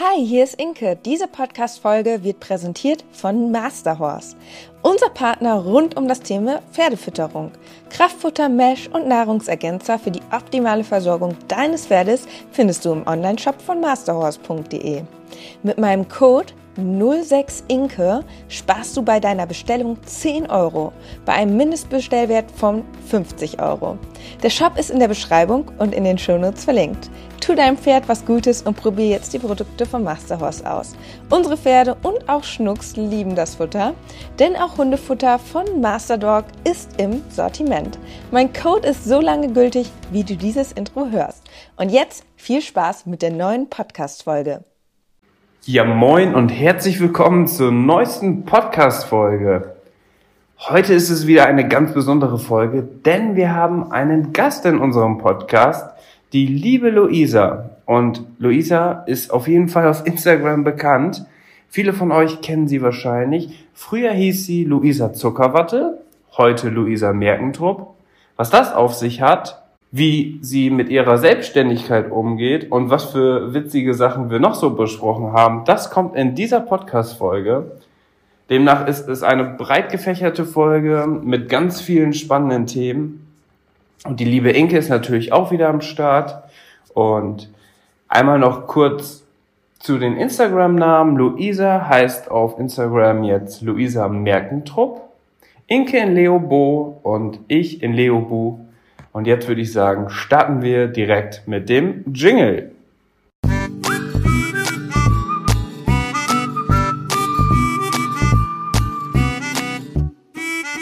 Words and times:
Hi, 0.00 0.26
hier 0.26 0.42
ist 0.42 0.60
Inke. 0.60 0.98
Diese 1.04 1.28
Podcast-Folge 1.28 2.24
wird 2.24 2.40
präsentiert 2.40 3.04
von 3.12 3.52
Masterhorse. 3.52 4.34
Unser 4.82 5.08
Partner 5.08 5.54
rund 5.54 5.96
um 5.96 6.08
das 6.08 6.20
Thema 6.20 6.62
Pferdefütterung. 6.72 7.52
Kraftfutter, 7.90 8.48
Mesh 8.48 8.88
und 8.88 9.06
Nahrungsergänzer 9.06 10.00
für 10.00 10.10
die 10.10 10.22
optimale 10.32 10.82
Versorgung 10.82 11.36
deines 11.46 11.86
Pferdes 11.86 12.26
findest 12.50 12.84
du 12.84 12.90
im 12.90 13.06
Onlineshop 13.06 13.62
von 13.62 13.80
masterhorse.de. 13.80 15.02
Mit 15.62 15.78
meinem 15.78 16.08
Code 16.08 16.52
06 16.76 17.64
Inke 17.68 18.24
sparst 18.48 18.96
du 18.96 19.02
bei 19.02 19.20
deiner 19.20 19.46
Bestellung 19.46 19.96
10 20.04 20.50
Euro 20.50 20.92
bei 21.24 21.32
einem 21.34 21.56
Mindestbestellwert 21.56 22.50
von 22.50 22.84
50 23.08 23.60
Euro. 23.60 23.98
Der 24.42 24.50
Shop 24.50 24.78
ist 24.78 24.90
in 24.90 24.98
der 24.98 25.08
Beschreibung 25.08 25.70
und 25.78 25.94
in 25.94 26.04
den 26.04 26.18
Shownotes 26.18 26.64
verlinkt. 26.64 27.10
Tu 27.40 27.54
deinem 27.54 27.76
Pferd 27.76 28.08
was 28.08 28.24
Gutes 28.24 28.62
und 28.62 28.76
probier 28.76 29.08
jetzt 29.08 29.32
die 29.34 29.38
Produkte 29.38 29.84
von 29.84 30.02
Masterhorse 30.02 30.70
aus. 30.70 30.96
Unsere 31.28 31.56
Pferde 31.58 31.94
und 32.02 32.28
auch 32.28 32.42
Schnucks 32.42 32.96
lieben 32.96 33.34
das 33.34 33.56
Futter, 33.56 33.94
denn 34.38 34.56
auch 34.56 34.78
Hundefutter 34.78 35.38
von 35.38 35.80
Masterdog 35.80 36.44
ist 36.64 36.88
im 36.98 37.22
Sortiment. 37.28 37.98
Mein 38.30 38.52
Code 38.52 38.88
ist 38.88 39.04
so 39.04 39.20
lange 39.20 39.52
gültig, 39.52 39.90
wie 40.10 40.24
du 40.24 40.36
dieses 40.36 40.72
Intro 40.72 41.08
hörst. 41.10 41.42
Und 41.76 41.90
jetzt 41.90 42.24
viel 42.36 42.62
Spaß 42.62 43.06
mit 43.06 43.20
der 43.20 43.30
neuen 43.30 43.68
Podcast-Folge. 43.68 44.64
Ja, 45.66 45.82
moin 45.84 46.34
und 46.34 46.50
herzlich 46.50 47.00
willkommen 47.00 47.46
zur 47.46 47.72
neuesten 47.72 48.44
Podcast-Folge. 48.44 49.76
Heute 50.58 50.92
ist 50.92 51.08
es 51.08 51.26
wieder 51.26 51.46
eine 51.46 51.66
ganz 51.66 51.94
besondere 51.94 52.38
Folge, 52.38 52.82
denn 52.82 53.34
wir 53.34 53.54
haben 53.54 53.90
einen 53.90 54.34
Gast 54.34 54.66
in 54.66 54.76
unserem 54.76 55.16
Podcast, 55.16 55.88
die 56.34 56.44
liebe 56.44 56.90
Luisa. 56.90 57.70
Und 57.86 58.24
Luisa 58.38 59.04
ist 59.06 59.30
auf 59.30 59.48
jeden 59.48 59.68
Fall 59.68 59.88
auf 59.88 60.06
Instagram 60.06 60.64
bekannt. 60.64 61.24
Viele 61.70 61.94
von 61.94 62.12
euch 62.12 62.42
kennen 62.42 62.68
sie 62.68 62.82
wahrscheinlich. 62.82 63.66
Früher 63.72 64.12
hieß 64.12 64.44
sie 64.44 64.64
Luisa 64.64 65.14
Zuckerwatte, 65.14 65.98
heute 66.36 66.68
Luisa 66.68 67.14
Merkentrupp. 67.14 67.94
Was 68.36 68.50
das 68.50 68.74
auf 68.74 68.92
sich 68.92 69.22
hat, 69.22 69.63
wie 69.96 70.40
sie 70.42 70.70
mit 70.70 70.88
ihrer 70.88 71.18
Selbstständigkeit 71.18 72.10
umgeht 72.10 72.72
und 72.72 72.90
was 72.90 73.12
für 73.12 73.54
witzige 73.54 73.94
Sachen 73.94 74.28
wir 74.28 74.40
noch 74.40 74.56
so 74.56 74.70
besprochen 74.70 75.32
haben, 75.32 75.64
das 75.66 75.88
kommt 75.88 76.16
in 76.16 76.34
dieser 76.34 76.58
Podcast-Folge. 76.58 77.70
Demnach 78.50 78.88
ist 78.88 79.08
es 79.08 79.22
eine 79.22 79.44
breit 79.44 79.92
gefächerte 79.92 80.46
Folge 80.46 81.06
mit 81.22 81.48
ganz 81.48 81.80
vielen 81.80 82.12
spannenden 82.12 82.66
Themen. 82.66 83.24
Und 84.04 84.18
die 84.18 84.24
liebe 84.24 84.50
Inke 84.50 84.78
ist 84.78 84.88
natürlich 84.88 85.32
auch 85.32 85.52
wieder 85.52 85.68
am 85.68 85.80
Start. 85.80 86.42
Und 86.92 87.48
einmal 88.08 88.40
noch 88.40 88.66
kurz 88.66 89.22
zu 89.78 89.98
den 89.98 90.16
Instagram-Namen. 90.16 91.14
Luisa 91.14 91.86
heißt 91.88 92.32
auf 92.32 92.58
Instagram 92.58 93.22
jetzt 93.22 93.62
Luisa 93.62 94.08
Merkentrupp. 94.08 95.02
Inke 95.68 95.98
in 95.98 96.16
Leobo 96.16 96.98
und 97.04 97.38
ich 97.46 97.80
in 97.80 97.92
Leobu. 97.92 98.63
Und 99.14 99.28
jetzt 99.28 99.46
würde 99.46 99.60
ich 99.60 99.72
sagen, 99.72 100.10
starten 100.10 100.60
wir 100.60 100.88
direkt 100.88 101.46
mit 101.46 101.68
dem 101.68 102.04
Jingle. 102.12 102.72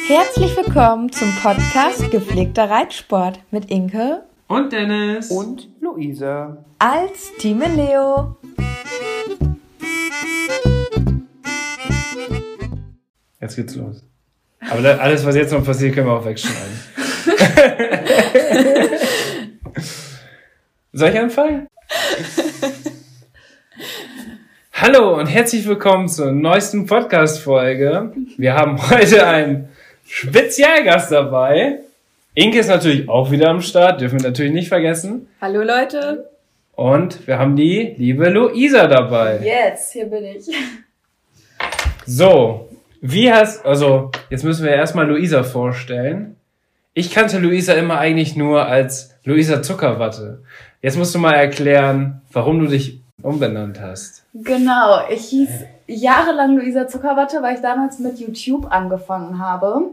Herzlich 0.08 0.56
willkommen 0.56 1.12
zum 1.12 1.28
Podcast 1.42 2.10
Gepflegter 2.10 2.70
Reitsport 2.70 3.40
mit 3.50 3.66
Inke 3.66 4.22
und 4.48 4.72
Dennis 4.72 5.30
und 5.30 5.68
Luisa 5.82 6.64
als 6.78 7.36
Team 7.36 7.60
Leo. 7.76 8.38
Jetzt 13.42 13.56
geht's 13.56 13.76
los. 13.76 14.02
Aber 14.70 15.02
alles, 15.02 15.26
was 15.26 15.36
jetzt 15.36 15.52
noch 15.52 15.62
passiert, 15.62 15.94
können 15.94 16.06
wir 16.06 16.14
auch 16.14 16.24
wegschneiden. 16.24 17.01
Soll 20.92 21.08
ich 21.08 21.18
anfangen? 21.18 21.66
Hallo 24.72 25.18
und 25.18 25.26
herzlich 25.26 25.66
willkommen 25.66 26.08
zur 26.08 26.30
neuesten 26.30 26.86
Podcast-Folge. 26.86 28.12
Wir 28.36 28.54
haben 28.54 28.78
heute 28.90 29.26
einen 29.26 29.70
Spezialgast 30.04 31.10
dabei. 31.10 31.80
Inke 32.34 32.60
ist 32.60 32.68
natürlich 32.68 33.08
auch 33.08 33.32
wieder 33.32 33.48
am 33.48 33.60
Start, 33.60 34.00
dürfen 34.00 34.20
wir 34.20 34.28
natürlich 34.28 34.52
nicht 34.52 34.68
vergessen. 34.68 35.26
Hallo 35.40 35.62
Leute. 35.62 36.30
Und 36.76 37.26
wir 37.26 37.38
haben 37.38 37.56
die 37.56 37.94
liebe 37.96 38.28
Luisa 38.28 38.86
dabei. 38.86 39.40
Jetzt, 39.42 39.92
hier 39.92 40.06
bin 40.06 40.24
ich. 40.24 40.46
So, 42.06 42.68
wie 43.00 43.32
hast, 43.32 43.66
also 43.66 44.12
jetzt 44.30 44.44
müssen 44.44 44.64
wir 44.64 44.72
erstmal 44.72 45.08
Luisa 45.08 45.42
vorstellen. 45.42 46.36
Ich 46.94 47.10
kannte 47.10 47.38
Luisa 47.38 47.72
immer 47.72 47.98
eigentlich 47.98 48.36
nur 48.36 48.66
als 48.66 49.14
Luisa 49.24 49.62
Zuckerwatte. 49.62 50.42
Jetzt 50.82 50.98
musst 50.98 51.14
du 51.14 51.18
mal 51.18 51.32
erklären, 51.32 52.20
warum 52.30 52.58
du 52.58 52.66
dich 52.66 53.02
umbenannt 53.22 53.80
hast. 53.80 54.26
Genau, 54.34 55.00
ich 55.08 55.24
hieß 55.26 55.48
jahrelang 55.86 56.56
Luisa 56.56 56.86
Zuckerwatte, 56.88 57.40
weil 57.40 57.54
ich 57.54 57.62
damals 57.62 57.98
mit 57.98 58.18
YouTube 58.18 58.70
angefangen 58.70 59.38
habe. 59.38 59.92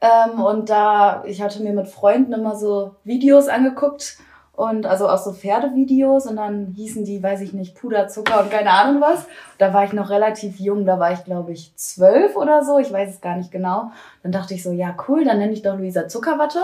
Ähm, 0.00 0.40
und 0.40 0.68
da, 0.68 1.22
ich 1.26 1.40
hatte 1.40 1.62
mir 1.62 1.72
mit 1.72 1.86
Freunden 1.86 2.32
immer 2.32 2.56
so 2.56 2.96
Videos 3.04 3.46
angeguckt 3.46 4.16
und 4.54 4.86
also 4.86 5.08
auch 5.08 5.18
so 5.18 5.32
Pferdevideos 5.32 6.26
und 6.26 6.36
dann 6.36 6.74
hießen 6.76 7.04
die, 7.04 7.22
weiß 7.22 7.40
ich 7.40 7.52
nicht, 7.52 7.74
Puderzucker 7.74 8.40
und 8.42 8.50
keine 8.50 8.70
Ahnung 8.70 9.00
was. 9.00 9.26
Da 9.58 9.72
war 9.72 9.84
ich 9.84 9.92
noch 9.92 10.10
relativ 10.10 10.60
jung, 10.60 10.84
da 10.84 10.98
war 10.98 11.12
ich 11.12 11.24
glaube 11.24 11.52
ich 11.52 11.74
zwölf 11.76 12.36
oder 12.36 12.64
so, 12.64 12.78
ich 12.78 12.92
weiß 12.92 13.10
es 13.14 13.20
gar 13.20 13.36
nicht 13.36 13.50
genau. 13.50 13.92
Dann 14.22 14.32
dachte 14.32 14.54
ich 14.54 14.62
so, 14.62 14.72
ja 14.72 14.94
cool, 15.08 15.24
dann 15.24 15.38
nenne 15.38 15.52
ich 15.52 15.62
doch 15.62 15.78
Luisa 15.78 16.06
Zuckerwatte. 16.08 16.60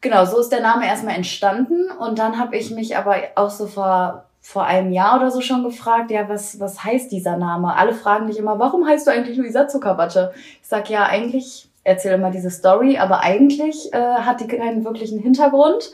Genau, 0.00 0.24
so 0.24 0.40
ist 0.40 0.50
der 0.50 0.62
Name 0.62 0.86
erstmal 0.86 1.14
entstanden 1.14 1.90
und 1.90 2.18
dann 2.18 2.38
habe 2.38 2.56
ich 2.56 2.70
mich 2.70 2.96
aber 2.96 3.16
auch 3.36 3.50
so 3.50 3.66
vor 3.66 4.24
vor 4.44 4.64
einem 4.64 4.92
Jahr 4.92 5.18
oder 5.18 5.30
so 5.30 5.40
schon 5.40 5.62
gefragt, 5.62 6.10
ja, 6.10 6.28
was, 6.28 6.58
was 6.58 6.82
heißt 6.82 7.12
dieser 7.12 7.36
Name? 7.36 7.76
Alle 7.76 7.94
fragen 7.94 8.26
dich 8.26 8.38
immer, 8.38 8.58
warum 8.58 8.84
heißt 8.84 9.06
du 9.06 9.12
eigentlich 9.12 9.38
Luisa 9.38 9.68
Zuckerwatte? 9.68 10.32
Ich 10.60 10.66
sag 10.66 10.90
ja, 10.90 11.04
eigentlich 11.04 11.68
erzähle 11.84 12.16
immer 12.16 12.32
diese 12.32 12.50
Story, 12.50 12.98
aber 12.98 13.20
eigentlich 13.20 13.92
äh, 13.92 13.98
hat 13.98 14.40
die 14.40 14.48
keinen 14.48 14.84
wirklichen 14.84 15.20
Hintergrund. 15.20 15.92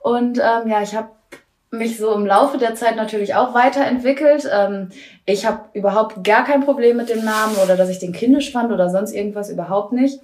Und 0.00 0.38
ähm, 0.38 0.68
ja, 0.68 0.82
ich 0.82 0.94
habe 0.94 1.10
mich 1.72 1.98
so 1.98 2.12
im 2.14 2.26
Laufe 2.26 2.58
der 2.58 2.74
Zeit 2.74 2.96
natürlich 2.96 3.34
auch 3.36 3.54
weiterentwickelt. 3.54 4.48
Ähm, 4.52 4.88
ich 5.24 5.46
habe 5.46 5.60
überhaupt 5.72 6.24
gar 6.24 6.44
kein 6.44 6.62
Problem 6.62 6.96
mit 6.96 7.08
dem 7.08 7.24
Namen 7.24 7.54
oder 7.62 7.76
dass 7.76 7.88
ich 7.88 8.00
den 8.00 8.12
kindisch 8.12 8.50
fand 8.50 8.72
oder 8.72 8.90
sonst 8.90 9.12
irgendwas 9.12 9.50
überhaupt 9.50 9.92
nicht. 9.92 10.20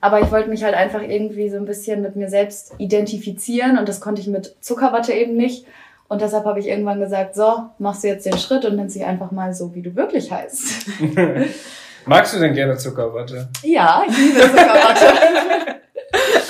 Aber 0.00 0.20
ich 0.20 0.30
wollte 0.30 0.48
mich 0.48 0.64
halt 0.64 0.74
einfach 0.74 1.02
irgendwie 1.02 1.50
so 1.50 1.56
ein 1.56 1.66
bisschen 1.66 2.00
mit 2.00 2.16
mir 2.16 2.28
selbst 2.30 2.72
identifizieren 2.78 3.78
und 3.78 3.88
das 3.88 4.00
konnte 4.00 4.22
ich 4.22 4.28
mit 4.28 4.56
Zuckerwatte 4.60 5.12
eben 5.12 5.36
nicht. 5.36 5.66
Und 6.08 6.22
deshalb 6.22 6.44
habe 6.44 6.60
ich 6.60 6.68
irgendwann 6.68 7.00
gesagt, 7.00 7.34
so, 7.34 7.64
machst 7.78 8.04
du 8.04 8.08
jetzt 8.08 8.24
den 8.24 8.38
Schritt 8.38 8.64
und 8.64 8.76
nennst 8.76 8.94
dich 8.94 9.04
einfach 9.04 9.32
mal 9.32 9.52
so, 9.52 9.74
wie 9.74 9.82
du 9.82 9.94
wirklich 9.96 10.30
heißt. 10.30 10.86
Magst 12.06 12.34
du 12.34 12.38
denn 12.38 12.54
gerne 12.54 12.76
Zuckerwatte? 12.76 13.48
Ja, 13.64 14.04
ich 14.08 14.16
liebe 14.16 14.40
Zuckerwatte. 14.40 15.06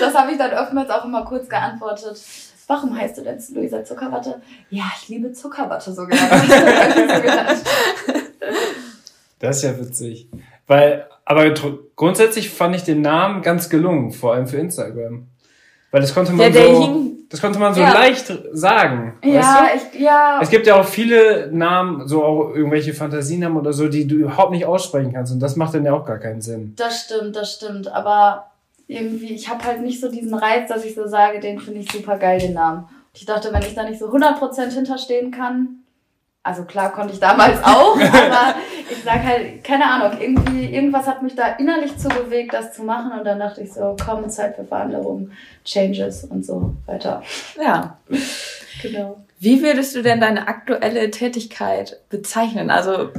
das 0.00 0.14
habe 0.14 0.32
ich 0.32 0.38
dann 0.38 0.52
oftmals 0.54 0.90
auch 0.90 1.04
immer 1.04 1.24
kurz 1.24 1.48
geantwortet. 1.48 2.18
Warum 2.68 2.96
heißt 2.96 3.18
du 3.18 3.22
denn 3.22 3.40
Luisa 3.54 3.84
Zuckerwatte? 3.84 4.40
Ja, 4.70 4.84
ich 5.00 5.08
liebe 5.08 5.32
Zuckerwatte 5.32 5.92
sogar. 5.92 6.18
das 9.38 9.58
ist 9.58 9.62
ja 9.62 9.78
witzig. 9.78 10.28
Weil, 10.66 11.06
aber 11.24 11.54
grundsätzlich 11.94 12.50
fand 12.50 12.74
ich 12.74 12.82
den 12.82 13.02
Namen 13.02 13.42
ganz 13.42 13.70
gelungen, 13.70 14.10
vor 14.10 14.34
allem 14.34 14.48
für 14.48 14.56
Instagram. 14.56 15.28
Weil 15.92 16.00
das 16.00 16.12
konnte 16.12 16.32
man 16.32 16.52
ja, 16.52 16.74
so, 16.74 17.06
das 17.28 17.40
konnte 17.40 17.58
man 17.60 17.72
so 17.72 17.80
ja. 17.80 17.92
leicht 17.92 18.32
sagen. 18.52 19.18
Ja, 19.24 19.68
weißt 19.72 19.94
du? 19.94 19.98
ich, 19.98 20.02
ja. 20.02 20.40
Es 20.42 20.50
gibt 20.50 20.66
ja 20.66 20.80
auch 20.80 20.84
viele 20.84 21.48
Namen, 21.52 22.08
so 22.08 22.24
auch 22.24 22.54
irgendwelche 22.54 22.94
Fantasienamen 22.94 23.56
oder 23.56 23.72
so, 23.72 23.88
die 23.88 24.08
du 24.08 24.16
überhaupt 24.16 24.50
nicht 24.50 24.66
aussprechen 24.66 25.12
kannst. 25.12 25.32
Und 25.32 25.38
das 25.38 25.54
macht 25.54 25.74
dann 25.74 25.84
ja 25.84 25.92
auch 25.92 26.04
gar 26.04 26.18
keinen 26.18 26.40
Sinn. 26.40 26.74
Das 26.76 27.04
stimmt, 27.04 27.36
das 27.36 27.54
stimmt. 27.54 27.86
Aber 27.88 28.50
irgendwie, 28.88 29.34
ich 29.34 29.48
habe 29.48 29.64
halt 29.64 29.80
nicht 29.82 30.00
so 30.00 30.10
diesen 30.10 30.34
Reiz, 30.34 30.68
dass 30.68 30.84
ich 30.84 30.94
so 30.94 31.06
sage, 31.06 31.40
den 31.40 31.58
finde 31.58 31.80
ich 31.80 31.90
super 31.90 32.18
geil, 32.18 32.38
den 32.38 32.54
Namen. 32.54 32.84
Und 32.84 33.14
ich 33.14 33.24
dachte, 33.24 33.52
wenn 33.52 33.62
ich 33.62 33.74
da 33.74 33.88
nicht 33.88 33.98
so 33.98 34.06
100% 34.06 34.72
hinterstehen 34.72 35.30
kann, 35.30 35.80
also 36.42 36.62
klar 36.64 36.92
konnte 36.92 37.12
ich 37.12 37.18
damals 37.18 37.58
auch, 37.64 37.96
aber 37.96 38.54
ich 38.88 39.02
sag 39.02 39.24
halt, 39.24 39.64
keine 39.64 39.84
Ahnung, 39.84 40.20
irgendwie, 40.20 40.66
irgendwas 40.66 41.06
hat 41.06 41.22
mich 41.22 41.34
da 41.34 41.48
innerlich 41.56 41.96
zu 41.98 42.08
bewegt, 42.08 42.54
das 42.54 42.72
zu 42.72 42.84
machen 42.84 43.18
und 43.18 43.24
dann 43.24 43.40
dachte 43.40 43.62
ich 43.62 43.72
so, 43.72 43.96
komm, 44.02 44.28
Zeit 44.30 44.54
für 44.54 44.64
Veränderungen, 44.64 45.32
Changes 45.64 46.24
und 46.24 46.46
so 46.46 46.74
weiter. 46.86 47.22
Ja. 47.60 47.98
Genau. 48.82 49.16
Wie 49.40 49.62
würdest 49.62 49.96
du 49.96 50.02
denn 50.02 50.20
deine 50.20 50.46
aktuelle 50.46 51.10
Tätigkeit 51.10 52.00
bezeichnen? 52.08 52.70
Also 52.70 53.10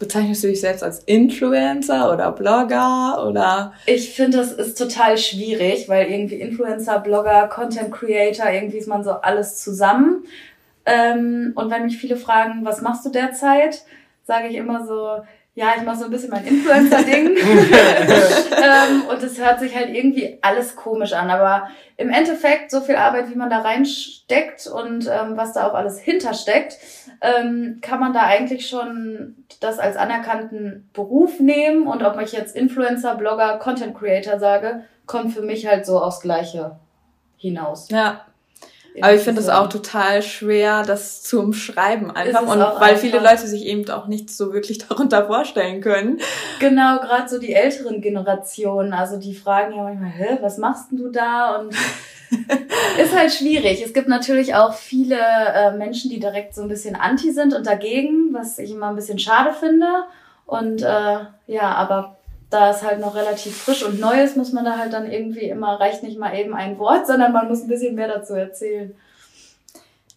bezeichnest 0.00 0.42
du 0.42 0.48
dich 0.48 0.60
selbst 0.60 0.82
als 0.82 1.00
Influencer 1.04 2.12
oder 2.12 2.32
Blogger 2.32 3.24
oder? 3.28 3.74
Ich 3.86 4.14
finde, 4.14 4.38
das 4.38 4.50
ist 4.50 4.76
total 4.76 5.16
schwierig, 5.18 5.88
weil 5.88 6.10
irgendwie 6.10 6.40
Influencer, 6.40 6.98
Blogger, 6.98 7.46
Content 7.48 7.92
Creator, 7.92 8.50
irgendwie 8.50 8.78
ist 8.78 8.88
man 8.88 9.04
so 9.04 9.12
alles 9.12 9.62
zusammen. 9.62 10.24
Ähm, 10.86 11.52
und 11.54 11.70
wenn 11.70 11.84
mich 11.84 11.98
viele 11.98 12.16
fragen, 12.16 12.64
was 12.64 12.80
machst 12.80 13.04
du 13.04 13.10
derzeit, 13.10 13.82
sage 14.24 14.48
ich 14.48 14.56
immer 14.56 14.86
so, 14.86 15.22
ja, 15.54 15.74
ich 15.76 15.82
mache 15.82 15.98
so 15.98 16.04
ein 16.06 16.10
bisschen 16.10 16.30
mein 16.30 16.46
Influencer-Ding. 16.46 17.36
ähm, 17.36 19.02
und 19.10 19.22
es 19.22 19.38
hört 19.38 19.60
sich 19.60 19.76
halt 19.76 19.90
irgendwie 19.94 20.38
alles 20.40 20.76
komisch 20.76 21.12
an. 21.12 21.28
Aber 21.28 21.68
im 21.98 22.08
Endeffekt, 22.08 22.70
so 22.70 22.80
viel 22.80 22.96
Arbeit, 22.96 23.28
wie 23.30 23.34
man 23.34 23.50
da 23.50 23.58
reinsteckt 23.58 24.66
und 24.68 25.06
ähm, 25.06 25.36
was 25.36 25.52
da 25.52 25.66
auch 25.66 25.74
alles 25.74 25.98
hintersteckt, 25.98 26.78
ähm, 27.20 27.80
kann 27.82 28.00
man 28.00 28.14
da 28.14 28.22
eigentlich 28.22 28.68
schon 28.68 29.44
das 29.60 29.78
als 29.78 29.96
anerkannten 29.96 30.88
Beruf 30.92 31.38
nehmen. 31.38 31.86
Und 31.86 32.02
ob 32.02 32.20
ich 32.20 32.32
jetzt 32.32 32.56
Influencer, 32.56 33.14
Blogger, 33.14 33.58
Content 33.58 33.96
Creator 33.96 34.38
sage, 34.38 34.84
kommt 35.06 35.32
für 35.32 35.42
mich 35.42 35.66
halt 35.66 35.86
so 35.86 36.00
aufs 36.00 36.20
Gleiche 36.20 36.78
hinaus. 37.36 37.88
Ja, 37.90 38.26
aber 39.00 39.14
ich 39.14 39.22
finde 39.22 39.40
es 39.40 39.48
auch 39.48 39.68
total 39.68 40.22
schwer, 40.22 40.82
das 40.82 41.22
zu 41.22 41.40
umschreiben 41.40 42.10
einfach. 42.10 42.42
Und 42.42 42.60
weil 42.80 42.96
viele 42.96 43.18
Leute 43.18 43.46
sich 43.46 43.64
eben 43.64 43.88
auch 43.90 44.06
nicht 44.06 44.30
so 44.30 44.52
wirklich 44.52 44.78
darunter 44.88 45.26
vorstellen 45.26 45.80
können. 45.80 46.20
Genau, 46.58 46.98
gerade 46.98 47.28
so 47.28 47.38
die 47.38 47.52
älteren 47.52 48.00
Generationen. 48.00 48.92
Also 48.92 49.18
die 49.18 49.34
fragen 49.34 49.74
ja 49.74 49.82
manchmal, 49.82 50.10
hä, 50.10 50.38
was 50.40 50.58
machst 50.58 50.88
du 50.90 51.08
da? 51.08 51.56
Und 51.56 51.74
ist 53.02 53.16
halt 53.16 53.32
schwierig. 53.32 53.82
Es 53.84 53.92
gibt 53.92 54.08
natürlich 54.08 54.54
auch 54.54 54.74
viele 54.74 55.18
äh, 55.18 55.72
Menschen, 55.72 56.10
die 56.10 56.20
direkt 56.20 56.54
so 56.54 56.62
ein 56.62 56.68
bisschen 56.68 56.96
anti 56.96 57.32
sind 57.32 57.54
und 57.54 57.66
dagegen, 57.66 58.32
was 58.32 58.58
ich 58.58 58.72
immer 58.72 58.88
ein 58.88 58.96
bisschen 58.96 59.18
schade 59.18 59.52
finde. 59.52 59.86
Und 60.46 60.82
äh, 60.82 61.18
ja, 61.46 61.74
aber 61.74 62.16
da 62.50 62.70
es 62.70 62.82
halt 62.82 63.00
noch 63.00 63.14
relativ 63.14 63.56
frisch 63.56 63.84
und 63.84 64.00
neu 64.00 64.22
ist, 64.22 64.36
muss 64.36 64.52
man 64.52 64.64
da 64.64 64.76
halt 64.76 64.92
dann 64.92 65.10
irgendwie 65.10 65.48
immer, 65.48 65.80
reicht 65.80 66.02
nicht 66.02 66.18
mal 66.18 66.36
eben 66.36 66.54
ein 66.54 66.78
Wort, 66.78 67.06
sondern 67.06 67.32
man 67.32 67.48
muss 67.48 67.62
ein 67.62 67.68
bisschen 67.68 67.94
mehr 67.94 68.08
dazu 68.08 68.34
erzählen. 68.34 68.94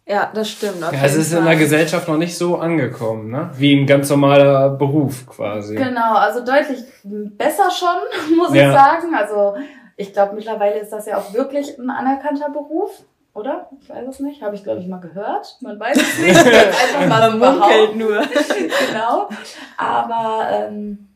Ja, 0.05 0.29
das 0.33 0.49
stimmt. 0.49 0.81
Ja, 0.81 0.91
es 1.01 1.15
ist 1.15 1.31
Fall. 1.31 1.39
in 1.39 1.45
der 1.45 1.55
Gesellschaft 1.55 2.07
noch 2.09 2.17
nicht 2.17 2.37
so 2.37 2.57
angekommen, 2.57 3.31
ne? 3.31 3.51
Wie 3.55 3.73
ein 3.73 3.87
ganz 3.87 4.09
normaler 4.09 4.71
Beruf 4.71 5.25
quasi. 5.27 5.75
Genau, 5.75 6.15
also 6.15 6.43
deutlich 6.43 6.79
besser 7.03 7.69
schon, 7.71 8.35
muss 8.35 8.53
ja. 8.53 8.67
ich 8.67 8.73
sagen. 8.73 9.15
Also 9.15 9.55
ich 9.95 10.11
glaube, 10.11 10.35
mittlerweile 10.35 10.79
ist 10.79 10.91
das 10.91 11.05
ja 11.05 11.17
auch 11.17 11.33
wirklich 11.33 11.77
ein 11.77 11.89
anerkannter 11.89 12.49
Beruf. 12.49 13.03
Oder? 13.33 13.67
Ich 13.81 13.89
weiß 13.89 14.07
es 14.07 14.19
nicht. 14.19 14.43
Habe 14.43 14.55
ich, 14.55 14.63
glaube 14.63 14.81
ich, 14.81 14.87
mal 14.87 14.99
gehört. 14.99 15.57
Man 15.61 15.79
weiß 15.79 15.97
es 15.97 16.19
nicht. 16.19 16.37
Einfach 16.45 17.07
mal 17.07 17.31
so 17.31 17.37
munkelt 17.37 17.95
nur. 17.95 18.21
genau. 18.87 19.29
Aber 19.77 20.47
ähm, 20.51 21.07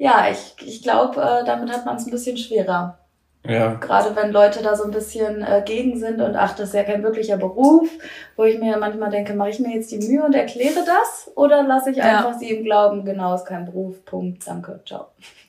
ja, 0.00 0.28
ich, 0.30 0.66
ich 0.66 0.82
glaube, 0.82 1.20
äh, 1.20 1.44
damit 1.44 1.70
hat 1.70 1.84
man 1.84 1.96
es 1.96 2.06
ein 2.06 2.10
bisschen 2.10 2.38
schwerer. 2.38 2.98
Ja. 3.46 3.74
Gerade 3.74 4.16
wenn 4.16 4.32
Leute 4.32 4.62
da 4.62 4.74
so 4.74 4.84
ein 4.84 4.90
bisschen 4.90 5.42
äh, 5.42 5.62
gegen 5.62 5.98
sind 5.98 6.22
und 6.22 6.36
ach, 6.36 6.56
das 6.56 6.68
ist 6.68 6.74
ja 6.74 6.84
kein 6.84 7.02
wirklicher 7.02 7.36
Beruf, 7.36 7.88
wo 8.34 8.44
ich 8.44 8.58
mir 8.58 8.78
manchmal 8.78 9.10
denke, 9.10 9.34
mache 9.34 9.50
ich 9.50 9.60
mir 9.60 9.74
jetzt 9.74 9.92
die 9.92 9.98
Mühe 9.98 10.24
und 10.24 10.34
erkläre 10.34 10.84
das 10.86 11.30
oder 11.36 11.62
lasse 11.62 11.90
ich 11.90 11.98
ja. 11.98 12.18
einfach 12.18 12.38
sie 12.38 12.50
im 12.50 12.64
Glauben, 12.64 13.04
genau, 13.04 13.34
ist 13.34 13.44
kein 13.44 13.66
Beruf, 13.66 14.02
Punkt, 14.06 14.46
danke, 14.46 14.80
ciao. 14.86 15.08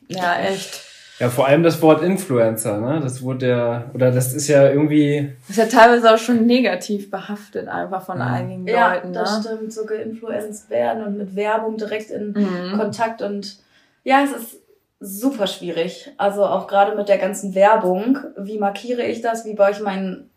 Ja, 0.09 0.38
echt. 0.42 0.81
Ja, 1.19 1.30
vor 1.30 1.47
allem 1.47 1.63
das 1.63 1.81
Wort 1.81 2.04
Influencer, 2.04 2.77
ne? 2.80 3.00
Das 3.01 3.21
wurde 3.21 3.47
ja, 3.47 3.86
oder 3.94 4.12
das 4.12 4.33
ist 4.33 4.47
ja 4.50 4.69
irgendwie. 4.69 5.33
Das 5.47 5.57
ist 5.57 5.71
ja 5.71 5.80
teilweise 5.80 6.13
auch 6.13 6.18
schon 6.18 6.45
negativ 6.45 7.09
behaftet, 7.09 7.69
einfach 7.69 8.06
von 8.06 8.18
ja. 8.18 8.25
einigen 8.25 8.68
ja, 8.68 8.95
Leuten. 8.95 9.13
Ja, 9.13 9.21
das 9.21 9.38
ne? 9.38 9.56
stimmt, 9.56 9.74
so 9.74 9.86
geinfluenced 9.86 10.69
werden 10.69 11.06
und 11.06 11.18
mit 11.18 11.36
Werbung 11.38 11.77
direkt 11.77 12.09
in 12.09 12.33
mhm. 12.33 12.77
Kontakt 12.77 13.21
und 13.21 13.60
ja, 14.03 14.24
es 14.24 14.31
ist 14.31 14.62
super 15.01 15.48
schwierig. 15.48 16.12
Also 16.18 16.45
auch 16.45 16.68
gerade 16.68 16.95
mit 16.95 17.09
der 17.09 17.18
ganzen 17.18 17.56
Werbung. 17.56 18.19
Wie 18.38 18.59
markiere 18.59 19.03
ich 19.03 19.21
das? 19.21 19.45
Wie 19.45 19.56
baue 19.56 19.71
ich 19.71 19.80
meinen 19.80 20.30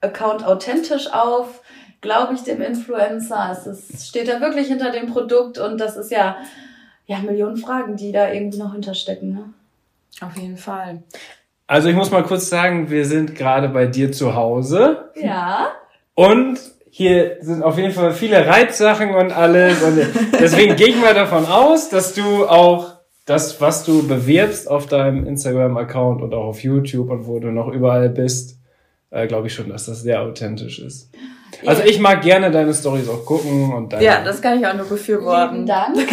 Account 0.00 0.44
authentisch 0.44 1.12
auf? 1.12 1.62
Glaube 2.00 2.34
ich 2.34 2.42
dem 2.42 2.62
Influencer? 2.62 3.50
Es 3.52 3.66
ist, 3.66 4.08
steht 4.08 4.28
er 4.28 4.40
wirklich 4.40 4.68
hinter 4.68 4.90
dem 4.90 5.06
Produkt? 5.06 5.58
Und 5.58 5.78
das 5.78 5.96
ist 5.96 6.10
ja, 6.10 6.36
ja, 7.06 7.18
Millionen 7.18 7.56
Fragen, 7.56 7.96
die 7.96 8.12
da 8.12 8.32
irgendwie 8.32 8.58
noch 8.58 8.72
hinterstecken. 8.72 9.34
Ne? 9.34 9.44
Auf 10.22 10.36
jeden 10.36 10.56
Fall. 10.56 11.02
Also 11.66 11.88
ich 11.88 11.96
muss 11.96 12.10
mal 12.10 12.22
kurz 12.22 12.48
sagen, 12.48 12.90
wir 12.90 13.04
sind 13.04 13.34
gerade 13.34 13.68
bei 13.68 13.86
dir 13.86 14.12
zu 14.12 14.34
Hause. 14.34 15.10
Ja. 15.14 15.68
Und 16.14 16.58
hier 16.90 17.36
sind 17.40 17.62
auf 17.62 17.76
jeden 17.76 17.92
Fall 17.92 18.12
viele 18.12 18.46
Reizsachen 18.46 19.14
und 19.14 19.30
alles. 19.32 19.82
Und 19.82 19.98
deswegen 20.40 20.76
gehe 20.76 20.88
ich 20.88 20.96
mal 20.96 21.12
davon 21.12 21.44
aus, 21.44 21.90
dass 21.90 22.14
du 22.14 22.46
auch 22.46 22.95
das, 23.26 23.60
was 23.60 23.84
du 23.84 24.06
bewirbst 24.06 24.70
auf 24.70 24.86
deinem 24.86 25.26
Instagram-Account 25.26 26.22
und 26.22 26.32
auch 26.32 26.46
auf 26.46 26.62
YouTube 26.62 27.10
und 27.10 27.26
wo 27.26 27.38
du 27.40 27.50
noch 27.50 27.68
überall 27.68 28.08
bist, 28.08 28.58
äh, 29.10 29.26
glaube 29.26 29.48
ich 29.48 29.54
schon, 29.54 29.68
dass 29.68 29.86
das 29.86 30.02
sehr 30.02 30.22
authentisch 30.22 30.78
ist. 30.78 31.10
Also 31.64 31.82
ich 31.82 31.98
mag 31.98 32.22
gerne 32.22 32.50
deine 32.50 32.72
Stories 32.72 33.08
auch 33.08 33.24
gucken 33.24 33.72
und 33.72 33.92
deine 33.92 34.04
Ja, 34.04 34.22
das 34.22 34.40
kann 34.40 34.58
ich 34.58 34.66
auch 34.66 34.74
nur 34.74 34.86
befürworten. 34.86 35.54
Lieben 35.54 35.66
Dank. 35.66 35.96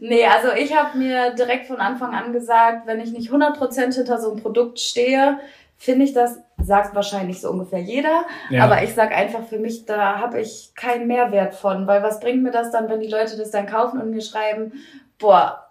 nee, 0.00 0.24
also 0.24 0.48
ich 0.58 0.74
habe 0.74 0.96
mir 0.98 1.34
direkt 1.34 1.66
von 1.66 1.76
Anfang 1.76 2.14
an 2.14 2.32
gesagt, 2.32 2.86
wenn 2.86 3.00
ich 3.00 3.12
nicht 3.12 3.30
100% 3.30 3.94
hinter 3.94 4.20
so 4.20 4.32
einem 4.32 4.42
Produkt 4.42 4.80
stehe, 4.80 5.38
finde 5.76 6.04
ich 6.04 6.12
das, 6.12 6.38
sagt 6.62 6.94
wahrscheinlich 6.94 7.40
so 7.40 7.50
ungefähr 7.50 7.80
jeder, 7.80 8.24
ja. 8.48 8.64
aber 8.64 8.82
ich 8.82 8.94
sag 8.94 9.14
einfach 9.14 9.44
für 9.46 9.58
mich, 9.58 9.84
da 9.84 10.18
habe 10.18 10.40
ich 10.40 10.72
keinen 10.74 11.06
Mehrwert 11.06 11.54
von, 11.54 11.86
weil 11.86 12.02
was 12.02 12.18
bringt 12.18 12.42
mir 12.42 12.50
das 12.50 12.72
dann, 12.72 12.88
wenn 12.88 13.00
die 13.00 13.08
Leute 13.08 13.36
das 13.36 13.50
dann 13.50 13.66
kaufen 13.66 14.00
und 14.00 14.10
mir 14.10 14.22
schreiben, 14.22 14.72
boah, 15.18 15.65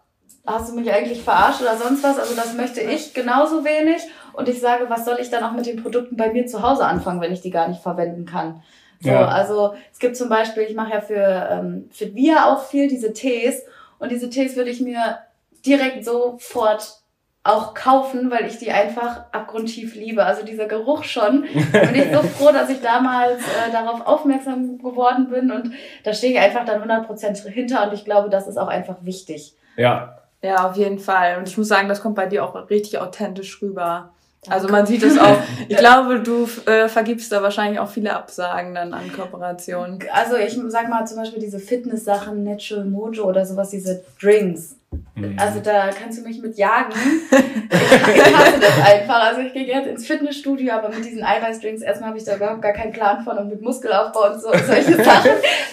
hast 0.46 0.72
du 0.72 0.76
mich 0.76 0.92
eigentlich 0.92 1.24
verarscht 1.24 1.62
oder 1.62 1.78
sonst 1.78 2.04
was? 2.04 2.20
Also 2.20 2.36
das 2.36 2.54
möchte 2.54 2.82
ich 2.82 3.14
genauso 3.14 3.66
wenig. 3.66 4.02
Und 4.34 4.50
ich 4.50 4.60
sage, 4.60 4.86
was 4.90 5.06
soll 5.06 5.18
ich 5.20 5.30
dann 5.30 5.44
auch 5.44 5.54
mit 5.54 5.66
den 5.66 5.82
Produkten 5.82 6.18
bei 6.18 6.32
mir 6.32 6.46
zu 6.46 6.62
Hause 6.62 6.86
anfangen, 6.86 7.22
wenn 7.22 7.34
ich 7.34 7.42
die 7.42 7.52
gar 7.52 7.68
nicht 7.68 7.82
verwenden 7.82 8.26
kann? 8.26 8.62
So, 9.00 9.10
ja. 9.10 9.28
also 9.28 9.76
es 9.92 10.00
gibt 10.00 10.18
zum 10.18 10.30
Beispiel, 10.30 10.64
ich 10.64 10.76
mache 10.76 10.94
ja 10.94 11.02
für, 11.02 11.50
ähm, 11.52 11.90
für 11.92 12.14
Via 12.16 12.52
auch 12.52 12.64
viel 12.66 12.88
diese 12.88 13.14
Tees 13.14 13.64
und 14.00 14.12
diese 14.12 14.30
Tees 14.30 14.56
würde 14.56 14.70
ich 14.70 14.82
mir 14.82 15.20
direkt 15.66 16.06
sofort 16.06 17.02
auch 17.44 17.76
kaufen, 17.76 18.32
weil 18.32 18.48
ich 18.48 18.58
die 18.58 18.72
einfach 18.72 19.26
abgrundtief 19.32 19.94
liebe. 19.94 20.26
Also 20.26 20.44
dieser 20.44 20.66
Geruch 20.66 21.04
schon. 21.04 21.44
Bin 21.44 21.96
ich 21.96 22.12
so 22.12 22.22
froh, 22.38 22.52
dass 22.52 22.70
ich 22.70 22.82
damals 22.82 23.42
äh, 23.42 23.72
darauf 23.72 24.06
aufmerksam 24.08 24.80
geworden 24.80 25.30
bin 25.30 25.52
und 25.52 25.72
da 26.04 26.14
stehe 26.14 26.34
ich 26.34 26.40
einfach 26.40 26.66
dann 26.66 26.82
100% 26.82 27.48
hinter 27.48 27.88
und 27.88 27.94
ich 27.94 28.04
glaube, 28.04 28.30
das 28.30 28.48
ist 28.48 28.58
auch 28.58 28.68
einfach 28.68 28.98
wichtig. 29.02 29.54
Ja, 29.78 30.18
ja, 30.46 30.70
auf 30.70 30.78
jeden 30.78 31.00
Fall. 31.00 31.38
Und 31.38 31.48
ich 31.48 31.58
muss 31.58 31.68
sagen, 31.68 31.90
das 31.90 32.02
kommt 32.02 32.16
bei 32.16 32.28
dir 32.28 32.44
auch 32.44 32.70
richtig 32.70 33.00
authentisch 33.00 33.62
rüber. 33.62 34.12
Also 34.48 34.68
man 34.68 34.86
sieht 34.86 35.02
es 35.02 35.18
auch. 35.18 35.38
Ich 35.68 35.78
glaube, 35.78 36.20
du 36.20 36.48
äh, 36.70 36.88
vergibst 36.88 37.32
da 37.32 37.42
wahrscheinlich 37.42 37.80
auch 37.80 37.90
viele 37.90 38.14
Absagen 38.16 38.76
dann 38.76 38.94
an 38.94 39.12
Kooperationen. 39.12 40.00
Also 40.14 40.36
ich 40.38 40.60
sag 40.68 40.90
mal 40.90 41.06
zum 41.06 41.18
Beispiel 41.18 41.40
diese 41.40 41.60
Fitness-Sachen, 41.60 42.44
Natural 42.44 42.86
Mojo 42.86 43.24
oder 43.24 43.46
sowas, 43.46 43.72
diese 43.72 44.04
Drinks. 44.22 44.76
Mhm. 45.16 45.36
Also 45.40 45.60
da 45.62 45.90
kannst 45.90 46.20
du 46.20 46.24
mich 46.24 46.40
mit 46.40 46.56
jagen. 46.58 46.94
Ich, 47.32 47.38
ich 48.16 48.38
hasse 48.38 48.60
das 48.60 48.86
einfach. 48.86 49.24
Also 49.24 49.42
ich 49.42 49.54
gehe 49.54 49.66
gerne 49.66 49.90
ins 49.90 50.06
Fitnessstudio, 50.06 50.74
aber 50.74 50.90
mit 50.90 51.04
diesen 51.04 51.24
Eiweißdrinks, 51.24 51.82
erstmal 51.82 52.10
habe 52.10 52.20
ich 52.20 52.26
da 52.26 52.36
überhaupt 52.36 52.62
gar 52.62 52.74
keinen 52.74 52.92
Plan 52.92 53.24
von 53.24 53.38
und 53.38 53.50
mit 53.50 53.62
Muskelaufbau 53.62 54.34
und 54.34 54.42
so 54.42 54.52
solche 54.52 54.96
Sachen, 55.04 55.32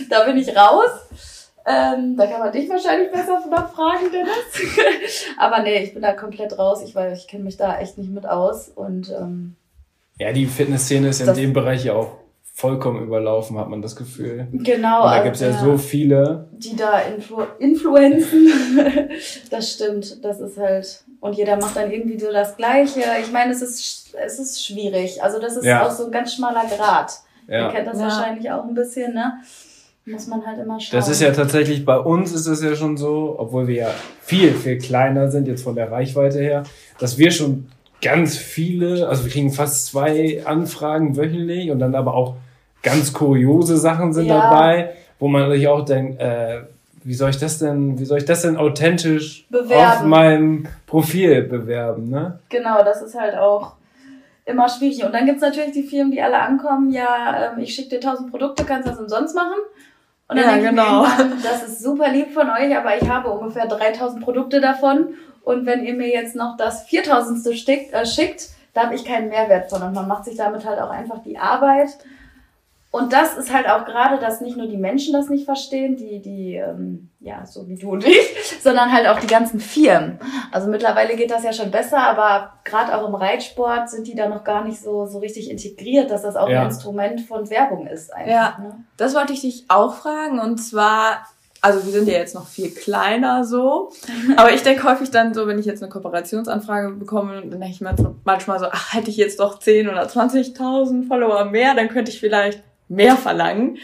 da 0.09 0.25
bin 0.25 0.39
ich 0.39 0.57
raus. 0.57 0.91
Ähm, 1.65 2.17
da 2.17 2.27
kann 2.27 2.41
man 2.41 2.53
dich 2.53 2.69
wahrscheinlich 2.69 3.11
besser 3.11 3.41
noch 3.49 3.73
fragen, 3.73 4.11
Dennis. 4.13 5.27
Aber 5.39 5.63
nee, 5.63 5.83
ich 5.83 5.93
bin 5.93 6.03
da 6.03 6.13
komplett 6.13 6.59
raus. 6.59 6.83
Ich 6.85 6.95
weiß, 6.95 7.19
ich 7.19 7.29
kenne 7.29 7.45
mich 7.45 7.57
da 7.57 7.79
echt 7.79 7.99
nicht 7.99 8.11
mit 8.11 8.27
aus. 8.27 8.69
Und 8.69 9.11
ähm, 9.11 9.57
ja, 10.19 10.33
die 10.33 10.47
Fitnessszene 10.47 11.09
ist 11.09 11.21
in 11.21 11.35
dem 11.35 11.53
Bereich 11.53 11.85
ja 11.85 11.95
auch 11.95 12.17
vollkommen 12.55 13.03
überlaufen, 13.03 13.59
hat 13.59 13.69
man 13.69 13.81
das 13.81 13.97
Gefühl. 13.97 14.47
Genau. 14.53 15.05
Und 15.05 15.11
da 15.11 15.23
gibt's 15.23 15.41
ja, 15.41 15.49
ja 15.49 15.59
so 15.59 15.79
viele. 15.79 16.49
Die 16.53 16.77
da 16.77 17.01
influ 17.01 17.43
influenzen. 17.59 18.49
das 19.51 19.73
stimmt. 19.73 20.25
Das 20.25 20.41
ist 20.41 20.59
halt. 20.59 21.05
Und 21.21 21.35
jeder 21.35 21.57
macht 21.57 21.77
dann 21.77 21.91
irgendwie 21.91 22.19
so 22.19 22.31
das 22.33 22.57
Gleiche. 22.57 23.03
Ich 23.21 23.33
meine, 23.33 23.53
es 23.53 23.63
ist, 23.63 24.15
es 24.15 24.39
ist 24.39 24.65
schwierig. 24.65 25.23
Also 25.23 25.41
das 25.41 25.57
ist 25.57 25.65
ja. 25.65 25.87
auch 25.87 25.91
so 25.91 26.07
ein 26.07 26.13
ganz 26.13 26.35
schmaler 26.35 26.65
Grad. 26.67 27.13
Ja. 27.49 27.67
Ihr 27.67 27.73
kennt 27.73 27.87
das 27.87 27.99
ja. 27.99 28.05
wahrscheinlich 28.05 28.51
auch 28.51 28.65
ein 28.65 28.75
bisschen, 28.75 29.15
ne? 29.15 29.41
Muss 30.07 30.27
man 30.27 30.45
halt 30.45 30.59
immer 30.59 30.81
schauen. 30.81 30.99
Das 30.99 31.09
ist 31.09 31.21
ja 31.21 31.31
tatsächlich, 31.31 31.85
bei 31.85 31.99
uns 31.99 32.33
ist 32.33 32.47
es 32.47 32.63
ja 32.63 32.75
schon 32.75 32.97
so, 32.97 33.37
obwohl 33.39 33.69
wir 33.69 33.75
ja 33.75 33.91
viel, 34.21 34.53
viel 34.53 34.79
kleiner 34.79 35.31
sind, 35.31 35.47
jetzt 35.47 35.63
von 35.63 35.75
der 35.75 35.91
Reichweite 35.91 36.41
her, 36.41 36.65
dass 36.99 37.19
wir 37.19 37.31
schon 37.31 37.69
ganz 38.03 38.37
viele, 38.37 39.09
also 39.09 39.25
wir 39.25 39.31
kriegen 39.31 39.53
fast 39.53 39.87
zwei 39.87 40.43
Anfragen 40.45 41.17
wöchentlich 41.17 41.71
und 41.71 41.79
dann 41.79 41.95
aber 41.95 42.15
auch 42.15 42.35
ganz 42.83 43.13
kuriose 43.13 43.77
Sachen 43.77 44.13
sind 44.13 44.27
ja. 44.27 44.41
dabei, 44.41 44.91
wo 45.21 45.29
man 45.29 45.51
sich 45.53 45.69
auch 45.69 45.85
denkt, 45.85 46.21
äh, 46.21 46.63
wie 47.05 47.15
soll 47.15 47.31
ich 47.31 47.39
das 47.39 47.59
denn, 47.59 47.99
wie 47.99 48.05
soll 48.05 48.19
ich 48.19 48.25
das 48.25 48.43
denn 48.43 48.57
authentisch 48.57 49.47
bewerben. 49.51 49.75
auf 49.75 50.03
meinem 50.05 50.69
Profil 50.87 51.43
bewerben, 51.43 52.11
ne? 52.11 52.39
Genau, 52.49 52.83
das 52.85 53.03
ist 53.03 53.19
halt 53.19 53.37
auch 53.37 53.75
immer 54.45 54.69
schwierig. 54.69 55.05
Und 55.05 55.13
dann 55.13 55.27
gibt's 55.27 55.43
natürlich 55.43 55.73
die 55.73 55.83
Firmen, 55.83 56.13
die 56.13 56.21
alle 56.21 56.39
ankommen, 56.39 56.91
ja, 56.93 57.53
ähm, 57.53 57.59
ich 57.61 57.75
schicke 57.75 57.91
dir 57.91 58.01
tausend 58.01 58.31
Produkte, 58.31 58.65
kannst 58.65 58.89
das 58.89 58.99
umsonst 58.99 59.35
machen. 59.35 59.59
Und 60.33 60.39
dann 60.39 60.45
ja, 60.45 60.53
denke 60.53 60.71
genau. 60.71 61.05
ich 61.05 61.19
mir 61.19 61.37
das 61.43 61.63
ist 61.63 61.83
super 61.83 62.11
lieb 62.11 62.33
von 62.33 62.49
euch, 62.51 62.77
aber 62.77 62.97
ich 63.01 63.09
habe 63.09 63.31
ungefähr 63.31 63.67
3000 63.67 64.23
Produkte 64.23 64.61
davon. 64.61 65.15
Und 65.45 65.67
wenn 65.67 65.85
ihr 65.85 65.95
mir 65.95 66.09
jetzt 66.09 66.37
noch 66.37 66.57
das 66.57 66.85
4000. 66.85 67.55
Schickt, 67.57 67.93
äh, 67.93 68.07
schickt 68.07 68.51
da 68.75 68.85
habe 68.85 68.95
ich 68.95 69.05
keinen 69.05 69.29
Mehrwert. 69.29 69.73
Und 69.73 69.93
man 69.93 70.09
macht 70.09 70.25
sich 70.25 70.37
damit 70.37 70.65
halt 70.65 70.81
auch 70.81 70.91
einfach 70.91 71.23
die 71.23 71.39
Arbeit. 71.39 71.91
Und 72.93 73.15
das 73.15 73.39
ist 73.39 73.51
halt 73.51 73.67
auch 73.71 73.87
gerade, 73.87 74.19
dass 74.19 74.43
nicht 74.43 74.59
nur 74.59 74.67
die 74.67 74.77
Menschen 74.77 75.15
das 75.15 75.31
nicht 75.31 75.47
verstehen, 75.47 75.97
die, 75.97 76.21
die, 76.21 76.57
ähm, 76.57 77.09
ja, 77.21 77.47
so 77.47 77.67
wie 77.67 77.77
du 77.77 77.93
und 77.93 78.07
ich, 78.07 78.35
sondern 78.63 78.93
halt 78.93 79.09
auch 79.09 79.19
die 79.19 79.27
ganzen 79.27 79.61
Firmen. 79.61 80.19
Also 80.51 80.69
mittlerweile 80.69 81.17
geht 81.17 81.31
das 81.31 81.43
ja 81.43 81.55
schon 81.55 81.71
besser, 81.71 82.01
aber 82.01 82.53
gerade 82.65 82.95
auch 82.95 83.09
im 83.09 83.15
Reitsport 83.15 83.89
sind 83.89 84.07
die 84.07 84.15
da 84.15 84.29
noch 84.29 84.45
gar 84.45 84.63
nicht 84.63 84.79
so, 84.79 85.07
so 85.07 85.21
richtig 85.21 85.51
integriert, 85.51 86.11
dass 86.11 86.21
das 86.21 86.37
auch 86.37 86.51
ja. 86.51 86.61
ein 86.61 86.67
Instrument 86.67 87.23
von 87.23 87.49
Werbung 87.49 87.87
ist. 87.87 88.13
Einfach, 88.13 88.31
ja, 88.31 88.59
ne? 88.61 88.85
das 88.99 89.15
wollte 89.15 89.33
ich 89.33 89.41
dich 89.41 89.65
auch 89.69 89.95
fragen. 89.95 90.39
Und 90.39 90.59
zwar, 90.59 91.27
also 91.63 91.87
wir 91.87 91.93
sind 91.93 92.09
ja 92.09 92.19
jetzt 92.19 92.35
noch 92.35 92.47
viel 92.47 92.73
kleiner 92.75 93.47
so, 93.47 93.91
aber 94.37 94.53
ich 94.53 94.65
denke 94.65 94.85
häufig 94.85 95.11
dann 95.11 95.33
so, 95.33 95.47
wenn 95.47 95.59
ich 95.59 95.65
jetzt 95.65 95.83
eine 95.83 95.91
Kooperationsanfrage 95.91 96.91
bekomme, 96.91 97.41
dann 97.41 97.53
denke 97.53 97.69
ich 97.69 97.81
manchmal 97.81 98.59
so, 98.59 98.67
ach, 98.71 98.93
hätte 98.93 99.09
ich 99.09 99.17
jetzt 99.17 99.41
doch 99.41 99.61
10 99.61 99.89
oder 99.89 100.03
20.000 100.03 101.09
Follower 101.09 101.47
mehr, 101.47 101.75
dann 101.75 101.89
könnte 101.89 102.11
ich 102.11 102.21
vielleicht 102.21 102.63
mehr 102.93 103.17
verlangen. 103.17 103.79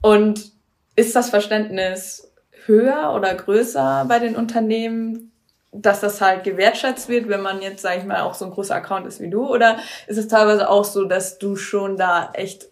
Und 0.00 0.52
ist 0.96 1.14
das 1.14 1.30
Verständnis 1.30 2.32
höher 2.64 3.12
oder 3.14 3.34
größer 3.34 4.06
bei 4.08 4.18
den 4.18 4.34
Unternehmen, 4.34 5.32
dass 5.72 6.00
das 6.00 6.20
halt 6.20 6.42
gewertschätzt 6.44 7.08
wird, 7.08 7.28
wenn 7.28 7.42
man 7.42 7.60
jetzt, 7.60 7.82
sag 7.82 7.98
ich 7.98 8.04
mal, 8.04 8.22
auch 8.22 8.34
so 8.34 8.46
ein 8.46 8.50
großer 8.50 8.74
Account 8.74 9.06
ist 9.06 9.20
wie 9.20 9.30
du? 9.30 9.46
Oder 9.46 9.78
ist 10.06 10.16
es 10.16 10.28
teilweise 10.28 10.68
auch 10.68 10.84
so, 10.84 11.04
dass 11.04 11.38
du 11.38 11.56
schon 11.56 11.96
da 11.96 12.30
echt, 12.32 12.68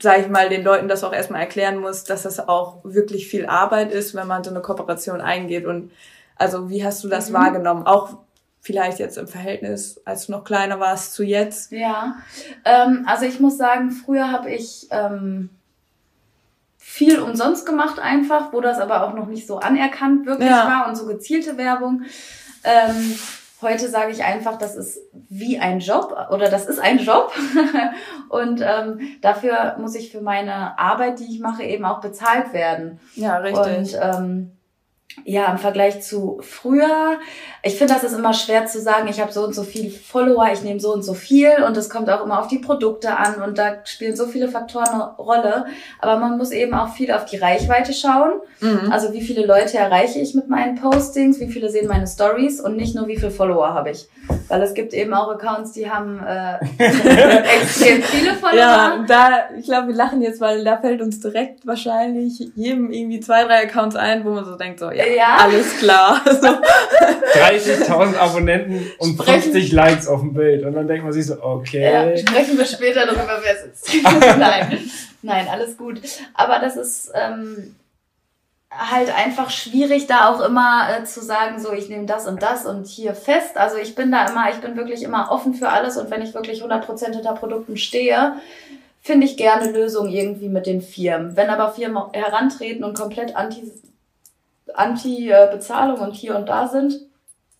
sag 0.00 0.20
ich 0.20 0.28
mal, 0.28 0.48
den 0.48 0.64
Leuten 0.64 0.88
das 0.88 1.02
auch 1.02 1.12
erstmal 1.14 1.40
erklären 1.40 1.78
musst, 1.78 2.10
dass 2.10 2.22
das 2.22 2.46
auch 2.46 2.78
wirklich 2.84 3.28
viel 3.28 3.46
Arbeit 3.46 3.90
ist, 3.90 4.14
wenn 4.14 4.26
man 4.26 4.44
so 4.44 4.50
eine 4.50 4.60
Kooperation 4.60 5.20
eingeht? 5.20 5.64
Und 5.64 5.92
also 6.36 6.68
wie 6.68 6.84
hast 6.84 7.02
du 7.02 7.08
das 7.08 7.30
mhm. 7.30 7.34
wahrgenommen? 7.34 7.86
Auch 7.86 8.18
vielleicht 8.66 8.98
jetzt 8.98 9.16
im 9.16 9.28
Verhältnis, 9.28 10.02
als 10.04 10.26
du 10.26 10.32
noch 10.32 10.42
kleiner 10.42 10.80
warst, 10.80 11.14
zu 11.14 11.22
jetzt? 11.22 11.70
Ja, 11.70 12.16
ähm, 12.64 13.04
also 13.06 13.24
ich 13.24 13.38
muss 13.38 13.56
sagen, 13.56 13.92
früher 13.92 14.32
habe 14.32 14.50
ich 14.50 14.88
ähm, 14.90 15.50
viel 16.76 17.20
umsonst 17.20 17.64
gemacht 17.64 18.00
einfach, 18.00 18.52
wo 18.52 18.60
das 18.60 18.80
aber 18.80 19.06
auch 19.06 19.14
noch 19.14 19.28
nicht 19.28 19.46
so 19.46 19.60
anerkannt 19.60 20.26
wirklich 20.26 20.50
ja. 20.50 20.66
war 20.66 20.88
und 20.88 20.96
so 20.96 21.06
gezielte 21.06 21.56
Werbung. 21.56 22.02
Ähm, 22.64 23.16
heute 23.62 23.88
sage 23.88 24.10
ich 24.10 24.24
einfach, 24.24 24.58
das 24.58 24.74
ist 24.74 24.98
wie 25.12 25.60
ein 25.60 25.78
Job 25.78 26.16
oder 26.32 26.50
das 26.50 26.66
ist 26.66 26.80
ein 26.80 26.98
Job 26.98 27.32
und 28.30 28.60
ähm, 28.62 28.98
dafür 29.20 29.76
muss 29.78 29.94
ich 29.94 30.10
für 30.10 30.22
meine 30.22 30.76
Arbeit, 30.76 31.20
die 31.20 31.32
ich 31.32 31.38
mache, 31.38 31.62
eben 31.62 31.84
auch 31.84 32.00
bezahlt 32.00 32.52
werden. 32.52 32.98
Ja, 33.14 33.36
richtig. 33.36 33.94
Und 33.94 34.00
ähm, 34.02 34.55
ja, 35.24 35.50
im 35.50 35.58
Vergleich 35.58 36.02
zu 36.02 36.40
früher, 36.42 37.18
ich 37.62 37.76
finde, 37.76 37.94
das 37.94 38.04
ist 38.04 38.16
immer 38.16 38.32
schwer 38.32 38.66
zu 38.66 38.80
sagen, 38.80 39.08
ich 39.08 39.20
habe 39.20 39.32
so 39.32 39.44
und 39.44 39.54
so 39.54 39.64
viel 39.64 39.90
Follower, 39.90 40.46
ich 40.52 40.62
nehme 40.62 40.78
so 40.78 40.92
und 40.92 41.02
so 41.02 41.14
viel 41.14 41.64
und 41.66 41.76
es 41.76 41.90
kommt 41.90 42.08
auch 42.10 42.24
immer 42.24 42.38
auf 42.38 42.46
die 42.48 42.58
Produkte 42.58 43.16
an 43.16 43.42
und 43.42 43.58
da 43.58 43.78
spielen 43.84 44.14
so 44.14 44.26
viele 44.26 44.48
Faktoren 44.48 44.88
eine 44.88 45.16
Rolle. 45.16 45.66
Aber 45.98 46.18
man 46.18 46.38
muss 46.38 46.52
eben 46.52 46.74
auch 46.74 46.90
viel 46.90 47.10
auf 47.10 47.24
die 47.24 47.38
Reichweite 47.38 47.92
schauen. 47.92 48.34
Mhm. 48.60 48.92
Also 48.92 49.12
wie 49.12 49.22
viele 49.22 49.44
Leute 49.46 49.78
erreiche 49.78 50.20
ich 50.20 50.34
mit 50.34 50.48
meinen 50.48 50.76
Postings, 50.76 51.40
wie 51.40 51.48
viele 51.48 51.70
sehen 51.70 51.88
meine 51.88 52.06
Stories 52.06 52.60
und 52.60 52.76
nicht 52.76 52.94
nur 52.94 53.08
wie 53.08 53.16
viele 53.16 53.32
Follower 53.32 53.74
habe 53.74 53.90
ich. 53.90 54.06
Weil 54.48 54.62
es 54.62 54.74
gibt 54.74 54.92
eben 54.92 55.12
auch 55.12 55.28
Accounts, 55.28 55.72
die 55.72 55.90
haben 55.90 56.20
äh, 56.24 56.58
extrem 56.78 58.02
viele 58.02 58.34
Follower. 58.34 58.56
Ja, 58.56 59.04
da, 59.08 59.28
ich 59.58 59.64
glaube, 59.64 59.88
wir 59.88 59.94
lachen 59.94 60.22
jetzt, 60.22 60.40
weil 60.40 60.62
da 60.62 60.78
fällt 60.78 61.02
uns 61.02 61.20
direkt 61.20 61.66
wahrscheinlich 61.66 62.50
jedem 62.54 62.92
irgendwie 62.92 63.20
zwei, 63.20 63.44
drei 63.44 63.64
Accounts 63.64 63.96
ein, 63.96 64.24
wo 64.24 64.30
man 64.30 64.44
so 64.44 64.56
denkt, 64.56 64.78
so, 64.78 64.90
ja, 64.96 65.06
ja. 65.06 65.36
alles 65.38 65.76
klar. 65.78 66.20
So. 66.36 66.48
30.000 66.48 68.16
Abonnenten 68.16 68.90
und 68.98 69.14
sprechen, 69.14 69.52
50 69.52 69.72
Likes 69.72 70.06
auf 70.08 70.20
dem 70.20 70.34
Bild. 70.34 70.64
Und 70.64 70.74
dann 70.74 70.86
denkt 70.86 71.04
man 71.04 71.12
sich 71.12 71.26
so, 71.26 71.42
okay. 71.42 71.82
Ja, 71.82 72.16
sprechen 72.16 72.58
wir 72.58 72.64
später 72.64 73.06
darüber, 73.06 73.40
wer 73.42 73.56
sitzt. 73.56 73.90
Nein. 74.38 74.78
Nein, 75.22 75.48
alles 75.50 75.76
gut. 75.76 76.00
Aber 76.34 76.58
das 76.58 76.76
ist 76.76 77.10
ähm, 77.14 77.74
halt 78.70 79.16
einfach 79.16 79.50
schwierig, 79.50 80.06
da 80.06 80.30
auch 80.30 80.40
immer 80.40 80.88
äh, 80.90 81.04
zu 81.04 81.22
sagen, 81.22 81.60
so 81.60 81.72
ich 81.72 81.88
nehme 81.88 82.06
das 82.06 82.26
und 82.26 82.42
das 82.42 82.66
und 82.66 82.86
hier 82.86 83.14
fest. 83.14 83.56
Also 83.56 83.76
ich 83.76 83.94
bin 83.94 84.12
da 84.12 84.26
immer, 84.26 84.50
ich 84.50 84.56
bin 84.56 84.76
wirklich 84.76 85.02
immer 85.02 85.30
offen 85.30 85.54
für 85.54 85.68
alles 85.68 85.96
und 85.96 86.10
wenn 86.10 86.22
ich 86.22 86.34
wirklich 86.34 86.62
100% 86.62 87.14
hinter 87.14 87.34
Produkten 87.34 87.76
stehe, 87.76 88.34
finde 89.00 89.26
ich 89.26 89.36
gerne 89.36 89.70
Lösungen 89.70 90.10
irgendwie 90.10 90.48
mit 90.48 90.66
den 90.66 90.82
Firmen. 90.82 91.36
Wenn 91.36 91.50
aber 91.50 91.72
Firmen 91.72 92.02
herantreten 92.12 92.84
und 92.84 92.98
komplett 92.98 93.36
anti 93.36 93.70
Anti-Bezahlung 94.76 95.98
und 95.98 96.14
hier 96.14 96.36
und 96.36 96.48
da 96.48 96.68
sind, 96.68 97.00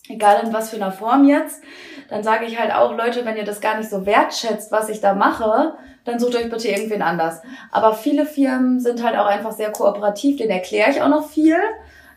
egal 0.09 0.41
in 0.45 0.53
was 0.53 0.71
für 0.71 0.77
einer 0.77 0.93
Form 0.93 1.27
jetzt, 1.27 1.63
dann 2.09 2.23
sage 2.23 2.45
ich 2.47 2.59
halt 2.59 2.73
auch, 2.73 2.97
Leute, 2.97 3.25
wenn 3.25 3.37
ihr 3.37 3.45
das 3.45 3.61
gar 3.61 3.77
nicht 3.77 3.91
so 3.91 4.07
wertschätzt, 4.07 4.71
was 4.71 4.89
ich 4.89 5.01
da 5.01 5.15
mache, 5.15 5.75
dann 6.05 6.19
sucht 6.19 6.37
euch 6.37 6.49
bitte 6.49 6.69
irgendwen 6.69 7.03
anders. 7.03 7.43
Aber 7.73 7.95
viele 7.95 8.27
Firmen 8.27 8.81
sind 8.81 9.03
halt 9.05 9.17
auch 9.17 9.27
einfach 9.27 9.53
sehr 9.53 9.73
kooperativ, 9.73 10.37
denen 10.37 10.51
erkläre 10.51 10.91
ich 10.91 11.03
auch 11.03 11.09
noch 11.09 11.29
viel. 11.29 11.59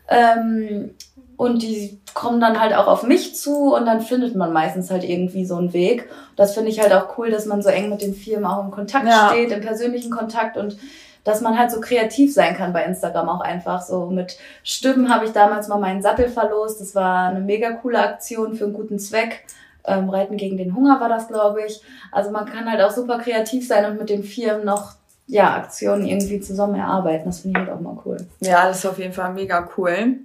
Ähm, 0.08 0.94
und 1.36 1.62
die 1.62 1.98
kommen 2.12 2.40
dann 2.40 2.60
halt 2.60 2.74
auch 2.74 2.86
auf 2.86 3.02
mich 3.02 3.34
zu 3.34 3.74
und 3.74 3.86
dann 3.86 4.02
findet 4.02 4.36
man 4.36 4.52
meistens 4.52 4.90
halt 4.90 5.04
irgendwie 5.04 5.46
so 5.46 5.56
einen 5.56 5.72
Weg. 5.72 6.08
Das 6.36 6.54
finde 6.54 6.70
ich 6.70 6.80
halt 6.80 6.92
auch 6.92 7.16
cool, 7.16 7.30
dass 7.30 7.46
man 7.46 7.62
so 7.62 7.70
eng 7.70 7.88
mit 7.88 8.02
den 8.02 8.14
Firmen 8.14 8.44
auch 8.44 8.62
im 8.62 8.70
Kontakt 8.70 9.06
ja. 9.06 9.30
steht, 9.30 9.50
im 9.50 9.60
persönlichen 9.60 10.10
Kontakt 10.10 10.56
und 10.56 10.76
dass 11.24 11.40
man 11.40 11.58
halt 11.58 11.70
so 11.70 11.80
kreativ 11.80 12.32
sein 12.32 12.56
kann 12.56 12.72
bei 12.72 12.84
Instagram 12.84 13.28
auch 13.28 13.40
einfach. 13.40 13.82
So 13.82 14.06
mit 14.06 14.38
Stimmen 14.62 15.12
habe 15.12 15.26
ich 15.26 15.32
damals 15.32 15.68
mal 15.68 15.78
meinen 15.78 16.02
Sattel 16.02 16.28
verlost. 16.28 16.80
Das 16.80 16.94
war 16.94 17.28
eine 17.28 17.40
mega 17.40 17.72
coole 17.72 17.98
Aktion 17.98 18.54
für 18.54 18.64
einen 18.64 18.74
guten 18.74 18.98
Zweck. 18.98 19.44
Ähm, 19.84 20.10
Reiten 20.10 20.36
gegen 20.36 20.56
den 20.56 20.74
Hunger 20.74 21.00
war 21.00 21.08
das, 21.08 21.28
glaube 21.28 21.64
ich. 21.66 21.80
Also 22.12 22.30
man 22.30 22.46
kann 22.46 22.70
halt 22.70 22.80
auch 22.82 22.90
super 22.90 23.18
kreativ 23.18 23.66
sein 23.66 23.84
und 23.86 23.98
mit 23.98 24.10
den 24.10 24.24
Firmen 24.24 24.64
noch 24.64 24.94
ja, 25.26 25.54
Aktionen 25.54 26.06
irgendwie 26.06 26.40
zusammen 26.40 26.74
erarbeiten. 26.74 27.26
Das 27.26 27.40
finde 27.40 27.60
ich 27.60 27.66
halt 27.66 27.76
auch 27.76 27.80
mal 27.80 27.96
cool. 28.04 28.16
Ja, 28.40 28.66
das 28.66 28.78
ist 28.78 28.86
auf 28.86 28.98
jeden 28.98 29.12
Fall 29.12 29.32
mega 29.32 29.68
cool. 29.76 30.16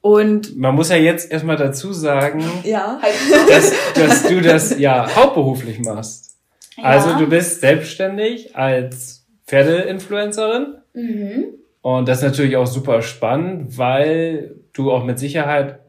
Und 0.00 0.56
man 0.56 0.74
muss 0.74 0.88
ja 0.88 0.96
jetzt 0.96 1.30
erstmal 1.30 1.56
dazu 1.56 1.92
sagen, 1.92 2.42
ja. 2.64 2.98
dass, 3.48 3.72
dass 3.94 4.22
du 4.22 4.40
das 4.40 4.78
ja 4.78 5.14
hauptberuflich 5.14 5.78
machst. 5.80 6.36
Ja. 6.76 6.84
Also 6.84 7.18
du 7.18 7.26
bist 7.26 7.60
selbstständig 7.60 8.56
als 8.56 9.19
Pferdeinfluencerin. 9.50 10.76
Mhm. 10.94 11.44
Und 11.82 12.08
das 12.08 12.18
ist 12.18 12.24
natürlich 12.24 12.56
auch 12.56 12.66
super 12.66 13.02
spannend, 13.02 13.76
weil 13.78 14.54
du 14.72 14.92
auch 14.92 15.04
mit 15.04 15.18
Sicherheit 15.18 15.80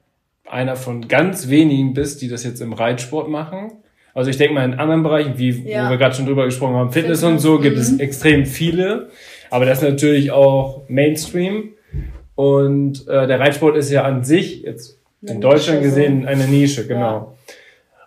einer 0.50 0.75
von 0.75 1.08
ganz 1.08 1.50
wenigen 1.50 1.94
bist, 1.94 2.22
die 2.22 2.27
das 2.27 2.44
jetzt 2.44 2.60
im 2.62 2.74
Reitsport 2.74 3.30
machen. 3.30 3.74
Also 4.13 4.30
ich 4.30 4.38
denke 4.38 4.56
mal 4.56 4.65
in 4.65 4.74
anderen 4.74 5.03
Bereichen, 5.03 5.38
wie 5.38 5.51
ja. 5.70 5.86
wo 5.86 5.91
wir 5.91 5.98
gerade 5.98 6.15
schon 6.15 6.25
drüber 6.25 6.46
gesprochen 6.46 6.75
haben, 6.75 6.91
Fitness, 6.91 7.20
Fitness. 7.20 7.34
und 7.34 7.39
so, 7.39 7.60
gibt 7.60 7.75
mhm. 7.75 7.82
es 7.82 8.00
extrem 8.00 8.46
viele. 8.46 9.10
Aber 9.50 9.65
das 9.65 9.77
ist 9.77 9.89
natürlich 9.89 10.32
auch 10.32 10.84
Mainstream. 10.89 11.70
Und 12.36 13.08
äh, 13.08 13.27
der 13.27 13.39
Reitsport 13.39 13.77
ist 13.77 13.91
ja 13.91 14.03
an 14.03 14.24
sich 14.24 14.63
jetzt 14.63 14.98
eine 15.22 15.34
in 15.34 15.38
Nische 15.38 15.50
Deutschland 15.50 15.82
gesehen 15.84 16.22
so. 16.24 16.27
eine 16.27 16.48
Nische, 16.48 16.88
genau. 16.88 17.00
Ja. 17.00 17.34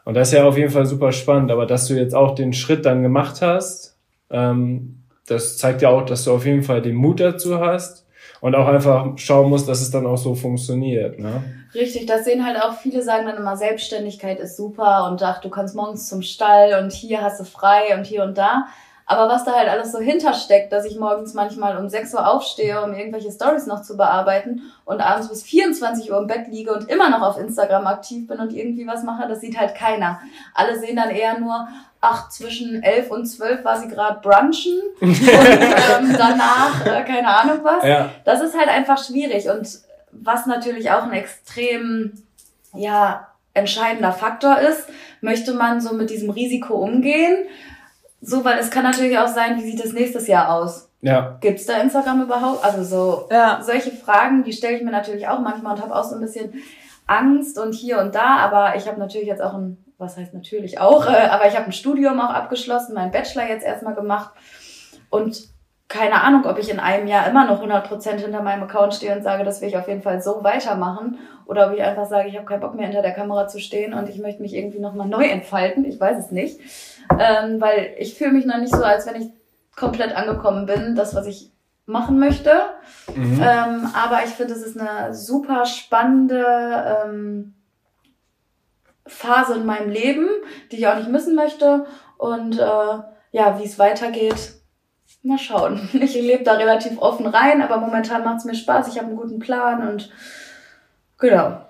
Und 0.04 0.14
das 0.14 0.28
ist 0.28 0.34
ja 0.34 0.44
auf 0.44 0.58
jeden 0.58 0.70
Fall 0.70 0.84
super 0.84 1.12
spannend. 1.12 1.50
Aber 1.52 1.64
dass 1.64 1.86
du 1.86 1.94
jetzt 1.94 2.14
auch 2.14 2.34
den 2.34 2.52
Schritt 2.52 2.84
dann 2.84 3.02
gemacht 3.02 3.40
hast, 3.40 3.96
ähm, 4.30 5.03
das 5.26 5.58
zeigt 5.58 5.82
ja 5.82 5.88
auch, 5.88 6.04
dass 6.04 6.24
du 6.24 6.32
auf 6.32 6.44
jeden 6.44 6.62
Fall 6.62 6.82
den 6.82 6.96
Mut 6.96 7.20
dazu 7.20 7.58
hast 7.58 8.04
und 8.40 8.54
auch 8.54 8.66
einfach 8.66 9.16
schauen 9.16 9.48
musst, 9.48 9.68
dass 9.68 9.80
es 9.80 9.90
dann 9.90 10.06
auch 10.06 10.18
so 10.18 10.34
funktioniert. 10.34 11.18
Ne? 11.18 11.42
Richtig, 11.74 12.06
das 12.06 12.24
sehen 12.24 12.44
halt 12.44 12.62
auch 12.62 12.74
viele 12.74 13.02
sagen 13.02 13.26
dann 13.26 13.36
immer, 13.36 13.56
Selbstständigkeit 13.56 14.38
ist 14.38 14.56
super 14.56 15.08
und 15.10 15.22
ach, 15.22 15.40
du 15.40 15.48
kannst 15.48 15.74
morgens 15.74 16.08
zum 16.08 16.22
Stall 16.22 16.82
und 16.82 16.92
hier 16.92 17.22
hast 17.22 17.40
du 17.40 17.44
frei 17.44 17.96
und 17.96 18.06
hier 18.06 18.22
und 18.22 18.36
da. 18.36 18.66
Aber 19.06 19.28
was 19.28 19.44
da 19.44 19.52
halt 19.52 19.68
alles 19.68 19.92
so 19.92 19.98
hintersteckt, 19.98 20.72
dass 20.72 20.86
ich 20.86 20.98
morgens 20.98 21.34
manchmal 21.34 21.76
um 21.76 21.88
6 21.88 22.14
Uhr 22.14 22.26
aufstehe, 22.26 22.82
um 22.82 22.94
irgendwelche 22.94 23.30
Stories 23.30 23.66
noch 23.66 23.82
zu 23.82 23.96
bearbeiten 23.96 24.62
und 24.86 25.00
abends 25.00 25.28
bis 25.28 25.42
24 25.42 26.10
Uhr 26.10 26.18
im 26.18 26.26
Bett 26.26 26.48
liege 26.48 26.72
und 26.72 26.88
immer 26.88 27.10
noch 27.10 27.20
auf 27.20 27.38
Instagram 27.38 27.86
aktiv 27.86 28.26
bin 28.26 28.40
und 28.40 28.52
irgendwie 28.52 28.86
was 28.86 29.02
mache, 29.02 29.28
das 29.28 29.40
sieht 29.40 29.58
halt 29.58 29.74
keiner. 29.74 30.20
Alle 30.54 30.78
sehen 30.78 30.96
dann 30.96 31.10
eher 31.10 31.38
nur, 31.38 31.68
ach, 32.00 32.30
zwischen 32.30 32.82
11 32.82 33.10
und 33.10 33.26
12 33.26 33.62
war 33.62 33.78
sie 33.78 33.88
gerade 33.88 34.20
brunchen 34.20 34.80
und 35.00 35.20
ähm, 35.20 36.16
danach, 36.16 36.86
äh, 36.86 37.02
keine 37.04 37.28
Ahnung 37.28 37.58
was. 37.62 37.84
Ja. 37.84 38.10
Das 38.24 38.40
ist 38.40 38.56
halt 38.56 38.68
einfach 38.68 39.02
schwierig 39.02 39.50
und 39.50 39.68
was 40.12 40.46
natürlich 40.46 40.90
auch 40.90 41.02
ein 41.02 41.12
extrem, 41.12 42.12
ja, 42.72 43.28
entscheidender 43.52 44.12
Faktor 44.12 44.58
ist, 44.58 44.88
möchte 45.20 45.52
man 45.54 45.80
so 45.80 45.94
mit 45.94 46.10
diesem 46.10 46.30
Risiko 46.30 46.74
umgehen 46.74 47.46
so, 48.26 48.44
weil 48.44 48.58
es 48.58 48.70
kann 48.70 48.84
natürlich 48.84 49.18
auch 49.18 49.28
sein, 49.28 49.56
wie 49.56 49.70
sieht 49.70 49.84
es 49.84 49.92
nächstes 49.92 50.26
Jahr 50.26 50.54
aus? 50.54 50.90
Ja. 51.00 51.36
Gibt's 51.40 51.66
da 51.66 51.80
Instagram 51.80 52.22
überhaupt? 52.22 52.64
Also 52.64 52.82
so 52.82 53.28
ja. 53.30 53.60
solche 53.62 53.90
Fragen, 53.90 54.42
die 54.42 54.52
stelle 54.52 54.76
ich 54.76 54.82
mir 54.82 54.90
natürlich 54.90 55.28
auch 55.28 55.38
manchmal 55.38 55.74
und 55.74 55.82
habe 55.82 55.94
auch 55.94 56.04
so 56.04 56.14
ein 56.14 56.20
bisschen 56.22 56.54
Angst 57.06 57.58
und 57.58 57.74
hier 57.74 57.98
und 57.98 58.14
da, 58.14 58.36
aber 58.38 58.76
ich 58.76 58.88
habe 58.88 58.98
natürlich 58.98 59.28
jetzt 59.28 59.42
auch 59.42 59.52
ein, 59.52 59.76
was 59.98 60.16
heißt 60.16 60.32
natürlich 60.32 60.80
auch, 60.80 61.06
äh, 61.06 61.28
aber 61.28 61.46
ich 61.46 61.54
habe 61.56 61.66
ein 61.66 61.72
Studium 61.72 62.18
auch 62.20 62.30
abgeschlossen, 62.30 62.94
meinen 62.94 63.12
Bachelor 63.12 63.46
jetzt 63.46 63.66
erstmal 63.66 63.94
gemacht 63.94 64.30
und 65.10 65.52
keine 65.88 66.22
Ahnung, 66.22 66.46
ob 66.46 66.58
ich 66.58 66.70
in 66.70 66.80
einem 66.80 67.06
Jahr 67.06 67.28
immer 67.28 67.46
noch 67.46 67.62
100% 67.62 68.16
hinter 68.16 68.42
meinem 68.42 68.62
Account 68.62 68.94
stehe 68.94 69.14
und 69.14 69.22
sage, 69.22 69.44
das 69.44 69.60
will 69.60 69.68
ich 69.68 69.76
auf 69.76 69.86
jeden 69.86 70.00
Fall 70.00 70.22
so 70.22 70.42
weitermachen 70.42 71.18
oder 71.44 71.66
ob 71.66 71.74
ich 71.74 71.82
einfach 71.82 72.06
sage, 72.06 72.30
ich 72.30 72.36
habe 72.36 72.46
keinen 72.46 72.60
Bock 72.60 72.74
mehr 72.74 72.86
hinter 72.86 73.02
der 73.02 73.12
Kamera 73.12 73.46
zu 73.46 73.60
stehen 73.60 73.92
und 73.92 74.08
ich 74.08 74.18
möchte 74.18 74.40
mich 74.40 74.54
irgendwie 74.54 74.80
nochmal 74.80 75.06
neu 75.06 75.26
entfalten, 75.26 75.84
ich 75.84 76.00
weiß 76.00 76.16
es 76.18 76.30
nicht 76.30 76.58
ähm, 77.18 77.60
weil 77.60 77.94
ich 77.98 78.14
fühle 78.14 78.32
mich 78.32 78.46
noch 78.46 78.58
nicht 78.58 78.74
so, 78.74 78.82
als 78.82 79.06
wenn 79.06 79.20
ich 79.20 79.28
komplett 79.76 80.16
angekommen 80.16 80.66
bin, 80.66 80.94
das, 80.94 81.14
was 81.14 81.26
ich 81.26 81.50
machen 81.86 82.18
möchte. 82.18 82.52
Mhm. 83.14 83.40
Ähm, 83.42 83.88
aber 83.94 84.24
ich 84.24 84.30
finde, 84.30 84.54
es 84.54 84.62
ist 84.62 84.78
eine 84.78 85.14
super 85.14 85.66
spannende 85.66 87.04
ähm, 87.04 87.54
Phase 89.06 89.56
in 89.56 89.66
meinem 89.66 89.90
Leben, 89.90 90.28
die 90.70 90.76
ich 90.76 90.86
auch 90.86 90.96
nicht 90.96 91.10
missen 91.10 91.34
möchte. 91.34 91.86
Und 92.16 92.58
äh, 92.58 92.98
ja, 93.32 93.58
wie 93.58 93.64
es 93.64 93.78
weitergeht, 93.78 94.54
mal 95.22 95.38
schauen. 95.38 95.88
Ich 95.92 96.14
lebe 96.14 96.44
da 96.44 96.54
relativ 96.54 96.98
offen 96.98 97.26
rein, 97.26 97.62
aber 97.62 97.78
momentan 97.78 98.24
macht 98.24 98.38
es 98.38 98.44
mir 98.44 98.54
Spaß. 98.54 98.88
Ich 98.88 98.98
habe 98.98 99.08
einen 99.08 99.16
guten 99.16 99.38
Plan 99.38 99.88
und 99.88 100.10
genau. 101.18 101.60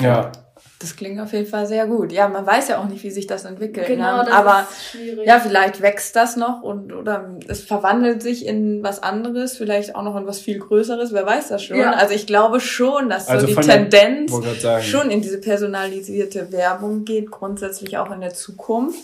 Ja. 0.00 0.32
Das 0.78 0.96
klingt 0.96 1.20
auf 1.20 1.32
jeden 1.32 1.46
Fall 1.46 1.64
sehr 1.66 1.86
gut. 1.86 2.10
Ja, 2.10 2.26
man 2.26 2.44
weiß 2.44 2.66
ja 2.68 2.78
auch 2.80 2.86
nicht, 2.86 3.04
wie 3.04 3.10
sich 3.12 3.28
das 3.28 3.44
entwickelt. 3.44 3.86
Genau, 3.86 4.16
ne? 4.16 4.24
das 4.26 4.34
Aber 4.34 4.66
ist 4.68 4.90
schwierig. 4.90 5.26
ja, 5.28 5.38
vielleicht 5.38 5.80
wächst 5.80 6.16
das 6.16 6.34
noch 6.36 6.62
und 6.62 6.92
oder 6.92 7.36
es 7.46 7.62
verwandelt 7.62 8.20
sich 8.20 8.44
in 8.46 8.82
was 8.82 9.00
anderes, 9.00 9.56
vielleicht 9.56 9.94
auch 9.94 10.02
noch 10.02 10.16
in 10.16 10.26
was 10.26 10.40
viel 10.40 10.58
Größeres. 10.58 11.12
Wer 11.12 11.24
weiß 11.24 11.48
das 11.50 11.62
schon? 11.62 11.76
Ja. 11.76 11.92
Also 11.92 12.14
ich 12.14 12.26
glaube 12.26 12.58
schon, 12.58 13.08
dass 13.08 13.26
so 13.26 13.32
Also 13.32 13.46
die 13.46 13.54
von 13.54 13.64
der- 13.64 13.88
Tendenz 13.88 14.32
sagen. 14.60 14.82
schon 14.82 15.10
in 15.12 15.22
diese 15.22 15.38
personalisierte 15.40 16.50
Werbung 16.50 17.04
geht, 17.04 17.30
grundsätzlich 17.30 17.98
auch 17.98 18.10
in 18.10 18.20
der 18.20 18.34
Zukunft. 18.34 18.98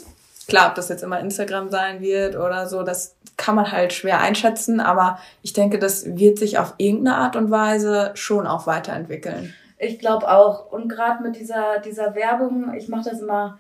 Klar, 0.48 0.70
ob 0.70 0.74
das 0.74 0.88
jetzt 0.88 1.02
immer 1.04 1.20
Instagram 1.20 1.70
sein 1.70 2.00
wird 2.00 2.34
oder 2.34 2.66
so, 2.68 2.82
das 2.82 3.14
kann 3.36 3.54
man 3.54 3.70
halt 3.70 3.92
schwer 3.92 4.18
einschätzen, 4.20 4.80
aber 4.80 5.18
ich 5.42 5.52
denke, 5.52 5.78
das 5.78 6.04
wird 6.16 6.38
sich 6.38 6.58
auf 6.58 6.74
irgendeine 6.78 7.18
Art 7.18 7.36
und 7.36 7.50
Weise 7.52 8.10
schon 8.14 8.46
auch 8.48 8.66
weiterentwickeln. 8.66 9.54
Ich 9.78 9.98
glaube 9.98 10.28
auch. 10.30 10.70
Und 10.72 10.88
gerade 10.88 11.22
mit 11.22 11.36
dieser, 11.38 11.78
dieser 11.84 12.14
Werbung, 12.14 12.74
ich 12.74 12.88
mache 12.88 13.10
das 13.10 13.20
immer 13.20 13.58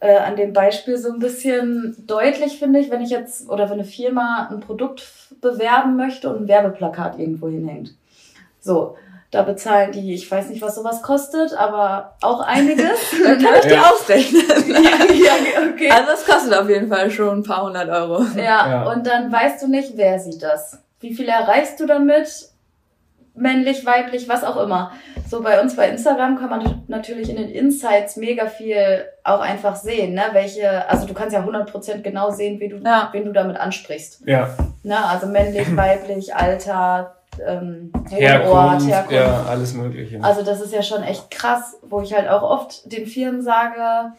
äh, 0.00 0.16
an 0.16 0.36
dem 0.36 0.52
Beispiel 0.52 0.96
so 0.96 1.12
ein 1.12 1.18
bisschen 1.18 1.96
deutlich, 2.06 2.58
finde 2.58 2.78
ich, 2.78 2.90
wenn 2.90 3.00
ich 3.02 3.10
jetzt 3.10 3.48
oder 3.50 3.64
wenn 3.64 3.74
eine 3.74 3.84
Firma 3.84 4.48
ein 4.50 4.60
Produkt 4.60 5.02
bewerben 5.40 5.96
möchte 5.96 6.30
und 6.30 6.42
ein 6.42 6.48
Werbeplakat 6.48 7.18
irgendwo 7.18 7.48
hinhängt. 7.48 7.94
So, 8.60 8.96
da 9.30 9.42
bezahlen 9.42 9.92
die, 9.92 10.14
ich 10.14 10.30
weiß 10.30 10.48
nicht, 10.48 10.62
was 10.62 10.76
sowas 10.76 11.02
kostet, 11.02 11.52
aber 11.52 12.14
auch 12.22 12.40
einiges. 12.40 12.98
Dann 13.24 13.42
kann 13.42 13.54
ich 13.56 13.66
dir 13.66 13.74
Ja. 13.74 13.90
ausrechnen. 13.90 14.42
ja, 14.68 15.32
okay. 15.72 15.90
Also 15.90 16.12
es 16.12 16.24
kostet 16.24 16.54
auf 16.56 16.68
jeden 16.68 16.88
Fall 16.88 17.10
schon 17.10 17.38
ein 17.38 17.42
paar 17.42 17.64
hundert 17.64 17.88
Euro. 17.88 18.22
Ja, 18.36 18.42
Ja. 18.84 18.92
und 18.92 19.06
dann 19.06 19.30
weißt 19.32 19.62
du 19.62 19.68
nicht, 19.68 19.96
wer 19.96 20.18
sieht 20.20 20.42
das. 20.42 20.78
Wie 21.00 21.12
viel 21.14 21.28
erreichst 21.28 21.78
du 21.80 21.86
damit? 21.86 22.28
Männlich, 23.38 23.86
weiblich, 23.86 24.28
was 24.28 24.44
auch 24.44 24.56
immer. 24.56 24.92
So 25.28 25.42
bei 25.42 25.60
uns 25.60 25.76
bei 25.76 25.88
Instagram 25.88 26.38
kann 26.38 26.50
man 26.50 26.82
natürlich 26.88 27.28
in 27.30 27.36
den 27.36 27.48
Insights 27.50 28.16
mega 28.16 28.46
viel 28.46 29.04
auch 29.24 29.40
einfach 29.40 29.76
sehen, 29.76 30.14
ne? 30.14 30.22
Welche, 30.32 30.88
also 30.88 31.06
du 31.06 31.14
kannst 31.14 31.34
ja 31.34 31.40
100% 31.44 32.00
genau 32.02 32.30
sehen, 32.30 32.58
wie 32.60 32.68
du, 32.68 32.76
Ja. 32.78 33.08
wen 33.12 33.24
du 33.26 33.32
damit 33.32 33.58
ansprichst. 33.58 34.22
Ja. 34.26 34.48
Ne? 34.82 34.96
Also 35.04 35.26
männlich, 35.26 35.76
weiblich, 35.76 36.34
Alter, 36.34 37.16
ähm, 37.46 37.90
Wohnort, 37.92 38.10
Herkunft, 38.20 38.88
Herkunft. 38.88 39.12
ja, 39.12 39.44
alles 39.48 39.74
Mögliche. 39.74 40.18
Also 40.24 40.42
das 40.42 40.60
ist 40.60 40.72
ja 40.72 40.82
schon 40.82 41.02
echt 41.02 41.30
krass, 41.30 41.76
wo 41.82 42.00
ich 42.00 42.14
halt 42.14 42.28
auch 42.28 42.42
oft 42.42 42.90
den 42.90 43.06
Firmen 43.06 43.42
sage, 43.42 44.12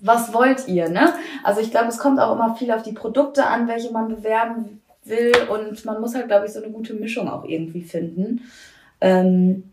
was 0.00 0.34
wollt 0.34 0.66
ihr, 0.66 0.88
ne? 0.88 1.14
Also 1.44 1.60
ich 1.60 1.70
glaube, 1.70 1.86
es 1.86 1.98
kommt 1.98 2.18
auch 2.18 2.32
immer 2.34 2.56
viel 2.56 2.72
auf 2.72 2.82
die 2.82 2.92
Produkte 2.92 3.46
an, 3.46 3.68
welche 3.68 3.92
man 3.92 4.08
bewerben 4.08 4.81
will 5.04 5.32
und 5.48 5.84
man 5.84 6.00
muss 6.00 6.14
halt, 6.14 6.28
glaube 6.28 6.46
ich, 6.46 6.52
so 6.52 6.62
eine 6.62 6.72
gute 6.72 6.94
Mischung 6.94 7.28
auch 7.28 7.44
irgendwie 7.44 7.82
finden. 7.82 8.42
Ähm, 9.00 9.72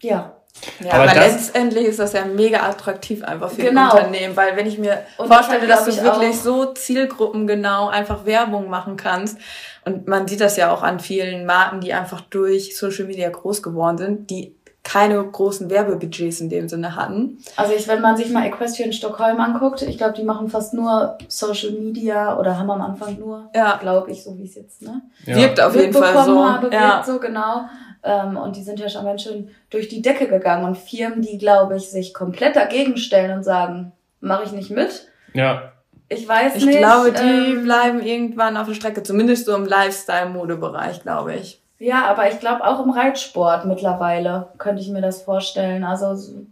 ja. 0.00 0.36
Ja, 0.80 0.92
Aber 0.92 1.10
aber, 1.10 1.14
letztendlich 1.20 1.86
ist 1.86 1.98
das 1.98 2.12
ja 2.12 2.26
mega 2.26 2.60
attraktiv 2.60 3.24
einfach 3.24 3.50
für 3.50 3.62
Genau. 3.62 3.92
Unternehmen, 3.92 4.36
weil 4.36 4.54
wenn 4.54 4.66
ich 4.66 4.78
mir 4.78 5.02
Und 5.16 5.28
vorstelle, 5.28 5.66
dass 5.66 5.86
du 5.86 6.02
wirklich 6.02 6.38
so 6.38 6.74
zielgruppengenau 6.74 7.88
einfach 7.88 8.26
Werbung 8.26 8.68
machen 8.68 8.98
kannst 8.98 9.38
und 9.86 10.08
man 10.08 10.28
sieht 10.28 10.42
das 10.42 10.58
ja 10.58 10.70
auch 10.70 10.82
an 10.82 11.00
vielen 11.00 11.46
Marken, 11.46 11.80
die 11.80 11.94
einfach 11.94 12.20
durch 12.20 12.76
Social 12.76 13.06
Media 13.06 13.30
groß 13.30 13.62
geworden 13.62 13.96
sind, 13.96 14.30
die 14.30 14.54
keine 14.84 15.22
großen 15.22 15.70
Werbebudgets 15.70 16.40
in 16.40 16.48
dem 16.50 16.68
Sinne 16.68 16.96
hatten. 16.96 17.38
Also 17.56 17.72
ich, 17.72 17.86
wenn 17.86 18.00
man 18.00 18.16
sich 18.16 18.30
mal 18.30 18.44
Equestrian 18.46 18.92
Stockholm 18.92 19.38
anguckt, 19.40 19.82
ich 19.82 19.96
glaube, 19.96 20.14
die 20.14 20.24
machen 20.24 20.48
fast 20.48 20.74
nur 20.74 21.16
Social 21.28 21.70
Media 21.70 22.36
oder 22.38 22.58
haben 22.58 22.70
am 22.70 22.80
Anfang 22.82 23.16
nur, 23.18 23.48
Ja. 23.54 23.76
glaube 23.80 24.10
ich, 24.10 24.24
so 24.24 24.36
wie 24.38 24.44
es 24.44 24.56
jetzt, 24.56 24.82
ne? 24.82 25.00
ja. 25.24 25.36
Wirkt 25.36 25.60
auf 25.60 25.76
jeden 25.76 25.92
Fall 25.92 26.24
so. 26.24 26.44
habe, 26.44 26.70
ja. 26.72 26.96
wirkt 26.96 27.06
so 27.06 27.18
genau. 27.20 27.62
Ähm, 28.02 28.36
und 28.36 28.56
die 28.56 28.62
sind 28.64 28.80
ja 28.80 28.88
schon 28.88 29.04
ganz 29.04 29.22
schön 29.22 29.50
durch 29.70 29.86
die 29.88 30.02
Decke 30.02 30.26
gegangen. 30.26 30.64
Und 30.64 30.76
Firmen, 30.76 31.22
die, 31.22 31.38
glaube 31.38 31.76
ich, 31.76 31.88
sich 31.88 32.12
komplett 32.12 32.56
dagegen 32.56 32.96
stellen 32.96 33.36
und 33.38 33.44
sagen, 33.44 33.92
mache 34.20 34.42
ich 34.44 34.52
nicht 34.52 34.70
mit. 34.70 35.08
ja. 35.34 35.68
Ich 36.08 36.28
weiß 36.28 36.56
Ich 36.56 36.66
nicht. 36.66 36.76
glaube, 36.76 37.10
die 37.12 37.52
ähm, 37.52 37.64
bleiben 37.64 38.02
irgendwann 38.02 38.58
auf 38.58 38.66
der 38.68 38.74
Strecke, 38.74 39.02
zumindest 39.02 39.46
so 39.46 39.54
im 39.54 39.64
Lifestyle-Modebereich, 39.64 41.00
glaube 41.02 41.34
ich. 41.36 41.61
Ja, 41.82 42.04
aber 42.06 42.28
ich 42.30 42.38
glaube 42.40 42.64
auch 42.64 42.82
im 42.84 42.90
Reitsport 42.90 43.64
mittlerweile 43.66 44.48
könnte 44.58 44.80
ich 44.82 44.88
mir 44.88 45.00
das 45.02 45.22
vorstellen. 45.22 45.84
Also 45.84 46.14
so- 46.14 46.46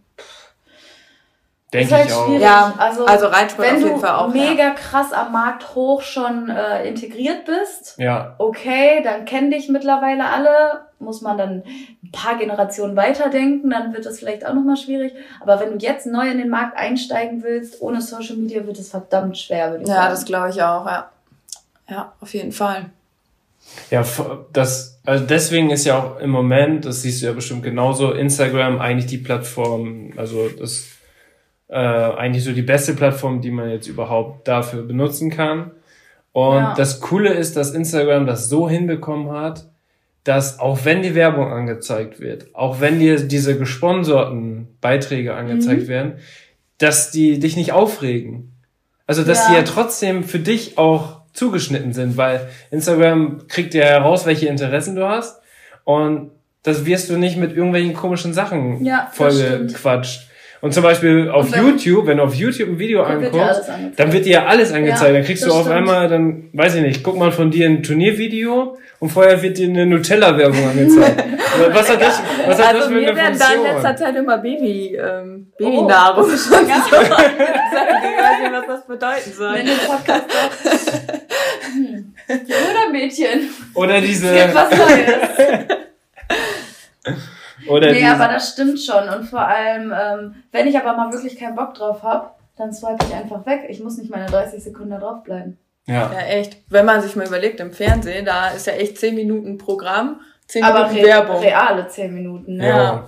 Denke 1.73 1.85
ist 1.87 1.93
halt 1.93 2.07
ich 2.07 2.13
auch. 2.13 2.25
schwierig. 2.25 2.41
Ja, 2.41 2.73
also, 2.77 3.05
also 3.05 3.27
Reitsport 3.27 3.65
wenn 3.65 3.75
auf 3.75 3.81
du 3.81 3.87
jeden 3.87 3.99
Fall 4.01 4.15
auch. 4.15 4.35
ja. 4.35 4.41
mega 4.49 4.69
krass 4.71 5.13
am 5.13 5.31
Markt 5.31 5.73
hoch 5.73 6.01
schon 6.01 6.49
äh, 6.49 6.85
integriert 6.85 7.45
bist, 7.45 7.97
Ja. 7.97 8.35
okay, 8.39 9.01
dann 9.03 9.23
kennen 9.23 9.51
dich 9.51 9.69
mittlerweile 9.69 10.25
alle, 10.25 10.81
muss 10.99 11.21
man 11.21 11.37
dann 11.37 11.63
ein 12.03 12.11
paar 12.11 12.35
Generationen 12.37 12.97
weiterdenken, 12.97 13.69
dann 13.69 13.93
wird 13.93 14.05
es 14.05 14.19
vielleicht 14.19 14.45
auch 14.45 14.53
nochmal 14.53 14.75
schwierig. 14.75 15.13
Aber 15.39 15.61
wenn 15.61 15.79
du 15.79 15.85
jetzt 15.85 16.05
neu 16.07 16.29
in 16.29 16.39
den 16.39 16.49
Markt 16.49 16.77
einsteigen 16.77 17.41
willst, 17.41 17.81
ohne 17.81 18.01
Social 18.01 18.35
Media, 18.35 18.65
wird 18.65 18.77
es 18.77 18.89
verdammt 18.89 19.37
schwer, 19.37 19.71
würde 19.71 19.83
ich 19.83 19.87
Ja, 19.89 19.95
sagen. 19.95 20.09
das 20.09 20.25
glaube 20.25 20.49
ich 20.49 20.61
auch, 20.61 20.85
ja. 20.85 21.09
Ja, 21.87 22.11
auf 22.19 22.33
jeden 22.33 22.51
Fall. 22.51 22.87
Ja, 23.89 24.05
das, 24.53 25.01
also 25.05 25.25
deswegen 25.25 25.69
ist 25.69 25.85
ja 25.85 25.97
auch 25.99 26.19
im 26.19 26.29
Moment, 26.29 26.85
das 26.85 27.01
siehst 27.01 27.21
du 27.21 27.25
ja 27.25 27.33
bestimmt 27.33 27.63
genauso, 27.63 28.11
Instagram 28.13 28.79
eigentlich 28.79 29.07
die 29.07 29.17
Plattform, 29.17 30.13
also 30.17 30.47
das 30.49 30.87
äh, 31.67 31.75
eigentlich 31.75 32.43
so 32.43 32.51
die 32.51 32.61
beste 32.61 32.93
Plattform, 32.93 33.41
die 33.41 33.51
man 33.51 33.69
jetzt 33.69 33.87
überhaupt 33.87 34.47
dafür 34.47 34.83
benutzen 34.83 35.29
kann. 35.29 35.71
Und 36.33 36.55
Ja. 36.55 36.73
das 36.75 36.99
Coole 37.01 37.33
ist, 37.33 37.55
dass 37.57 37.71
Instagram 37.71 38.25
das 38.25 38.49
so 38.49 38.69
hinbekommen 38.69 39.31
hat, 39.31 39.69
dass 40.23 40.59
auch 40.59 40.85
wenn 40.85 41.01
die 41.01 41.15
Werbung 41.15 41.51
angezeigt 41.51 42.19
wird, 42.19 42.53
auch 42.53 42.79
wenn 42.79 42.99
dir 42.99 43.19
diese 43.25 43.57
gesponserten 43.57 44.67
Beiträge 44.79 45.33
angezeigt 45.33 45.83
Mhm. 45.83 45.87
werden, 45.87 46.13
dass 46.77 47.11
die 47.11 47.39
dich 47.39 47.55
nicht 47.57 47.71
aufregen. 47.73 48.53
Also, 49.07 49.23
dass 49.23 49.39
Ja. 49.45 49.49
die 49.49 49.55
ja 49.57 49.63
trotzdem 49.63 50.23
für 50.23 50.39
dich 50.39 50.77
auch 50.77 51.20
zugeschnitten 51.33 51.93
sind, 51.93 52.17
weil 52.17 52.49
Instagram 52.71 53.47
kriegt 53.47 53.73
ja 53.73 53.83
heraus, 53.83 54.25
welche 54.25 54.47
Interessen 54.47 54.95
du 54.95 55.07
hast 55.07 55.41
und 55.83 56.31
das 56.63 56.85
wirst 56.85 57.09
du 57.09 57.17
nicht 57.17 57.37
mit 57.37 57.55
irgendwelchen 57.55 57.93
komischen 57.93 58.33
Sachen 58.33 58.85
Ja, 58.85 59.09
vollgequatscht. 59.11 60.27
Und 60.61 60.73
zum 60.75 60.83
Beispiel 60.83 61.27
auf 61.29 61.51
wenn- 61.51 61.65
YouTube, 61.65 62.05
wenn 62.05 62.17
du 62.17 62.23
auf 62.23 62.35
YouTube 62.35 62.69
ein 62.69 62.77
Video 62.79 62.99
wird 62.99 63.33
anguckst, 63.33 63.63
dann 63.95 64.13
wird 64.13 64.25
dir 64.25 64.31
ja 64.31 64.45
alles 64.45 64.71
angezeigt. 64.71 65.01
Ja, 65.07 65.13
dann 65.13 65.23
kriegst 65.23 65.41
du 65.43 65.47
das 65.47 65.55
auf 65.55 65.61
stimmt. 65.63 65.77
einmal, 65.77 66.07
dann, 66.07 66.49
weiß 66.53 66.75
ich 66.75 66.81
nicht, 66.83 67.03
guck 67.03 67.17
mal 67.17 67.31
von 67.31 67.49
dir 67.49 67.65
ein 67.67 67.81
Turniervideo 67.81 68.77
und 68.99 69.09
vorher 69.09 69.41
wird 69.41 69.57
dir 69.57 69.67
eine 69.69 69.87
Nutella-Werbung 69.87 70.63
angezeigt. 70.69 71.23
was 71.73 71.89
hat 71.89 72.01
das, 72.01 72.21
was 72.45 72.59
hat 72.59 72.75
das 72.75 72.83
also 72.83 72.87
für 72.89 72.93
mir 73.01 73.07
eine 73.09 73.15
werden 73.17 73.39
da 73.39 73.53
in 73.53 73.61
letzter 73.63 73.73
Funktion? 73.81 73.97
Zeit 73.97 74.15
immer 74.15 74.37
Baby, 74.37 74.95
ähm, 74.97 75.47
Oh, 75.53 75.63
Babynahrung. 75.65 76.29
das 76.31 76.43
schon 76.45 76.67
ganz 76.67 76.85
ich 76.87 76.91
weiß 76.93 78.41
nicht, 78.41 78.51
was 78.53 78.67
das 78.67 78.85
bedeuten 78.87 79.31
soll. 79.35 79.53
Wenn 79.55 79.65
Podcast. 79.87 80.25
Hm. 81.73 82.13
Oder 82.29 82.91
Mädchen? 82.91 83.49
Oder 83.73 83.95
Es 83.97 84.05
diese, 84.05 84.33
gibt 84.33 84.53
was 84.55 84.69
Neues. 84.71 85.07
oder 87.67 87.91
Nee, 87.91 88.05
aber 88.07 88.27
das 88.27 88.49
stimmt 88.53 88.79
schon. 88.79 89.09
Und 89.09 89.25
vor 89.25 89.41
allem, 89.47 89.93
ähm, 89.93 90.35
wenn 90.51 90.67
ich 90.67 90.77
aber 90.77 90.95
mal 90.95 91.11
wirklich 91.11 91.37
keinen 91.37 91.55
Bock 91.55 91.73
drauf 91.73 92.03
hab, 92.03 92.37
dann 92.57 92.73
swipe 92.73 93.03
ich 93.07 93.13
einfach 93.13 93.45
weg. 93.45 93.61
Ich 93.69 93.81
muss 93.83 93.97
nicht 93.97 94.11
meine 94.11 94.25
30 94.27 94.63
Sekunden 94.63 94.91
da 94.91 94.97
drauf 94.99 95.23
bleiben. 95.23 95.57
ja. 95.87 96.11
Ja, 96.13 96.19
echt. 96.27 96.57
Wenn 96.69 96.85
man 96.85 97.01
sich 97.01 97.15
mal 97.15 97.25
überlegt, 97.27 97.59
im 97.59 97.71
Fernsehen, 97.71 98.25
da 98.25 98.49
ist 98.49 98.67
ja 98.67 98.73
echt 98.73 98.97
10 98.97 99.15
Minuten 99.15 99.57
Programm, 99.57 100.19
10 100.47 100.63
Aber 100.63 100.87
Minuten 100.87 100.99
re 100.99 101.07
Werbung. 101.07 101.39
reale 101.39 101.87
10 101.87 102.13
Minuten. 102.13 102.57
Ne? 102.57 102.67
Ja. 102.67 103.05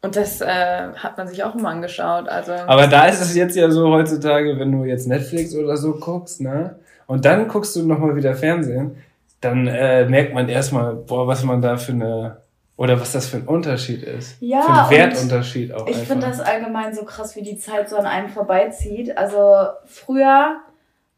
Und 0.00 0.14
das 0.14 0.40
äh, 0.40 0.46
hat 0.94 1.18
man 1.18 1.26
sich 1.26 1.42
auch 1.42 1.54
immer 1.56 1.70
angeschaut. 1.70 2.28
Also 2.28 2.52
Aber 2.52 2.86
da 2.86 3.06
ist 3.06 3.20
es 3.20 3.34
jetzt 3.34 3.56
ja 3.56 3.68
so 3.70 3.88
heutzutage, 3.90 4.58
wenn 4.58 4.70
du 4.72 4.84
jetzt 4.84 5.08
Netflix 5.08 5.54
oder 5.56 5.76
so 5.76 5.94
guckst, 5.94 6.40
ne? 6.40 6.78
Und 7.06 7.24
dann 7.24 7.48
guckst 7.48 7.74
du 7.74 7.84
nochmal 7.86 8.14
wieder 8.14 8.34
Fernsehen, 8.34 8.96
dann 9.40 9.66
äh, 9.66 10.04
merkt 10.04 10.34
man 10.34 10.48
erstmal, 10.48 10.94
boah, 10.94 11.26
was 11.26 11.42
man 11.42 11.60
da 11.62 11.76
für 11.76 11.92
eine, 11.92 12.36
oder 12.78 13.00
was 13.00 13.10
das 13.10 13.26
für 13.26 13.38
ein 13.38 13.46
Unterschied 13.46 14.04
ist. 14.04 14.36
Ja, 14.38 14.62
Für 14.62 14.72
einen 14.72 14.90
Wertunterschied 14.90 15.74
auch 15.74 15.88
Ich 15.88 15.96
finde 15.96 16.28
das 16.28 16.38
allgemein 16.38 16.94
so 16.94 17.04
krass, 17.04 17.34
wie 17.34 17.42
die 17.42 17.58
Zeit 17.58 17.90
so 17.90 17.96
an 17.96 18.06
einem 18.06 18.28
vorbeizieht. 18.28 19.18
Also 19.18 19.66
früher, 19.84 20.58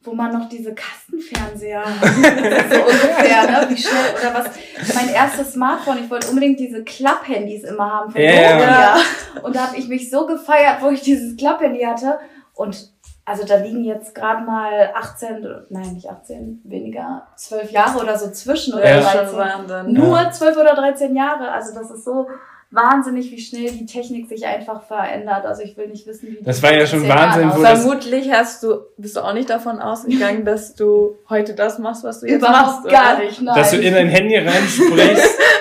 wo 0.02 0.14
man 0.14 0.32
noch 0.32 0.48
diese 0.48 0.74
Kastenfernseher 0.74 1.84
so 2.02 2.80
ungefähr, 2.80 3.42
ne? 3.42 3.66
Wie 3.68 3.76
schnell 3.76 4.14
oder 4.18 4.34
was? 4.34 4.94
Mein 4.94 5.10
erstes 5.10 5.52
Smartphone, 5.52 5.98
ich 6.02 6.10
wollte 6.10 6.28
unbedingt 6.28 6.58
diese 6.58 6.82
Klapphandys 6.82 7.64
immer 7.64 7.92
haben 7.92 8.10
von 8.10 8.20
Ja. 8.22 8.54
Nokia. 8.54 8.96
Und 9.42 9.54
da 9.54 9.66
habe 9.66 9.76
ich 9.76 9.86
mich 9.86 10.08
so 10.08 10.26
gefeiert, 10.26 10.78
wo 10.80 10.88
ich 10.88 11.02
dieses 11.02 11.36
Klapphandy 11.36 11.82
hatte. 11.82 12.20
Und 12.54 12.90
also 13.30 13.44
da 13.46 13.56
liegen 13.56 13.84
jetzt 13.84 14.14
gerade 14.14 14.42
mal 14.44 14.90
18, 14.94 15.46
nein, 15.70 15.94
nicht 15.94 16.08
18, 16.10 16.60
weniger, 16.64 17.26
12 17.36 17.70
Jahre 17.70 17.98
oder 18.00 18.18
so 18.18 18.30
zwischen 18.30 18.74
oder 18.74 18.88
Ja. 18.88 19.00
13. 19.00 19.28
Schon 19.28 19.38
Wahnsinn. 19.38 19.92
Nur 19.94 20.30
12 20.30 20.56
oder 20.56 20.74
13 20.74 21.14
Jahre. 21.16 21.50
Also 21.52 21.72
das 21.74 21.90
ist 21.90 22.04
so 22.04 22.26
wahnsinnig, 22.72 23.30
wie 23.32 23.40
schnell 23.40 23.70
die 23.72 23.86
Technik 23.86 24.28
sich 24.28 24.46
einfach 24.46 24.82
verändert. 24.82 25.44
Also 25.44 25.62
ich 25.62 25.76
will 25.76 25.88
nicht 25.88 26.06
wissen, 26.06 26.28
wie 26.28 26.44
Das 26.44 26.58
die 26.58 26.62
war 26.62 26.72
ja 26.74 26.86
schon 26.86 27.00
10 27.00 27.08
Jahren 27.08 27.18
Wahnsinn, 27.42 27.50
wo 27.54 27.64
Vermutlich 27.64 28.30
hast 28.32 28.62
du, 28.62 28.80
bist 28.96 29.16
du 29.16 29.20
auch 29.20 29.32
nicht 29.32 29.50
davon 29.50 29.80
ausgegangen, 29.80 30.44
dass 30.44 30.74
du 30.74 31.16
heute 31.28 31.54
das 31.54 31.78
machst, 31.78 32.04
was 32.04 32.20
du 32.20 32.26
jetzt 32.26 32.38
Überhaupt 32.38 32.66
machst. 32.66 32.84
oder? 32.84 32.92
gar 32.92 33.18
nicht, 33.18 33.40
nein. 33.42 33.54
Dass 33.56 33.70
du 33.72 33.76
in 33.78 33.92
dein 33.94 34.08
Handy 34.08 34.36
reinsprichst, 34.36 35.38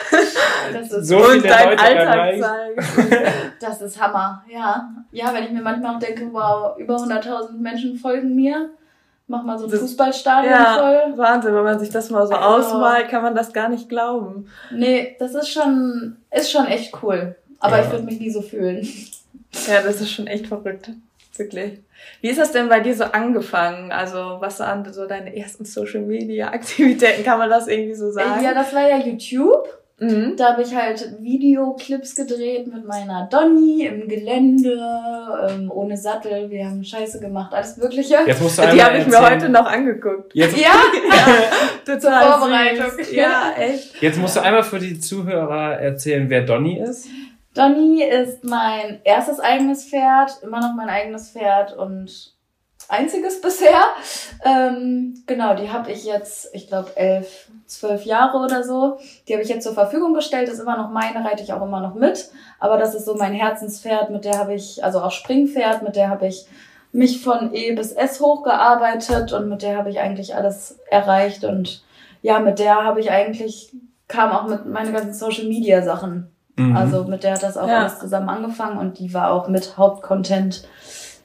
das 0.74 0.92
ist 0.92 1.08
so 1.08 1.18
Und 1.18 1.44
dein 1.46 1.70
Leute 1.70 1.82
Alltag 1.84 2.40
zeigen. 2.42 3.26
Das 3.60 3.82
ist 3.82 4.02
Hammer, 4.02 4.44
ja. 4.50 4.90
Ja, 5.12 5.34
wenn 5.34 5.44
ich 5.44 5.52
mir 5.52 5.62
manchmal 5.62 5.96
auch 5.96 6.00
denke, 6.00 6.30
wow, 6.32 6.78
über 6.78 6.96
100.000 6.96 7.58
Menschen 7.60 7.98
folgen 7.98 8.34
mir, 8.36 8.70
mach 9.28 9.44
mal 9.44 9.58
so 9.58 9.66
ein 9.66 9.72
Das- 9.72 9.82
Fußballstadion 9.82 10.52
Ja, 10.54 10.78
voll. 10.78 11.18
Wahnsinn, 11.18 11.54
wenn 11.54 11.64
man 11.64 11.78
sich 11.80 11.90
das 11.90 12.10
mal 12.10 12.26
so 12.26 12.34
Also- 12.34 12.68
ausmalt, 12.76 13.10
kann 13.10 13.22
man 13.22 13.36
das 13.36 13.52
gar 13.52 13.68
nicht 13.70 13.90
glauben. 13.90 14.48
Nee, 14.72 15.16
das 15.20 15.36
ist 15.36 15.50
schon, 15.50 16.16
ist 16.32 16.52
schon 16.52 16.68
echt 16.68 16.94
cool. 17.04 17.36
Aber 17.60 17.78
Ja. 17.78 17.84
ich 17.84 17.92
würde 17.92 18.06
mich 18.06 18.20
nie 18.20 18.30
so 18.32 18.42
fühlen. 18.42 18.88
Ja, 19.68 19.82
das 19.82 20.00
ist 20.00 20.12
schon 20.12 20.28
echt 20.28 20.48
verrückt. 20.48 20.92
Wirklich. 21.36 21.80
Wie 22.22 22.30
ist 22.30 22.40
das 22.40 22.52
denn 22.54 22.70
bei 22.70 22.80
dir 22.82 22.96
so 22.96 23.04
angefangen? 23.06 23.92
Also, 23.92 24.38
was 24.40 24.60
waren 24.62 24.92
so 24.94 25.06
deine 25.06 25.36
ersten 25.36 25.66
Social 25.66 26.02
Media 26.02 26.48
Aktivitäten? 26.50 27.24
Kann 27.26 27.38
man 27.40 27.50
das 27.50 27.68
irgendwie 27.68 27.96
so 27.96 28.10
sagen? 28.12 28.42
Ja, 28.44 28.54
das 28.54 28.74
war 28.74 28.88
ja 28.88 28.98
YouTube. 28.98 29.68
Mhm. 30.00 30.36
Da 30.38 30.52
habe 30.54 30.62
ich 30.62 30.74
halt 30.76 31.22
Videoclips 31.22 32.16
gedreht 32.16 32.68
mit 32.68 32.86
meiner 32.86 33.28
Donny 33.32 33.86
im 33.86 34.08
Gelände, 34.08 34.80
ähm, 35.50 35.72
ohne 35.74 35.98
Sattel. 35.98 36.50
Wir 36.50 36.66
haben 36.66 36.84
Scheiße 36.84 37.20
gemacht, 37.20 37.54
alles 37.54 37.78
Mögliche. 37.78 38.18
Jetzt 38.26 38.42
musst 38.42 38.58
du 38.60 38.64
Die 38.72 38.82
habe 38.82 38.98
ich 38.98 39.08
mir 39.08 39.20
heute 39.20 39.50
noch 39.50 39.66
angeguckt. 39.66 40.34
Jetzt, 40.34 40.58
Ja, 40.58 40.72
Total 41.86 42.32
Vorbereitung. 42.40 42.92
süß. 42.98 43.12
Ja, 43.14 43.54
echt. 43.58 44.02
jetzt 44.02 44.18
musst 44.20 44.36
du 44.38 44.42
einmal 44.42 44.64
für 44.64 44.80
die 44.80 45.00
Zuhörer 45.00 45.80
erzählen, 45.80 46.30
wer 46.30 46.42
Donny 46.42 46.80
ist. 46.80 47.08
Donny 47.56 48.04
ist 48.04 48.44
mein 48.44 49.00
erstes 49.04 49.40
eigenes 49.40 49.86
Pferd, 49.86 50.32
immer 50.44 50.60
noch 50.62 50.76
mein 50.76 50.88
eigenes 50.90 51.32
Pferd 51.32 51.76
und 51.76 52.34
einziges 52.90 53.40
bisher. 53.42 53.82
Ähm, 54.44 55.24
genau, 55.28 55.56
die 55.56 55.72
habe 55.72 55.92
ich 55.92 56.06
jetzt, 56.06 56.50
ich 56.54 56.68
glaube, 56.68 56.96
elf, 56.96 57.50
zwölf 57.66 58.04
Jahre 58.06 58.38
oder 58.40 58.64
so. 58.64 58.98
Die 59.28 59.34
habe 59.34 59.44
ich 59.44 59.50
jetzt 59.50 59.64
zur 59.64 59.74
Verfügung 59.74 60.14
gestellt, 60.14 60.50
ist 60.50 60.60
immer 60.60 60.78
noch 60.78 60.90
meine, 60.90 61.24
reite 61.24 61.44
ich 61.44 61.54
auch 61.54 61.62
immer 61.62 61.82
noch 61.82 61.94
mit. 61.96 62.30
Aber 62.60 62.78
das 62.78 62.96
ist 62.96 63.06
so 63.06 63.16
mein 63.16 63.34
Herzenspferd, 63.34 64.10
mit 64.10 64.26
der 64.26 64.38
habe 64.40 64.54
ich, 64.54 64.84
also 64.84 65.02
auch 65.02 65.12
Springpferd, 65.12 65.84
mit 65.84 65.96
der 65.96 66.10
habe 66.10 66.28
ich 66.28 66.46
mich 66.92 67.22
von 67.24 67.54
E 67.54 67.74
bis 67.74 67.92
S 67.92 68.20
hochgearbeitet 68.20 69.32
und 69.34 69.48
mit 69.48 69.62
der 69.62 69.78
habe 69.78 69.90
ich 69.92 70.00
eigentlich 70.00 70.36
alles 70.36 70.80
erreicht 70.90 71.44
und 71.44 71.84
ja, 72.24 72.40
mit 72.40 72.58
der 72.60 72.84
habe 72.84 73.00
ich 73.00 73.12
eigentlich, 73.12 73.72
kam 74.08 74.32
auch 74.32 74.48
mit 74.48 74.66
meine 74.66 74.92
ganzen 74.92 75.14
Social 75.14 75.46
Media 75.46 75.82
Sachen 75.84 76.32
Mhm. 76.60 76.76
also 76.76 77.04
mit 77.06 77.24
der 77.24 77.36
hat 77.36 77.44
das 77.44 77.58
auch 77.58 77.68
Ja. 77.70 77.80
alles 77.80 78.00
zusammen 78.00 78.28
angefangen 78.28 78.78
und 78.80 79.00
die 79.00 79.14
war 79.14 79.32
auch 79.32 79.48
mit 79.48 79.78
Hauptcontent 79.78 80.64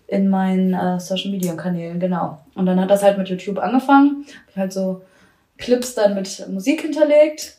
in 0.06 0.28
meinen 0.28 0.74
äh, 0.74 1.00
Social 1.00 1.30
Media 1.30 1.54
Kanälen, 1.54 1.98
genau. 1.98 2.38
Und 2.54 2.66
dann 2.66 2.80
hat 2.80 2.90
das 2.90 3.02
halt 3.02 3.18
mit 3.18 3.28
YouTube 3.28 3.58
angefangen. 3.58 4.24
Hab 4.26 4.50
ich 4.50 4.56
halt 4.56 4.72
so 4.72 5.02
Clips 5.58 5.94
dann 5.94 6.14
mit 6.14 6.46
Musik 6.48 6.82
hinterlegt. 6.82 7.56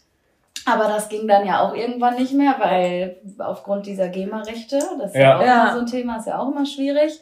Aber 0.68 0.86
das 0.88 1.10
ging 1.10 1.28
dann 1.28 1.46
ja 1.46 1.62
auch 1.62 1.76
irgendwann 1.76 2.16
nicht 2.16 2.34
mehr, 2.34 2.56
weil 2.60 3.18
aufgrund 3.38 3.86
dieser 3.86 4.08
GEMA-Rechte, 4.10 4.80
das 5.00 5.10
ist 5.12 5.16
ja, 5.16 5.22
Ja. 5.22 5.38
auch 5.38 5.42
Ja. 5.46 5.64
immer 5.64 5.74
so 5.74 5.80
ein 5.82 5.86
Thema, 5.86 6.18
ist 6.18 6.28
ja 6.28 6.40
auch 6.40 6.52
immer 6.52 6.66
schwierig. 6.66 7.22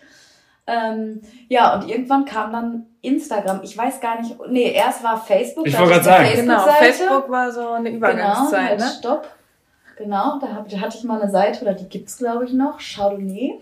Ähm, 0.65 1.21
ja, 1.49 1.73
und 1.75 1.89
irgendwann 1.89 2.23
kam 2.23 2.53
dann 2.53 2.85
Instagram. 3.01 3.59
Ich 3.63 3.77
weiß 3.77 3.99
gar 3.99 4.21
nicht, 4.21 4.35
nee, 4.49 4.71
erst 4.71 5.03
war 5.03 5.17
Facebook. 5.21 5.67
Ich 5.67 5.73
da 5.73 5.79
wollte 5.79 5.95
hatte 5.95 6.03
gerade 6.05 6.19
eine 6.19 6.29
sagen. 6.35 6.41
Genau, 6.47 6.59
Facebook-Seite. 6.59 6.93
Facebook 7.03 7.29
war 7.29 7.51
so 7.51 7.67
eine 7.69 7.83
Genau, 7.91 7.97
Übergangszeit, 7.97 8.69
halt 8.69 8.79
ne? 8.79 8.85
Stopp. 8.97 9.27
Genau, 10.03 10.37
da, 10.41 10.47
hab, 10.53 10.67
da 10.67 10.81
hatte 10.81 10.97
ich 10.97 11.03
mal 11.05 11.21
eine 11.21 11.31
Seite, 11.31 11.61
oder 11.61 11.73
die 11.73 11.87
gibt's 11.87 12.17
glaube 12.17 12.43
ich 12.43 12.51
noch, 12.51 12.77
Chardonnay 12.77 13.53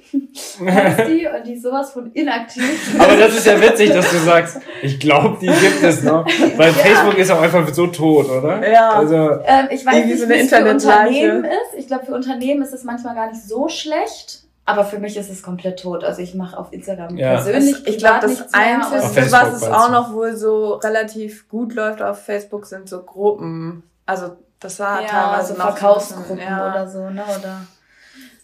heißt 0.59 1.07
die, 1.07 1.27
und 1.35 1.45
die 1.45 1.53
ist 1.53 1.61
sowas 1.61 1.91
von 1.91 2.11
inaktiv. 2.13 2.95
Aber 2.97 3.15
das 3.15 3.37
ist 3.37 3.45
ja 3.45 3.61
witzig, 3.61 3.91
dass 3.91 4.09
du 4.09 4.17
sagst, 4.17 4.57
ich 4.81 4.99
glaube, 4.99 5.37
die 5.39 5.45
gibt 5.45 5.83
es 5.83 6.01
noch. 6.01 6.25
Weil 6.57 6.71
Facebook 6.73 7.17
ist 7.19 7.29
auch 7.29 7.41
einfach 7.41 7.71
so 7.71 7.85
tot, 7.87 8.27
oder? 8.27 8.67
Ja. 8.67 8.89
Also, 8.89 9.15
ähm, 9.15 9.67
ich 9.69 9.85
weiß 9.85 10.05
nicht, 10.05 10.19
so 10.19 10.27
wie 10.27 10.33
es 10.33 10.49
für. 10.49 10.65
Unternehmen 10.65 11.45
ist. 11.45 11.77
Ich 11.77 11.85
glaube, 11.85 12.05
für 12.07 12.15
Unternehmen 12.15 12.63
ist 12.63 12.73
es 12.73 12.83
manchmal 12.83 13.13
gar 13.13 13.27
nicht 13.29 13.43
so 13.43 13.69
schlecht. 13.69 14.43
Aber 14.65 14.83
für 14.83 14.97
mich 14.99 15.17
ist 15.17 15.29
es 15.29 15.43
komplett 15.43 15.79
tot. 15.79 16.03
Also 16.03 16.21
ich 16.21 16.33
mache 16.33 16.57
auf 16.57 16.71
Instagram 16.71 17.17
Ja. 17.17 17.33
persönlich 17.35 17.85
ich 17.85 17.97
glaube, 17.97 18.21
das 18.21 18.53
Einzige, 18.53 19.31
was 19.31 19.61
es 19.61 19.63
auch 19.63 19.91
noch 19.91 20.13
wohl 20.13 20.35
so 20.35 20.75
relativ 20.75 21.47
gut 21.49 21.73
läuft 21.73 22.01
auf 22.01 22.23
Facebook, 22.23 22.65
sind 22.65 22.87
so 22.87 23.01
Gruppen. 23.03 23.83
Also 24.05 24.37
das 24.61 24.79
war 24.79 25.01
ja, 25.01 25.07
teilweise 25.07 25.53
so 25.53 25.59
noch 25.59 25.75
Verkaufsgruppen 25.75 26.37
bisschen, 26.37 26.51
ja. 26.51 26.71
oder 26.71 26.87
so, 26.87 27.09
ne? 27.09 27.23
Oder 27.23 27.61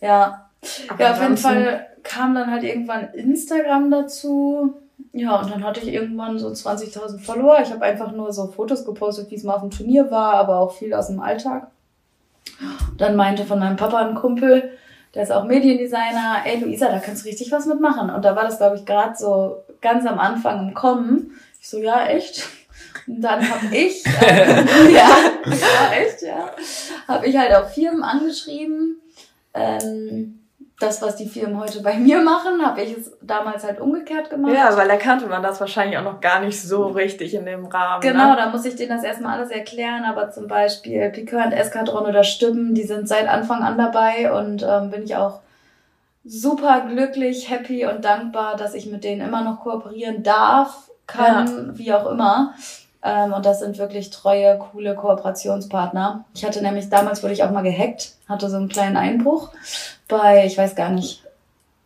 ja. 0.01 0.49
Aber 0.89 1.03
Ja, 1.03 1.11
auf 1.11 1.21
jeden 1.21 1.37
Fall 1.37 1.87
kam 2.03 2.33
dann 2.35 2.51
halt 2.51 2.63
irgendwann 2.63 3.13
Instagram 3.13 3.91
dazu. 3.91 4.73
Ja, 5.13 5.39
und 5.39 5.51
dann 5.51 5.63
hatte 5.63 5.79
ich 5.79 5.87
irgendwann 5.87 6.39
so 6.39 6.47
20.000 6.47 7.19
Follower. 7.19 7.59
Ich 7.61 7.71
habe 7.71 7.85
einfach 7.85 8.11
nur 8.11 8.33
so 8.33 8.47
Fotos 8.47 8.83
gepostet, 8.83 9.29
wie 9.29 9.35
es 9.35 9.43
mal 9.43 9.55
auf 9.55 9.61
dem 9.61 9.71
Turnier 9.71 10.09
war, 10.11 10.33
aber 10.33 10.57
auch 10.57 10.73
viel 10.73 10.93
aus 10.93 11.07
dem 11.07 11.19
Alltag. 11.19 11.67
Dann 12.97 13.15
meinte 13.15 13.45
von 13.45 13.59
meinem 13.59 13.75
Papa 13.75 13.99
ein 13.99 14.15
Kumpel, 14.15 14.71
der 15.13 15.23
ist 15.23 15.31
auch 15.31 15.45
Mediendesigner, 15.45 16.41
ey 16.45 16.59
Luisa, 16.59 16.89
da 16.89 16.99
kannst 16.99 17.23
du 17.23 17.29
richtig 17.29 17.51
was 17.51 17.65
mitmachen. 17.65 18.09
Und 18.09 18.25
da 18.25 18.35
war 18.35 18.43
das, 18.43 18.57
glaube 18.57 18.75
ich, 18.75 18.85
gerade 18.85 19.15
so 19.15 19.63
ganz 19.81 20.05
am 20.05 20.19
Anfang 20.19 20.67
im 20.67 20.73
Kommen. 20.73 21.31
Ich 21.61 21.69
so, 21.69 21.77
ja, 21.79 22.05
echt? 22.07 22.47
Und 23.05 23.21
dann 23.21 23.47
habe 23.49 23.67
ich, 23.75 24.03
ähm, 24.21 24.67
ja, 24.93 25.09
ja, 25.45 25.91
echt, 25.93 26.21
ja, 26.21 26.51
habe 27.07 27.27
ich 27.27 27.37
halt 27.37 27.53
auch 27.55 27.69
Firmen 27.69 28.03
angeschrieben. 28.03 29.01
Ähm, 29.53 30.33
das, 30.79 31.01
was 31.01 31.15
die 31.15 31.27
Firmen 31.27 31.59
heute 31.59 31.81
bei 31.81 31.97
mir 31.97 32.21
machen, 32.21 32.63
habe 32.63 32.81
ich 32.81 32.95
es 32.95 33.11
damals 33.21 33.63
halt 33.63 33.81
umgekehrt 33.81 34.29
gemacht. 34.29 34.53
Ja, 34.53 34.77
weil 34.77 34.87
da 34.87 34.97
kannte 34.97 35.25
man 35.25 35.41
das 35.41 35.59
wahrscheinlich 35.59 35.97
auch 35.97 36.03
noch 36.03 36.21
gar 36.21 36.39
nicht 36.39 36.61
so 36.61 36.85
richtig 36.85 37.33
in 37.33 37.45
dem 37.45 37.65
Rahmen. 37.65 38.01
Genau, 38.01 38.29
Ne? 38.29 38.35
da 38.35 38.49
muss 38.49 38.63
ich 38.65 38.75
denen 38.75 38.89
das 38.95 39.03
erstmal 39.03 39.37
alles 39.39 39.49
erklären, 39.49 40.03
aber 40.05 40.29
zum 40.29 40.47
Beispiel 40.47 41.11
und 41.11 41.51
Eskadron 41.51 42.05
oder 42.05 42.23
Stimmen, 42.23 42.75
die 42.75 42.83
sind 42.83 43.07
seit 43.07 43.27
Anfang 43.27 43.63
an 43.63 43.77
dabei 43.77 44.31
und 44.31 44.61
ähm, 44.61 44.91
bin 44.91 45.01
ich 45.03 45.15
auch 45.15 45.39
super 46.23 46.85
glücklich, 46.87 47.49
happy 47.49 47.87
und 47.87 48.05
dankbar, 48.05 48.55
dass 48.55 48.75
ich 48.75 48.85
mit 48.85 49.03
denen 49.03 49.21
immer 49.21 49.41
noch 49.43 49.61
kooperieren 49.61 50.21
darf, 50.21 50.91
kann, 51.07 51.77
wie 51.77 51.91
auch 51.93 52.05
immer. 52.11 52.53
Ähm, 53.03 53.33
und 53.33 53.45
das 53.45 53.59
sind 53.59 53.77
wirklich 53.77 54.09
treue, 54.09 54.57
coole 54.57 54.95
Kooperationspartner. 54.95 56.25
Ich 56.33 56.43
hatte 56.43 56.61
nämlich, 56.61 56.89
damals 56.89 57.23
wurde 57.23 57.33
ich 57.33 57.43
auch 57.43 57.51
mal 57.51 57.63
gehackt, 57.63 58.13
hatte 58.27 58.49
so 58.49 58.57
einen 58.57 58.69
kleinen 58.69 58.97
Einbruch 58.97 59.51
bei, 60.07 60.45
ich 60.45 60.57
weiß 60.57 60.75
gar 60.75 60.89
nicht, 60.89 61.23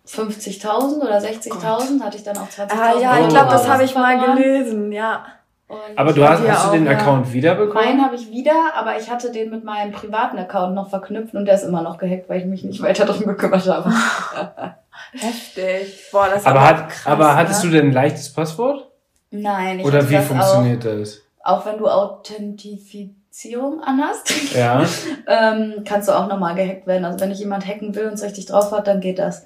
50.000 0.08 1.02
oder 1.02 1.20
60.000 1.20 2.02
hatte 2.02 2.18
ich 2.18 2.24
dann 2.24 2.38
auch 2.38 2.48
20.000 2.48 2.72
Ah 2.72 3.00
ja, 3.00 3.20
ich 3.20 3.30
glaube, 3.30 3.50
das 3.50 3.68
habe 3.68 3.84
ich 3.84 3.96
mal 3.96 4.36
gelesen, 4.36 4.92
ja. 4.92 5.26
Und 5.68 5.80
aber 5.96 6.12
du 6.12 6.28
hast, 6.28 6.46
hast 6.46 6.66
du 6.66 6.68
auch, 6.68 6.74
den 6.74 6.86
ja. 6.86 6.92
Account 6.92 7.32
wiederbekommen? 7.32 7.86
Meinen 7.86 8.04
habe 8.04 8.16
ich 8.16 8.30
wieder, 8.30 8.74
aber 8.76 8.98
ich 8.98 9.10
hatte 9.10 9.32
den 9.32 9.50
mit 9.52 9.64
meinem 9.64 9.94
privaten 9.94 10.38
Account 10.38 10.76
noch 10.76 10.90
verknüpft 10.90 11.34
und 11.34 11.46
der 11.46 11.56
ist 11.56 11.64
immer 11.64 11.82
noch 11.82 11.98
gehackt, 11.98 12.28
weil 12.28 12.42
ich 12.42 12.46
mich 12.46 12.66
nicht 12.66 12.82
weiter 12.82 13.06
darum 13.06 13.26
gekümmert 13.26 13.66
habe. 13.68 13.90
Heftig. 15.14 16.10
Boah, 16.12 16.28
das 16.28 16.42
ist 16.42 16.48
aber, 16.48 16.68
hat, 16.68 16.90
krass, 16.90 17.08
aber 17.08 17.36
hattest 17.38 17.64
ne? 17.64 17.70
du 17.70 17.78
denn 17.78 17.88
ein 17.88 17.94
leichtes 17.94 18.34
Passwort? 18.34 18.91
Nein, 19.32 19.80
ich 19.80 19.86
Oder 19.86 20.08
wie 20.10 20.14
das 20.16 20.26
funktioniert 20.28 20.86
das? 20.86 21.22
Auch, 21.44 21.60
auch 21.62 21.66
wenn 21.66 21.78
du 21.78 21.88
Authentifizierung 21.88 23.82
anhast, 23.82 24.32
Ja. 24.56 24.86
ähm, 25.28 25.84
kannst 25.86 26.08
du 26.10 26.14
auch 26.14 26.28
nochmal 26.28 26.56
gehackt 26.56 26.86
werden. 26.88 27.06
Also 27.06 27.20
wenn 27.20 27.30
dich 27.30 27.40
jemand 27.40 27.66
hacken 27.66 27.96
will 27.96 28.08
und 28.08 28.14
es 28.14 28.24
richtig 28.24 28.46
drauf 28.48 28.72
hat, 28.72 28.88
dann 28.88 29.02
geht 29.02 29.20
das. 29.20 29.46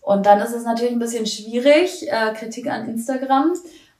Und 0.00 0.24
dann 0.26 0.40
ist 0.40 0.54
es 0.54 0.64
natürlich 0.64 0.92
ein 0.92 0.98
bisschen 0.98 1.26
schwierig, 1.26 2.08
äh, 2.10 2.32
Kritik 2.34 2.66
an 2.70 2.88
Instagram, 2.88 3.52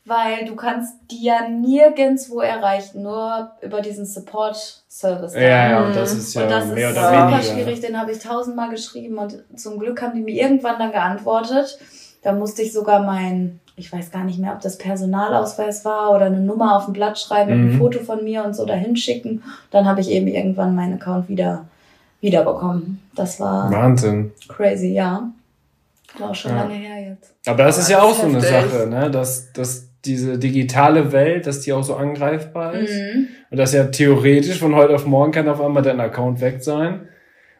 weil 0.07 0.47
du 0.47 0.57
kannst 0.57 0.95
die 1.11 1.23
ja 1.25 1.47
nirgendwo 1.47 2.41
erreichen, 2.41 3.03
nur 3.03 3.51
über 3.61 3.83
diesen 3.83 4.07
Support-Service. 4.07 5.35
Ja, 5.35 5.41
ja, 5.71 5.85
und 5.85 5.95
das 5.95 6.15
ist 6.15 6.33
ja 6.33 6.45
und 6.45 6.51
das 6.51 6.67
mehr 6.69 6.89
ist 6.91 6.97
oder 6.97 7.09
super 7.11 7.29
weniger. 7.29 7.43
schwierig, 7.43 7.81
den 7.81 8.01
habe 8.01 8.13
ich 8.13 8.19
tausendmal 8.21 8.71
geschrieben 8.71 9.19
und 9.19 9.45
zum 9.55 9.79
Glück 9.79 10.01
haben 10.01 10.15
die 10.15 10.23
mir 10.23 10.43
irgendwann 10.43 10.79
dann 10.79 10.93
geantwortet. 10.93 11.79
Da 12.23 12.33
musste 12.33 12.63
ich 12.63 12.73
sogar 12.73 13.01
mein, 13.03 13.61
ich 13.79 13.93
weiß 13.93 14.11
gar 14.11 14.25
nicht 14.25 14.39
mehr, 14.39 14.53
ob 14.53 14.61
das 14.61 14.77
Personalausweis 14.79 15.85
war 15.85 16.11
oder 16.15 16.27
eine 16.27 16.41
Nummer 16.41 16.77
auf 16.77 16.85
dem 16.87 16.93
Blatt 16.95 17.19
schreiben 17.19 17.51
Mhm. 17.55 17.69
einem 17.71 17.79
Foto 17.79 18.01
von 18.01 18.25
mir 18.25 18.45
und 18.45 18.55
so 18.55 18.67
dahin 18.67 18.97
schicken. 18.97 19.43
Dann 19.71 19.87
habe 19.87 20.01
ich 20.01 20.11
eben 20.11 20.27
irgendwann 20.27 20.75
meinen 20.75 20.95
Account 20.95 21.29
wieder 21.29 21.67
wiederbekommen. 22.21 23.01
Das 23.15 23.39
war 23.41 23.71
Wahnsinn. 23.73 24.33
crazy, 24.49 24.93
ja. 24.93 25.31
War 26.19 26.31
auch 26.31 26.35
schon 26.35 26.53
Ja. 26.53 26.63
lange 26.63 26.75
her 26.75 27.11
jetzt. 27.11 27.35
Aber 27.47 27.65
das 27.65 27.79
ist 27.79 27.91
ja 27.91 28.03
auch 28.03 28.15
so 28.15 28.27
eine. 28.27 28.41
Sache, 28.41 28.87
ne? 28.89 29.11
Dass, 29.11 29.53
dass 29.53 29.85
diese 30.05 30.39
digitale 30.39 31.13
Welt, 31.13 31.47
dass 31.47 31.61
die 31.61 31.73
auch 31.73 31.83
so 31.85 31.95
angreifbar 31.97 32.75
ist. 32.75 32.93
Mhm. 32.93 33.29
Und 33.51 33.57
dass 33.59 33.73
ja 33.73 33.85
theoretisch 33.85 34.59
von 34.59 34.75
heute 34.75 34.95
auf 34.95 35.07
morgen 35.07 35.33
kann 35.33 35.49
auf 35.49 35.61
einmal 35.61 35.83
dein 35.83 36.01
Account 36.01 36.41
weg 36.41 36.63
sein. 36.63 37.09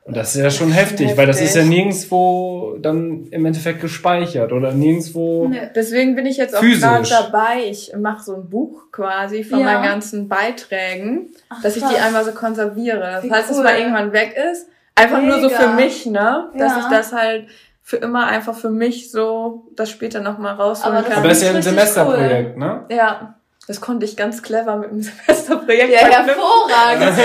Und 0.09 0.17
das 0.17 0.35
ist 0.35 0.41
ja 0.43 0.51
schon 0.51 0.73
heftig, 0.73 1.11
schon 1.11 1.19
weil 1.19 1.27
das 1.27 1.39
ist 1.39 1.55
ja 1.55 1.61
heftig. 1.61 1.77
nirgendwo 1.79 2.77
dann 2.81 3.27
im 3.31 3.45
Endeffekt 3.45 3.83
gespeichert 3.83 4.53
oder 4.53 4.73
nirgendwo. 4.73 5.47
Nee, 5.49 5.69
Deswegen 5.75 6.15
bin 6.17 6.25
ich 6.25 6.39
jetzt 6.39 6.57
auch 6.57 6.63
gerade 6.63 7.07
dabei. 7.07 7.65
Ich 7.69 7.93
mache 7.95 8.25
so 8.25 8.35
ein 8.37 8.49
Buch 8.49 8.91
quasi 8.91 9.45
von 9.45 9.59
Ja. 9.61 9.67
meinen 9.67 9.83
ganzen 9.85 10.27
Beiträgen, 10.27 11.29
Ach, 11.51 11.61
dass 11.63 11.77
ich 11.77 11.85
die 11.85 11.97
einmal 11.97 12.25
so 12.25 12.33
konserviere. 12.33 13.19
Wie 13.23 13.29
Falls 13.29 13.51
es 13.51 13.59
cool. 13.59 13.65
mal 13.65 13.79
irgendwann 13.79 14.13
weg 14.15 14.35
ist. 14.53 14.67
Einfach 14.95 15.21
nur 15.21 15.41
so 15.41 15.49
Mega. 15.49 15.61
für 15.61 15.69
mich, 15.75 16.07
ne? 16.07 16.49
Dass 16.57 16.73
Ja. 16.73 16.79
ich 16.81 16.87
das 16.87 17.13
halt 17.13 17.47
für 17.83 17.99
immer 17.99 18.27
einfach 18.27 18.55
für 18.57 18.71
mich 18.71 19.11
so 19.11 19.67
das 19.77 19.91
später 19.91 20.21
nochmal 20.21 20.55
rausholen 20.55 20.97
Aber 20.99 21.07
kann. 21.07 21.19
Aber 21.19 21.29
das 21.29 21.39
ist 21.43 21.45
ja 21.45 21.55
ein 21.55 21.63
Semesterprojekt, 21.63 22.57
ne? 22.57 22.85
ja, 22.91 23.35
das 23.69 23.81
konnte 23.81 24.05
ich 24.07 24.17
ganz 24.17 24.43
clever 24.43 24.77
mit 24.77 24.91
dem 24.91 25.03
Semesterprojekt 25.03 25.93
Ja, 25.93 25.99
hervorragend. 26.09 27.17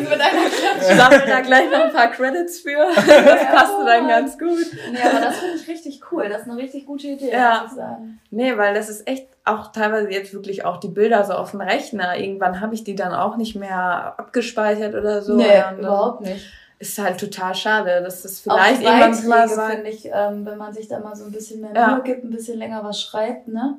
Gut 0.00 0.10
mit 0.10 0.20
einer 0.20 0.30
Klatsche. 0.30 0.96
Sammle 0.96 1.24
da 1.26 1.40
gleich 1.40 1.70
noch 1.70 1.84
ein 1.84 1.92
paar 1.92 2.10
Credits 2.10 2.60
für. 2.60 2.78
Das 2.96 3.44
passte 3.46 3.84
dann 3.84 4.08
ganz 4.08 4.38
gut. 4.38 4.64
Nee, 4.92 4.98
aber 5.02 5.20
das 5.20 5.36
finde 5.38 5.56
ich 5.56 5.68
richtig 5.68 6.00
cool. 6.12 6.28
Das 6.28 6.42
ist 6.42 6.48
eine 6.50 6.58
richtig 6.60 6.86
gute 6.86 7.08
Idee, 7.08 7.30
Ja. 7.32 7.60
muss 7.62 7.72
ich 7.72 7.76
sagen. 7.76 8.20
Nee, 8.30 8.56
weil 8.56 8.74
das 8.74 8.88
ist 8.88 9.06
echt 9.06 9.26
auch 9.44 9.72
teilweise 9.72 10.10
jetzt 10.10 10.32
wirklich 10.32 10.64
auch 10.64 10.76
die 10.78 10.88
Bilder 10.88 11.24
so 11.24 11.32
auf 11.34 11.50
dem 11.52 11.60
Rechner. 11.60 12.16
Irgendwann 12.18 12.60
habe 12.60 12.74
ich 12.74 12.84
die 12.84 12.94
dann 12.94 13.12
auch 13.14 13.36
nicht 13.36 13.56
mehr 13.56 14.14
abgespeichert 14.18 14.94
oder 14.94 15.20
so. 15.22 15.34
nee, 15.36 15.44
Und 15.44 15.50
dann 15.62 15.78
überhaupt 15.80 16.20
nicht. 16.22 16.46
Ist 16.80 16.96
halt 16.98 17.18
total 17.18 17.56
schade, 17.56 18.02
dass 18.04 18.22
das 18.22 18.38
vielleicht 18.38 18.82
irgendwann 18.82 19.26
mal 19.28 19.48
sein. 19.48 19.70
finde 19.72 19.90
ich, 19.90 20.06
ähm, 20.14 20.46
wenn 20.46 20.58
man 20.58 20.72
sich 20.72 20.86
da 20.86 21.00
mal 21.00 21.16
so 21.16 21.24
ein 21.24 21.32
bisschen 21.32 21.60
mehr 21.60 21.72
Ja. 21.74 21.88
Mühe 21.94 22.02
gibt, 22.04 22.22
ein 22.24 22.30
bisschen 22.30 22.56
länger 22.56 22.84
was 22.84 23.00
schreibt, 23.00 23.48
ne? 23.48 23.78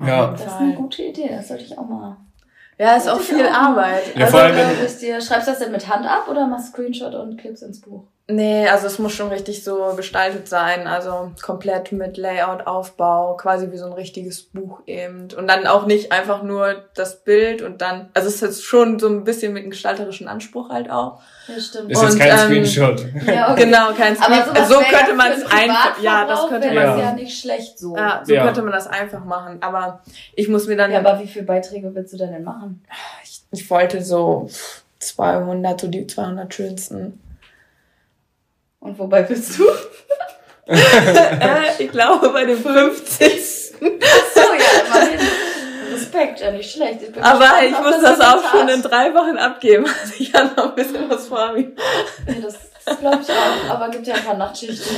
Ja. 0.00 0.30
Das 0.32 0.44
ist 0.46 0.52
eine 0.60 0.74
gute 0.74 1.02
Idee, 1.02 1.28
das 1.30 1.48
sollte 1.48 1.64
ich 1.64 1.76
auch 1.78 1.88
mal. 1.88 2.16
Ja, 2.78 2.96
ist 2.96 3.08
auch 3.08 3.18
viel 3.20 3.46
auch. 3.46 3.52
Arbeit. 3.52 4.14
Ja, 4.14 4.26
also, 4.26 4.36
vor 4.36 4.40
allem, 4.46 4.56
wenn- 4.56 4.76
glaub 4.76 4.86
ich 4.86 4.98
dir, 4.98 5.20
schreibst 5.20 5.46
du 5.48 5.52
das 5.52 5.60
denn 5.60 5.72
mit 5.72 5.88
Hand 5.88 6.06
ab 6.06 6.28
oder 6.28 6.46
machst 6.46 6.72
Screenshot 6.72 7.14
und 7.14 7.38
klippst 7.38 7.62
ins 7.62 7.80
Buch? 7.80 8.04
Nee, 8.28 8.66
also 8.68 8.88
es 8.88 8.98
muss 8.98 9.12
schon 9.12 9.28
richtig 9.28 9.62
so 9.62 9.94
gestaltet 9.96 10.48
sein. 10.48 10.88
Also 10.88 11.30
komplett 11.42 11.92
mit 11.92 12.16
Layout, 12.16 12.66
Aufbau, 12.66 13.36
quasi 13.36 13.70
wie 13.70 13.76
so 13.78 13.86
ein 13.86 13.92
richtiges 13.92 14.42
Buch 14.42 14.80
eben. 14.86 15.28
Und 15.36 15.46
dann 15.46 15.64
auch 15.68 15.86
nicht 15.86 16.10
einfach 16.10 16.42
nur 16.42 16.82
das 16.94 17.22
Bild 17.22 17.62
und 17.62 17.80
dann, 17.82 18.08
also 18.14 18.26
es 18.28 18.36
ist 18.36 18.40
jetzt 18.40 18.64
schon 18.64 18.98
so 18.98 19.06
ein 19.08 19.22
bisschen 19.22 19.52
mit 19.52 19.62
einem 19.62 19.70
gestalterischen 19.70 20.26
Anspruch 20.26 20.70
halt 20.70 20.90
auch. 20.90 21.20
Ja, 21.46 21.60
stimmt. 21.60 21.92
Ist 21.92 22.02
jetzt 22.02 22.12
Und, 22.14 22.18
kein 22.18 22.30
ähm, 22.30 22.36
Screenshot. 22.38 23.06
Ja, 23.28 23.52
okay. 23.52 23.64
Genau, 23.64 23.92
kein 23.92 24.20
Aber 24.20 24.34
Screen. 24.42 24.56
sowas 24.56 24.68
So 24.70 24.74
könnte 24.80 25.14
man 25.14 25.30
es 25.32 25.42
einfach, 25.44 26.02
ja, 26.02 26.26
das 26.26 26.48
könnte 26.48 26.66
man, 26.72 26.76
das 26.84 26.98
Ja. 26.98 27.04
ja 27.04 27.12
nicht 27.12 27.40
schlecht 27.40 27.78
so. 27.78 27.96
ja, 27.96 28.22
so 28.24 28.34
Ja. 28.34 28.42
könnte 28.44 28.62
man 28.62 28.72
das 28.72 28.88
einfach 28.88 29.24
machen. 29.24 29.58
Aber 29.60 30.02
ich 30.34 30.48
muss 30.48 30.66
mir 30.66 30.76
dann, 30.76 30.90
Ja, 30.90 30.98
aber 30.98 31.20
wie 31.20 31.28
viele 31.28 31.44
Beiträge 31.44 31.94
willst 31.94 32.12
du 32.12 32.16
denn, 32.16 32.32
denn 32.32 32.42
machen? 32.42 32.82
ich, 33.22 33.42
ich 33.52 33.70
wollte 33.70 34.02
so 34.02 34.50
200, 34.98 35.80
so 35.80 35.86
die 35.86 36.08
200 36.08 36.52
schönsten. 36.52 37.20
Und 38.86 38.96
wobei 39.00 39.22
bist 39.22 39.58
du? 39.58 39.64
äh, 40.68 40.76
ich 41.76 41.90
glaube 41.90 42.28
bei 42.28 42.44
dem 42.44 42.62
50. 42.62 43.72
So, 43.80 43.84
ja, 43.84 43.90
immerhin. 44.86 45.18
Respekt, 45.92 46.40
ja 46.40 46.52
nicht 46.52 46.70
schlecht. 46.70 47.02
Ich 47.02 47.22
Aber 47.22 47.64
ich 47.64 47.72
muss 47.72 48.00
das 48.00 48.20
auch 48.20 48.36
Resultat. 48.36 48.50
schon 48.52 48.68
in 48.68 48.82
drei 48.82 49.12
Wochen 49.12 49.36
abgeben. 49.38 49.86
Also 49.86 50.14
ich 50.18 50.32
habe 50.34 50.50
noch 50.56 50.68
ein 50.68 50.74
bisschen 50.76 51.10
was 51.10 51.26
vor 51.26 51.52
mir. 51.52 51.72
Das 52.26 52.54
das 52.54 52.65
glaube 53.00 53.18
ich 53.22 53.28
auch, 53.30 53.74
aber 53.74 53.90
gibt 53.90 54.06
ja 54.06 54.14
ein 54.14 54.24
paar 54.24 54.36
Nachtschichten. 54.36 54.96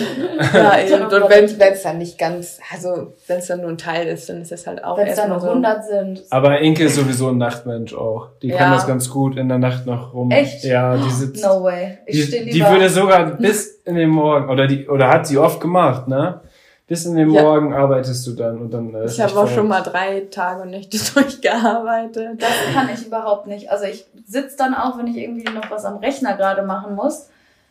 Ja, 0.53 0.79
eben. 0.87 1.05
Und 1.05 1.31
wenn 1.31 1.72
es 1.72 1.83
dann 1.83 1.98
nicht 1.98 2.18
ganz, 2.18 2.59
also 2.72 3.14
wenn 3.27 3.38
es 3.38 3.46
dann 3.46 3.61
nur 3.62 3.70
ein 3.70 3.79
Teil 3.79 4.07
ist, 4.09 4.29
dann 4.29 4.42
ist 4.42 4.53
das 4.53 4.66
halt 4.66 4.85
auch 4.85 4.98
Wenn 4.98 5.07
es 5.09 5.16
dann 5.16 5.31
nur 5.31 5.40
so. 5.40 5.48
100 5.48 5.85
sind. 5.87 6.22
Aber 6.31 6.59
Inke 6.61 6.85
ist 6.85 6.96
sowieso 6.96 7.29
ein 7.29 7.38
Nachtmensch 7.38 7.94
auch. 7.94 8.29
Die 8.42 8.51
kann 8.51 8.70
Ja. 8.70 8.74
das 8.74 8.87
ganz 8.87 9.09
gut 9.11 9.37
in 9.37 9.48
der 9.48 9.59
Nacht 9.59 9.87
noch 9.87 10.12
rum. 10.14 10.31
Echt? 10.31 10.64
Ja, 10.64 10.96
die 10.96 11.11
sitzt. 11.11 11.44
No 11.44 11.62
way. 11.62 11.98
Ich 12.07 12.24
stehe 12.24 12.44
Die, 12.44 12.51
lieber. 12.51 12.68
die 12.68 12.72
würde 12.74 12.88
sogar 12.90 13.24
bis 13.33 13.81
in 13.85 13.94
den 13.96 14.11
Morgen, 14.11 14.51
oder 14.51 14.66
die, 14.66 14.87
oder 14.88 15.09
hat 15.09 15.27
sie 15.27 15.38
oft 15.38 15.61
gemacht, 15.61 16.09
ne? 16.09 16.40
Bis 16.87 17.05
in 17.05 17.16
den 17.16 17.31
Ja. 17.31 17.42
Morgen 17.42 17.74
arbeitest 17.74 18.27
du 18.27 18.33
dann 18.33 18.59
und 18.59 18.72
dann. 18.72 18.94
äh, 18.94 19.05
Ich 19.05 19.20
habe 19.20 19.31
auch 19.33 19.35
verrückt. 19.35 19.55
schon 19.55 19.68
mal 19.68 19.83
drei 19.83 20.27
Tage 20.31 20.62
und 20.62 20.70
Nächte 20.70 20.96
durchgearbeitet. 21.14 22.40
Das 22.42 22.51
kann 22.74 22.88
ich 22.92 23.07
überhaupt 23.07 23.46
nicht. 23.46 23.70
Also 23.70 23.85
ich 23.85 24.07
sitze 24.27 24.57
dann 24.57 24.74
auch, 24.74 24.98
wenn 24.98 25.07
ich 25.07 25.16
irgendwie 25.18 25.44
noch 25.53 25.70
was 25.70 25.85
am 25.85 25.96
Rechner 25.98 26.35
gerade 26.37 26.62
machen 26.62 26.94
muss. 26.94 27.29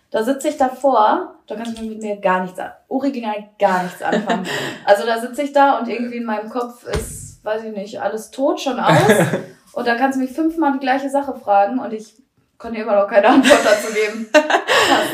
Da 0.10 0.24
sitze 0.24 0.50
ich 0.50 0.58
davor, 0.58 1.36
da 1.48 1.56
kannst 1.56 1.78
du 1.78 1.84
mit 1.84 2.02
mir 2.02 2.17
gar 2.17 2.41
nichts 2.41 2.60
an. 2.60 2.72
Original 2.88 3.50
gar 3.60 3.84
nichts 3.84 4.02
anfangen. 4.02 4.48
Also 4.86 5.06
da 5.06 5.20
sitze 5.20 5.41
ich 5.43 5.52
da 5.54 5.80
und 5.80 5.89
irgendwie 5.89 6.17
in 6.17 6.24
meinem 6.26 6.50
Kopf 6.50 6.86
ist, 6.86 7.43
weiß 7.43 7.63
ich 7.65 7.76
nicht, 7.76 8.02
alles 8.02 8.32
tot 8.32 8.60
schon 8.62 8.80
aus. 8.80 9.02
Und 9.74 9.86
da 9.86 9.93
kannst 9.93 10.17
du 10.17 10.24
mich 10.24 10.32
fünfmal 10.32 10.72
die 10.74 10.80
gleiche 10.80 11.08
Sache 11.08 11.36
fragen 11.36 11.78
und 11.78 11.93
ich 11.93 12.15
kann 12.58 12.74
dir 12.74 12.82
immer 12.82 12.96
noch 12.96 13.08
keine 13.08 13.28
Antwort 13.28 13.60
dazu 13.63 13.93
geben. 13.93 14.28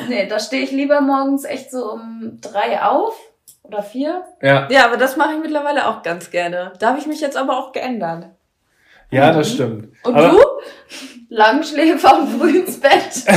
Nee, 0.07 0.25
da 0.25 0.39
stehe 0.39 0.63
ich 0.63 0.71
lieber 0.71 1.01
morgens 1.01 1.43
echt 1.43 1.69
so 1.69 1.91
um 1.91 2.39
drei 2.39 2.81
auf 2.81 3.13
oder 3.63 3.83
vier. 3.83 4.23
Ja, 4.41 4.69
Ja, 4.69 4.85
aber 4.85 4.95
das 4.95 5.17
mache 5.17 5.33
ich 5.33 5.39
mittlerweile 5.39 5.87
auch 5.87 6.01
ganz 6.01 6.31
gerne. 6.31 6.71
Da 6.79 6.89
habe 6.89 6.99
ich 6.99 7.07
mich 7.07 7.19
jetzt 7.19 7.35
aber 7.35 7.57
auch 7.57 7.73
geändert. 7.73 8.27
Ja, 9.13 9.31
das 9.33 9.51
stimmt. 9.53 9.89
Und 10.03 10.15
Aber- 10.15 10.29
du? 10.31 10.37
Langschläfer 11.29 12.19
und 12.19 12.27
früh 12.39 12.59
ins 12.59 12.79
Bett. 12.79 13.23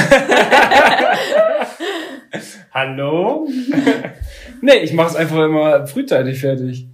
Hallo? 2.72 3.48
nee, 4.60 4.76
ich 4.82 4.92
mach's 4.92 5.16
einfach 5.16 5.38
immer 5.44 5.86
frühzeitig 5.86 6.38
fertig. 6.40 6.86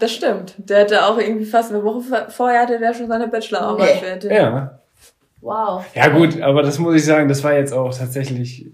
Das 0.00 0.12
stimmt. 0.12 0.54
Der 0.56 0.80
hatte 0.80 1.04
auch 1.06 1.18
irgendwie 1.18 1.44
fast 1.44 1.70
eine 1.72 1.84
Woche 1.84 2.00
vor- 2.00 2.30
vorher 2.30 2.62
hatte 2.62 2.78
der 2.78 2.94
schon 2.94 3.08
seine 3.08 3.28
Bachelorarbeit 3.28 3.96
Nee. 3.96 4.00
fertig. 4.00 4.30
Ja. 4.32 4.78
Wow. 5.42 5.84
Ja, 5.94 6.08
gut, 6.08 6.40
aber 6.40 6.62
das 6.62 6.78
muss 6.78 6.94
ich 6.94 7.04
sagen, 7.04 7.28
das 7.28 7.44
war 7.44 7.52
jetzt 7.52 7.72
auch 7.74 7.94
tatsächlich 7.96 8.66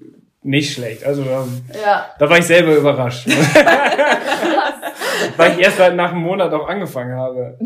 nicht 0.43 0.73
schlecht. 0.75 1.05
Also, 1.05 1.23
ähm, 1.23 1.63
Ja. 1.85 2.07
da 2.19 2.31
war 2.31 2.39
ich 2.39 2.47
selber 2.47 2.77
überrascht. 2.77 3.27
Weil 5.37 5.53
ich 5.53 5.59
erst 5.59 5.79
halt 5.81 5.97
nach 5.97 6.13
einem 6.13 6.23
Monat 6.23 6.53
auch 6.53 6.69
angefangen 6.69 7.17
habe. 7.17 7.59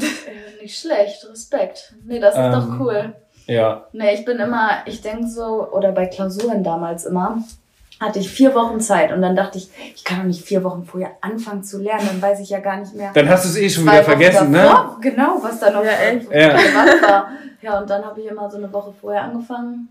Nicht 0.65 0.79
schlecht. 0.81 1.29
Respekt. 1.31 1.93
Nee, 2.07 2.19
das 2.21 2.35
ist 2.35 2.41
Ähm. 2.41 2.53
doch 2.53 2.81
cool. 2.81 3.13
Ja. 3.47 3.85
Nee, 3.93 4.15
ich 4.15 4.25
bin 4.25 4.39
immer, 4.39 4.71
ich 4.87 5.03
denke 5.03 5.27
so, 5.29 5.69
oder 5.71 5.93
bei 5.93 6.07
Klausuren 6.07 6.65
damals 6.65 7.05
immer, 7.05 7.37
hatte 8.01 8.19
ich 8.19 8.31
vier 8.31 8.55
Wochen 8.55 8.81
Zeit 8.81 9.13
und 9.13 9.21
dann 9.21 9.37
dachte 9.37 9.59
ich, 9.59 9.69
ich 9.95 10.05
kann 10.05 10.21
doch 10.21 10.25
nicht 10.25 10.43
vier 10.43 10.65
Wochen 10.65 10.87
vorher 10.87 11.11
anfangen 11.21 11.63
zu 11.63 11.83
lernen, 11.83 12.07
dann 12.07 12.23
weiß 12.23 12.41
ich 12.41 12.49
ja 12.49 12.61
gar 12.61 12.79
nicht 12.79 12.95
mehr. 12.95 13.11
Dann 13.13 13.29
hast 13.29 13.45
du 13.45 13.51
es 13.51 13.57
eh 13.59 13.69
schon 13.69 13.85
wieder 13.85 14.03
vergessen, 14.03 14.53
ne? 14.53 14.63
davor, 14.63 14.99
Genau, 15.03 15.37
was 15.43 15.61
da 15.61 15.71
noch 15.71 15.85
Ja, 15.85 15.91
echt. 15.91 16.33
Ja. 16.33 16.55
war. 17.03 17.29
Ja, 17.61 17.79
und 17.81 17.91
dann 17.91 18.03
habe 18.03 18.23
ich 18.23 18.27
immer 18.27 18.51
so 18.51 18.57
eine 18.57 18.73
Woche 18.73 18.95
vorher 18.99 19.25
angefangen. 19.25 19.91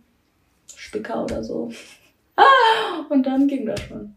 Spicker 0.75 1.23
oder 1.23 1.43
so. 1.43 1.71
Und 3.09 3.23
dann 3.27 3.47
ging 3.47 3.67
das 3.67 3.79
schon. 3.81 4.15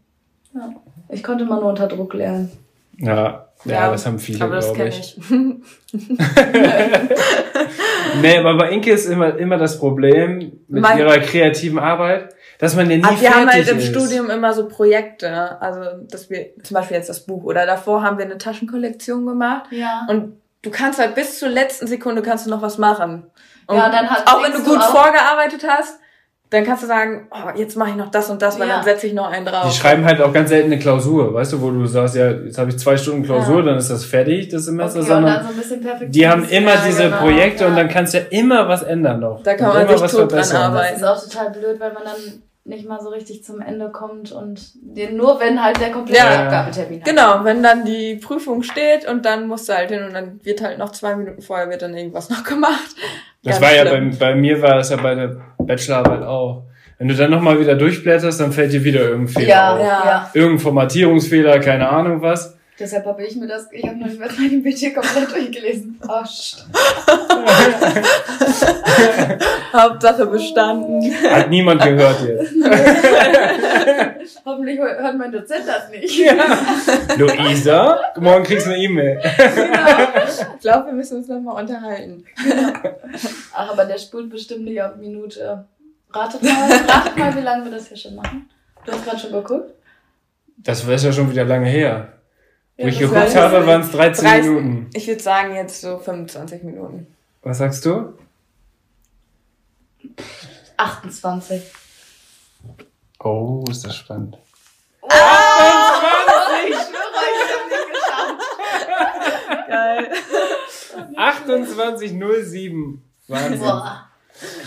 Ja. 0.55 0.73
Ich 1.09 1.21
konnte 1.23 1.43
immer 1.43 1.59
nur 1.59 1.69
unter 1.69 1.87
Druck 1.87 2.15
lernen. 2.15 2.51
Ja. 2.97 3.46
Ja, 3.67 3.91
das 3.91 4.05
haben 4.05 4.19
viele, 4.19 4.43
Aber 4.43 4.55
das 4.55 4.73
glaube 4.73 4.89
kenne 4.89 4.99
ich. 4.99 5.17
ich. 5.17 5.29
Nee, 8.21 8.37
aber 8.37 8.57
bei 8.57 8.69
Inke 8.71 8.91
ist 8.91 9.05
immer, 9.05 9.35
immer 9.37 9.57
das 9.57 9.79
Problem 9.79 10.37
mit 10.67 10.81
Mein- 10.81 10.97
ihrer 10.97 11.17
kreativen 11.19 11.79
Arbeit, 11.79 12.33
dass 12.59 12.75
man 12.75 12.89
ja 12.89 12.97
nie 12.97 13.03
Aber 13.03 13.11
wir 13.11 13.17
fertig 13.19 13.35
haben 13.41 13.49
halt 13.51 13.67
im 13.69 13.77
ist. 13.79 13.87
Studium 13.87 14.29
immer 14.29 14.53
so 14.53 14.67
Projekte, 14.67 15.61
also 15.61 15.81
dass 16.09 16.29
wir 16.29 16.47
zum 16.63 16.75
Beispiel 16.75 16.97
jetzt 16.97 17.09
das 17.09 17.25
Buch 17.25 17.43
oder 17.43 17.65
davor 17.65 18.01
haben 18.01 18.17
wir 18.17 18.25
eine 18.25 18.37
Taschenkollektion 18.37 19.25
gemacht 19.25 19.65
Ja. 19.71 20.07
und 20.09 20.41
du 20.63 20.71
kannst 20.71 20.99
halt 20.99 21.15
bis 21.15 21.39
zur 21.39 21.49
letzten 21.49 21.87
Sekunde 21.87 22.21
kannst 22.21 22.45
du 22.45 22.49
noch 22.49 22.61
was 22.61 22.77
machen. 22.77 23.25
Und 23.67 23.75
Ja, 23.77 23.89
dann 23.89 24.09
hat- 24.09 24.27
auch 24.27 24.43
wenn 24.43 24.53
du 24.53 24.63
gut 24.63 24.79
auch- 24.79 24.91
vorgearbeitet 24.95 25.65
hast, 25.67 25.99
dann 26.49 26.63
kannst 26.63 26.83
du 26.83 26.87
sagen, 26.87 27.27
oh, 27.31 27.57
jetzt 27.57 27.75
mache 27.75 27.89
ich 27.89 27.95
noch 27.97 28.09
das 28.09 28.29
und 28.29 28.41
das, 28.41 28.57
weil 28.59 28.67
Ja. 28.69 28.75
dann 28.77 28.83
setze 28.85 29.07
ich 29.07 29.13
noch 29.13 29.29
einen 29.29 29.45
drauf. 29.45 29.69
Die 29.69 29.75
schreiben 29.77 30.05
halt 30.05 30.21
auch 30.21 30.31
ganz 30.31 30.49
selten 30.49 30.71
eine 30.71 30.79
Klausur, 30.79 31.33
weißt 31.33 31.53
du, 31.53 31.61
wo 31.61 31.71
du 31.71 31.85
sagst, 31.85 32.15
ja, 32.15 32.29
jetzt 32.31 32.57
habe 32.57 32.69
ich 32.69 32.79
zwei 32.79 32.95
Stunden 32.95 33.23
Klausur, 33.23 33.59
Ja. 33.59 33.65
dann 33.65 33.77
ist 33.77 33.89
das 33.89 34.05
fertig, 34.05 34.47
das 34.49 34.63
Semester, 34.65 34.99
Okay, 35.01 35.11
und 35.13 35.23
dann 35.23 35.23
sondern 35.23 35.43
so 35.45 35.49
ein 35.51 35.57
bisschen 35.57 35.81
perfekt. 35.81 36.15
die 36.15 36.27
haben 36.27 36.43
immer 36.47 36.73
Ja, 36.75 36.81
diese 36.87 37.03
genau, 37.03 37.17
Projekte 37.17 37.63
ja. 37.63 37.69
und 37.69 37.75
dann 37.75 37.89
kannst 37.89 38.13
du 38.13 38.19
ja 38.19 38.23
immer 38.29 38.67
was 38.67 38.83
ändern 38.83 39.19
noch. 39.19 39.43
Da 39.43 39.55
kann 39.55 39.67
Und 39.69 39.73
man 39.73 39.83
immer 39.83 39.91
sich 39.93 40.01
was 40.03 40.11
tot 40.11 40.19
dran 40.21 40.29
verbessern. 40.29 40.61
arbeiten. 40.61 41.01
Das 41.01 41.23
ist 41.23 41.25
auch 41.27 41.31
total 41.31 41.51
blöd, 41.51 41.79
weil 41.79 41.93
man 41.93 42.03
dann 42.05 42.15
nicht 42.67 42.87
mal 42.87 42.99
so 43.01 43.09
richtig 43.09 43.43
zum 43.43 43.61
Ende 43.61 43.89
kommt 43.91 44.31
und 44.31 44.71
den 44.75 45.15
nur 45.17 45.39
wenn 45.39 45.63
halt 45.63 45.79
der 45.79 45.91
komplette 45.91 46.19
Ja. 46.19 46.43
Abgabetermin 46.45 46.99
hat. 47.01 47.07
Genau, 47.07 47.43
wenn 47.43 47.63
dann 47.63 47.85
die 47.85 48.15
Prüfung 48.15 48.63
steht 48.63 49.07
und 49.07 49.25
dann 49.25 49.47
musst 49.47 49.69
du 49.69 49.73
halt 49.73 49.89
hin 49.89 50.03
und 50.03 50.13
dann 50.13 50.39
wird 50.43 50.61
halt 50.61 50.77
noch 50.77 50.91
zwei 50.91 51.15
Minuten 51.15 51.41
vorher 51.41 51.69
wird 51.69 51.81
dann 51.81 51.95
irgendwas 51.95 52.29
noch 52.29 52.43
gemacht. 52.43 52.95
Das 53.43 53.59
Ganz 53.59 53.61
war 53.65 53.75
ja 53.75 53.83
bei, 53.85 53.89
schlimm. 53.91 54.17
bei 54.19 54.35
mir 54.35 54.61
war 54.61 54.75
das 54.75 54.89
ja 54.89 54.97
bei 54.97 55.15
der 55.15 55.37
Bachelorarbeit 55.59 56.23
auch. 56.23 56.63
Wenn 56.99 57.07
du 57.07 57.13
dann 57.15 57.29
nochmal 57.31 57.59
wieder 57.59 57.75
durchblätterst, 57.75 58.39
dann 58.41 58.51
fällt 58.51 58.73
dir 58.73 58.83
wieder 58.83 59.01
irgendein 59.01 59.27
Fehler 59.27 59.47
Ja, 59.47 59.73
auf. 59.75 59.79
ja, 59.79 59.85
Ja. 60.05 60.29
Irgendein 60.33 60.59
Formatierungsfehler, 60.59 61.59
keine 61.59 61.87
Ahnung 61.89 62.21
was. 62.21 62.56
Deshalb 62.79 63.05
habe 63.05 63.25
ich 63.25 63.35
mir 63.35 63.47
das, 63.47 63.71
ich 63.71 63.83
habe 63.87 63.97
noch 63.97 64.05
nicht 64.07 64.19
mal 64.19 64.29
mein 64.37 64.61
BT 64.61 64.93
komplett 64.93 65.31
durchgelesen. 65.31 65.99
Oh, 66.07 66.21
st- 66.23 66.63
Hauptsache 69.73 70.25
bestanden. 70.27 71.11
Hat 71.31 71.49
niemand 71.49 71.81
gehört 71.81 72.17
jetzt. 72.23 72.53
Hoffentlich 74.45 74.79
hört 74.79 75.17
mein 75.17 75.31
Dozent 75.31 75.63
das 75.67 75.89
nicht. 75.89 76.19
Luisa, 77.17 77.99
morgen 78.19 78.43
kriegst 78.43 78.67
du 78.67 78.71
eine 78.71 78.79
E-Mail. 78.83 79.19
Ich 79.23 80.59
glaube, 80.61 80.85
wir 80.87 80.93
müssen 80.93 81.17
uns 81.17 81.27
nochmal 81.27 81.63
unterhalten. 81.63 82.25
Ach, 83.53 83.71
aber 83.71 83.85
der 83.85 83.97
spult 83.97 84.29
bestimmt 84.29 84.65
nicht 84.65 84.81
auf 84.81 84.95
Minute 84.97 85.65
Ratet 86.13 86.41
mal, 86.41 86.71
ratet 86.87 87.17
mal, 87.17 87.35
wie 87.35 87.41
lange 87.41 87.65
wir 87.65 87.71
das 87.71 87.87
hier 87.89 87.97
schon 87.97 88.15
machen. 88.15 88.49
Du 88.85 88.93
hast 88.93 89.03
gerade 89.03 89.19
schon 89.19 89.31
geguckt. 89.33 89.73
Das 90.57 90.87
ist 90.87 91.03
ja 91.03 91.11
schon 91.11 91.29
wieder 91.29 91.43
lange 91.43 91.67
her. 91.67 92.13
Wo 92.77 92.83
Ja, 92.83 92.89
ich 92.89 92.99
das 92.99 93.09
geguckt 93.09 93.35
war- 93.35 93.43
habe, 93.51 93.65
waren 93.67 93.81
es 93.81 93.91
13 93.91 94.25
30 94.25 94.45
Minuten. 94.49 94.89
Ich 94.93 95.07
würde 95.07 95.21
sagen 95.23 95.55
jetzt 95.55 95.81
so 95.81 95.97
25 95.97 96.63
Minuten. 96.63 97.07
Was 97.41 97.57
sagst 97.57 97.83
du? 97.85 98.13
28. 100.77 101.63
Oh, 103.19 103.63
ist 103.69 103.83
das 103.85 103.95
spannend. 103.95 104.37
Geil. 109.67 110.09
28,07. 111.15 112.99
Wahnsinn. 113.27 113.59
Boah. 113.59 114.03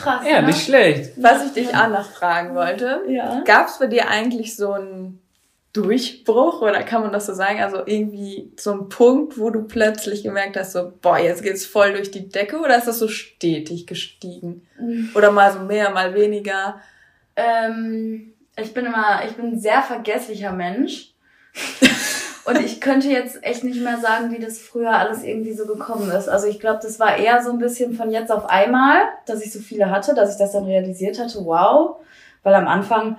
Krass. 0.01 0.23
Ja, 0.27 0.41
ne? 0.41 0.49
nicht 0.49 0.65
schlecht. 0.65 1.13
Was 1.17 1.45
ich 1.47 1.53
dich 1.53 1.75
auch 1.77 1.89
noch 1.89 2.11
fragen 2.11 2.55
wollte, 2.55 3.03
Ja. 3.09 3.43
gab 3.45 3.69
es 3.69 3.79
bei 3.79 3.87
dir 3.87 4.09
eigentlich 4.09 4.57
so 4.57 4.73
einen 4.73 5.23
Durchbruch 5.73 6.63
oder 6.63 6.83
kann 6.83 7.03
man 7.03 7.13
das 7.13 7.27
so 7.27 7.35
sagen? 7.35 7.61
Also 7.61 7.83
irgendwie 7.87 8.53
so 8.59 8.73
ein 8.73 8.89
Punkt, 8.89 9.39
wo 9.39 9.51
du 9.51 9.63
plötzlich 9.63 10.25
gemerkt 10.25 10.57
hast, 10.57 10.73
so, 10.73 10.93
boah, 11.01 11.19
jetzt 11.19 11.43
geht's 11.43 11.65
voll 11.65 11.93
durch 11.93 12.11
die 12.11 12.29
Decke 12.29 12.59
oder 12.59 12.77
ist 12.77 12.89
das 12.89 12.99
so 12.99 13.07
stetig 13.07 13.87
gestiegen? 13.87 14.67
Oder 15.15 15.31
mal 15.31 15.53
so 15.53 15.61
mehr, 15.61 15.91
mal 15.91 16.15
weniger? 16.15 16.81
Ähm, 17.37 18.33
ich 18.57 18.75
bin 18.75 18.87
immer, 18.87 19.23
ich 19.25 19.37
bin 19.37 19.53
ein 19.53 19.61
sehr 19.61 19.83
vergesslicher 19.83 20.53
Mensch. 20.53 21.13
Und 22.45 22.59
ich 22.65 22.81
könnte 22.81 23.09
jetzt 23.09 23.45
echt 23.45 23.63
nicht 23.65 23.81
mehr 23.81 23.99
sagen, 23.99 24.33
wie 24.33 24.41
das 24.41 24.59
früher 24.59 24.93
alles 24.93 25.23
irgendwie 25.23 25.53
so 25.53 25.67
gekommen 25.67 26.11
ist. 26.11 26.29
Also 26.29 26.49
ich 26.49 26.59
glaube, 26.59 26.81
das 26.83 26.99
war 26.99 27.17
eher 27.17 27.43
so 27.43 27.51
ein 27.51 27.59
bisschen 27.59 27.95
von 27.95 28.11
jetzt 28.11 28.33
auf 28.33 28.49
einmal, 28.49 29.03
dass 29.27 29.45
ich 29.45 29.53
so 29.53 29.61
viele 29.61 29.91
hatte, 29.91 30.15
dass 30.15 30.33
ich 30.33 30.39
das 30.39 30.53
dann 30.53 30.65
realisiert 30.65 31.21
hatte, 31.21 31.45
wow. 31.45 31.97
Weil 32.43 32.55
am 32.55 32.67
Anfang, 32.67 33.19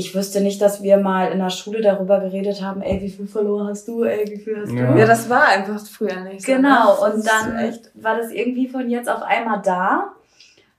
ich 0.00 0.14
wüsste 0.14 0.40
nicht, 0.40 0.60
dass 0.62 0.82
wir 0.82 0.96
mal 0.96 1.30
in 1.30 1.38
der 1.38 1.50
Schule 1.50 1.82
darüber 1.82 2.20
geredet 2.20 2.62
haben, 2.62 2.80
ey, 2.82 3.00
wie 3.02 3.10
viel 3.10 3.26
Verlor 3.26 3.66
hast 3.68 3.86
du, 3.86 4.02
ey, 4.04 4.24
wie 4.30 4.38
viel 4.38 4.60
hast 4.62 4.72
Ja. 4.72 4.92
du? 4.92 4.98
Ja, 4.98 5.06
das 5.06 5.28
war 5.28 5.46
einfach 5.48 5.78
früher 5.86 6.20
nicht 6.24 6.40
so. 6.44 6.52
Genau, 6.52 6.94
ne? 6.94 6.98
Das 7.00 7.14
und 7.14 7.26
dann 7.26 7.56
Echt. 7.58 7.90
war 7.94 8.16
das 8.16 8.30
irgendwie 8.32 8.66
von 8.68 8.88
jetzt 8.88 9.08
auf 9.08 9.22
einmal 9.22 9.60
da, 9.62 10.12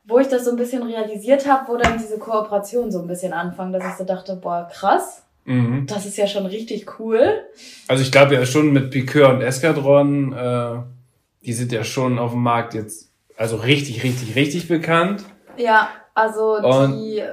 wo 0.05 0.17
ich 0.19 0.27
das 0.27 0.45
so 0.45 0.51
ein 0.51 0.57
bisschen 0.57 0.81
realisiert 0.83 1.47
habe, 1.47 1.71
wo 1.71 1.77
dann 1.77 1.97
diese 1.99 2.17
Kooperation 2.17 2.91
so 2.91 2.99
ein 3.01 3.07
bisschen 3.07 3.33
anfangen, 3.33 3.71
dass 3.71 3.85
ich 3.85 3.93
so 3.97 4.03
dachte, 4.03 4.35
boah, 4.35 4.67
krass, 4.71 5.23
Mhm. 5.45 5.85
das 5.87 6.05
ist 6.05 6.17
ja 6.17 6.27
schon 6.27 6.45
richtig 6.45 6.99
cool. 6.99 7.41
Also 7.87 8.03
ich 8.03 8.11
glaube 8.11 8.33
ja 8.35 8.45
schon 8.45 8.71
mit 8.73 8.91
Piqueur 8.91 9.29
und 9.29 9.41
Eskadron, 9.41 10.33
äh, 10.33 10.75
die 11.45 11.53
sind 11.53 11.71
ja 11.71 11.83
schon 11.83 12.19
auf 12.19 12.31
dem 12.31 12.41
Markt 12.43 12.73
jetzt, 12.73 13.09
also 13.37 13.55
richtig, 13.57 14.03
richtig, 14.03 14.35
richtig 14.35 14.67
bekannt. 14.67 15.23
Ja, 15.57 15.89
also 16.13 16.57
Und- 16.57 16.93
die, 16.95 17.23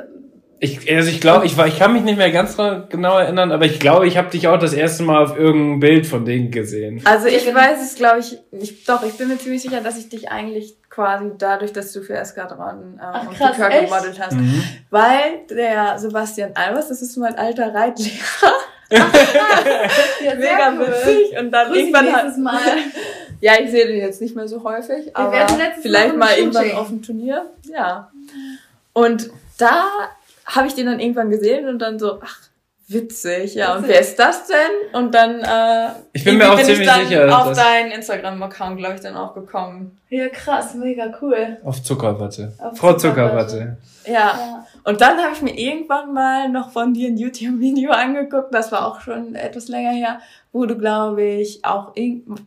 Ich, 0.60 0.92
also 0.92 1.08
ich 1.08 1.20
glaube, 1.20 1.46
ich 1.46 1.56
war, 1.56 1.68
ich 1.68 1.78
kann 1.78 1.92
mich 1.92 2.02
nicht 2.02 2.18
mehr 2.18 2.32
ganz 2.32 2.56
genau 2.56 3.18
erinnern, 3.18 3.52
aber 3.52 3.64
ich 3.64 3.78
glaube, 3.78 4.08
ich 4.08 4.16
habe 4.16 4.28
dich 4.30 4.48
auch 4.48 4.58
das 4.58 4.72
erste 4.72 5.04
Mal 5.04 5.22
auf 5.22 5.38
irgendein 5.38 5.78
Bild 5.78 6.06
von 6.06 6.24
denen 6.24 6.50
gesehen. 6.50 7.00
Also 7.04 7.28
ich 7.28 7.46
weiß 7.46 7.80
es, 7.80 7.94
glaube 7.94 8.18
ich, 8.20 8.38
ich, 8.50 8.84
doch, 8.84 9.04
ich 9.04 9.12
bin 9.14 9.28
mir 9.28 9.38
ziemlich 9.38 9.62
sicher, 9.62 9.80
dass 9.80 9.96
ich 9.96 10.08
dich 10.08 10.30
eigentlich 10.30 10.74
quasi 10.90 11.30
dadurch, 11.38 11.72
dass 11.72 11.92
du 11.92 12.02
für 12.02 12.14
Eskadron 12.14 12.98
äh, 12.98 13.02
Ach, 13.02 13.28
und 13.28 13.36
krass, 13.36 13.52
Picard 13.52 13.72
echt? 13.72 13.88
gemodelt 13.88 14.20
hast. 14.20 14.32
Mhm. 14.32 14.64
Weil 14.90 15.46
der 15.48 15.96
Sebastian 15.98 16.50
Albers, 16.54 16.88
das 16.88 17.02
ist 17.02 17.16
mein 17.16 17.36
alter 17.36 17.72
Reitlehrer, 17.72 18.52
ja, 18.90 20.34
mega 20.34 20.78
witzig. 20.78 21.38
Und 21.38 21.52
dann 21.52 21.68
Grüß 21.68 21.78
irgendwann 21.78 22.12
hat, 22.12 22.24
nächstes 22.24 22.42
Mal. 22.42 22.60
ja, 23.40 23.52
ich 23.62 23.70
sehe 23.70 23.86
den 23.86 23.98
jetzt 23.98 24.20
nicht 24.20 24.34
mehr 24.34 24.48
so 24.48 24.64
häufig, 24.64 25.14
aber 25.14 25.46
vielleicht 25.80 26.16
Mal 26.16 26.36
irgendwann 26.36 26.72
auf 26.72 26.88
dem 26.88 27.02
Turnier. 27.02 27.46
Ja. 27.64 28.10
Und 28.92 29.30
da 29.58 29.84
habe 30.48 30.66
ich 30.66 30.74
den 30.74 30.86
dann 30.86 31.00
irgendwann 31.00 31.30
gesehen 31.30 31.68
und 31.68 31.78
dann 31.78 31.98
so, 31.98 32.20
ach, 32.22 32.40
witzig, 32.88 33.54
ja. 33.54 33.74
Und 33.74 33.84
Witzig. 33.84 33.94
wer 33.94 34.00
ist 34.00 34.18
das 34.18 34.46
denn? 34.46 35.00
Und 35.00 35.14
dann 35.14 35.40
äh, 35.40 35.92
Ich 36.12 36.24
bin 36.24 36.38
mir 36.38 36.46
auch 36.46 36.58
irgendwie 36.58 36.74
ziemlich 36.74 36.88
ich 36.88 36.94
dann 36.94 37.06
sicher, 37.06 37.38
auf 37.38 37.56
deinen 37.56 37.92
Instagram-Account, 37.92 38.78
glaube 38.78 38.94
ich, 38.94 39.00
dann 39.02 39.14
auch 39.16 39.34
gekommen. 39.34 39.98
Ja, 40.08 40.28
krass, 40.28 40.74
mega 40.74 41.12
cool. 41.20 41.58
Auf 41.62 41.82
Zuckerwatte. 41.82 42.54
Auf 42.58 42.78
Frau 42.78 42.94
Zuckerwatte. 42.94 43.48
Zuckerwatte. 43.48 43.76
Ja. 44.06 44.12
Ja. 44.12 44.66
Und 44.84 45.02
dann 45.02 45.18
habe 45.18 45.34
ich 45.34 45.42
mir 45.42 45.56
irgendwann 45.56 46.14
mal 46.14 46.48
noch 46.48 46.70
von 46.70 46.94
dir 46.94 47.08
ein 47.08 47.18
YouTube-Video 47.18 47.90
angeguckt, 47.92 48.54
das 48.54 48.72
war 48.72 48.86
auch 48.86 49.00
schon 49.00 49.34
etwas 49.34 49.68
länger 49.68 49.90
her, 49.92 50.20
wo 50.52 50.64
du, 50.64 50.76
glaube 50.76 51.22
ich, 51.22 51.64
auch 51.64 51.92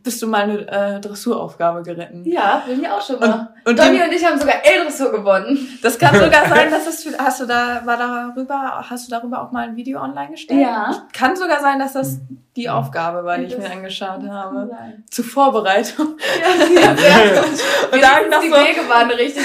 bist 0.02 0.20
du 0.22 0.26
mal 0.26 0.42
eine 0.42 0.68
äh, 0.68 1.00
Dressuraufgabe 1.00 1.82
geritten. 1.82 2.24
Ja, 2.24 2.62
bin 2.66 2.80
ich 2.82 2.88
auch 2.88 3.00
schon 3.00 3.20
mal. 3.20 3.54
Und 3.64 3.78
Donny 3.78 3.98
die, 3.98 4.02
und 4.02 4.12
ich 4.12 4.24
haben 4.24 4.38
sogar 4.38 4.56
L-Dressur 4.64 5.12
gewonnen. 5.12 5.78
das 5.82 5.98
kann 5.98 6.14
sogar 6.14 6.48
sein, 6.48 6.70
dass 6.70 6.86
es 6.86 7.04
für, 7.04 7.16
hast 7.16 7.40
du 7.40 7.46
da 7.46 7.82
war 7.84 7.96
darüber 7.96 8.84
hast 8.90 9.06
du 9.06 9.10
darüber 9.10 9.42
auch 9.42 9.52
mal 9.52 9.68
ein 9.68 9.76
Video 9.76 10.00
online 10.00 10.32
gestellt? 10.32 10.60
Ja. 10.60 11.06
Kann 11.12 11.36
sogar 11.36 11.60
sein, 11.60 11.78
dass 11.78 11.92
das 11.92 12.18
die 12.56 12.68
Aufgabe 12.68 13.24
war, 13.24 13.38
die 13.38 13.44
ich 13.44 13.54
Das 13.54 13.66
mir 13.66 13.70
angeschaut 13.70 14.22
habe. 14.28 14.68
sein. 14.68 15.04
Zur 15.10 15.24
Vorbereitung. 15.24 16.18
Ja, 16.38 16.92
ja. 16.92 17.42
Und 17.92 18.02
da 18.02 18.08
hab 18.16 18.24
ich 18.24 18.30
noch 18.30 18.40
die 18.42 18.48
so, 18.50 18.56
Wege 18.56 18.88
waren 18.88 19.10
richtig 19.10 19.42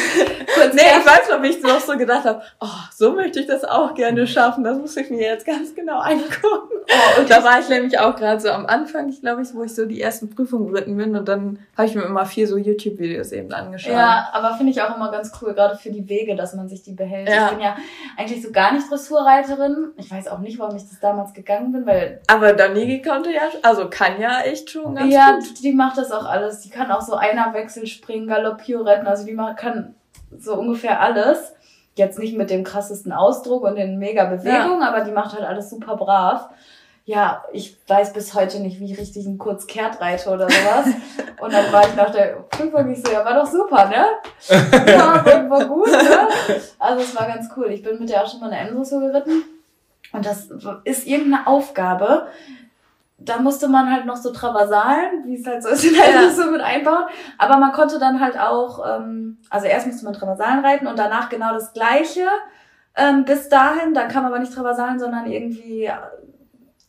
kurz. 0.54 0.74
Nee, 0.74 0.82
ich 1.00 1.06
weiß 1.06 1.30
noch, 1.30 1.42
wie 1.42 1.48
ich 1.48 1.62
noch 1.64 1.80
so 1.80 1.98
gedacht 1.98 2.26
habe, 2.26 2.42
oh, 2.60 2.68
so 2.94 3.14
möchte 3.14 3.40
ich 3.40 3.48
das 3.48 3.64
auch 3.64 3.94
gerne 3.94 4.28
schaffen. 4.28 4.64
Das 4.66 4.78
muss 4.78 4.98
ich 4.98 5.10
mir 5.10 5.22
jetzt 5.22 5.46
ganz 5.46 5.74
genau 5.74 6.00
angucken. 6.00 6.70
Oh, 6.90 7.22
Und 7.22 7.30
da 7.30 7.44
war 7.44 7.60
ich 7.60 7.70
nämlich 7.70 7.98
auch 7.98 8.16
gerade 8.16 8.42
so 8.42 8.47
am 8.52 8.66
Anfang, 8.66 9.10
ich 9.10 9.22
glaube, 9.22 9.42
ich, 9.42 9.54
wo 9.54 9.64
ich 9.64 9.74
so 9.74 9.86
die 9.86 10.02
ersten 10.02 10.30
Prüfungen 10.30 10.72
geritten 10.72 10.98
bin 10.98 11.16
und 11.16 11.28
dann 11.28 11.60
habe 11.76 11.88
ich 11.88 11.96
mir 11.96 12.04
immer 12.04 12.26
vier 12.26 12.48
so 12.48 12.58
YouTube-Videos 12.58 13.32
eben 13.32 13.52
angeschaut. 13.54 13.94
Ja, 13.94 14.30
aber 14.34 14.56
finde 14.56 14.72
ich 14.72 14.82
auch 14.82 14.96
immer 14.96 15.12
ganz 15.12 15.32
cool, 15.42 15.54
gerade 15.54 15.78
für 15.78 15.90
die 15.90 16.08
Wege, 16.10 16.36
dass 16.36 16.54
man 16.54 16.68
sich 16.70 16.84
die 16.84 16.94
behält. 16.94 17.30
Ja. 17.30 17.46
Ich 17.46 17.52
bin 17.52 17.62
ja 17.62 17.76
eigentlich 18.18 18.42
so 18.42 18.52
gar 18.52 18.74
nicht 18.74 18.90
Dressurreiterin. 18.90 19.92
Ich 19.98 20.12
weiß 20.12 20.28
auch 20.28 20.40
nicht, 20.40 20.60
warum 20.60 20.76
ich 20.76 20.84
das 20.84 21.00
damals 21.00 21.34
gegangen 21.34 21.72
bin, 21.72 21.86
weil 21.86 22.22
Aber 22.28 22.54
Danigi 22.54 23.02
konnte 23.02 23.32
ja, 23.32 23.42
also 23.64 23.90
kann 23.90 24.20
ja 24.20 24.42
echt 24.42 24.70
schon 24.70 24.96
ganz 24.96 25.14
ja, 25.14 25.38
gut. 25.38 25.64
die 25.64 25.74
macht 25.74 25.98
das 25.98 26.12
auch 26.12 26.26
alles. 26.26 26.62
Die 26.62 26.70
kann 26.70 26.92
auch 26.92 27.02
so 27.02 27.16
Einerwechsel 27.16 27.88
springen, 27.88 28.28
Galoppioretten, 28.28 29.08
also 29.08 29.26
die 29.26 29.34
macht, 29.34 29.58
kann 29.58 29.96
so 30.38 30.56
ungefähr 30.56 31.02
alles. 31.02 31.54
Jetzt 31.96 32.20
nicht 32.20 32.38
mit 32.38 32.52
dem 32.52 32.64
krassesten 32.64 33.12
Ausdruck 33.12 33.64
und 33.64 33.76
den 33.76 33.98
mega 33.98 34.26
Bewegungen, 34.26 34.84
aber 34.84 35.02
die 35.04 35.12
macht 35.12 35.34
halt 35.34 35.44
alles 35.44 35.70
super 35.72 35.96
brav. 35.96 36.50
Ja, 37.08 37.46
ich 37.54 37.78
weiß 37.88 38.12
bis 38.12 38.34
heute 38.34 38.60
nicht, 38.60 38.82
wie 38.82 38.92
ich 38.92 39.00
richtig 39.00 39.26
einen 39.26 39.38
Kurzkehrt 39.38 40.02
reite 40.02 40.30
oder 40.30 40.50
sowas. 40.50 40.88
Und 41.40 41.54
dann 41.54 41.72
war 41.72 41.88
ich 41.88 41.96
nach 41.96 42.10
der 42.10 42.36
Prüfung, 42.50 42.92
ich 42.92 43.02
so, 43.02 43.10
ja, 43.10 43.24
war 43.24 43.34
doch 43.34 43.48
super, 43.50 43.86
ne? 43.88 44.06
Ja, 44.86 45.26
war, 45.26 45.50
war 45.50 45.66
gut, 45.68 45.88
ne? 45.90 46.28
Also 46.78 47.04
es 47.04 47.16
war 47.18 47.26
ganz 47.28 47.48
cool. 47.56 47.68
Ich 47.72 47.82
bin 47.82 47.98
mit 47.98 48.10
der 48.10 48.24
auch 48.24 48.30
schon 48.30 48.42
mal 48.42 48.52
eine 48.52 48.68
Endressur 48.68 49.00
geritten. 49.00 49.42
Und 50.12 50.26
das 50.26 50.50
ist 50.84 51.08
irgendeine 51.08 51.48
Aufgabe. 51.48 52.28
Da 53.20 53.38
musste 53.38 53.70
man 53.70 53.90
halt 53.90 54.06
noch 54.06 54.18
so 54.18 54.34
Traversalen, 54.34 55.24
wie 55.24 55.40
es 55.40 55.48
halt 55.48 55.64
so 55.64 55.70
ist, 55.70 55.86
in 55.86 55.94
der 55.96 56.10
Ja. 56.10 56.20
Endressur 56.20 56.52
mit 56.52 56.60
einbauen. 56.60 57.06
Aber 57.38 57.56
man 57.56 57.72
konnte 57.72 58.00
dann 58.00 58.20
halt 58.20 58.38
auch, 58.38 58.86
ähm, 58.86 59.38
also 59.50 59.66
erst 59.66 59.88
musste 59.88 60.04
man 60.04 60.14
Traversalen 60.14 60.60
reiten 60.66 60.88
und 60.88 61.00
danach 61.00 61.30
genau 61.30 61.54
das 61.54 61.72
Gleiche. 61.72 62.28
Ähm, 62.98 63.24
bis 63.24 63.48
dahin, 63.48 63.94
dann 63.94 64.10
kam 64.10 64.26
aber 64.26 64.40
nicht 64.40 64.54
Traversalen, 64.54 65.00
sondern 65.00 65.26
irgendwie 65.32 65.90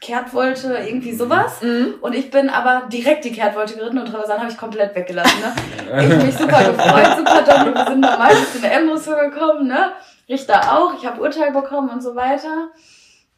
Kehrtwolte, 0.01 0.79
irgendwie 0.87 1.13
sowas. 1.13 1.61
Mhm. 1.61 1.95
Und 2.01 2.15
ich 2.15 2.31
bin 2.31 2.51
aber 2.51 2.89
direkt 2.93 3.25
die 3.25 3.33
Kehrtwolte 3.33 3.75
geritten 3.75 3.99
und 3.99 4.07
Traversalen 4.07 4.43
habe 4.43 4.51
ich 4.51 4.57
komplett 4.57 4.95
weggelassen. 4.95 5.41
Ne? 5.41 6.03
Ich 6.03 6.25
mich 6.25 6.37
super 6.37 6.63
gefreut, 6.63 7.19
super 7.19 7.43
doll. 7.43 7.75
Wir 7.75 7.87
sind 7.87 8.01
normal 8.01 8.31
bis 8.31 8.55
in 8.55 8.63
der 8.63 8.73
Endressur 8.75 9.17
gekommen, 9.17 9.67
ne? 9.67 9.93
Richter 10.29 10.61
auch, 10.73 10.93
ich 10.97 11.07
habe 11.07 11.21
Urteil 11.21 11.53
bekommen 11.53 11.89
und 11.89 12.03
so 12.03 12.15
weiter. 12.15 12.69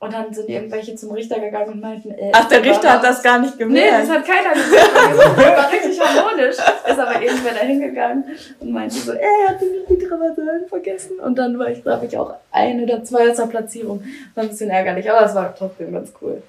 Und 0.02 0.14
dann 0.14 0.32
sind 0.32 0.48
irgendwelche 0.48 0.94
zum 0.96 1.10
Richter 1.12 1.38
gegangen 1.38 1.72
und 1.74 1.80
meinten, 1.80 2.10
äh, 2.12 2.32
Ach, 2.32 2.48
der 2.48 2.64
Richter 2.64 2.90
hat 2.94 3.04
das 3.04 3.22
gar 3.22 3.38
nicht 3.38 3.58
Nee, 3.58 3.64
gemerkt. 3.64 3.92
das 4.02 4.08
hat 4.08 4.24
keiner 4.26 4.54
gesagt. 4.54 4.90
Das 5.36 5.56
war 5.58 5.70
richtig 5.70 6.00
harmonisch. 6.00 6.56
Ist 6.56 6.98
aber 6.98 7.20
irgendwer 7.22 7.52
da 7.52 7.60
hingegangen 7.60 8.24
und 8.60 8.72
meinte 8.72 8.94
so, 8.94 9.12
ey, 9.12 9.20
er 9.20 9.50
hat 9.50 9.60
nämlich 9.60 9.82
die 9.90 9.98
Traversalen 9.98 10.66
vergessen. 10.70 11.18
Und 11.20 11.36
dann 11.36 11.58
war 11.58 11.68
ich, 11.68 11.82
glaube 11.82 12.06
ich, 12.06 12.16
auch 12.16 12.32
ein 12.50 12.82
oder 12.82 13.04
zwei 13.04 13.30
zur 13.32 13.46
Platzierung. 13.48 14.02
War 14.34 14.44
ein 14.44 14.48
bisschen 14.48 14.70
ärgerlich, 14.70 15.10
aber 15.10 15.26
es 15.26 15.34
war 15.34 15.54
trotzdem 15.54 15.92
ganz 15.92 16.10
cool. 16.22 16.42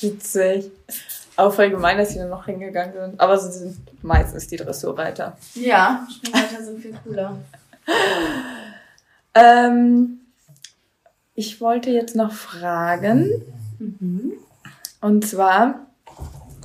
Witzig. 0.00 0.70
Auch 1.36 1.52
voll 1.52 1.68
gemein, 1.68 1.98
dass 1.98 2.10
sie 2.10 2.18
dann 2.18 2.30
noch 2.30 2.46
hingegangen 2.46 2.94
sind. 2.94 3.20
Aber 3.20 3.36
sie 3.38 3.50
sind 3.58 3.76
meistens 4.02 4.46
die 4.48 4.56
Dressurreiter. 4.56 5.36
Ja, 5.54 6.06
Springreiter 6.10 6.62
sind 6.64 6.80
viel 6.80 6.94
cooler. 7.04 7.36
Ähm, 9.34 10.19
ich 11.40 11.58
wollte 11.58 11.90
jetzt 11.90 12.14
noch 12.14 12.32
fragen. 12.32 13.30
Und 15.00 15.26
zwar, 15.26 15.86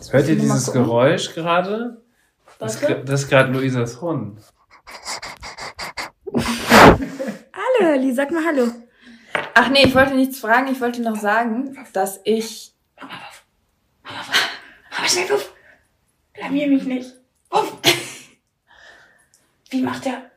Hört 0.10 0.28
ihr 0.28 0.36
dieses. 0.36 0.74
Geräusch 0.74 1.34
gerade? 1.34 2.02
Das, 2.60 2.82
das 2.82 3.22
ist 3.22 3.30
gerade 3.30 3.54
Luisas 3.54 4.02
Hund. 4.02 4.38
Hallo, 6.34 7.94
Elli, 7.94 8.14
sag 8.14 8.32
mal 8.32 8.44
Hallo. 8.46 8.68
ach 9.54 9.70
nee, 9.70 9.86
ich 9.86 9.96
wollte 9.96 10.14
nichts 10.14 10.40
fragen, 10.40 10.68
ich 10.68 10.82
wollte 10.82 11.02
noch 11.02 11.16
sagen, 11.16 11.78
dass 11.94 12.20
ich, 12.26 12.74
Aber 12.98 13.10
schnell, 15.08 15.28
Puff. 15.28 15.54
Blamier 16.34 16.68
mich 16.68 16.84
nicht. 16.84 17.14
Puff. 17.50 17.78
Wie 19.70 19.82
macht 19.82 20.04
der? 20.04 20.32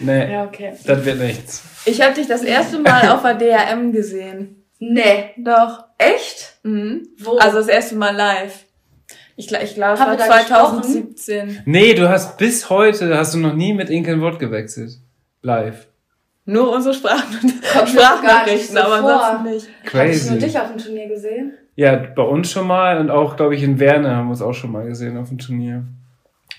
Nee, 0.00 0.32
Ja, 0.32 0.44
okay. 0.44 0.72
das 0.84 1.04
wird 1.04 1.18
nichts. 1.18 1.62
Ich 1.86 2.00
habe 2.00 2.14
dich 2.14 2.26
das 2.26 2.42
erste 2.42 2.78
Mal 2.78 3.08
auf 3.10 3.22
der 3.22 3.34
DRM 3.34 3.92
gesehen. 3.92 4.64
Nee. 4.78 5.30
Doch. 5.38 5.84
Echt? 5.98 6.58
Mhm. 6.62 7.06
Wo? 7.18 7.36
Also 7.38 7.58
das 7.58 7.68
erste 7.68 7.96
Mal 7.96 8.14
live. 8.16 8.64
Ich, 9.36 9.50
ich 9.52 9.74
glaube, 9.74 9.98
war 9.98 10.10
wir 10.10 10.16
da 10.18 10.24
2017. 10.26 11.62
Nee, 11.64 11.94
du 11.94 12.08
hast 12.08 12.36
bis 12.38 12.68
heute, 12.68 13.16
hast 13.16 13.34
du 13.34 13.38
noch 13.38 13.54
nie 13.54 13.72
mit 13.72 13.88
Inke 13.90 14.12
ein 14.12 14.20
Wort 14.20 14.38
gewechselt. 14.38 14.98
Live. 15.42 15.86
Nur 16.44 16.72
unsere 16.74 16.94
Sprach 16.94 17.22
Sprachnachrichten, 17.86 18.76
so 18.76 18.82
aber 18.82 18.94
ansonsten 18.96 19.50
nicht. 19.54 19.68
Habe 19.94 20.10
ich 20.10 20.22
nur 20.24 20.32
Crazy. 20.32 20.38
dich 20.38 20.58
auf 20.58 20.68
dem 20.68 20.78
Turnier 20.78 21.08
gesehen? 21.08 21.52
Ja, 21.76 21.96
bei 21.96 22.22
uns 22.22 22.50
schon 22.50 22.66
mal 22.66 22.98
und 22.98 23.10
auch, 23.10 23.36
glaube 23.36 23.54
ich, 23.54 23.62
in 23.62 23.78
Werne 23.78 24.14
haben 24.14 24.28
wir 24.28 24.34
es 24.34 24.42
auch 24.42 24.52
schon 24.52 24.72
mal 24.72 24.84
gesehen 24.86 25.16
auf 25.16 25.28
dem 25.28 25.38
Turnier. 25.38 25.84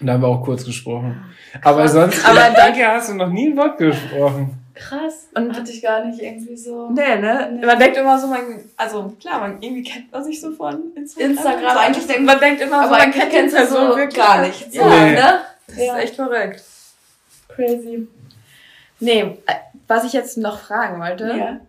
Und 0.02 0.08
da 0.08 0.14
haben 0.14 0.22
wir 0.22 0.28
auch 0.28 0.44
kurz 0.44 0.66
gesprochen. 0.66 1.24
Aber 1.64 1.88
sonst, 1.88 2.20
Aber 2.26 2.32
aber 2.40 2.40
dann- 2.48 2.54
danke, 2.56 2.88
hast 2.88 3.10
du 3.10 3.14
noch 3.14 3.30
nie 3.30 3.50
ein 3.50 3.58
Wort 3.58 3.78
gesprochen. 3.78 4.58
Krass. 4.74 5.28
Und- 5.36 5.56
hatte 5.56 5.72
ich 5.72 5.82
gar 5.82 6.04
nicht 6.06 6.20
irgendwie 6.20 6.58
so. 6.58 6.90
Nee, 6.90 7.18
ne? 7.18 7.52
Nee. 7.60 7.66
Man 7.66 7.78
denkt 7.78 7.98
immer 7.98 8.18
so, 8.20 8.28
man, 8.28 8.40
also 8.78 9.14
klar, 9.22 9.42
man 9.42 9.62
irgendwie 9.62 9.84
kennt 9.84 10.12
man 10.12 10.24
sich 10.24 10.42
so 10.42 10.52
von 10.54 10.82
Instagram. 10.96 11.32
Instagram, 11.32 11.66
Also 11.66 11.80
eigentlich 11.80 12.08
denkt- 12.08 12.24
man 12.26 12.40
denkt 12.40 12.62
immer 12.62 12.80
so, 12.84 12.88
Aber 12.88 12.98
man 12.98 13.12
kennt 13.12 13.32
die 13.34 13.50
Person 13.56 13.92
so 13.92 13.98
wirklich 13.98 14.16
gar 14.16 14.42
nicht. 14.42 14.74
So, 14.74 14.84
Nee. 14.84 15.12
ne? 15.14 15.42
Das 15.68 15.78
ist 15.78 15.96
echt 15.98 16.16
verrückt. 16.16 16.64
crazy. 17.50 18.08
Nee, 19.00 19.20
äh, 19.46 19.54
was 19.88 20.04
ich 20.06 20.14
jetzt 20.14 20.38
noch 20.38 20.60
fragen 20.62 21.00
wollte, 21.02 21.26
Ja. 21.28 21.60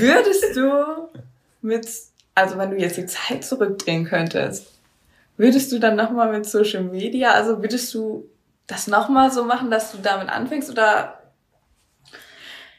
würdest 0.00 0.56
du 0.56 1.08
mit, 1.62 1.88
also 2.34 2.56
wenn 2.58 2.70
du 2.70 2.76
jetzt 2.76 2.96
die 2.96 3.06
Zeit 3.06 3.44
zurückdrehen 3.44 4.04
könntest, 4.04 4.72
würdest 5.36 5.72
du 5.72 5.78
dann 5.78 5.96
nochmal 5.96 6.30
mit 6.30 6.46
Social 6.46 6.82
Media, 6.82 7.32
also 7.32 7.62
würdest 7.62 7.92
du 7.94 8.28
das 8.66 8.86
nochmal 8.86 9.30
so 9.30 9.44
machen, 9.44 9.70
dass 9.70 9.92
du 9.92 9.98
damit 9.98 10.28
anfängst 10.28 10.70
oder 10.70 11.18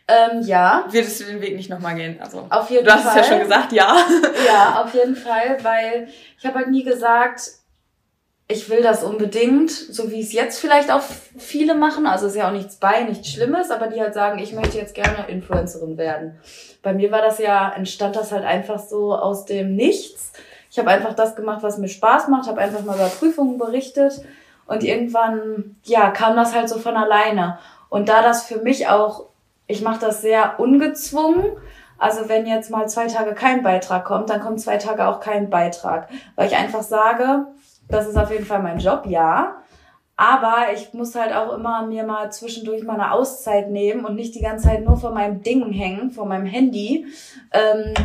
Ähm, 0.10 0.42
ja, 0.44 0.86
würdest 0.90 1.20
du 1.20 1.26
den 1.26 1.42
Weg 1.42 1.56
nicht 1.58 1.70
nochmal 1.70 1.96
gehen? 1.96 2.18
Also, 2.22 2.48
auf 2.50 2.70
jeden 2.70 2.86
du 2.86 2.92
hast 2.94 3.04
Fall. 3.04 3.20
es 3.20 3.28
ja 3.28 3.34
schon 3.34 3.42
gesagt, 3.44 3.74
ja. 3.74 3.98
Ja, 4.46 4.82
auf 4.82 4.94
jeden 4.94 5.16
Fall, 5.18 5.58
weil 5.64 6.08
ich 6.40 6.46
habe 6.46 6.56
halt 6.60 6.70
nie 6.70 6.84
gesagt, 6.86 7.52
ich 8.48 8.70
will 8.70 8.82
das 8.82 9.04
unbedingt, 9.04 9.70
so 9.70 10.10
wie 10.10 10.22
es 10.22 10.32
jetzt 10.32 10.60
vielleicht 10.62 10.90
auch 10.92 11.02
viele 11.38 11.76
machen. 11.76 12.08
Also 12.08 12.28
ist 12.28 12.38
ja 12.38 12.48
auch 12.48 12.54
nichts 12.54 12.78
bei, 12.78 13.04
nichts 13.04 13.28
Schlimmes, 13.30 13.70
aber 13.72 13.88
die 13.88 14.00
halt 14.00 14.14
sagen, 14.14 14.40
ich 14.40 14.54
möchte 14.54 14.78
jetzt 14.78 14.96
gerne 14.96 15.28
Influencerin 15.28 15.98
werden. 15.98 16.40
Bei 16.82 16.94
mir 16.94 17.12
war 17.12 17.22
das 17.22 17.40
ja, 17.40 17.70
entstand 17.76 18.16
das 18.16 18.32
halt 18.32 18.46
einfach 18.46 18.80
so 18.80 19.14
aus 19.14 19.44
dem 19.44 19.76
Nichts. 19.76 20.32
Ich 20.78 20.80
habe 20.80 20.92
einfach 20.92 21.16
das 21.16 21.36
gemacht, 21.36 21.64
was 21.64 21.80
mir 21.80 21.88
Spaß 21.88 22.28
macht, 22.28 22.48
habe 22.48 22.62
einfach 22.62 22.84
mal 22.84 22.96
über 22.96 23.08
Prüfungen 23.08 23.58
berichtet 23.58 24.22
und 24.68 24.84
irgendwann, 24.84 25.76
ja, 25.86 26.12
kam 26.12 26.36
das 26.36 26.54
halt 26.54 26.70
so 26.70 26.78
von 26.78 26.96
alleine. 26.96 27.58
Und 27.90 28.10
da 28.10 28.22
das 28.22 28.44
für 28.44 28.60
mich 28.60 28.88
auch, 28.88 29.26
ich 29.66 29.82
mache 29.82 30.00
das 30.00 30.22
sehr 30.22 30.60
ungezwungen, 30.60 31.46
also 31.98 32.30
wenn 32.30 32.46
jetzt 32.46 32.70
mal 32.70 32.88
zwei 32.88 33.08
Tage 33.08 33.34
kein 33.34 33.64
Beitrag 33.64 34.06
kommt, 34.06 34.30
dann 34.30 34.40
kommt 34.40 34.62
zwei 34.62 34.78
Tage 34.78 35.08
auch 35.08 35.20
kein 35.20 35.50
Beitrag. 35.50 36.10
Weil 36.36 36.46
ich 36.46 36.56
einfach 36.56 36.84
sage, 36.84 37.48
das 37.88 38.08
ist 38.08 38.16
auf 38.16 38.30
jeden 38.30 38.46
Fall 38.46 38.62
mein 38.62 38.78
Job, 38.78 39.08
ja. 39.08 39.56
Aber 40.16 40.58
ich 40.76 40.94
muss 40.94 41.16
halt 41.16 41.34
auch 41.34 41.56
immer 41.56 41.88
mir 41.88 42.04
mal 42.04 42.32
zwischendurch 42.32 42.84
mal 42.84 43.00
eine 43.00 43.14
Auszeit 43.14 43.72
nehmen 43.72 44.06
und 44.06 44.14
nicht 44.14 44.36
die 44.36 44.42
ganze 44.42 44.68
Zeit 44.68 44.86
nur 44.86 44.98
vor 44.98 45.12
meinem 45.12 45.42
Ding 45.42 45.72
hängen, 45.72 46.12
vor 46.12 46.28
meinem 46.28 46.46
Handy. 46.46 47.08
Ähm, 47.52 47.96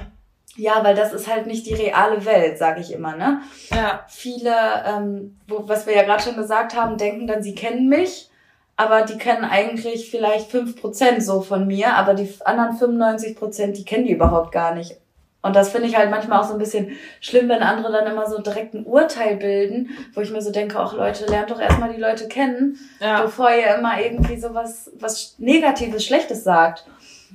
ja, 0.57 0.85
weil 0.85 0.95
das 0.95 1.13
ist 1.13 1.29
halt 1.33 1.47
nicht 1.47 1.67
die 1.67 1.75
reale 1.75 2.25
Welt, 2.25 2.59
sage 2.59 2.81
ich 2.81 2.93
immer, 2.93 3.17
ne? 3.17 3.41
Ja. 3.75 4.05
viele, 4.09 4.55
ähm, 4.87 5.39
wo, 5.49 5.67
was 5.69 5.87
wir 5.87 5.95
ja 5.95 6.03
gerade 6.03 6.23
schon 6.23 6.37
gesagt 6.37 6.77
haben, 6.77 6.99
denken 6.99 7.27
dann, 7.27 7.43
sie 7.43 7.55
kennen 7.55 7.89
mich, 7.89 8.29
aber 8.77 9.03
die 9.03 9.19
kennen 9.19 9.45
eigentlich 9.45 10.11
vielleicht 10.11 10.51
fünf 10.51 10.81
Prozent 10.81 11.23
so 11.23 11.41
von 11.43 11.67
mir, 11.67 11.95
aber 11.95 12.15
die 12.15 12.29
anderen 12.45 12.77
95%, 12.79 13.73
die 13.73 13.85
kennen 13.85 14.05
die 14.05 14.13
überhaupt 14.13 14.53
gar 14.53 14.75
nicht. 14.75 14.97
Und 15.45 15.57
das 15.57 15.71
finde 15.71 15.89
ich 15.89 15.97
halt 15.97 16.09
manchmal 16.11 16.39
auch 16.41 16.45
so 16.47 16.53
ein 16.53 16.59
bisschen 16.61 16.97
schlimm, 17.21 17.49
wenn 17.49 17.63
andere 17.63 17.91
dann 17.91 18.07
immer 18.07 18.29
so 18.31 18.41
direkt 18.41 18.75
ein 18.75 18.85
Urteil 18.85 19.37
bilden, 19.37 19.91
wo 20.15 20.21
ich 20.21 20.31
mir 20.31 20.41
so 20.41 20.53
denke, 20.53 20.79
ach 20.79 20.93
Leute, 20.95 21.27
lernt 21.27 21.51
doch 21.51 21.61
erstmal 21.61 21.93
die 21.93 22.01
Leute 22.01 22.29
kennen, 22.29 22.79
Ja. 23.01 23.23
bevor 23.23 23.51
ihr 23.51 23.75
immer 23.75 24.01
irgendwie 24.01 24.39
so 24.39 24.55
was, 24.55 24.91
was 25.01 25.35
Negatives, 25.39 26.05
Schlechtes 26.07 26.45
sagt. 26.45 26.85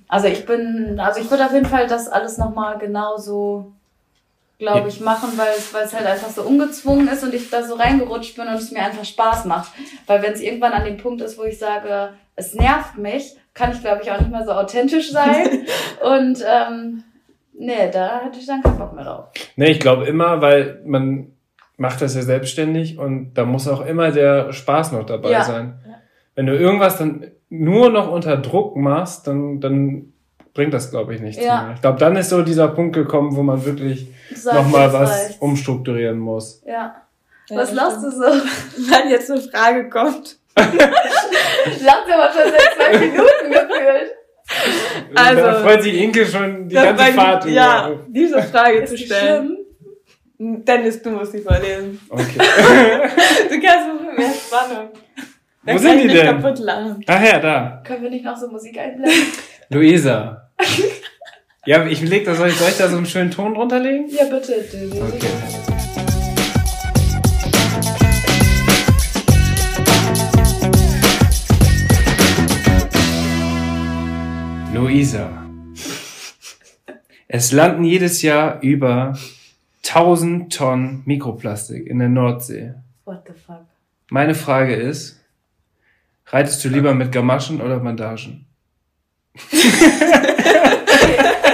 Also 0.07 0.27
ich 0.27 0.45
bin, 0.45 0.99
also 0.99 1.19
ich 1.19 1.29
würde 1.29 1.45
auf 1.45 1.53
jeden 1.53 1.65
Fall 1.65 1.87
das 1.87 2.07
alles 2.07 2.37
nochmal 2.37 2.77
genauso, 2.77 3.73
glaube 4.57 4.87
ich, 4.87 4.99
machen, 5.01 5.37
weil 5.37 5.53
es, 5.57 5.73
weil 5.73 5.83
es 5.85 5.93
halt 5.93 6.05
einfach 6.05 6.29
so 6.29 6.43
ungezwungen 6.43 7.07
ist 7.07 7.23
und 7.23 7.33
ich 7.33 7.49
da 7.49 7.63
so 7.63 7.75
reingerutscht 7.75 8.35
bin 8.35 8.47
und 8.47 8.55
es 8.55 8.71
mir 8.71 8.83
einfach 8.83 9.05
Spaß 9.05 9.45
macht. 9.45 9.71
Weil 10.07 10.21
wenn 10.23 10.33
es 10.33 10.41
irgendwann 10.41 10.73
an 10.73 10.85
dem 10.85 10.97
Punkt 10.97 11.21
ist, 11.21 11.37
wo 11.37 11.43
ich 11.43 11.59
sage, 11.59 12.13
es 12.35 12.53
nervt 12.53 12.97
mich, 12.97 13.35
kann 13.53 13.71
ich, 13.71 13.81
glaube 13.81 14.01
ich, 14.03 14.11
auch 14.11 14.19
nicht 14.19 14.31
mehr 14.31 14.45
so 14.45 14.51
authentisch 14.51 15.11
sein. 15.11 15.65
und 16.01 16.43
ähm, 16.47 17.03
nee, 17.53 17.89
da 17.91 18.21
hätte 18.23 18.39
ich 18.39 18.45
dann 18.45 18.61
keinen 18.63 18.77
Bock 18.77 18.93
mehr 18.93 19.03
drauf. 19.03 19.25
Nee, 19.55 19.71
ich 19.71 19.79
glaube 19.79 20.05
immer, 20.05 20.41
weil 20.41 20.81
man 20.85 21.33
macht 21.77 22.01
das 22.01 22.15
ja 22.15 22.21
selbstständig 22.21 22.97
und 22.97 23.33
da 23.35 23.45
muss 23.45 23.67
auch 23.67 23.85
immer 23.85 24.11
der 24.11 24.51
Spaß 24.53 24.93
noch 24.93 25.05
dabei 25.05 25.31
Ja. 25.31 25.43
sein. 25.43 25.79
Wenn 26.37 26.45
du 26.45 26.55
irgendwas 26.55 26.97
dann 26.99 27.31
nur 27.49 27.89
noch 27.89 28.11
unter 28.11 28.37
Druck 28.37 28.75
machst, 28.77 29.25
dann, 29.25 29.59
dann 29.59 30.13
bringt 30.53 30.71
das, 30.71 30.91
glaube 30.91 31.15
ich, 31.15 31.19
nichts 31.21 31.43
Ja. 31.43 31.63
mehr. 31.63 31.71
Ich 31.75 31.81
glaube, 31.81 31.97
dann 31.97 32.15
ist 32.15 32.29
so 32.29 32.43
dieser 32.43 32.67
Punkt 32.67 32.95
gekommen, 32.95 33.35
wo 33.35 33.41
man 33.41 33.65
wirklich 33.65 34.07
nochmal 34.45 34.93
was 34.93 35.09
reicht's. 35.09 35.37
umstrukturieren 35.39 36.19
muss. 36.19 36.61
Ja. 36.65 36.95
Ja, 37.49 37.57
Was 37.57 37.71
lachst 37.73 38.03
du 38.03 38.11
so? 38.11 38.21
Wenn 38.77 39.09
jetzt 39.09 39.31
eine 39.31 39.41
Frage 39.41 39.89
kommt. 39.89 40.37
Lachst 40.55 42.11
aber 42.11 42.29
schon 42.33 42.51
seit 42.51 42.75
zwei 42.75 42.99
Minuten 42.99 43.51
gefühlt. 43.51 44.11
Also- 45.15 45.41
da 45.41 45.53
freut 45.55 45.81
sich 45.81 45.93
Inke 45.95 46.23
schon 46.25 46.69
die 46.69 46.75
ganze 46.75 47.03
Fahrt 47.13 47.45
Ja, 47.47 47.89
über. 47.89 48.03
diese 48.09 48.43
Frage 48.43 48.85
zu 48.85 48.95
stellen. 48.97 49.57
Dennis, 50.39 51.01
du 51.01 51.09
musst 51.09 51.33
die 51.33 51.39
vorlesen. 51.39 51.99
Okay. 52.09 52.23
Du 53.49 53.59
kannst 53.61 54.03
mit 54.05 54.17
mehr 54.19 54.29
Spannung. 54.33 54.89
Dann 55.67 55.75
Wo 55.75 55.81
kann 55.81 55.89
sind 55.91 55.99
die 55.99 56.07
nicht 56.07 56.23
denn? 56.23 56.41
kaputt 56.41 56.59
lachen. 56.59 57.03
Ach 57.07 57.21
ja, 57.21 57.39
da. 57.39 57.81
Können 57.83 58.03
wir 58.03 58.09
nicht 58.09 58.23
noch 58.23 58.37
so 58.37 58.47
Musik 58.47 58.79
einblenden? 58.79 59.21
Luisa. 59.69 60.49
ja, 61.65 61.85
ich 61.85 62.01
leg 62.03 62.23
da, 62.23 62.35
soll 62.35 62.47
ich, 62.47 62.55
soll 62.55 62.69
ich 62.69 62.77
da 62.77 62.87
so 62.87 62.95
einen 62.95 63.05
schönen 63.05 63.31
Ton 63.31 63.53
drunter 63.53 63.81
legen? 63.81 64.07
Ja, 64.07 64.23
bitte. 64.23 64.63
Okay. 65.13 65.27
Luisa. 74.73 75.43
Es 77.27 77.51
landen 77.51 77.83
jedes 77.83 78.21
Jahr 78.21 78.61
über 78.61 79.17
1000 79.85 80.55
Tonnen 80.55 81.01
Mikroplastik 81.03 81.87
in 81.87 81.99
der 81.99 82.07
Nordsee. 82.07 82.73
What 83.03 83.23
the 83.27 83.33
fuck? 83.33 83.65
Meine 84.09 84.33
Frage 84.33 84.73
ist, 84.73 85.16
reitest 86.27 86.63
du 86.63 86.69
lieber 86.69 86.93
mit 86.93 87.11
Gamaschen 87.11 87.61
oder 87.61 87.79
Bandagen? 87.79 88.45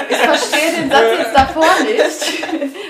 Ich 0.10 0.18
verstehe 0.18 0.72
den 0.80 0.90
Satz 0.90 1.18
jetzt 1.20 1.36
davor 1.36 1.66
nicht. 1.84 2.44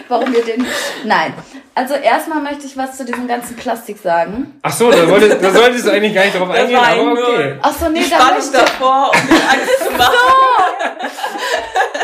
Warum 0.07 0.33
wir 0.33 0.43
den. 0.43 0.65
Nein. 1.05 1.33
Also 1.75 1.95
erstmal 1.95 2.41
möchte 2.41 2.67
ich 2.67 2.77
was 2.77 2.97
zu 2.97 3.05
diesem 3.05 3.27
ganzen 3.27 3.55
Plastik 3.55 3.97
sagen. 3.97 4.59
Ach 4.61 4.71
so, 4.71 4.91
da, 4.91 5.09
wolltest, 5.09 5.43
da 5.43 5.49
solltest 5.51 5.87
du 5.87 5.91
eigentlich 5.91 6.13
gar 6.13 6.25
nicht 6.25 6.37
drauf 6.37 6.49
eingehen, 6.51 6.77
aber 6.77 7.11
okay. 7.13 7.55
Ach 7.61 7.73
so, 7.73 7.89
nee, 7.89 8.01
da 8.01 8.17
Spannung 8.17 8.37
möchte, 8.37 8.57
davor, 8.57 9.11
um 9.11 9.27
dir 9.27 9.33
Angst 9.33 9.79
zu 9.83 9.91
machen. 9.91 10.13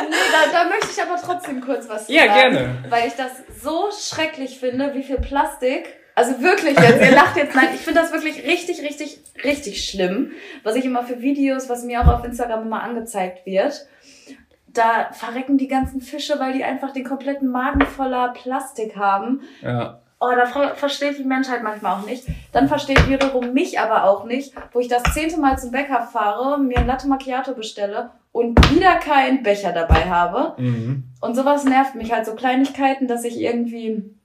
nee 0.09 0.15
da, 0.31 0.51
da 0.63 0.69
möchte 0.69 0.87
ich 0.91 1.03
aber 1.03 1.21
trotzdem 1.23 1.61
kurz 1.61 1.87
was 1.87 2.07
zu 2.07 2.13
Ja, 2.13 2.25
sagen. 2.25 2.39
gerne. 2.55 2.83
Weil 2.89 3.07
ich 3.09 3.13
das 3.13 3.31
so 3.61 3.89
schrecklich 3.91 4.59
finde, 4.59 4.95
wie 4.95 5.03
viel 5.03 5.17
Plastik. 5.17 5.98
Also 6.19 6.41
wirklich 6.41 6.77
jetzt, 6.77 7.01
ihr 7.01 7.15
lacht 7.15 7.37
jetzt, 7.37 7.55
nein, 7.55 7.69
ich 7.73 7.79
finde 7.79 8.01
das 8.01 8.11
wirklich 8.11 8.45
richtig, 8.45 8.81
richtig, 8.81 9.21
richtig 9.41 9.85
schlimm. 9.85 10.33
Was 10.63 10.75
ich 10.75 10.83
immer 10.83 11.03
für 11.03 11.21
Videos, 11.21 11.69
was 11.69 11.85
mir 11.85 12.01
auch 12.01 12.13
auf 12.13 12.25
Instagram 12.25 12.63
immer 12.63 12.83
angezeigt 12.83 13.45
wird. 13.45 13.87
Da 14.67 15.13
verrecken 15.13 15.57
die 15.57 15.69
ganzen 15.69 16.01
Fische, 16.01 16.37
weil 16.37 16.51
die 16.51 16.65
einfach 16.65 16.91
den 16.91 17.05
kompletten 17.05 17.47
Magen 17.47 17.85
voller 17.85 18.33
Plastik 18.33 18.97
haben. 18.97 19.43
Ja. 19.61 20.01
Oh, 20.19 20.31
da 20.35 20.45
ver 20.45 20.75
verstehe 20.75 21.11
ich 21.11 21.17
die 21.17 21.23
Menschheit 21.23 21.63
manchmal 21.63 21.93
auch 21.93 22.05
nicht. 22.05 22.25
Dann 22.51 22.67
verstehe 22.67 22.97
ich 22.97 23.07
wiederum 23.07 23.53
mich 23.53 23.79
aber 23.79 24.03
auch 24.03 24.25
nicht, 24.25 24.53
wo 24.73 24.81
ich 24.81 24.89
das 24.89 25.03
zehnte 25.13 25.39
Mal 25.39 25.57
zum 25.57 25.71
Bäcker 25.71 26.01
fahre, 26.01 26.59
mir 26.59 26.79
ein 26.79 26.87
Latte 26.87 27.07
Macchiato 27.07 27.53
bestelle 27.53 28.09
und 28.33 28.59
wieder 28.75 28.95
keinen 28.95 29.41
Becher 29.41 29.71
dabei 29.71 30.09
habe. 30.09 30.61
Mhm. 30.61 31.05
Und 31.21 31.35
sowas 31.35 31.63
nervt 31.63 31.95
mich 31.95 32.11
halt, 32.11 32.25
so 32.25 32.35
Kleinigkeiten, 32.35 33.07
dass 33.07 33.23
ich 33.23 33.39
irgendwie 33.39 34.18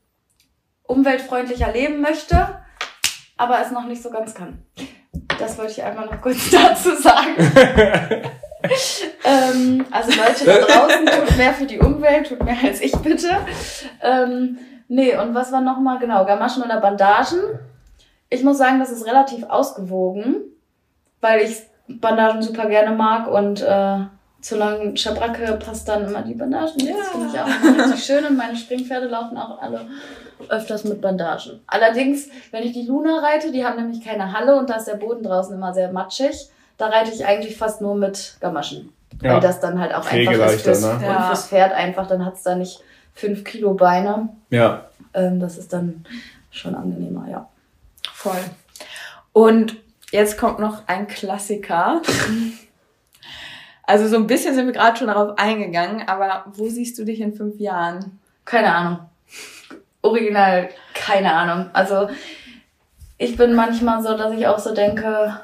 umweltfreundlicher 0.87 1.72
leben 1.72 2.01
möchte, 2.01 2.61
aber 3.37 3.61
es 3.61 3.70
noch 3.70 3.87
nicht 3.87 4.03
so 4.03 4.11
ganz 4.11 4.35
kann. 4.35 4.62
Das 5.39 5.59
wollte 5.59 5.72
ich 5.72 5.82
einmal 5.82 6.07
noch 6.07 6.20
kurz 6.20 6.51
dazu 6.51 6.95
sagen. 6.97 7.35
ähm, 9.24 9.85
also 9.91 10.11
Leute 10.11 10.45
da 10.45 10.59
draußen, 10.59 11.07
tut 11.07 11.37
mehr 11.37 11.53
für 11.53 11.66
die 11.66 11.78
Umwelt, 11.78 12.28
tut 12.28 12.43
mehr 12.45 12.57
als 12.62 12.80
ich 12.80 12.93
bitte. 12.97 13.30
Ähm, 14.03 14.59
nee, 14.89 15.16
und 15.16 15.35
was 15.35 15.53
war 15.53 15.61
nochmal 15.61 15.99
genau, 15.99 16.24
Gamaschen 16.24 16.62
oder 16.62 16.80
Bandagen? 16.80 17.41
Ich 18.30 18.43
muss 18.43 18.59
sagen, 18.59 18.78
das 18.78 18.91
ist 18.91 19.07
relativ 19.07 19.45
ausgewogen. 19.45 20.37
weil 21.20 21.41
ich 21.41 21.62
Bandagen 21.89 22.43
super 22.43 22.66
gerne 22.66 22.95
mag 22.95 23.26
und 23.28 23.62
äh, 23.62 23.99
zu 24.45 24.57
lange 24.57 24.95
Schabracke 24.95 25.55
passt 25.55 25.88
dann 25.88 26.07
immer 26.07 26.20
die 26.20 26.34
Bandagen. 26.34 26.78
Ja. 26.78 26.97
Das 26.99 27.09
finde 27.09 27.28
ich 27.32 27.40
auch 27.40 27.78
richtig 27.86 28.05
schön 28.05 28.26
und 28.26 28.36
meine 28.36 28.55
Springpferde 28.55 29.07
laufen 29.07 29.38
auch 29.38 29.59
alle 29.59 29.86
öfters 30.51 30.84
mit 30.84 31.01
Bandagen. 31.01 31.61
Allerdings, 31.66 32.28
wenn 32.51 32.62
ich 32.62 32.74
die 32.74 32.86
Luna 32.86 33.20
reite, 33.20 33.53
die 33.53 33.64
haben 33.64 33.76
nämlich 33.76 34.05
keine 34.05 34.34
Halle 34.34 34.57
und 34.57 34.68
da 34.68 34.74
ist 34.74 34.84
der 34.84 34.97
Boden 34.97 35.22
draußen 35.22 35.55
immer 35.55 35.72
sehr 35.72 35.90
matschig, 35.92 36.51
da 36.76 36.88
reite 36.88 37.11
ich 37.11 37.24
eigentlich 37.24 37.57
fast 37.57 37.80
nur 37.80 37.95
mit 37.95 38.36
Gamaschen. 38.40 38.92
Ja. 39.22 39.34
Weil 39.34 39.40
das 39.40 39.61
dann 39.61 39.80
halt 39.80 39.95
auch 39.95 40.05
einfach 40.05 40.53
ist 40.53 40.61
fürs, 40.61 40.82
ne? 40.82 40.90
und 40.92 41.24
fürs 41.24 41.47
Pferd 41.47 41.72
einfach, 41.72 42.07
dann 42.07 42.26
hat's 42.26 42.42
da 42.42 42.55
nicht 42.55 42.82
fünf 43.14 43.45
Kilo 43.45 43.72
Beine. 43.72 44.28
Ja. 44.51 44.84
Ähm, 45.14 45.40
das 45.40 45.57
ist 45.57 45.72
dann 45.72 46.05
schon 46.51 46.74
angenehmer, 46.74 47.30
ja. 47.30 47.49
Voll. 48.12 48.45
Und 49.32 49.76
jetzt 50.11 50.36
kommt 50.36 50.59
noch 50.59 50.82
ein 50.86 51.07
Klassiker. 51.07 52.03
Also 53.87 54.09
so 54.09 54.16
ein 54.16 54.26
bisschen 54.26 54.55
sind 54.55 54.66
wir 54.66 54.72
gerade 54.72 54.97
schon 54.97 55.09
darauf 55.09 55.39
eingegangen, 55.39 56.09
aber 56.09 56.45
wo 56.55 56.68
siehst 56.68 56.99
du 56.99 57.05
dich 57.05 57.20
in 57.20 57.35
fünf 57.35 57.59
Jahren? 57.61 58.18
Keine 58.45 58.74
Ahnung. 58.74 58.99
Original, 60.03 60.68
keine 60.95 61.32
Ahnung. 61.32 61.70
Also 61.72 62.09
ich 63.18 63.37
bin 63.37 63.55
manchmal 63.55 64.03
so, 64.03 64.16
dass 64.16 64.32
ich 64.32 64.47
auch 64.47 64.59
so 64.59 64.74
denke, 64.74 65.39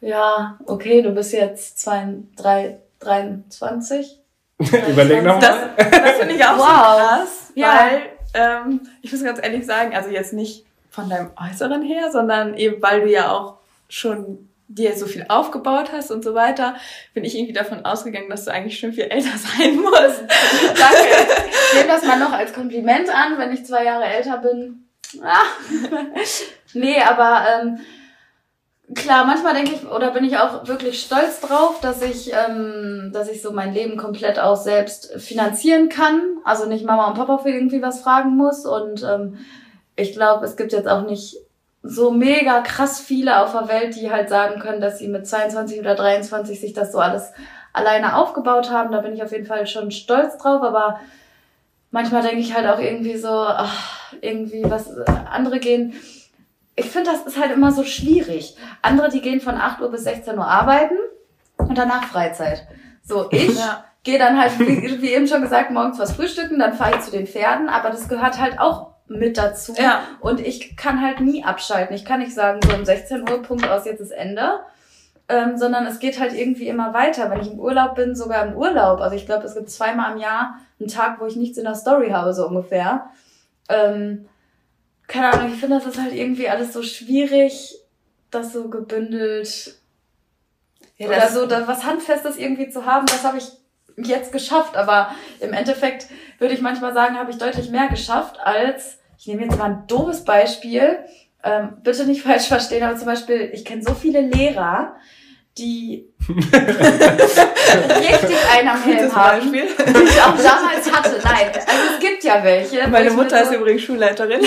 ja, 0.00 0.58
okay, 0.66 1.02
du 1.02 1.10
bist 1.10 1.32
jetzt 1.32 1.78
zwei, 1.78 2.14
drei, 2.36 2.78
23. 3.00 4.18
Überleg 4.88 5.22
noch 5.24 5.38
Das, 5.40 5.56
mal. 5.56 5.70
das 5.76 6.10
finde 6.18 6.34
ich 6.34 6.44
auch 6.44 6.56
so 6.56 6.62
Wow. 6.62 6.98
krass, 6.98 7.52
Ja. 7.54 7.78
weil 7.78 8.02
ähm, 8.34 8.80
ich 9.02 9.10
muss 9.12 9.24
ganz 9.24 9.40
ehrlich 9.42 9.64
sagen, 9.66 9.94
also 9.94 10.10
jetzt 10.10 10.32
nicht 10.32 10.66
von 10.90 11.08
deinem 11.08 11.30
Äußeren 11.36 11.82
her, 11.82 12.10
sondern 12.12 12.54
eben 12.54 12.82
weil 12.82 13.02
du 13.02 13.08
ja 13.10 13.30
auch 13.32 13.54
schon 13.88 14.49
dir 14.70 14.96
so 14.96 15.06
viel 15.06 15.26
aufgebaut 15.28 15.90
hast 15.92 16.12
und 16.12 16.22
so 16.22 16.34
weiter, 16.34 16.76
bin 17.12 17.24
ich 17.24 17.36
irgendwie 17.36 17.52
davon 17.52 17.84
ausgegangen, 17.84 18.30
dass 18.30 18.44
du 18.44 18.52
eigentlich 18.52 18.78
schon 18.78 18.92
viel 18.92 19.04
älter 19.04 19.36
sein 19.58 19.76
musst. 19.76 20.22
Danke. 20.22 21.32
Ich 21.72 21.78
nehme 21.78 21.88
das 21.88 22.04
mal 22.04 22.18
noch 22.18 22.32
als 22.32 22.52
Kompliment 22.52 23.08
an, 23.10 23.36
wenn 23.36 23.52
ich 23.52 23.66
zwei 23.66 23.84
Jahre 23.84 24.04
älter 24.04 24.38
bin. 24.38 24.86
Ah. 25.22 25.42
nee, 26.72 27.00
aber 27.02 27.44
ähm, 27.48 27.80
klar, 28.94 29.24
manchmal 29.24 29.54
denke 29.54 29.72
ich, 29.72 29.90
oder 29.90 30.12
bin 30.12 30.24
ich 30.24 30.36
auch 30.38 30.68
wirklich 30.68 31.02
stolz 31.02 31.40
drauf, 31.40 31.80
dass 31.80 32.00
ich, 32.02 32.32
ähm, 32.32 33.10
dass 33.12 33.28
ich 33.28 33.42
so 33.42 33.50
mein 33.50 33.74
Leben 33.74 33.96
komplett 33.96 34.38
auch 34.38 34.56
selbst 34.56 35.12
finanzieren 35.20 35.88
kann. 35.88 36.20
Also 36.44 36.66
nicht 36.66 36.84
Mama 36.84 37.08
und 37.08 37.14
Papa 37.14 37.38
für 37.38 37.50
irgendwie 37.50 37.82
was 37.82 38.02
fragen 38.02 38.36
muss. 38.36 38.64
Und 38.66 39.02
ähm, 39.02 39.38
ich 39.96 40.12
glaube, 40.12 40.46
es 40.46 40.56
gibt 40.56 40.72
jetzt 40.72 40.88
auch 40.88 41.04
nicht 41.04 41.36
so 41.82 42.10
mega 42.10 42.60
krass 42.60 43.00
viele 43.00 43.40
auf 43.42 43.52
der 43.52 43.68
Welt, 43.68 43.96
die 43.96 44.10
halt 44.10 44.28
sagen 44.28 44.60
können, 44.60 44.80
dass 44.80 44.98
sie 44.98 45.08
mit 45.08 45.26
22 45.26 45.80
oder 45.80 45.94
23 45.94 46.60
sich 46.60 46.72
das 46.74 46.92
so 46.92 46.98
alles 46.98 47.32
alleine 47.72 48.16
aufgebaut 48.16 48.70
haben. 48.70 48.92
Da 48.92 49.00
bin 49.00 49.14
ich 49.14 49.22
auf 49.22 49.32
jeden 49.32 49.46
Fall 49.46 49.66
schon 49.66 49.90
stolz 49.90 50.36
drauf, 50.38 50.62
aber 50.62 51.00
manchmal 51.90 52.22
denke 52.22 52.38
ich 52.40 52.54
halt 52.54 52.66
auch 52.66 52.78
irgendwie 52.78 53.16
so, 53.16 53.30
ach, 53.30 54.12
irgendwie 54.20 54.62
was 54.68 54.88
äh, 54.96 55.04
andere 55.30 55.58
gehen. 55.58 55.94
Ich 56.76 56.86
finde, 56.86 57.10
das 57.10 57.22
ist 57.26 57.40
halt 57.40 57.52
immer 57.52 57.72
so 57.72 57.84
schwierig. 57.84 58.56
Andere, 58.82 59.08
die 59.10 59.20
gehen 59.22 59.40
von 59.40 59.56
8 59.56 59.80
Uhr 59.80 59.90
bis 59.90 60.04
16 60.04 60.38
Uhr 60.38 60.46
arbeiten 60.46 60.96
und 61.56 61.76
danach 61.78 62.04
Freizeit. 62.04 62.66
So, 63.02 63.28
ich 63.30 63.56
Ja. 63.58 63.84
gehe 64.02 64.18
dann 64.18 64.38
halt, 64.40 64.58
wie, 64.58 65.00
wie 65.02 65.12
eben 65.14 65.26
schon 65.26 65.42
gesagt, 65.42 65.70
morgens 65.70 65.98
was 65.98 66.12
frühstücken, 66.12 66.58
dann 66.58 66.74
fahre 66.74 66.96
ich 66.96 67.00
zu 67.02 67.10
den 67.10 67.26
Pferden, 67.26 67.68
aber 67.68 67.90
das 67.90 68.08
gehört 68.08 68.38
halt 68.38 68.58
auch 68.60 68.89
mit 69.10 69.36
dazu. 69.36 69.74
Ja. 69.76 70.02
Und 70.20 70.40
ich 70.40 70.76
kann 70.76 71.02
halt 71.02 71.20
nie 71.20 71.42
abschalten. 71.42 71.94
Ich 71.96 72.04
kann 72.04 72.20
nicht 72.20 72.32
sagen, 72.32 72.60
so 72.62 72.74
um 72.74 72.84
16 72.84 73.28
Uhr, 73.28 73.42
Punkt 73.42 73.68
aus, 73.68 73.84
jetzt 73.84 74.00
ist 74.00 74.12
Ende. 74.12 74.60
Ähm, 75.28 75.56
sondern 75.56 75.86
es 75.86 75.98
geht 75.98 76.18
halt 76.18 76.32
irgendwie 76.32 76.68
immer 76.68 76.94
weiter. 76.94 77.28
Wenn 77.30 77.40
ich 77.40 77.50
im 77.50 77.58
Urlaub 77.58 77.96
bin, 77.96 78.14
sogar 78.14 78.46
im 78.46 78.56
Urlaub. 78.56 79.00
Also 79.00 79.16
ich 79.16 79.26
glaube, 79.26 79.44
es 79.46 79.54
gibt 79.54 79.68
zweimal 79.68 80.12
im 80.12 80.18
Jahr 80.18 80.58
einen 80.78 80.88
Tag, 80.88 81.20
wo 81.20 81.26
ich 81.26 81.36
nichts 81.36 81.58
in 81.58 81.64
der 81.64 81.74
Story 81.74 82.10
habe, 82.10 82.32
so 82.32 82.46
ungefähr. 82.46 83.10
Ähm, 83.68 84.28
keine 85.08 85.32
Ahnung, 85.32 85.52
ich 85.52 85.58
finde, 85.58 85.76
das 85.76 85.86
ist 85.86 86.00
halt 86.00 86.14
irgendwie 86.14 86.48
alles 86.48 86.72
so 86.72 86.82
schwierig, 86.82 87.76
das 88.30 88.52
so 88.52 88.68
gebündelt 88.68 89.74
Ja, 90.98 91.08
oder 91.08 91.28
so 91.28 91.46
da 91.46 91.66
was 91.66 91.84
Handfestes 91.84 92.36
irgendwie 92.36 92.70
zu 92.70 92.86
haben, 92.86 93.06
das 93.06 93.24
habe 93.24 93.38
ich 93.38 93.50
jetzt 93.96 94.30
geschafft. 94.30 94.76
Aber 94.76 95.10
im 95.40 95.52
Endeffekt 95.52 96.06
würde 96.38 96.54
ich 96.54 96.60
manchmal 96.60 96.94
sagen, 96.94 97.18
habe 97.18 97.30
ich 97.30 97.38
deutlich 97.38 97.70
mehr 97.70 97.88
geschafft 97.88 98.38
als, 98.40 98.99
ich 99.20 99.26
nehme 99.26 99.42
jetzt 99.42 99.58
mal 99.58 99.66
ein 99.66 99.84
doofes 99.86 100.24
Beispiel, 100.24 100.98
ähm, 101.44 101.76
bitte 101.82 102.06
nicht 102.06 102.22
falsch 102.22 102.48
verstehen, 102.48 102.82
aber 102.82 102.96
zum 102.96 103.04
Beispiel, 103.06 103.50
ich 103.52 103.66
kenne 103.66 103.82
so 103.82 103.92
viele 103.92 104.22
Lehrer, 104.22 104.96
die 105.58 106.08
richtig 106.28 108.36
einen 108.54 108.68
am 108.68 108.82
Helm 108.82 109.14
haben, 109.14 109.40
Beispiel. 109.52 109.62
die 109.86 110.04
ich 110.04 110.22
auch 110.22 110.36
damals 110.36 110.90
hatte. 110.90 111.20
Nein, 111.22 111.50
also 111.54 111.94
es 111.94 112.00
gibt 112.00 112.24
ja 112.24 112.42
welche. 112.42 112.88
Meine 112.88 113.10
Mutter 113.10 113.44
so- 113.44 113.50
ist 113.50 113.56
übrigens 113.58 113.82
Schulleiterin. 113.82 114.40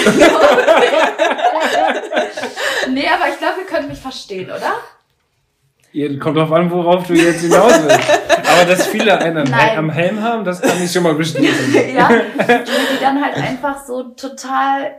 Nee, 2.89 3.07
aber 3.07 3.30
ich 3.30 3.38
glaube, 3.38 3.59
ihr 3.61 3.67
könnt 3.67 3.89
mich 3.89 3.99
verstehen, 3.99 4.49
oder? 4.49 4.74
Ihr- 5.94 6.20
Kommt 6.20 6.38
drauf 6.38 6.52
an, 6.52 6.70
worauf 6.72 7.06
du 7.08 7.14
jetzt 7.14 7.41
hinaus 7.41 7.72
willst. 7.84 8.10
Aber 8.52 8.66
dass 8.70 8.88
viele 8.88 9.18
einen 9.18 9.44
Nein. 9.50 9.78
am 9.78 9.89
Helm 9.89 10.22
haben, 10.22 10.44
das 10.44 10.62
kann 10.62 10.82
ich 10.84 10.91
schon 10.91 11.04
mal 11.04 11.14
bestätigen. 11.16 11.96
ja, 11.96 12.10
die 12.10 13.00
dann 13.00 13.24
halt 13.24 13.36
einfach 13.38 13.84
so 13.86 14.04
total 14.04 14.96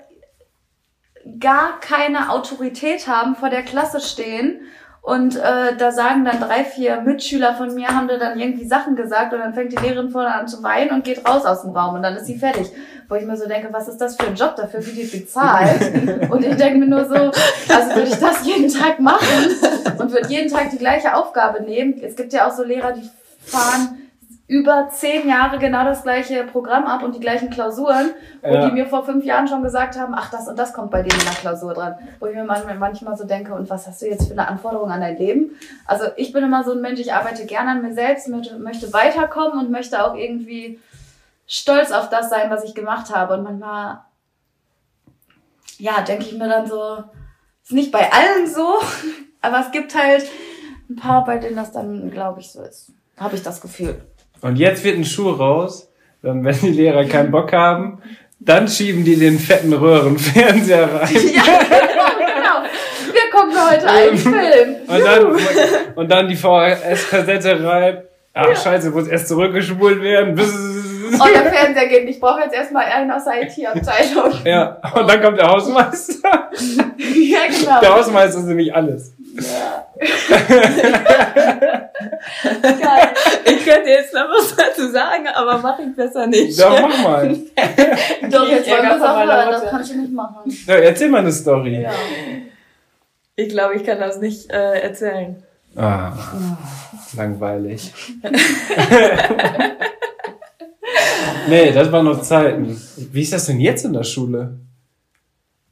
gar 1.41 1.81
keine 1.81 2.31
Autorität 2.31 3.07
haben, 3.09 3.35
vor 3.35 3.51
der 3.51 3.63
Klasse 3.63 4.01
stehen 4.01 4.61
und 5.05 5.37
äh, 5.37 5.77
da 5.77 5.93
sagen 5.93 6.25
dann 6.25 6.41
drei, 6.41 6.65
vier 6.65 7.03
Mitschüler 7.03 7.55
von 7.55 7.75
mir, 7.75 7.89
haben 7.89 8.09
da 8.09 8.17
dann 8.17 8.41
irgendwie 8.41 8.65
Sachen 8.65 8.97
gesagt 8.97 9.35
und 9.35 9.41
dann 9.41 9.53
fängt 9.53 9.71
die 9.71 9.77
Lehrerin 9.77 10.09
vorne 10.09 10.35
an 10.35 10.49
zu 10.49 10.63
weinen 10.63 10.93
und 10.93 11.05
geht 11.05 11.29
raus 11.29 11.45
aus 11.45 11.61
dem 11.61 11.73
Raum 11.73 11.97
und 11.97 12.03
dann 12.03 12.17
ist 12.17 12.25
sie 12.25 12.39
fertig. 12.39 12.69
Wo 13.07 13.15
ich 13.17 13.27
mir 13.27 13.37
so 13.37 13.47
denke, 13.47 13.69
was 13.71 13.87
ist 13.87 13.99
das 13.99 14.17
für 14.17 14.29
ein 14.29 14.35
Job, 14.35 14.57
dafür 14.57 14.81
wird 14.85 14.97
die 14.97 15.19
bezahlt? 15.19 16.31
Und 16.31 16.43
ich 16.43 16.57
denke 16.57 16.79
mir 16.79 16.87
nur 16.87 17.05
so, 17.05 17.15
also 17.15 17.95
würde 17.95 18.09
ich 18.09 18.19
das 18.19 18.47
jeden 18.47 18.73
Tag 18.73 18.99
machen 18.99 19.29
und 19.99 20.11
würde 20.11 20.27
jeden 20.29 20.51
Tag 20.51 20.71
die 20.71 20.79
gleiche 20.79 21.15
Aufgabe 21.15 21.63
nehmen. 21.63 22.01
Es 22.03 22.17
gibt 22.17 22.33
ja 22.33 22.49
auch 22.49 22.53
so 22.53 22.65
Lehrer, 22.65 22.93
die 22.93 23.07
fahren 23.45 24.04
über 24.47 24.91
zehn 24.93 25.27
Jahre 25.27 25.59
genau 25.59 25.85
das 25.85 26.03
gleiche 26.03 26.45
Programm 26.45 26.85
ab 26.85 27.03
und 27.03 27.15
die 27.15 27.21
gleichen 27.21 27.49
Klausuren, 27.49 28.11
wo 28.43 28.53
Ja. 28.55 28.67
die 28.67 28.73
mir 28.73 28.87
vor 28.87 29.03
fünf 29.05 29.25
Jahren 29.25 29.49
schon 29.49 29.63
gesagt 29.63 29.99
haben, 29.99 30.15
ach, 30.15 30.31
das 30.31 30.49
und 30.49 30.59
das 30.59 30.75
kommt 30.75 30.91
bei 30.91 31.03
denen 31.03 31.19
in 31.19 31.25
der 31.25 31.35
Klausur 31.35 31.73
dran. 31.73 31.97
Wo 32.21 32.27
ich 32.27 32.35
mir 32.35 32.45
manchmal, 32.45 32.75
manchmal 32.77 33.17
so 33.17 33.25
denke, 33.25 33.55
und 33.55 33.71
was 33.71 33.87
hast 33.87 34.03
du 34.03 34.07
jetzt 34.07 34.27
für 34.27 34.33
eine 34.33 34.47
Anforderung 34.47 34.91
an 34.91 35.01
dein 35.01 35.17
Leben? 35.17 35.59
Also 35.87 36.05
ich 36.17 36.33
bin 36.33 36.45
immer 36.45 36.63
so 36.63 36.73
ein 36.73 36.83
Mensch, 36.83 37.01
ich 37.01 37.15
arbeite 37.15 37.47
gerne 37.47 37.71
an 37.71 37.83
mir 37.83 37.95
selbst, 37.95 38.29
möchte, 38.29 38.59
möchte 38.59 38.93
weiterkommen 38.93 39.59
und 39.59 39.71
möchte 39.71 40.05
auch 40.05 40.15
irgendwie 40.15 40.79
stolz 41.47 41.91
auf 41.91 42.11
das 42.11 42.29
sein, 42.29 42.51
was 42.51 42.65
ich 42.65 42.75
gemacht 42.75 43.15
habe. 43.15 43.35
Und 43.35 43.45
manchmal, 43.45 44.01
ja, 45.79 46.03
denke 46.03 46.25
ich 46.27 46.37
mir 46.37 46.49
dann 46.49 46.67
so, 46.67 47.03
ist 47.63 47.73
nicht 47.73 47.93
bei 47.93 48.11
allen 48.13 48.47
so, 48.47 48.75
aber 49.41 49.61
es 49.61 49.71
gibt 49.71 49.95
halt 49.99 50.25
ein 50.91 50.97
paar, 50.97 51.25
bei 51.25 51.39
denen 51.39 51.57
das 51.57 51.73
dann, 51.73 52.11
glaube 52.11 52.41
ich, 52.41 52.53
so 52.53 52.63
ist. 52.63 52.93
Habe 53.17 53.37
ich 53.37 53.43
das 53.43 53.63
Gefühl. 53.63 54.03
Und 54.45 54.57
jetzt 54.57 54.85
wird 54.85 54.99
ein 54.99 55.07
Schuh 55.07 55.31
raus, 55.31 55.91
dann 56.21 56.45
wenn 56.45 56.55
die 56.61 56.73
Lehrer 56.73 57.07
keinen 57.07 57.31
Bock 57.31 57.51
haben, 57.55 58.03
dann 58.39 58.69
schieben 58.69 59.03
die 59.03 59.17
den 59.17 59.39
fetten 59.39 59.73
Röhrenfernseher 59.73 60.83
rein. 60.83 61.09
Ja, 61.35 61.43
genau, 61.63 62.11
genau. 62.19 62.57
Wir 63.11 63.31
gucken 63.33 63.55
heute 63.71 63.89
einen 63.89 64.19
Film. 64.19 64.77
Und 64.87 65.03
dann, 65.03 65.37
und 65.95 66.11
dann 66.11 66.29
die 66.29 66.37
VHS-Kassette 66.37 67.65
rein. 67.65 68.03
Ach 68.35 68.55
scheiße, 68.55 68.91
muss 68.91 69.09
erst 69.09 69.29
zurückgespult 69.29 70.03
werden. 70.03 70.39
Oh, 70.39 71.25
der 71.33 71.51
Fernseher 71.51 71.87
geht 71.89 72.05
nicht. 72.05 72.17
Ich 72.17 72.21
brauche 72.21 72.41
jetzt 72.41 72.55
erstmal 72.55 72.85
einen 72.85 73.11
aus 73.11 73.25
der 73.25 73.45
IT-Abteilung. 73.45 74.31
Ja, 74.45 74.79
und 74.95 75.09
dann 75.09 75.23
kommt 75.23 75.39
der 75.39 75.49
Hausmeister. 75.49 76.51
Ja, 76.99 77.41
genau. 77.49 77.81
Der 77.81 77.95
Hausmeister 77.95 78.41
ist 78.41 78.47
nämlich 78.47 78.75
alles. 78.75 79.15
Geil. 82.63 83.09
Ich 83.45 83.65
könnte 83.65 83.91
jetzt 83.91 84.15
noch 84.15 84.29
was 84.29 84.55
dazu 84.57 84.91
sagen, 84.91 85.27
aber 85.35 85.59
mache 85.59 85.83
ich 85.83 85.97
besser 85.97 86.27
nicht. 86.27 86.61
Doch, 86.61 86.81
mach 86.81 87.03
mal. 87.03 87.29
Doch, 88.31 88.49
jetzt 88.49 88.71
wollen 88.71 88.83
wir 88.83 88.97
es 88.97 89.03
auch 89.03 89.19
hören. 89.19 89.51
Das 89.51 89.71
kann 89.71 89.83
ich 89.83 89.95
nicht 89.95 90.13
machen. 90.13 90.59
Ja, 90.67 90.75
erzähl 90.77 91.09
mal 91.09 91.19
eine 91.19 91.33
Story. 91.33 91.83
Ja. 91.83 91.91
Ich 93.37 93.49
glaube, 93.49 93.75
ich 93.75 93.85
kann 93.85 93.99
das 93.99 94.19
nicht 94.21 94.51
äh, 94.51 94.81
erzählen. 94.81 95.43
Ah, 95.77 96.13
langweilig. 97.17 97.93
nee, 101.49 101.73
das 101.73 101.91
waren 101.91 102.05
noch 102.05 102.23
Zeiten. 102.23 102.81
Wie 102.97 103.23
ist 103.23 103.33
das 103.33 103.47
denn 103.47 103.59
jetzt 103.59 103.85
in 103.85 103.93
der 103.93 104.05
Schule? 104.05 104.61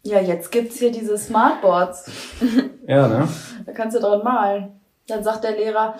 Ja, 0.05 0.21
jetzt 0.21 0.51
gibt's 0.51 0.79
hier 0.79 0.91
diese 0.91 1.17
Smartboards. 1.19 2.11
Ja, 2.85 3.07
ne? 3.07 3.29
Da 3.65 3.73
kannst 3.73 3.97
du 3.97 4.01
dran 4.01 4.25
malen. 4.25 4.81
Dann 5.07 5.23
sagt 5.23 5.45
der 5.45 5.53
Lehrer, 5.53 5.95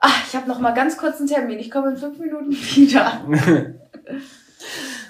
ah, 0.00 0.10
ich 0.28 0.36
habe 0.36 0.46
noch 0.46 0.58
mal 0.60 0.72
ganz 0.74 0.98
kurz 0.98 1.18
einen 1.18 1.28
Termin. 1.28 1.58
Ich 1.58 1.70
komme 1.70 1.92
in 1.92 1.96
fünf 1.96 2.18
Minuten 2.18 2.50
wieder. 2.74 3.22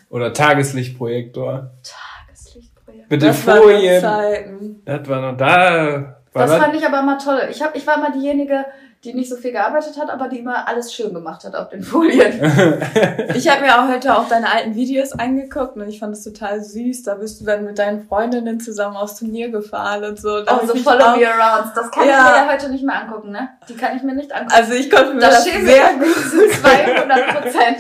Oder 0.08 0.32
Tageslichtprojektor. 0.32 1.72
Tageslichtprojekt. 1.82 3.08
Bitte 3.08 3.26
Das 3.26 3.44
waren 3.44 3.58
Folien. 3.58 4.00
Zeiten. 4.00 4.82
Das 4.84 5.08
war 5.08 5.20
noch 5.32 5.36
da. 5.36 6.20
das 6.32 6.54
fand 6.54 6.76
ich 6.76 6.86
aber 6.86 7.00
immer 7.00 7.18
toll. 7.18 7.48
Ich, 7.50 7.60
hab, 7.60 7.74
ich 7.74 7.84
war 7.84 7.96
immer 7.96 8.12
diejenige, 8.12 8.64
die 9.06 9.14
nicht 9.14 9.30
so 9.30 9.36
viel 9.36 9.52
gearbeitet 9.52 9.96
hat, 9.98 10.10
aber 10.10 10.28
die 10.28 10.40
immer 10.40 10.66
alles 10.68 10.92
schön 10.92 11.14
gemacht 11.14 11.44
hat 11.44 11.54
auf 11.54 11.68
den 11.68 11.82
Folien. 11.82 12.32
ich 13.34 13.48
habe 13.48 13.62
mir 13.62 13.78
auch 13.78 13.88
heute 13.88 14.16
auch 14.16 14.28
deine 14.28 14.52
alten 14.52 14.74
Videos 14.74 15.12
angeguckt 15.12 15.76
und 15.76 15.88
ich 15.88 16.00
fand 16.00 16.14
es 16.14 16.24
total 16.24 16.62
süß. 16.62 17.04
Da 17.04 17.14
bist 17.14 17.40
du 17.40 17.44
dann 17.44 17.64
mit 17.64 17.78
deinen 17.78 18.06
Freundinnen 18.06 18.60
zusammen 18.60 18.96
aufs 18.96 19.18
Turnier 19.18 19.50
gefahren 19.50 20.04
und 20.04 20.20
so. 20.20 20.42
Da 20.42 20.60
oh, 20.62 20.66
so 20.66 20.74
Follow 20.76 21.16
Me 21.16 21.26
Arounds. 21.26 21.72
Das 21.74 21.90
kann 21.90 22.08
ja. 22.08 22.18
ich 22.18 22.30
mir 22.30 22.36
ja 22.36 22.52
heute 22.52 22.68
nicht 22.70 22.84
mehr 22.84 23.02
angucken, 23.02 23.30
ne? 23.30 23.48
Die 23.68 23.74
kann 23.74 23.96
ich 23.96 24.02
mir 24.02 24.14
nicht 24.14 24.32
angucken. 24.32 24.52
Also 24.52 24.74
ich 24.74 24.90
konnte 24.90 25.14
mir 25.14 25.20
das, 25.20 25.44
das 25.44 25.44
sehr 25.44 25.88
gut. 25.98 26.52
200 26.60 27.26
Prozent. 27.28 27.78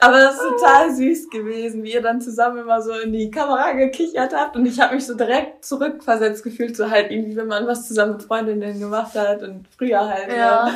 Aber 0.00 0.18
das 0.18 0.34
ist 0.34 0.42
total 0.42 0.94
süß 0.94 1.30
gewesen, 1.30 1.82
wie 1.82 1.92
ihr 1.92 2.02
dann 2.02 2.20
zusammen 2.20 2.58
immer 2.58 2.80
so 2.80 2.92
in 2.92 3.12
die 3.12 3.30
Kamera 3.30 3.72
gekichert 3.72 4.32
habt. 4.32 4.56
Und 4.56 4.64
ich 4.66 4.80
habe 4.80 4.94
mich 4.94 5.04
so 5.04 5.14
direkt 5.14 5.64
zurückversetzt 5.64 6.44
gefühlt, 6.44 6.76
so 6.76 6.88
halt 6.88 7.10
irgendwie, 7.10 7.36
wenn 7.36 7.48
man 7.48 7.66
was 7.66 7.88
zusammen 7.88 8.12
mit 8.12 8.22
Freundinnen 8.22 8.78
gemacht 8.78 9.14
hat 9.16 9.42
und 9.42 9.66
früher 9.76 10.08
halt. 10.08 10.28
Ja, 10.28 10.70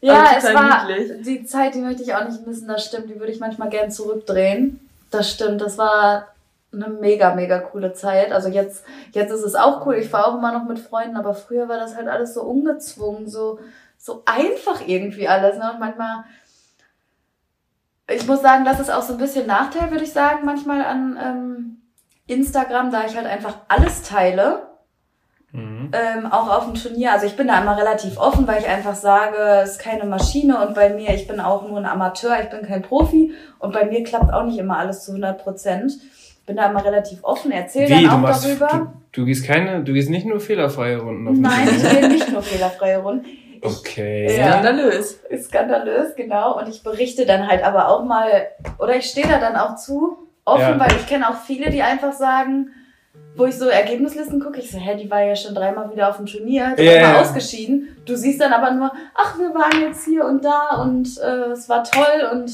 ja, 0.00 0.12
ja 0.12 0.26
es 0.36 0.52
war 0.52 0.88
niedlich. 0.88 1.22
die 1.22 1.44
Zeit, 1.44 1.74
die 1.74 1.80
möchte 1.80 2.02
ich 2.02 2.14
auch 2.14 2.24
nicht 2.24 2.44
missen, 2.46 2.66
das 2.66 2.84
stimmt. 2.84 3.08
Die 3.08 3.20
würde 3.20 3.32
ich 3.32 3.38
manchmal 3.38 3.68
gern 3.68 3.92
zurückdrehen. 3.92 4.80
Das 5.10 5.30
stimmt, 5.30 5.60
das 5.60 5.78
war 5.78 6.34
eine 6.72 6.88
mega, 6.88 7.34
mega 7.34 7.60
coole 7.60 7.92
Zeit. 7.92 8.32
Also 8.32 8.48
jetzt, 8.48 8.84
jetzt 9.12 9.30
ist 9.30 9.44
es 9.44 9.54
auch 9.54 9.86
cool. 9.86 9.94
Ich 9.94 10.08
fahre 10.08 10.26
auch 10.26 10.38
immer 10.38 10.52
noch 10.52 10.64
mit 10.64 10.80
Freunden, 10.80 11.16
aber 11.16 11.34
früher 11.34 11.68
war 11.68 11.78
das 11.78 11.94
halt 11.94 12.08
alles 12.08 12.34
so 12.34 12.42
ungezwungen, 12.42 13.28
so, 13.28 13.60
so 13.98 14.22
einfach 14.26 14.82
irgendwie 14.84 15.28
alles. 15.28 15.58
Ne? 15.58 15.70
Und 15.72 15.78
manchmal 15.78 16.24
ich 18.08 18.26
muss 18.26 18.42
sagen, 18.42 18.64
das 18.64 18.80
ist 18.80 18.92
auch 18.92 19.02
so 19.02 19.14
ein 19.14 19.18
bisschen 19.18 19.46
Nachteil, 19.46 19.90
würde 19.90 20.04
ich 20.04 20.12
sagen, 20.12 20.44
manchmal 20.44 20.84
an 20.84 21.18
ähm, 21.22 21.82
Instagram, 22.26 22.90
da 22.90 23.04
ich 23.06 23.16
halt 23.16 23.26
einfach 23.26 23.56
alles 23.68 24.02
teile. 24.02 24.68
Mhm. 25.52 25.90
Ähm, 25.92 26.26
auch 26.26 26.50
auf 26.50 26.64
dem 26.64 26.74
Turnier. 26.74 27.12
Also 27.12 27.26
ich 27.26 27.36
bin 27.36 27.46
da 27.46 27.60
immer 27.60 27.78
relativ 27.78 28.18
offen, 28.18 28.46
weil 28.48 28.60
ich 28.60 28.68
einfach 28.68 28.96
sage, 28.96 29.36
es 29.62 29.72
ist 29.72 29.78
keine 29.78 30.04
Maschine 30.04 30.66
und 30.66 30.74
bei 30.74 30.92
mir, 30.92 31.14
ich 31.14 31.28
bin 31.28 31.38
auch 31.38 31.66
nur 31.68 31.78
ein 31.78 31.86
Amateur, 31.86 32.40
ich 32.42 32.50
bin 32.50 32.66
kein 32.66 32.82
Profi 32.82 33.32
und 33.60 33.72
bei 33.72 33.84
mir 33.84 34.02
klappt 34.02 34.32
auch 34.32 34.44
nicht 34.44 34.58
immer 34.58 34.78
alles 34.78 35.04
zu 35.04 35.12
100 35.12 35.38
Prozent. 35.38 35.92
Bin 36.46 36.56
da 36.56 36.68
immer 36.68 36.84
relativ 36.84 37.22
offen, 37.22 37.52
erzähle 37.52 37.88
dann 37.88 38.10
auch 38.10 38.18
machst, 38.18 38.44
darüber. 38.44 38.68
Du, 39.12 39.20
du 39.20 39.24
gehst 39.26 39.46
keine, 39.46 39.84
du 39.84 39.92
gehst 39.92 40.10
nicht 40.10 40.26
nur 40.26 40.40
fehlerfreie 40.40 40.98
Runden 40.98 41.28
auf 41.28 41.36
Nein, 41.38 41.68
ich 41.68 41.88
gehe 41.88 42.08
nicht 42.08 42.32
nur 42.32 42.42
fehlerfreie 42.42 42.98
Runden. 42.98 43.24
Okay. 43.64 44.28
Skandalös. 44.28 45.20
Skandalös, 45.42 46.14
genau. 46.14 46.58
Und 46.58 46.68
ich 46.68 46.82
berichte 46.82 47.24
dann 47.24 47.48
halt 47.48 47.64
aber 47.64 47.88
auch 47.88 48.04
mal, 48.04 48.48
oder 48.78 48.96
ich 48.96 49.06
stehe 49.06 49.26
da 49.26 49.38
dann 49.38 49.56
auch 49.56 49.76
zu, 49.76 50.18
offen, 50.44 50.60
ja. 50.60 50.80
weil 50.80 50.92
ich 50.96 51.06
kenne 51.06 51.28
auch 51.28 51.36
viele, 51.36 51.70
die 51.70 51.82
einfach 51.82 52.12
sagen, 52.12 52.70
wo 53.36 53.46
ich 53.46 53.56
so 53.56 53.66
Ergebnislisten 53.66 54.40
gucke, 54.40 54.60
ich 54.60 54.70
so, 54.70 54.78
hä, 54.78 54.96
die 54.96 55.10
war 55.10 55.22
ja 55.22 55.34
schon 55.34 55.54
dreimal 55.54 55.90
wieder 55.90 56.08
auf 56.08 56.18
dem 56.18 56.26
Turnier, 56.26 56.74
die 56.78 56.82
yeah. 56.82 57.20
ausgeschieden. 57.20 57.96
Du 58.04 58.16
siehst 58.16 58.40
dann 58.40 58.52
aber 58.52 58.70
nur, 58.72 58.92
ach, 59.14 59.38
wir 59.38 59.54
waren 59.54 59.80
jetzt 59.80 60.04
hier 60.04 60.24
und 60.24 60.44
da 60.44 60.82
und 60.82 61.18
äh, 61.18 61.52
es 61.52 61.68
war 61.68 61.82
toll 61.82 62.28
und 62.32 62.52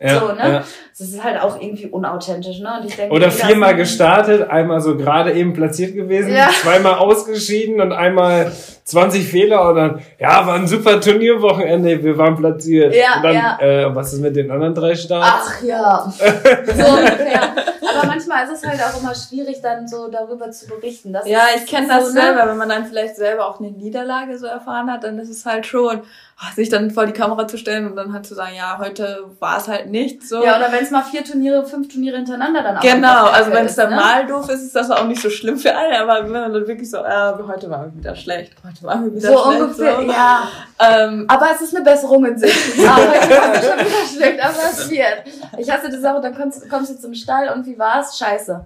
ja, 0.00 0.20
so, 0.20 0.28
ne? 0.28 0.52
Ja. 0.52 0.64
Das 0.96 1.08
ist 1.08 1.22
halt 1.22 1.40
auch 1.40 1.60
irgendwie 1.60 1.86
unauthentisch, 1.86 2.60
ne? 2.60 2.78
Und 2.80 2.88
ich 2.88 2.94
denke, 2.94 3.14
Oder 3.14 3.30
viermal 3.30 3.74
gestartet, 3.74 4.48
einmal 4.48 4.80
so 4.80 4.96
gerade 4.96 5.32
eben 5.32 5.52
platziert 5.52 5.94
gewesen, 5.94 6.32
ja. 6.32 6.50
zweimal 6.62 6.94
ausgeschieden 6.94 7.80
und 7.80 7.92
einmal 7.92 8.52
20 8.84 9.26
Fehler 9.26 9.68
und 9.68 9.76
dann, 9.76 10.02
ja, 10.18 10.46
war 10.46 10.54
ein 10.54 10.68
super 10.68 11.00
Turnierwochenende, 11.00 12.02
wir 12.02 12.16
waren 12.16 12.36
platziert. 12.36 12.94
Ja, 12.94 13.16
und 13.16 13.24
dann, 13.24 13.34
ja. 13.34 13.58
Äh, 13.60 13.94
was 13.94 14.12
ist 14.12 14.20
mit 14.20 14.36
den 14.36 14.50
anderen 14.50 14.74
drei 14.74 14.94
Starts? 14.94 15.48
Ach 15.48 15.62
ja. 15.62 16.12
so 16.18 16.84
ungefähr. 16.84 17.54
Aber 17.98 18.06
manchmal 18.06 18.44
ist 18.44 18.62
es 18.62 18.68
halt 18.68 18.80
auch 18.82 19.00
immer 19.00 19.14
schwierig, 19.14 19.60
dann 19.62 19.88
so 19.88 20.08
darüber 20.08 20.50
zu 20.50 20.66
berichten. 20.68 21.12
Das 21.12 21.28
ja, 21.28 21.46
ich 21.56 21.66
kenne 21.66 21.88
das 21.88 22.08
so, 22.08 22.14
ne? 22.14 22.20
selber, 22.20 22.44
ne? 22.44 22.50
wenn 22.50 22.56
man 22.56 22.68
dann 22.68 22.86
vielleicht 22.86 23.16
selber 23.16 23.48
auch 23.48 23.58
eine 23.58 23.70
Niederlage 23.70 24.38
so 24.38 24.46
erfahren 24.46 24.90
hat, 24.90 25.04
dann 25.04 25.18
ist 25.18 25.30
es 25.30 25.44
halt 25.44 25.66
schon, 25.66 26.02
sich 26.54 26.68
dann 26.68 26.90
vor 26.90 27.06
die 27.06 27.12
Kamera 27.12 27.48
zu 27.48 27.58
stellen 27.58 27.86
und 27.86 27.96
dann 27.96 28.12
halt 28.12 28.26
zu 28.26 28.34
sagen, 28.34 28.52
ja, 28.56 28.78
heute 28.78 29.24
war 29.40 29.58
es 29.58 29.66
halt 29.66 29.88
nicht 29.88 30.22
so. 30.26 30.44
Ja, 30.44 30.56
oder 30.56 30.70
wenn 30.70 30.84
es 30.84 30.90
mal 30.90 31.02
vier 31.02 31.24
Turniere, 31.24 31.66
fünf 31.66 31.88
Turniere 31.88 32.16
hintereinander 32.16 32.62
dann 32.62 32.76
auch 32.76 32.80
Genau, 32.80 33.26
also 33.26 33.52
wenn 33.52 33.66
es 33.66 33.74
dann 33.74 33.90
ne? 33.90 33.96
mal 33.96 34.26
doof 34.26 34.48
ist, 34.48 34.62
ist 34.62 34.76
das 34.76 34.90
auch 34.90 35.04
nicht 35.04 35.20
so 35.20 35.30
schlimm 35.30 35.58
für 35.58 35.74
alle, 35.74 35.98
aber 35.98 36.24
wenn 36.24 36.30
man 36.30 36.52
dann 36.52 36.66
wirklich 36.66 36.90
so, 36.90 36.98
äh, 36.98 37.32
heute 37.46 37.68
war 37.70 37.94
wieder 37.94 38.14
schlecht, 38.14 38.52
heute 38.64 38.82
war 38.84 39.04
wieder 39.04 39.20
so 39.20 39.42
schlecht. 39.42 39.60
Ungefähr, 39.60 39.92
so 39.92 39.98
ungefähr, 39.98 40.16
ja. 40.16 40.48
Ähm, 40.78 41.24
aber 41.28 41.46
es 41.54 41.60
ist 41.60 41.74
eine 41.74 41.84
Besserung 41.84 42.24
in 42.24 42.38
sich. 42.38 42.76
ja, 42.76 42.96
heute 42.96 43.30
war 43.30 43.54
schon 43.54 43.86
wieder 43.86 44.08
schlecht, 44.14 44.40
aber 44.40 44.58
es 44.70 44.90
wird. 44.90 45.24
Ich 45.58 45.70
hasse 45.70 45.90
das 45.90 46.04
auch, 46.04 46.20
dann 46.20 46.36
kommst, 46.36 46.68
kommst 46.70 46.90
du 46.92 46.98
zum 46.98 47.14
Stall 47.14 47.48
und 47.48 47.66
wie 47.66 47.78
war's? 47.78 48.16
Scheiße. 48.16 48.64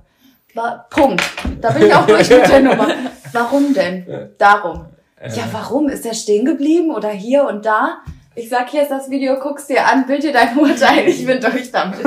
War, 0.55 0.87
Punkt. 0.91 1.23
Da 1.62 1.70
bin 1.70 1.87
ich 1.87 1.95
auch 1.95 2.07
durch 2.07 2.29
mit 2.29 2.47
der 2.47 2.61
Nummer. 2.61 2.89
Warum 3.33 3.73
denn? 3.73 4.35
Darum. 4.37 4.91
Ja, 5.31 5.45
warum? 5.53 5.89
Ist 5.89 6.05
er 6.05 6.14
stehen 6.14 6.45
geblieben 6.45 6.91
oder 6.91 7.11
hier 7.11 7.45
und 7.45 7.64
da? 7.64 7.99
Ich 8.35 8.49
sag, 8.49 8.70
hier 8.70 8.83
ist 8.83 8.91
das 8.91 9.11
Video, 9.11 9.39
guck's 9.39 9.66
dir 9.66 9.87
an, 9.87 10.07
bild 10.07 10.23
dir 10.23 10.33
dein 10.33 10.57
Urteil, 10.57 11.07
ich 11.07 11.25
bin 11.25 11.41
durch 11.41 11.70
damit. 11.70 12.01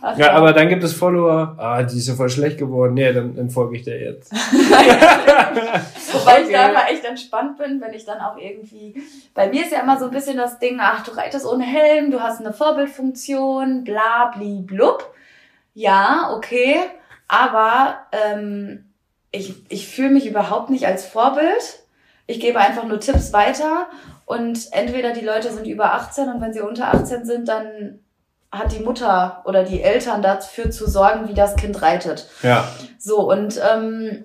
Ach, 0.00 0.18
ja, 0.18 0.32
aber 0.32 0.52
dann 0.52 0.68
gibt 0.68 0.82
es 0.82 0.94
Follower, 0.94 1.54
ah, 1.58 1.82
die 1.82 1.98
ist 1.98 2.08
ja 2.08 2.14
voll 2.14 2.30
schlecht 2.30 2.58
geworden. 2.58 2.94
Nee, 2.94 3.12
dann, 3.12 3.36
dann 3.36 3.50
folge 3.50 3.76
ich 3.76 3.82
dir 3.82 4.00
jetzt. 4.00 4.32
Wobei 6.12 6.32
okay. 6.32 6.42
ich 6.46 6.52
da 6.52 6.70
immer 6.70 6.90
echt 6.90 7.04
entspannt 7.04 7.58
bin, 7.58 7.80
wenn 7.80 7.92
ich 7.92 8.04
dann 8.04 8.20
auch 8.20 8.36
irgendwie. 8.38 9.00
Bei 9.34 9.48
mir 9.48 9.62
ist 9.62 9.72
ja 9.72 9.82
immer 9.82 9.98
so 9.98 10.06
ein 10.06 10.10
bisschen 10.10 10.38
das 10.38 10.58
Ding, 10.58 10.78
ach, 10.80 11.04
du 11.04 11.12
reitest 11.12 11.46
ohne 11.46 11.64
Helm, 11.64 12.10
du 12.10 12.20
hast 12.20 12.40
eine 12.40 12.52
Vorbildfunktion, 12.52 13.84
bla, 13.84 14.32
bli, 14.34 14.62
blub. 14.62 15.12
Ja, 15.74 16.32
okay. 16.34 16.76
Aber 17.28 17.98
ähm, 18.10 18.87
ich, 19.30 19.54
ich 19.68 19.88
fühle 19.88 20.10
mich 20.10 20.26
überhaupt 20.26 20.70
nicht 20.70 20.86
als 20.86 21.04
Vorbild. 21.04 21.80
Ich 22.26 22.40
gebe 22.40 22.58
einfach 22.58 22.84
nur 22.84 23.00
Tipps 23.00 23.32
weiter 23.32 23.86
und 24.26 24.68
entweder 24.72 25.12
die 25.12 25.24
Leute 25.24 25.50
sind 25.50 25.66
über 25.66 25.94
18 25.94 26.28
und 26.28 26.40
wenn 26.40 26.52
sie 26.52 26.60
unter 26.60 26.88
18 26.88 27.24
sind, 27.24 27.48
dann 27.48 28.00
hat 28.50 28.72
die 28.72 28.82
Mutter 28.82 29.42
oder 29.46 29.64
die 29.64 29.82
Eltern 29.82 30.22
dafür 30.22 30.70
zu 30.70 30.88
sorgen, 30.88 31.28
wie 31.28 31.34
das 31.34 31.56
Kind 31.56 31.80
reitet. 31.82 32.28
Ja. 32.42 32.68
So, 32.98 33.30
und 33.30 33.60
ähm, 33.72 34.24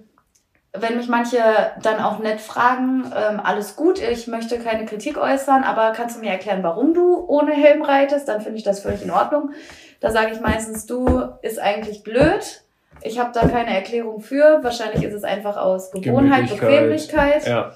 wenn 0.74 0.97
mich 0.97 1.08
manche 1.08 1.38
dann 1.82 1.99
auch 1.99 2.20
nett 2.20 2.41
fragen, 2.41 3.12
ähm, 3.16 3.39
alles 3.41 3.76
gut, 3.76 4.01
ich 4.01 4.28
möchte 4.28 4.60
keine 4.60 4.86
Kritik 4.86 5.18
äußern, 5.18 5.64
aber 5.64 5.91
kannst 5.91 6.16
du 6.16 6.22
mir 6.22 6.32
erklären, 6.32 6.64
warum 6.64 6.93
du 6.93 7.26
ohne 7.28 7.54
Helm 7.54 7.84
reitest, 7.84 8.28
dann 8.28 8.41
finde 8.41 8.58
ich 8.58 8.64
das 8.64 8.80
völlig 8.80 9.04
in 9.04 9.12
Ordnung. 9.12 9.51
Da 9.99 10.12
sage 10.12 10.32
ich 10.32 10.41
meistens, 10.41 10.86
du 10.86 11.30
ist 11.41 11.60
eigentlich 11.60 12.04
blöd, 12.04 12.62
ich 13.04 13.20
habe 13.20 13.32
da 13.34 13.47
keine 13.47 13.76
Erklärung 13.76 14.22
für. 14.22 14.60
Wahrscheinlich 14.64 15.04
ist 15.04 15.14
es 15.14 15.24
einfach 15.24 15.58
aus 15.58 15.91
Gewohnheit, 15.91 16.49
Bequemlichkeit. 16.49 17.47
Ja. 17.47 17.74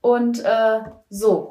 Und 0.00 0.44
äh, 0.44 0.80
so. 1.08 1.48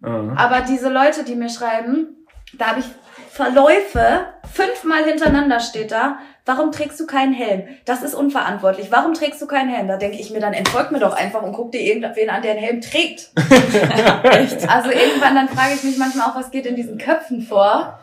Mhm. 0.00 0.36
Aber 0.36 0.62
diese 0.62 0.88
Leute, 0.88 1.24
die 1.24 1.34
mir 1.34 1.50
schreiben, 1.50 2.26
da 2.58 2.68
habe 2.68 2.80
ich 2.80 2.86
Verläufe, 3.30 4.26
fünfmal 4.52 5.04
hintereinander 5.04 5.60
steht 5.60 5.92
da, 5.92 6.18
warum 6.44 6.72
trägst 6.72 6.98
du 6.98 7.06
keinen 7.06 7.32
Helm? 7.32 7.68
Das 7.84 8.02
ist 8.02 8.14
unverantwortlich. 8.14 8.90
Warum 8.90 9.14
trägst 9.14 9.40
du 9.40 9.46
keinen 9.46 9.70
Helm? 9.70 9.86
Da 9.86 9.96
denke 9.96 10.18
ich 10.18 10.30
mir, 10.30 10.40
dann 10.40 10.52
entfolgt 10.52 10.90
mir 10.90 10.98
doch 10.98 11.14
einfach 11.14 11.42
und 11.42 11.52
guck 11.52 11.70
dir 11.70 11.80
irgendwen 11.80 12.28
an, 12.28 12.42
der 12.42 12.52
einen 12.52 12.60
Helm 12.60 12.80
trägt. 12.80 13.30
Echt? 14.24 14.68
Also 14.68 14.90
irgendwann, 14.90 15.36
dann 15.36 15.48
frage 15.48 15.74
ich 15.74 15.84
mich 15.84 15.96
manchmal 15.96 16.28
auch, 16.28 16.36
was 16.36 16.50
geht 16.50 16.66
in 16.66 16.74
diesen 16.74 16.98
Köpfen 16.98 17.42
vor, 17.42 18.00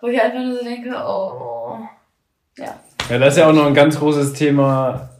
wo 0.00 0.06
ich 0.06 0.20
einfach 0.20 0.40
nur 0.40 0.56
so 0.56 0.64
denke, 0.64 0.90
oh, 0.90 1.78
ja. 2.56 2.74
Ja, 3.10 3.18
das 3.18 3.34
ist 3.34 3.38
ja 3.38 3.48
auch 3.48 3.52
noch 3.52 3.66
ein 3.66 3.74
ganz 3.74 3.98
großes 3.98 4.34
Thema 4.34 5.10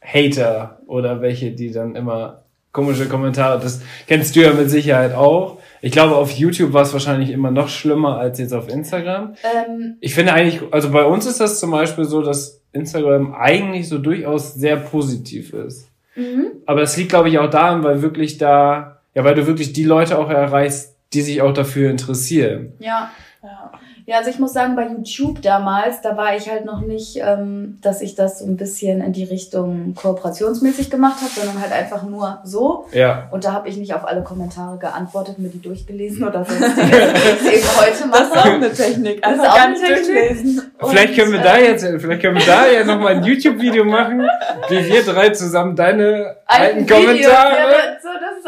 Hater 0.00 0.78
oder 0.86 1.20
welche, 1.20 1.50
die 1.50 1.72
dann 1.72 1.96
immer 1.96 2.44
komische 2.70 3.08
Kommentare, 3.08 3.58
das 3.60 3.82
kennst 4.06 4.36
du 4.36 4.40
ja 4.40 4.52
mit 4.52 4.70
Sicherheit 4.70 5.14
auch. 5.14 5.58
Ich 5.82 5.90
glaube, 5.90 6.14
auf 6.14 6.30
YouTube 6.30 6.72
war 6.72 6.82
es 6.82 6.92
wahrscheinlich 6.92 7.30
immer 7.30 7.50
noch 7.50 7.68
schlimmer 7.68 8.18
als 8.18 8.38
jetzt 8.38 8.52
auf 8.52 8.68
Instagram. 8.68 9.34
Ähm, 9.42 9.96
ich 10.00 10.14
finde 10.14 10.32
eigentlich, 10.32 10.60
also 10.70 10.90
bei 10.92 11.04
uns 11.04 11.26
ist 11.26 11.40
das 11.40 11.58
zum 11.58 11.72
Beispiel 11.72 12.04
so, 12.04 12.22
dass 12.22 12.60
Instagram 12.72 13.34
eigentlich 13.34 13.88
so 13.88 13.98
durchaus 13.98 14.54
sehr 14.54 14.76
positiv 14.76 15.52
ist. 15.52 15.88
Mhm. 16.14 16.52
Aber 16.66 16.80
das 16.80 16.96
liegt, 16.96 17.08
glaube 17.08 17.30
ich, 17.30 17.38
auch 17.40 17.50
daran, 17.50 17.82
weil 17.82 18.02
wirklich 18.02 18.38
da, 18.38 19.00
ja, 19.14 19.24
weil 19.24 19.34
du 19.34 19.48
wirklich 19.48 19.72
die 19.72 19.84
Leute 19.84 20.18
auch 20.18 20.30
erreichst, 20.30 20.94
die 21.12 21.22
sich 21.22 21.42
auch 21.42 21.52
dafür 21.52 21.90
interessieren. 21.90 22.74
Ja. 22.78 23.10
ja. 23.42 23.72
Ja, 24.10 24.16
also 24.18 24.30
ich 24.30 24.40
muss 24.40 24.52
sagen, 24.52 24.74
bei 24.74 24.88
YouTube 24.88 25.40
damals, 25.40 26.00
da 26.00 26.16
war 26.16 26.34
ich 26.34 26.50
halt 26.50 26.64
noch 26.64 26.80
nicht, 26.80 27.20
ähm, 27.24 27.78
dass 27.80 28.00
ich 28.00 28.16
das 28.16 28.40
so 28.40 28.44
ein 28.44 28.56
bisschen 28.56 29.00
in 29.02 29.12
die 29.12 29.22
Richtung 29.22 29.94
kooperationsmäßig 29.94 30.90
gemacht 30.90 31.18
habe, 31.20 31.30
sondern 31.30 31.62
halt 31.62 31.70
einfach 31.70 32.02
nur 32.02 32.40
so. 32.42 32.86
Ja. 32.90 33.28
Und 33.30 33.44
da 33.44 33.52
habe 33.52 33.68
ich 33.68 33.76
nicht 33.76 33.94
auf 33.94 34.04
alle 34.04 34.24
Kommentare 34.24 34.78
geantwortet, 34.78 35.38
mir 35.38 35.48
die 35.48 35.62
durchgelesen 35.62 36.26
oder 36.26 36.44
sonst 36.44 36.60
was 36.60 36.76
ich 36.76 37.52
eben 37.58 37.68
heute 37.80 38.06
mache. 38.08 38.18
Das 38.18 38.30
ist 38.30 38.36
auch 38.36 38.44
eine 38.46 38.72
Technik. 38.72 39.24
Also 39.24 39.42
auch 39.44 39.54
ganz 39.54 39.80
durchlesen. 39.80 40.72
Vielleicht 40.80 41.14
können 41.14 41.32
wir 41.32 41.40
da 41.42 41.58
äh, 41.58 41.66
jetzt, 41.66 41.84
vielleicht 41.84 42.20
können 42.20 42.36
wir 42.36 42.46
da 42.46 42.66
ja 42.66 42.82
nochmal 42.82 43.14
ein 43.14 43.22
YouTube-Video 43.22 43.84
machen, 43.84 44.26
wie 44.70 44.86
wir 44.86 45.04
drei 45.04 45.28
zusammen 45.28 45.76
deine 45.76 46.34
alten 46.46 46.84
Kommentare. 46.84 47.99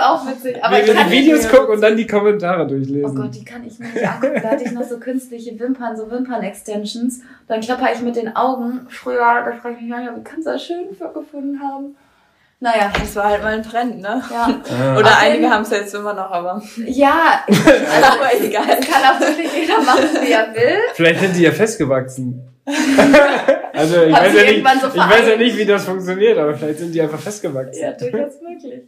Auch 0.03 0.27
witzig. 0.27 0.63
Aber 0.63 0.77
wie 0.77 0.87
wir 0.87 0.95
die 0.95 1.11
Videos 1.11 1.49
gucken 1.49 1.75
und 1.75 1.81
dann 1.81 1.97
die 1.97 2.07
Kommentare 2.07 2.67
durchlesen. 2.67 3.05
Oh 3.11 3.15
Gott, 3.23 3.35
die 3.35 3.45
kann 3.45 3.65
ich 3.67 3.79
mir 3.79 3.87
nicht 3.89 4.07
angucken. 4.07 4.41
Da 4.43 4.51
hatte 4.51 4.65
ich 4.65 4.73
noch 4.73 4.83
so 4.85 4.99
künstliche 4.99 5.59
Wimpern, 5.59 5.97
so 5.97 6.11
Wimpern-Extensions. 6.11 7.21
Dann 7.49 7.61
klapper 7.61 7.93
ich 7.95 8.01
mit 8.01 8.17
den 8.17 8.35
Augen. 8.37 8.87
Früher, 8.89 9.17
da 9.45 9.53
frage 9.61 9.77
ich 9.77 9.83
mich 9.83 9.91
manchmal, 9.91 10.17
wie 10.19 10.25
kannst 10.25 10.47
du 10.47 10.53
das 10.53 10.65
schön 10.65 10.95
für 10.97 11.09
gefunden 11.13 11.61
haben? 11.63 11.97
Naja. 12.61 12.93
Das 12.97 13.17
war 13.17 13.25
halt 13.25 13.43
mal 13.43 13.55
ein 13.55 13.63
Trend, 13.65 14.01
ne? 14.01 14.23
Ja. 14.31 14.61
Ah. 14.71 14.97
Oder 14.97 15.09
Ach, 15.11 15.23
einige 15.23 15.51
haben 15.51 15.63
es 15.63 15.71
jetzt 15.71 15.95
immer 15.95 16.15
noch, 16.15 16.31
aber. 16.31 16.63
Ja, 16.87 17.41
Also, 17.49 17.61
aber 18.13 18.41
egal. 18.41 18.63
das 18.69 18.87
kann 18.89 19.03
auch 19.03 19.21
wirklich 19.21 19.53
jeder 19.53 19.81
machen, 19.83 20.09
wie 20.23 20.31
er 20.31 20.55
will. 20.55 20.79
Vielleicht 20.95 21.21
sind 21.21 21.37
die 21.37 21.43
ja 21.43 21.51
festgewachsen. 21.51 22.52
also 23.73 24.03
ich 24.03 24.13
weiß, 24.13 24.35
ja 24.35 24.43
nicht, 24.45 24.81
so 24.81 24.89
ich 24.89 24.95
weiß 24.97 25.29
ja 25.29 25.37
nicht, 25.37 25.57
wie 25.57 25.65
das 25.65 25.85
funktioniert, 25.85 26.39
aber 26.39 26.55
vielleicht 26.55 26.79
sind 26.79 26.95
die 26.95 27.03
einfach 27.03 27.19
festgewachsen. 27.19 27.83
Ja, 27.83 27.93
durchaus 27.93 28.41
möglich. 28.41 28.83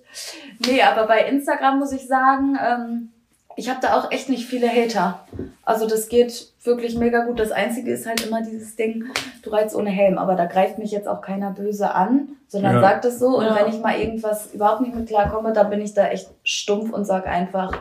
Nee, 0.64 0.82
aber 0.82 1.06
bei 1.06 1.26
Instagram 1.26 1.78
muss 1.80 1.92
ich 1.92 2.06
sagen, 2.06 2.56
ähm, 2.64 3.08
ich 3.56 3.68
habe 3.68 3.80
da 3.80 3.98
auch 3.98 4.10
echt 4.10 4.28
nicht 4.28 4.46
viele 4.46 4.68
Hater. 4.68 5.26
Also 5.64 5.88
das 5.88 6.08
geht 6.08 6.48
wirklich 6.62 6.96
mega 6.96 7.24
gut. 7.24 7.38
Das 7.38 7.52
Einzige 7.52 7.92
ist 7.92 8.06
halt 8.06 8.24
immer 8.26 8.42
dieses 8.42 8.76
Ding, 8.76 9.06
du 9.42 9.50
reitst 9.50 9.76
ohne 9.76 9.90
Helm, 9.90 10.18
aber 10.18 10.34
da 10.34 10.46
greift 10.46 10.78
mich 10.78 10.90
jetzt 10.90 11.08
auch 11.08 11.20
keiner 11.20 11.50
böse 11.50 11.94
an, 11.94 12.28
sondern 12.48 12.76
Ja. 12.76 12.80
sagt 12.80 13.04
es 13.04 13.18
so. 13.18 13.38
Und 13.38 13.44
Ja. 13.46 13.56
wenn 13.56 13.72
ich 13.72 13.80
mal 13.80 13.98
irgendwas 13.98 14.52
überhaupt 14.52 14.80
nicht 14.80 14.94
mit 14.94 15.08
klarkomme, 15.08 15.52
dann 15.52 15.70
bin 15.70 15.80
ich 15.80 15.94
da 15.94 16.06
echt 16.08 16.28
stumpf 16.42 16.92
und 16.92 17.04
sag 17.04 17.26
einfach, 17.26 17.72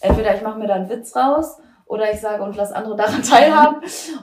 entweder 0.00 0.34
ich 0.34 0.42
mache 0.42 0.58
mir 0.58 0.66
da 0.66 0.74
einen 0.74 0.88
Witz 0.90 1.14
raus 1.16 1.58
oder 1.86 2.12
ich 2.12 2.20
sage 2.20 2.42
und 2.42 2.56
lass 2.56 2.72
andere 2.72 2.96
daran 2.96 3.22
teilhaben 3.28 3.76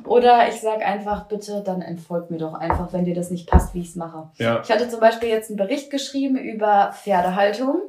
oder 0.05 0.47
ich 0.49 0.59
sage 0.62 0.86
einfach, 0.86 1.28
bitte, 1.28 1.62
dann 1.66 1.82
entfolgt 1.82 2.32
mir 2.32 2.38
doch 2.38 2.53
einfach, 2.55 2.91
wenn 2.93 3.05
dir 3.05 3.16
das 3.16 3.30
nicht 3.32 3.49
passt, 3.49 3.74
wie 3.74 3.82
ich 3.82 3.89
es 3.89 3.95
mache. 3.95 4.30
Ja. 4.38 4.62
Ich 4.64 4.72
hatte 4.72 4.89
zum 4.89 4.99
Beispiel 4.99 5.30
jetzt 5.30 5.49
einen 5.49 5.57
Bericht 5.57 5.91
geschrieben 5.91 6.38
über 6.38 6.91
Pferdehaltung. 7.03 7.82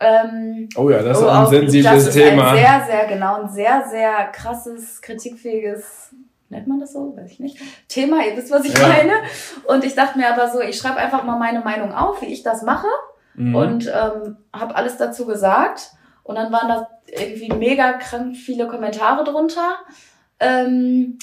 Ähm, 0.00 0.68
Oh 0.76 0.90
ja, 0.90 1.02
das 1.02 1.18
ist 1.18 1.24
Oh, 1.24 1.28
ein 1.28 1.46
sensibles 1.46 2.06
das 2.06 2.06
ist 2.08 2.14
Thema. 2.22 2.50
ein 2.50 2.56
sehr, 2.56 2.84
sehr 2.86 3.06
genau, 3.06 3.42
ein 3.42 3.48
sehr, 3.48 3.84
sehr 3.88 4.12
krasses, 4.32 5.00
kritikfähiges, 5.00 6.14
nennt 6.48 6.66
man 6.66 6.80
das 6.80 6.92
so? 6.92 7.16
Weiß 7.16 7.30
ich 7.30 7.40
nicht. 7.40 7.58
Thema, 7.88 8.24
ihr 8.26 8.36
wisst, 8.36 8.50
was 8.50 8.64
ich 8.64 8.76
Ja. 8.76 8.88
meine. 8.88 9.12
Und 9.68 9.84
ich 9.84 9.94
dachte 9.94 10.18
mir 10.18 10.28
aber 10.32 10.50
so, 10.50 10.60
ich 10.60 10.76
schreibe 10.76 10.96
einfach 10.96 11.22
mal 11.24 11.38
meine 11.38 11.60
Meinung 11.60 11.94
auf, 11.94 12.20
wie 12.22 12.26
ich 12.26 12.42
das 12.42 12.62
mache 12.62 12.88
Mhm. 13.34 13.54
und 13.54 13.86
ähm, 13.86 14.36
habe 14.52 14.74
alles 14.76 14.98
dazu 14.98 15.24
gesagt. 15.24 15.92
Und 16.24 16.36
dann 16.36 16.52
waren 16.52 16.68
da 16.68 16.88
irgendwie 17.06 17.52
mega 17.52 17.94
krank 17.94 18.36
viele 18.36 18.66
Kommentare 18.66 19.24
drunter. 19.24 19.76
Ähm, 20.40 21.18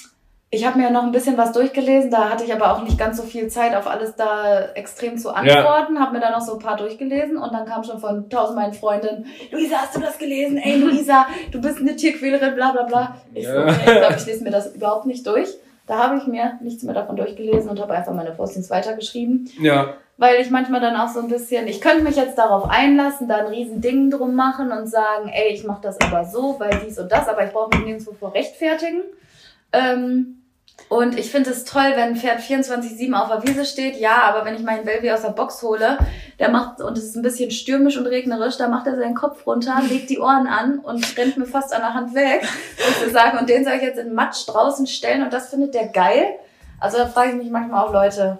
ich 0.51 0.65
habe 0.65 0.79
mir 0.79 0.89
noch 0.89 1.03
ein 1.03 1.11
bisschen 1.11 1.37
was 1.37 1.51
durchgelesen, 1.51 2.09
da 2.09 2.29
hatte 2.29 2.43
ich 2.43 2.51
aber 2.51 2.73
auch 2.73 2.81
nicht 2.81 2.97
ganz 2.97 3.17
so 3.17 3.23
viel 3.23 3.49
Zeit, 3.49 3.75
auf 3.75 3.85
alles 3.85 4.15
da 4.15 4.69
extrem 4.73 5.15
zu 5.19 5.29
antworten. 5.29 5.99
Habe 5.99 6.13
mir 6.13 6.21
da 6.21 6.31
noch 6.31 6.41
so 6.41 6.53
ein 6.53 6.59
paar 6.59 6.75
durchgelesen 6.75 7.37
und 7.37 7.53
dann 7.53 7.67
kam 7.67 7.83
schon 7.83 7.99
von 7.99 8.29
tausend 8.31 8.57
meinen 8.57 8.73
Freundinnen, 8.73 9.27
Luisa, 9.51 9.77
hast 9.77 9.95
du 9.95 9.99
das 9.99 10.17
gelesen? 10.17 10.57
Ey, 10.57 10.77
Luisa, 10.77 11.27
du 11.51 11.61
bist 11.61 11.77
eine 11.77 11.95
Tierquälerin, 11.95 12.55
bla 12.55 12.71
bla 12.71 12.83
bla. 12.83 13.15
Ich 13.35 13.45
Ja. 13.45 13.61
okay, 13.61 13.73
ich 13.85 13.97
glaube, 13.97 14.15
ich 14.17 14.25
lese 14.25 14.43
mir 14.43 14.49
das 14.51 14.73
überhaupt 14.73 15.05
nicht 15.05 15.25
durch. 15.27 15.49
Da 15.85 15.97
habe 15.97 16.17
ich 16.17 16.25
mir 16.25 16.59
nichts 16.61 16.83
mehr 16.83 16.95
davon 16.95 17.15
durchgelesen 17.15 17.69
und 17.69 17.79
habe 17.79 17.93
einfach 17.93 18.13
meine 18.13 18.31
Postings 18.31 18.69
weitergeschrieben 18.69 19.49
ja. 19.59 19.95
Weil 20.19 20.41
ich 20.41 20.51
manchmal 20.51 20.81
dann 20.81 20.97
auch 20.97 21.07
so 21.07 21.21
ein 21.21 21.29
bisschen, 21.29 21.65
ich 21.67 21.79
könnte 21.79 22.03
mich 22.03 22.17
jetzt 22.17 22.37
darauf 22.37 22.69
einlassen, 22.69 23.29
da 23.29 23.37
ein 23.37 23.47
riesen 23.47 23.79
Ding 23.79 24.11
drum 24.11 24.35
machen 24.35 24.69
und 24.69 24.85
sagen, 24.85 25.29
ey, 25.29 25.53
ich 25.53 25.63
mache 25.63 25.81
das 25.81 25.99
aber 26.01 26.25
so, 26.25 26.57
weil 26.59 26.81
dies 26.85 26.99
und 26.99 27.09
das, 27.09 27.29
aber 27.29 27.45
ich 27.45 27.53
brauche 27.53 27.69
mich 27.69 27.85
nirgendwo 27.85 28.11
vor 28.11 28.33
rechtfertigen. 28.33 29.03
Ähm, 29.71 30.35
und 30.89 31.17
ich 31.17 31.31
finde 31.31 31.51
es 31.51 31.63
toll, 31.63 31.91
wenn 31.95 32.09
ein 32.09 32.15
Pferd 32.17 32.41
24-7 32.41 33.13
auf 33.13 33.29
der 33.29 33.47
Wiese 33.47 33.63
steht. 33.63 33.97
Ja, 33.97 34.23
aber 34.23 34.43
wenn 34.43 34.55
ich 34.55 34.63
meinen 34.63 34.83
Baby 34.83 35.09
aus 35.11 35.21
der 35.21 35.29
Box 35.29 35.61
hole, 35.61 35.97
der 36.37 36.49
macht, 36.49 36.81
und 36.81 36.97
es 36.97 37.05
ist 37.05 37.15
ein 37.15 37.21
bisschen 37.21 37.51
stürmisch 37.51 37.95
und 37.95 38.05
regnerisch, 38.05 38.57
da 38.57 38.67
macht 38.67 38.87
er 38.87 38.97
seinen 38.97 39.15
Kopf 39.15 39.47
runter, 39.47 39.81
legt 39.87 40.09
die 40.09 40.19
Ohren 40.19 40.47
an 40.47 40.79
und 40.79 41.17
rennt 41.17 41.37
mir 41.37 41.45
fast 41.45 41.73
an 41.73 41.81
der 41.81 41.93
Hand 41.93 42.13
weg. 42.13 42.41
Und 42.85 43.05
wir 43.05 43.13
sagen, 43.13 43.37
und 43.37 43.47
den 43.47 43.63
soll 43.63 43.75
ich 43.75 43.83
jetzt 43.83 43.99
in 43.99 44.13
Matsch 44.13 44.47
draußen 44.47 44.85
stellen 44.85 45.23
und 45.23 45.31
das 45.31 45.49
findet 45.49 45.75
der 45.75 45.87
geil. 45.87 46.25
Also 46.77 46.97
da 46.97 47.07
frage 47.07 47.31
ich 47.31 47.35
mich 47.35 47.51
manchmal 47.51 47.85
auch 47.85 47.93
Leute, 47.93 48.39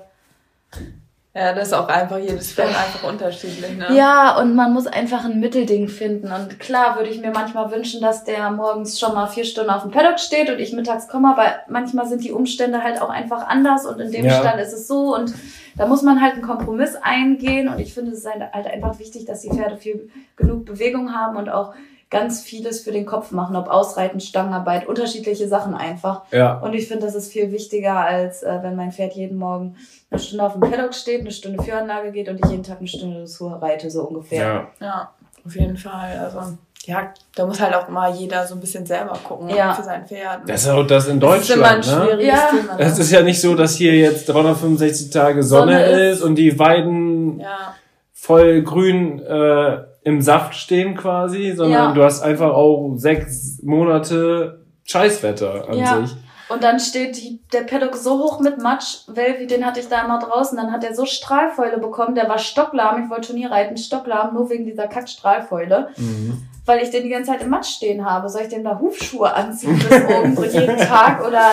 Ja, 1.36 1.54
das 1.54 1.68
ist 1.68 1.74
auch 1.74 1.88
einfach 1.88 2.18
jedes 2.18 2.54
Pferd 2.54 2.70
einfach 2.70 3.08
unterschiedlich, 3.08 3.78
ne? 3.78 3.96
Ja, 3.96 4.36
und 4.40 4.56
man 4.56 4.74
muss 4.74 4.88
einfach 4.88 5.26
ein 5.26 5.40
Mittelding 5.40 5.88
finden. 5.88 6.32
Und 6.32 6.60
klar 6.60 6.96
würde 6.98 7.10
ich 7.12 7.22
mir 7.22 7.30
manchmal 7.30 7.72
wünschen, 7.72 8.02
dass 8.02 8.24
der 8.24 8.50
morgens 8.50 9.00
schon 9.00 9.14
mal 9.14 9.28
vier 9.28 9.46
Stunden 9.46 9.70
auf 9.70 9.84
dem 9.84 9.92
Paddock 9.92 10.20
steht 10.20 10.50
und 10.50 10.58
ich 10.60 10.74
mittags 10.74 11.08
komme, 11.08 11.30
aber 11.30 11.46
manchmal 11.68 12.08
sind 12.08 12.24
die 12.24 12.32
Umstände 12.32 12.82
halt 12.84 13.00
auch 13.00 13.10
einfach 13.12 13.48
anders 13.48 13.86
und 13.86 14.00
in 14.00 14.12
dem 14.12 14.26
Ja. 14.26 14.40
Stall 14.40 14.60
ist 14.60 14.74
es 14.74 14.88
so 14.88 15.16
und 15.16 15.32
da 15.78 15.86
muss 15.86 16.02
man 16.02 16.20
halt 16.20 16.34
einen 16.34 16.42
Kompromiss 16.42 16.96
eingehen 17.00 17.68
und 17.70 17.80
ich 17.80 17.94
finde 17.94 18.12
es 18.12 18.20
ist 18.20 18.28
halt 18.28 18.42
halt 18.52 18.66
einfach 18.66 18.98
wichtig, 18.98 19.26
dass 19.26 19.42
die 19.42 19.50
Pferde 19.50 19.78
viel 19.78 20.10
genug 20.36 20.66
Bewegung 20.66 21.14
haben 21.14 21.38
und 21.38 21.48
auch 21.50 21.76
ganz 22.10 22.42
vieles 22.42 22.82
für 22.82 22.92
den 22.92 23.06
Kopf 23.06 23.32
machen, 23.32 23.56
ob 23.56 23.68
Ausreiten, 23.68 24.20
Stangenarbeit, 24.20 24.88
unterschiedliche 24.88 25.48
Sachen 25.48 25.76
einfach. 25.76 26.24
Ja. 26.32 26.58
Und 26.60 26.74
ich 26.74 26.88
finde, 26.88 27.06
das 27.06 27.16
ist 27.16 27.32
viel 27.32 27.52
wichtiger, 27.52 27.98
als 27.98 28.42
äh, 28.42 28.60
wenn 28.64 28.76
mein 28.76 28.92
Pferd 28.92 29.14
jeden 29.14 29.38
Morgen 29.38 29.76
eine 30.10 30.20
Stunde 30.20 30.44
auf 30.44 30.54
dem 30.54 30.62
Paddock 30.62 30.96
steht, 30.96 31.22
eine 31.22 31.32
Stunde 31.32 31.62
Führanlage 31.62 32.12
geht 32.12 32.28
und 32.30 32.40
ich 32.44 32.50
jeden 32.50 32.64
Tag 32.64 32.80
eine 32.80 32.88
Stunde 32.88 33.20
Dressur 33.20 33.62
reite, 33.62 33.92
so 33.92 34.04
ungefähr. 34.04 34.68
Ja. 34.80 34.88
Ja, 34.88 35.10
auf 35.46 35.56
jeden 35.56 35.78
Fall. 35.78 36.18
Also, 36.18 36.58
ja, 36.86 37.14
da 37.36 37.46
muss 37.46 37.60
halt 37.60 37.76
auch 37.76 37.88
mal 37.90 38.12
jeder 38.16 38.48
so 38.48 38.56
ein 38.56 38.60
bisschen 38.62 38.88
selber 38.88 39.14
gucken 39.24 39.50
Ja. 39.50 39.74
für 39.74 39.84
sein 39.84 40.08
Pferd. 40.08 40.50
Das 40.50 40.64
ist 40.64 40.70
auch 40.70 40.88
das 40.88 41.08
in 41.10 41.20
Das 41.20 41.42
ist 41.42 41.50
immer 41.52 41.68
ein 41.68 41.76
Deutschland, 41.76 42.00
ne? 42.00 42.06
schwieriges 42.08 42.28
Ja. 42.34 42.50
Thema. 42.50 42.74
Ne? 42.76 42.80
Es 42.80 42.98
ist 42.98 43.12
ja 43.12 43.22
nicht 43.22 43.40
so, 43.40 43.54
dass 43.54 43.76
hier 43.76 43.96
jetzt 43.96 44.28
365 44.30 45.12
Tage 45.12 45.44
Sonne, 45.44 45.74
Sonne 45.74 45.86
ist, 46.10 46.18
ist. 46.18 46.24
und 46.24 46.36
die 46.36 46.58
Weiden 46.58 47.40
ja, 47.40 47.76
voll 48.14 48.64
grün 48.64 49.20
äh, 49.20 49.78
im 50.04 50.22
Saft 50.22 50.56
stehen 50.56 50.96
quasi, 50.96 51.52
sondern 51.56 51.90
Ja. 51.90 51.92
du 51.94 52.04
hast 52.04 52.22
einfach 52.22 52.54
auch 52.54 52.94
sechs 52.96 53.60
Monate 53.64 54.66
Scheißwetter 54.86 55.70
an 55.70 55.78
Ja. 55.78 56.02
sich. 56.06 56.16
Und 56.50 56.64
dann 56.64 56.80
steht 56.80 57.16
die, 57.18 57.40
der 57.54 57.62
Paddock 57.62 57.96
so 57.96 58.18
hoch 58.18 58.40
mit 58.40 58.58
Matsch, 58.60 59.08
Welvi, 59.08 59.46
den 59.46 59.64
hatte 59.66 59.80
ich 59.82 59.88
da 59.88 60.04
immer 60.04 60.18
draußen, 60.18 60.58
dann 60.58 60.72
hat 60.72 60.84
er 60.84 60.96
so 60.96 61.06
Strahlfäule 61.06 61.78
bekommen, 61.78 62.16
der 62.16 62.28
war 62.28 62.40
stocklahm, 62.40 63.04
ich 63.04 63.10
wollte 63.12 63.28
Turnier 63.28 63.52
reiten, 63.52 63.78
stocklahm, 63.78 64.34
nur 64.34 64.50
wegen 64.50 64.66
dieser 64.66 64.88
Kackstrahlfäule, 64.88 65.90
Mhm. 65.98 66.42
Weil 66.70 66.84
ich 66.84 66.92
den 66.92 67.04
die 67.04 67.10
ganze 67.10 67.32
Zeit 67.32 67.42
im 67.42 67.50
Matsch 67.50 67.70
stehen 67.78 68.06
habe. 68.06 68.30
Soll 68.30 68.44
ich 68.44 68.50
dem 68.50 68.64
da 68.64 68.78
Hufschuhe 68.80 69.34
anziehen 69.34 69.78
bis 69.80 69.92
oben 70.16 70.36
so 70.36 70.44
jeden 70.46 70.78
Tag 70.78 71.26
oder 71.28 71.50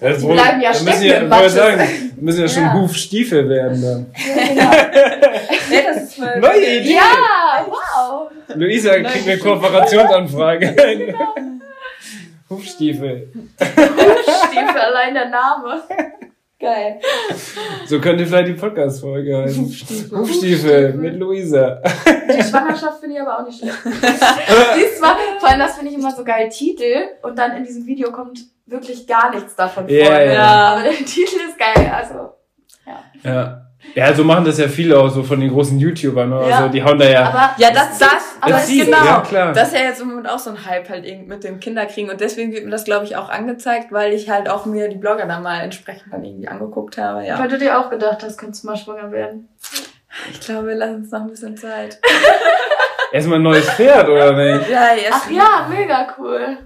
Das 0.00 0.18
Die 0.18 0.22
wohl- 0.22 0.32
bleiben 0.34 0.60
ja 0.62 0.72
stecken 0.72 0.90
müssen 0.90 1.04
ja, 1.06 1.16
im 1.18 1.28
Matsch. 1.28 1.48
sagen, 1.50 2.12
müssen 2.20 2.40
ja 2.40 2.48
schon 2.48 2.62
Ja. 2.62 2.72
Hufstiefel 2.74 3.48
werden 3.48 3.82
dann. 3.82 4.06
nee, 5.70 5.82
das 5.86 6.02
ist 6.04 6.14
voll 6.16 6.40
Neue 6.40 6.80
Idee! 6.80 6.94
Ja, 6.94 7.66
wow. 7.68 8.30
Luisa 8.54 8.94
kriegt 9.00 9.28
eine 9.28 9.38
Kooperationsanfrage. 9.38 10.74
Hufstiefel. 12.50 13.28
Stiefel, 13.60 14.80
allein 14.80 15.14
der 15.14 15.28
Name. 15.28 15.82
Geil. 16.60 17.00
So 17.86 18.00
könnte 18.00 18.24
vielleicht 18.26 18.48
die 18.48 18.52
Podcast-Folge 18.54 19.36
heißen. 19.42 19.64
Hufstiefel. 19.64 20.18
Hufstiefel 20.18 20.92
mit 20.94 21.16
Luisa. 21.16 21.82
Die 22.06 22.42
Schwangerschaft 22.42 23.00
finde 23.00 23.16
ich 23.16 23.20
aber 23.22 23.38
auch 23.40 23.44
nicht 23.46 23.58
schlecht. 23.58 23.76
Die 23.84 24.80
ist 24.82 24.98
zwar, 24.98 25.16
vor 25.40 25.48
allem 25.48 25.58
das 25.58 25.76
finde 25.76 25.90
ich 25.90 25.98
immer 25.98 26.10
so 26.12 26.24
geil, 26.24 26.48
Titel 26.48 26.94
und 27.22 27.38
dann 27.38 27.56
in 27.56 27.64
diesem 27.64 27.84
Video 27.86 28.12
kommt 28.12 28.40
wirklich 28.66 29.06
gar 29.06 29.34
nichts 29.34 29.54
davon 29.56 29.88
Ja, 29.88 30.04
vor. 30.06 30.20
ja. 30.20 30.42
Aber 30.74 30.82
der 30.84 30.92
Titel 30.94 31.36
ist 31.48 31.58
geil, 31.58 31.92
also. 31.92 32.30
Ja. 32.86 33.04
Ja, 33.24 33.63
so 34.14 34.24
machen 34.24 34.44
das 34.44 34.58
ja 34.58 34.68
viele 34.68 34.98
auch 34.98 35.08
so 35.08 35.22
von 35.22 35.38
den 35.40 35.50
großen 35.50 35.78
YouTubern. 35.78 36.28
Ne? 36.30 36.48
Ja. 36.48 36.56
Also 36.56 36.68
die 36.68 36.82
hauen 36.82 36.98
da 36.98 37.08
ja. 37.08 37.28
Aber 37.28 37.54
Ja, 37.58 37.70
das, 37.70 37.98
das, 37.98 38.36
aber 38.40 38.52
das 38.52 38.68
ist 38.68 38.84
genau. 38.84 39.04
ja, 39.04 39.20
klar. 39.20 39.52
Das 39.52 39.68
ist 39.68 39.74
ja 39.74 39.84
jetzt 39.84 40.00
im 40.00 40.08
Moment 40.08 40.28
auch 40.28 40.38
so 40.38 40.50
ein 40.50 40.66
Hype 40.66 40.88
halt 40.88 41.04
irgendwie 41.04 41.28
mit 41.28 41.44
dem 41.44 41.60
Kinderkriegen 41.60 42.10
und 42.10 42.20
deswegen 42.20 42.52
wird 42.52 42.64
mir 42.64 42.70
das, 42.70 42.84
glaube 42.84 43.04
ich, 43.04 43.16
auch 43.16 43.28
angezeigt, 43.28 43.92
weil 43.92 44.12
ich 44.12 44.28
halt 44.30 44.48
auch 44.48 44.66
mir 44.66 44.88
die 44.88 44.96
Blogger 44.96 45.26
dann 45.26 45.42
mal 45.42 45.60
entsprechend 45.60 46.12
dann 46.12 46.24
irgendwie 46.24 46.48
angeguckt 46.48 46.98
habe, 46.98 47.24
ja. 47.24 47.38
weil 47.38 47.48
du 47.48 47.58
dir 47.58 47.78
auch 47.78 47.90
gedacht 47.90 48.22
hast, 48.22 48.36
könntest 48.36 48.64
du 48.64 48.68
mal 48.68 48.76
schwanger 48.76 49.12
werden. 49.12 49.48
Ich 50.32 50.40
glaube, 50.40 50.68
wir 50.68 50.74
lassen 50.74 50.96
uns 50.96 51.10
noch 51.10 51.20
ein 51.20 51.28
bisschen 51.28 51.56
Zeit. 51.56 51.98
Erstmal 53.12 53.38
ein 53.38 53.42
neues 53.42 53.68
Pferd, 53.70 54.08
oder 54.08 54.32
nicht? 54.32 54.68
Ja, 54.68 54.92
jetzt 54.94 55.12
Ach 55.12 55.30
ja, 55.30 55.68
mega 55.68 56.14
cool. 56.18 56.58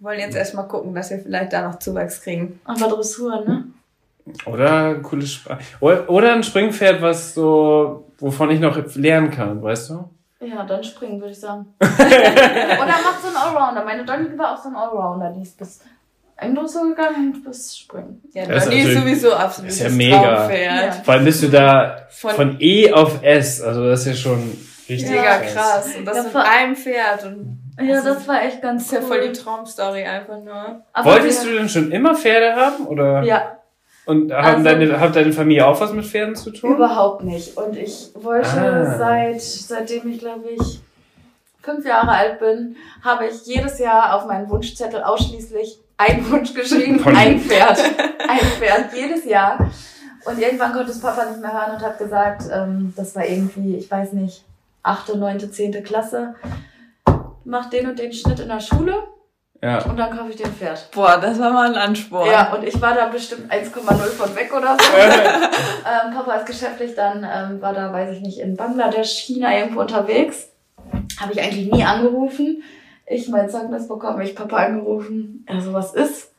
wollen 0.00 0.20
jetzt 0.20 0.36
erstmal 0.36 0.68
gucken, 0.68 0.94
dass 0.94 1.10
wir 1.10 1.18
vielleicht 1.18 1.52
da 1.52 1.62
noch 1.62 1.80
Zuwachs 1.80 2.22
kriegen. 2.22 2.60
Aber 2.64 2.88
Dressur, 2.88 3.44
ne? 3.44 3.64
Oder 4.46 4.88
ein 4.90 5.02
cooles 5.02 5.30
Sp 5.38 5.56
oder, 5.80 6.08
oder 6.10 6.32
ein 6.34 6.42
Springpferd, 6.42 7.00
was 7.02 7.34
so, 7.34 8.10
wovon 8.18 8.50
ich 8.50 8.60
noch 8.60 8.78
lernen 8.96 9.30
kann, 9.30 9.62
weißt 9.62 9.90
du? 9.90 10.10
Ja, 10.40 10.64
dann 10.64 10.84
springen, 10.84 11.20
würde 11.20 11.32
ich 11.32 11.40
sagen. 11.40 11.66
Oder 11.80 12.94
mach 13.02 13.18
so 13.20 13.26
einen 13.26 13.36
Allrounder. 13.36 13.84
Meine 13.84 14.04
Donny 14.04 14.38
war 14.38 14.54
auch 14.54 14.62
so 14.62 14.68
ein 14.68 14.76
Allrounder, 14.76 15.32
die 15.36 15.42
ist 15.42 15.58
bis 15.58 15.80
Dressur 16.40 16.88
gegangen 16.94 17.32
und 17.34 17.44
bis 17.44 17.76
Springen. 17.76 18.22
Ja, 18.32 18.46
Das 18.46 18.64
ist 18.66 18.72
Donny 18.72 18.82
ist 18.82 18.94
sowieso 19.00 19.32
absolut 19.34 19.70
ist 19.72 19.80
ja 19.80 19.88
mega. 19.90 20.36
Traumpferd. 20.36 20.84
Ja. 20.84 21.02
Vor 21.02 21.14
allem 21.14 21.24
bist 21.24 21.42
du 21.42 21.48
da 21.48 22.06
Von, 22.10 22.30
von 22.30 22.56
E 22.60 22.92
auf 22.92 23.20
S, 23.24 23.60
also 23.60 23.88
das 23.88 24.00
ist 24.00 24.06
ja 24.06 24.14
schon 24.14 24.56
richtig 24.88 25.10
mega 25.10 25.38
krass. 25.38 25.96
Und 25.98 26.04
das 26.04 26.16
Ja, 26.18 26.22
mit 26.22 26.32
vor- 26.32 26.44
einem 26.44 26.76
Pferd. 26.76 27.24
Und 27.26 27.58
Ja, 27.82 28.00
das 28.00 28.28
war 28.28 28.40
echt 28.42 28.54
das 28.56 28.62
ganz 28.62 28.82
ist 28.84 28.92
ja 28.92 28.98
cool. 29.00 29.06
voll 29.08 29.20
die 29.28 29.32
Traumstory 29.32 30.04
einfach 30.04 30.38
nur. 30.38 30.82
Aber 30.92 31.10
Wolltest 31.12 31.44
du 31.44 31.52
denn 31.52 31.68
schon 31.68 31.90
immer 31.90 32.14
Pferde 32.14 32.54
haben? 32.54 32.86
Oder? 32.86 33.22
Ja, 33.24 33.57
Und 34.08 34.32
haben 34.32 34.46
Also- 34.46 34.64
deine, 34.64 35.00
hat 35.00 35.14
deine 35.16 35.32
Familie 35.32 35.66
auch 35.66 35.78
was 35.80 35.92
mit 35.92 36.04
Pferden 36.06 36.34
zu 36.34 36.50
tun? 36.50 36.74
Überhaupt 36.76 37.22
nicht. 37.24 37.56
Und 37.56 37.76
ich 37.76 38.10
wollte 38.14 38.48
Ah. 38.48 38.96
seit, 38.98 39.40
seitdem 39.42 40.08
ich 40.10 40.18
glaube 40.18 40.48
ich 40.48 40.80
fünf 41.62 41.84
Jahre 41.86 42.10
alt 42.12 42.38
bin, 42.40 42.76
habe 43.04 43.26
ich 43.26 43.44
jedes 43.44 43.78
Jahr 43.78 44.14
auf 44.16 44.26
meinen 44.26 44.48
Wunschzettel 44.48 45.02
ausschließlich 45.02 45.78
einen 45.98 46.30
Wunsch 46.30 46.54
geschrieben, 46.54 46.98
Pony. 47.02 47.16
ein 47.16 47.40
Pferd. 47.40 47.78
Ein 48.28 48.38
Pferd, 48.38 48.94
jedes 48.94 49.24
Jahr. 49.26 49.70
Und 50.24 50.38
irgendwann 50.40 50.72
konnte 50.72 50.90
es 50.92 51.00
Papa 51.00 51.26
nicht 51.26 51.40
mehr 51.42 51.52
hören 51.52 51.76
und 51.76 51.82
hat 51.82 51.98
gesagt, 51.98 52.44
ähm, 52.52 52.94
das 52.96 53.14
war 53.14 53.26
irgendwie, 53.26 53.76
ich 53.76 53.90
weiß 53.90 54.12
nicht, 54.14 54.42
achte, 54.82 55.18
neunte, 55.18 55.50
zehnte 55.50 55.82
Klasse, 55.82 56.34
mach 57.44 57.68
den 57.70 57.88
und 57.88 57.98
den 57.98 58.12
Schnitt 58.12 58.40
in 58.40 58.48
der 58.48 58.60
Schule 58.60 58.94
Ja. 59.60 59.84
und 59.84 59.96
dann 59.96 60.16
kaufe 60.16 60.30
ich 60.30 60.36
dir 60.36 60.46
ein 60.46 60.52
Pferd. 60.52 60.88
Boah, 60.92 61.18
das 61.20 61.38
war 61.40 61.50
mal 61.50 61.68
ein 61.68 61.74
Ansporn. 61.74 62.30
Ja, 62.30 62.54
und 62.54 62.62
ich 62.62 62.80
war 62.80 62.94
da 62.94 63.06
bestimmt 63.06 63.52
1,0 63.52 63.92
von 63.92 64.36
weg 64.36 64.54
oder 64.54 64.76
so. 64.80 64.92
ähm, 64.96 66.14
Papa 66.14 66.34
ist 66.34 66.46
geschäftlich, 66.46 66.94
dann 66.94 67.26
ähm, 67.28 67.60
war 67.60 67.72
da, 67.72 67.92
weiß 67.92 68.16
ich 68.16 68.22
nicht, 68.22 68.38
in 68.38 68.56
Bangladesch, 68.56 69.10
China 69.18 69.56
irgendwo 69.56 69.80
unterwegs. 69.80 70.50
Habe 71.20 71.32
ich 71.32 71.40
eigentlich 71.40 71.72
nie 71.72 71.82
angerufen. 71.82 72.62
Ich 73.06 73.28
mein 73.28 73.50
Zeugnis 73.50 73.88
bekommen, 73.88 74.20
ich 74.20 74.36
Papa 74.36 74.56
angerufen. 74.58 75.44
Er 75.46 75.60
so, 75.60 75.72
was 75.72 75.92
ist? 75.94 76.32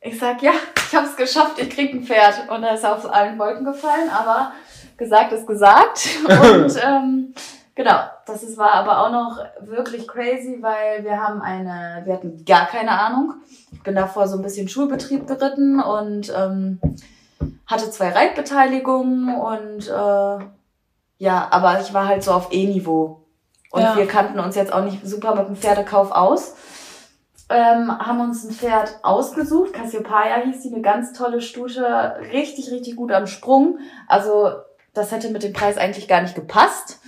Ich 0.00 0.18
sag, 0.18 0.42
ja, 0.42 0.52
ich 0.76 0.94
habe 0.94 1.06
es 1.06 1.16
geschafft, 1.16 1.58
ich 1.58 1.70
krieg 1.70 1.94
ein 1.94 2.02
Pferd. 2.02 2.50
Und 2.50 2.62
er 2.64 2.74
ist 2.74 2.84
auf 2.84 3.10
allen 3.10 3.38
Wolken 3.38 3.64
gefallen, 3.64 4.10
aber 4.10 4.52
gesagt 4.98 5.32
ist 5.32 5.46
gesagt. 5.46 6.06
Und 6.28 6.76
ähm, 6.84 7.34
genau, 7.78 8.00
das 8.26 8.42
ist, 8.42 8.58
war 8.58 8.72
aber 8.72 9.06
auch 9.06 9.10
noch 9.10 9.38
wirklich 9.60 10.06
crazy, 10.08 10.58
weil 10.60 11.04
wir 11.04 11.22
haben 11.22 11.40
eine, 11.40 12.02
wir 12.04 12.14
hatten 12.14 12.44
gar 12.44 12.66
keine 12.66 12.90
Ahnung. 12.90 13.34
Ich 13.72 13.82
bin 13.84 13.94
davor 13.94 14.26
so 14.26 14.36
ein 14.36 14.42
bisschen 14.42 14.68
Schulbetrieb 14.68 15.28
geritten 15.28 15.80
und 15.80 16.30
ähm, 16.36 16.80
hatte 17.66 17.90
zwei 17.90 18.10
Reitbeteiligungen 18.10 19.34
und 19.40 19.88
äh, 19.88 20.44
ja, 21.20 21.48
aber 21.50 21.80
ich 21.80 21.94
war 21.94 22.08
halt 22.08 22.24
so 22.24 22.32
auf 22.32 22.48
E-Niveau. 22.50 23.24
Und 23.70 23.82
Ja. 23.82 23.96
wir 23.96 24.06
kannten 24.06 24.40
uns 24.40 24.56
jetzt 24.56 24.72
auch 24.72 24.82
nicht 24.84 25.06
super 25.06 25.36
mit 25.36 25.46
dem 25.46 25.56
Pferdekauf 25.56 26.10
aus. 26.10 26.56
Ähm, 27.50 27.96
haben 27.96 28.20
uns 28.20 28.44
ein 28.44 28.50
Pferd 28.50 28.98
ausgesucht. 29.02 29.72
Cassiopeia 29.72 30.42
hieß 30.44 30.62
die, 30.62 30.72
eine 30.72 30.82
ganz 30.82 31.12
tolle 31.12 31.40
Stute, 31.40 32.16
richtig, 32.32 32.70
richtig 32.72 32.96
gut 32.96 33.12
am 33.12 33.26
Sprung. 33.26 33.78
Also 34.06 34.52
das 34.94 35.12
hätte 35.12 35.30
mit 35.30 35.42
dem 35.44 35.52
Preis 35.52 35.78
eigentlich 35.78 36.08
gar 36.08 36.22
nicht 36.22 36.34
gepasst. 36.34 36.98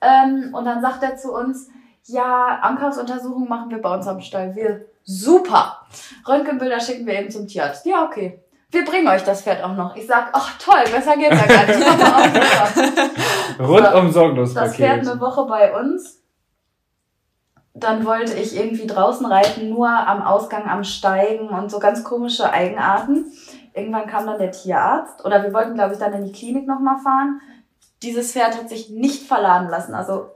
Ähm, 0.00 0.54
und 0.54 0.64
dann 0.64 0.80
sagt 0.80 1.02
er 1.02 1.16
zu 1.16 1.32
uns, 1.32 1.68
ja, 2.04 2.58
Ankaufsuntersuchung 2.62 3.48
machen 3.48 3.70
wir 3.70 3.82
bei 3.82 3.92
uns 3.92 4.06
am 4.06 4.20
Stall. 4.20 4.54
Wir, 4.54 4.86
super. 5.02 5.86
Röntgenbilder 6.26 6.80
schicken 6.80 7.06
wir 7.06 7.18
eben 7.18 7.30
zum 7.30 7.46
Tierarzt. 7.46 7.86
Ja, 7.86 8.04
okay. 8.04 8.42
Wir 8.70 8.84
bringen 8.84 9.08
euch 9.08 9.22
das 9.22 9.42
Pferd 9.42 9.62
auch 9.62 9.74
noch. 9.74 9.96
Ich 9.96 10.06
sag, 10.06 10.30
ach 10.32 10.58
toll, 10.58 10.82
besser 10.92 11.16
geht's 11.16 11.36
ja 11.36 11.46
gar 11.46 11.66
nicht. 11.66 11.78
Rundum 13.58 14.12
Das 14.54 14.76
Pferd 14.76 15.08
eine 15.08 15.20
Woche 15.20 15.46
bei 15.46 15.80
uns. 15.80 16.22
Dann 17.74 18.04
wollte 18.04 18.34
ich 18.34 18.56
irgendwie 18.56 18.86
draußen 18.86 19.24
reiten, 19.26 19.68
nur 19.68 19.88
am 19.88 20.22
Ausgang 20.22 20.68
am 20.68 20.82
Steigen 20.82 21.48
und 21.48 21.70
so 21.70 21.78
ganz 21.78 22.02
komische 22.04 22.50
Eigenarten. 22.50 23.26
Irgendwann 23.74 24.06
kam 24.06 24.26
dann 24.26 24.38
der 24.38 24.50
Tierarzt 24.50 25.24
oder 25.24 25.42
wir 25.42 25.52
wollten, 25.52 25.74
glaube 25.74 25.92
ich, 25.92 25.98
dann 25.98 26.14
in 26.14 26.24
die 26.24 26.32
Klinik 26.32 26.66
nochmal 26.66 26.96
fahren. 26.98 27.40
Dieses 28.02 28.32
Pferd 28.32 28.56
hat 28.56 28.68
sich 28.68 28.90
nicht 28.90 29.26
verladen 29.26 29.68
lassen, 29.68 29.94
also 29.94 30.26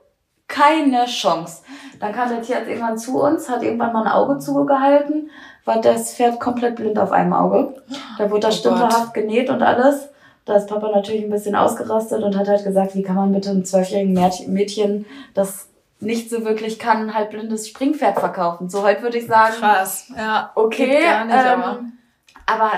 keine 0.49 1.05
Chance. 1.07 1.63
Dann 2.01 2.13
kam 2.13 2.29
der 2.29 2.43
Tierarzt 2.43 2.69
irgendwann 2.69 2.99
zu 2.99 3.21
uns, 3.21 3.49
hat 3.49 3.63
irgendwann 3.63 3.93
mal 3.93 4.03
ein 4.07 4.13
Auge 4.13 4.39
zugehalten, 4.39 5.31
war 5.65 5.81
das 5.81 6.15
Pferd 6.15 6.41
komplett 6.41 6.77
blind 6.77 6.99
auf 6.99 7.13
einem 7.13 7.33
Auge. 7.33 7.75
Da 8.19 8.31
wurde 8.31 8.41
das 8.49 8.57
Oh 8.57 8.59
stümperhaft 8.61 9.15
genäht 9.15 9.51
und 9.51 9.63
alles. 9.63 10.09
Da 10.47 10.57
ist 10.57 10.69
Papa 10.69 10.91
natürlich 10.91 11.23
ein 11.23 11.31
bisschen 11.31 11.55
ausgerastet 11.55 12.23
und 12.25 12.37
hat 12.37 12.49
halt 12.49 12.65
gesagt, 12.65 12.95
wie 12.97 13.03
kann 13.03 13.15
man 13.15 13.31
bitte 13.33 13.51
einem 13.51 13.65
zwölfjährigen 13.65 14.15
Mädchen- 14.49 15.05
das 15.35 15.69
nicht 16.01 16.31
so 16.31 16.45
wirklich 16.47 16.79
kann, 16.79 17.15
halb 17.15 17.31
blindes 17.31 17.69
Springpferd 17.69 18.19
verkaufen. 18.19 18.71
So 18.71 18.83
heute 18.83 19.03
würde 19.03 19.19
ich 19.19 19.27
sagen, 19.27 19.55
Krass. 19.61 20.11
Ja. 20.17 20.51
okay, 20.55 20.87
Geht 20.87 21.03
gar 21.05 21.25
nicht, 21.27 21.37
ähm, 21.37 21.63
aber- 21.63 21.81
aber 22.47 22.71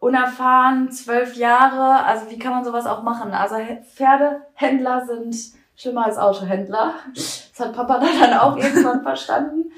unerfahren, 0.00 0.90
zwölf 0.90 1.36
Jahre, 1.36 2.04
also 2.04 2.30
wie 2.30 2.38
kann 2.38 2.52
man 2.52 2.64
sowas 2.64 2.86
auch 2.86 3.02
machen? 3.02 3.32
Also 3.32 3.56
Pferdehändler 3.94 5.06
sind 5.06 5.36
schlimmer 5.76 6.06
als 6.06 6.18
Autohändler. 6.18 6.94
Das 7.14 7.52
hat 7.58 7.72
Papa 7.72 8.00
dann 8.20 8.34
auch 8.34 8.56
irgendwann 8.56 9.02
verstanden. 9.02 9.72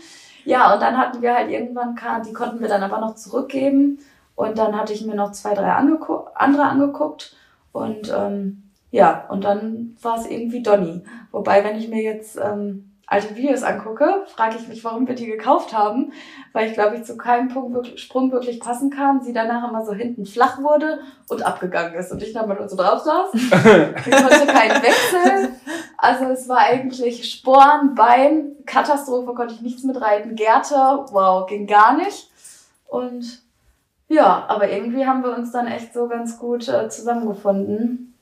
Ja, 0.45 0.73
und 0.73 0.83
dann 0.83 0.97
hatten 0.97 1.23
wir 1.23 1.35
halt 1.35 1.51
irgendwann, 1.51 1.99
die 2.25 2.33
konnten 2.33 2.61
wir 2.61 2.69
dann 2.69 2.83
aber 2.83 2.99
noch 2.99 3.15
zurückgeben. 3.15 3.99
Und 4.35 4.57
dann 4.57 4.79
hatte 4.79 4.93
ich 4.93 5.05
mir 5.05 5.15
noch 5.15 5.33
zwei, 5.33 5.55
drei 5.55 5.73
angegu 5.73 6.25
andere 6.35 6.65
angeguckt. 6.65 7.37
Und 7.73 8.11
ähm, 8.15 8.71
ja, 8.91 9.27
und 9.29 9.45
dann 9.45 9.97
war 10.01 10.19
es 10.19 10.27
irgendwie 10.27 10.63
Donny. 10.63 11.05
Wobei, 11.31 11.63
wenn 11.63 11.77
ich 11.77 11.89
mir 11.89 12.03
jetzt 12.03 12.37
ähm, 12.37 12.90
alte 13.11 13.35
Videos 13.35 13.65
angucke, 13.65 14.25
frage 14.29 14.57
ich 14.57 14.69
mich, 14.69 14.85
warum 14.85 15.09
wir 15.09 15.17
die 15.17 15.27
gekauft 15.27 15.77
haben. 15.77 16.13
Weil 16.53 16.69
ich 16.69 16.75
glaube, 16.75 16.97
ich 16.97 17.03
zu 17.03 17.17
keinem 17.17 17.49
Punkt 17.49 17.75
wirklich, 17.75 18.01
Sprung 18.01 18.31
wirklich 18.31 18.61
passen 18.61 18.89
kann. 18.89 19.21
Sie 19.21 19.33
danach 19.33 19.69
immer 19.69 19.85
so 19.85 19.93
hinten 19.93 20.25
flach 20.25 20.63
wurde 20.63 21.01
und 21.29 21.45
abgegangen 21.45 21.95
ist. 21.95 22.13
Und 22.13 22.23
ich 22.23 22.33
dann 22.33 22.49
mal 22.49 22.57
nur 22.57 22.69
so 22.69 22.77
drauf 22.77 23.01
saß. 23.01 23.33
Ich 23.35 24.17
konnte 24.17 24.47
keinen 24.47 24.83
Wechsel. 24.83 25.51
Also 25.99 26.25
es 26.27 26.49
war 26.49 26.59
eigentlich 26.59 27.31
Sporen, 27.31 27.95
Bein, 27.97 28.53
Katastrophe, 28.65 29.35
konnte 29.35 29.55
ich 29.55 29.61
nichts 29.61 29.83
mit 29.83 30.01
reiten. 30.01 30.37
Gerte, 30.37 30.75
wow, 31.11 31.47
ging 31.47 31.67
gar 31.67 31.97
nicht. 31.97 32.31
Und 32.87 33.43
ja, 34.07 34.45
aber 34.47 34.71
irgendwie 34.71 35.05
haben 35.05 35.25
wir 35.25 35.37
uns 35.37 35.51
dann 35.51 35.67
echt 35.67 35.93
so 35.93 36.07
ganz 36.07 36.39
gut 36.39 36.69
äh, 36.69 36.89
zusammengefunden. 36.89 38.15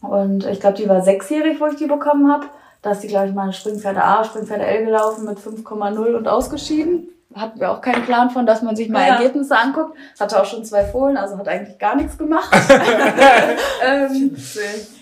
Und 0.00 0.46
ich 0.46 0.60
glaube, 0.60 0.78
die 0.78 0.88
war 0.88 1.02
sechsjährig, 1.02 1.60
wo 1.60 1.66
ich 1.66 1.76
die 1.76 1.86
bekommen 1.86 2.32
habe. 2.32 2.46
Da 2.82 2.92
ist 2.92 3.02
die, 3.02 3.08
glaube 3.08 3.28
ich, 3.28 3.34
mal 3.34 3.52
Springpferde 3.52 4.02
A, 4.02 4.24
Springpferde 4.24 4.64
L 4.64 4.86
gelaufen 4.86 5.26
mit 5.26 5.38
5,0 5.38 6.16
und 6.16 6.28
ausgeschieden. 6.28 7.08
Hatten 7.32 7.60
wir 7.60 7.70
auch 7.70 7.80
keinen 7.80 8.04
Plan 8.04 8.30
von, 8.30 8.44
dass 8.44 8.60
man 8.60 8.74
sich 8.74 8.88
mal 8.88 9.06
Ja. 9.06 9.14
Ergebnisse 9.14 9.56
anguckt. 9.56 9.96
Hatte 10.18 10.40
auch 10.40 10.44
schon 10.44 10.64
zwei 10.64 10.84
Fohlen, 10.84 11.16
also 11.16 11.38
hat 11.38 11.46
eigentlich 11.46 11.78
gar 11.78 11.94
nichts 11.94 12.18
gemacht. 12.18 12.50
ähm, 13.86 14.36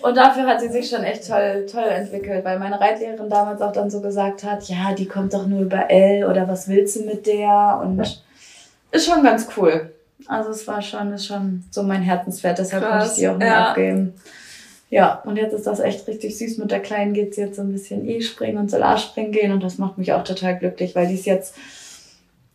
und 0.02 0.16
dafür 0.16 0.46
hat 0.46 0.60
sie 0.60 0.68
sich 0.68 0.90
schon 0.90 1.04
echt 1.04 1.26
toll, 1.26 1.64
toll 1.70 1.88
entwickelt, 1.88 2.44
weil 2.44 2.58
meine 2.58 2.78
Reitlehrerin 2.78 3.30
damals 3.30 3.62
auch 3.62 3.72
dann 3.72 3.88
so 3.88 4.02
gesagt 4.02 4.44
hat, 4.44 4.64
ja, 4.64 4.92
die 4.92 5.06
kommt 5.06 5.32
doch 5.32 5.46
nur 5.46 5.62
über 5.62 5.90
L 5.90 6.26
oder 6.26 6.46
was 6.46 6.68
willst 6.68 6.96
du 6.96 7.04
mit 7.06 7.26
der? 7.26 7.80
Und 7.82 8.22
ist 8.90 9.06
schon 9.06 9.22
ganz 9.22 9.48
cool. 9.56 9.94
Also 10.26 10.50
es 10.50 10.66
war 10.66 10.82
schon, 10.82 11.12
ist 11.14 11.26
schon 11.26 11.64
so 11.70 11.82
mein 11.82 12.02
Herzenspferd, 12.02 12.58
deshalb 12.58 12.82
konnte 12.82 12.98
ich 12.98 13.04
Krass, 13.04 13.16
sie 13.16 13.28
auch 13.28 13.38
nie 13.38 13.46
ja. 13.46 13.68
abgeben. 13.68 14.14
Ja, 14.90 15.22
und 15.26 15.36
jetzt 15.36 15.52
ist 15.52 15.66
das 15.66 15.80
echt 15.80 16.06
richtig 16.08 16.38
süß. 16.38 16.58
Mit 16.58 16.70
der 16.70 16.80
Kleinen 16.80 17.12
geht 17.12 17.34
sie 17.34 17.42
jetzt 17.42 17.56
so 17.56 17.62
ein 17.62 17.72
bisschen 17.72 18.08
E-Springen 18.08 18.56
und 18.56 18.70
Solarspringen 18.70 19.32
gehen 19.32 19.52
und 19.52 19.62
das 19.62 19.76
macht 19.78 19.98
mich 19.98 20.12
auch 20.14 20.24
total 20.24 20.58
glücklich, 20.58 20.94
weil 20.94 21.06
die 21.08 21.14
ist 21.14 21.26
jetzt 21.26 21.54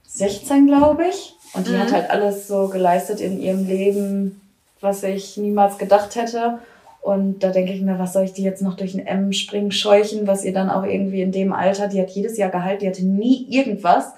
16, 0.07 0.67
glaube 0.67 1.05
ich. 1.09 1.35
Und 1.53 1.67
die 1.67 1.71
Mhm. 1.73 1.79
hat 1.79 1.91
halt 1.91 2.09
alles 2.09 2.47
so 2.47 2.67
geleistet 2.69 3.21
in 3.21 3.39
ihrem 3.39 3.67
Leben, 3.67 4.41
was 4.81 5.03
ich 5.03 5.37
niemals 5.37 5.77
gedacht 5.77 6.15
hätte. 6.15 6.59
Und 7.01 7.43
da 7.43 7.49
denke 7.49 7.73
ich 7.73 7.81
mir, 7.81 7.99
was 7.99 8.13
soll 8.13 8.23
ich 8.23 8.33
die 8.33 8.43
jetzt 8.43 8.61
noch 8.61 8.75
durch 8.75 8.95
ein 8.95 9.05
M-Springen 9.05 9.71
scheuchen, 9.71 10.25
was 10.25 10.43
ihr 10.45 10.53
dann 10.53 10.69
auch 10.69 10.83
irgendwie 10.85 11.21
in 11.21 11.31
dem 11.31 11.51
Alter, 11.53 11.87
die 11.87 12.01
hat 12.01 12.09
jedes 12.11 12.37
Jahr 12.37 12.49
gehalten, 12.49 12.79
die 12.79 12.87
hatte 12.87 13.05
nie 13.05 13.45
irgendwas, 13.49 14.13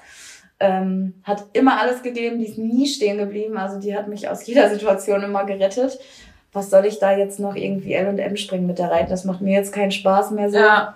ähm, 0.59 1.15
hat 1.23 1.43
immer 1.53 1.81
alles 1.81 2.03
gegeben, 2.03 2.37
die 2.39 2.45
ist 2.45 2.57
nie 2.59 2.87
stehen 2.87 3.17
geblieben, 3.17 3.57
also 3.57 3.79
die 3.79 3.95
hat 3.95 4.07
mich 4.07 4.29
aus 4.29 4.45
jeder 4.45 4.69
Situation 4.69 5.23
immer 5.23 5.45
gerettet. 5.45 5.99
Was 6.55 6.69
soll 6.69 6.85
ich 6.85 6.99
da 6.99 7.15
jetzt 7.15 7.39
noch 7.39 7.55
irgendwie 7.55 7.93
L 7.93 8.07
und 8.07 8.17
M 8.17 8.37
springen 8.37 8.65
mit 8.65 8.79
der 8.79 8.89
Reiten? 8.89 9.09
Das 9.09 9.25
macht 9.25 9.41
mir 9.41 9.53
jetzt 9.53 9.73
keinen 9.73 9.91
Spaß 9.91 10.31
mehr 10.31 10.49
so. 10.49 10.57
Ja. 10.57 10.95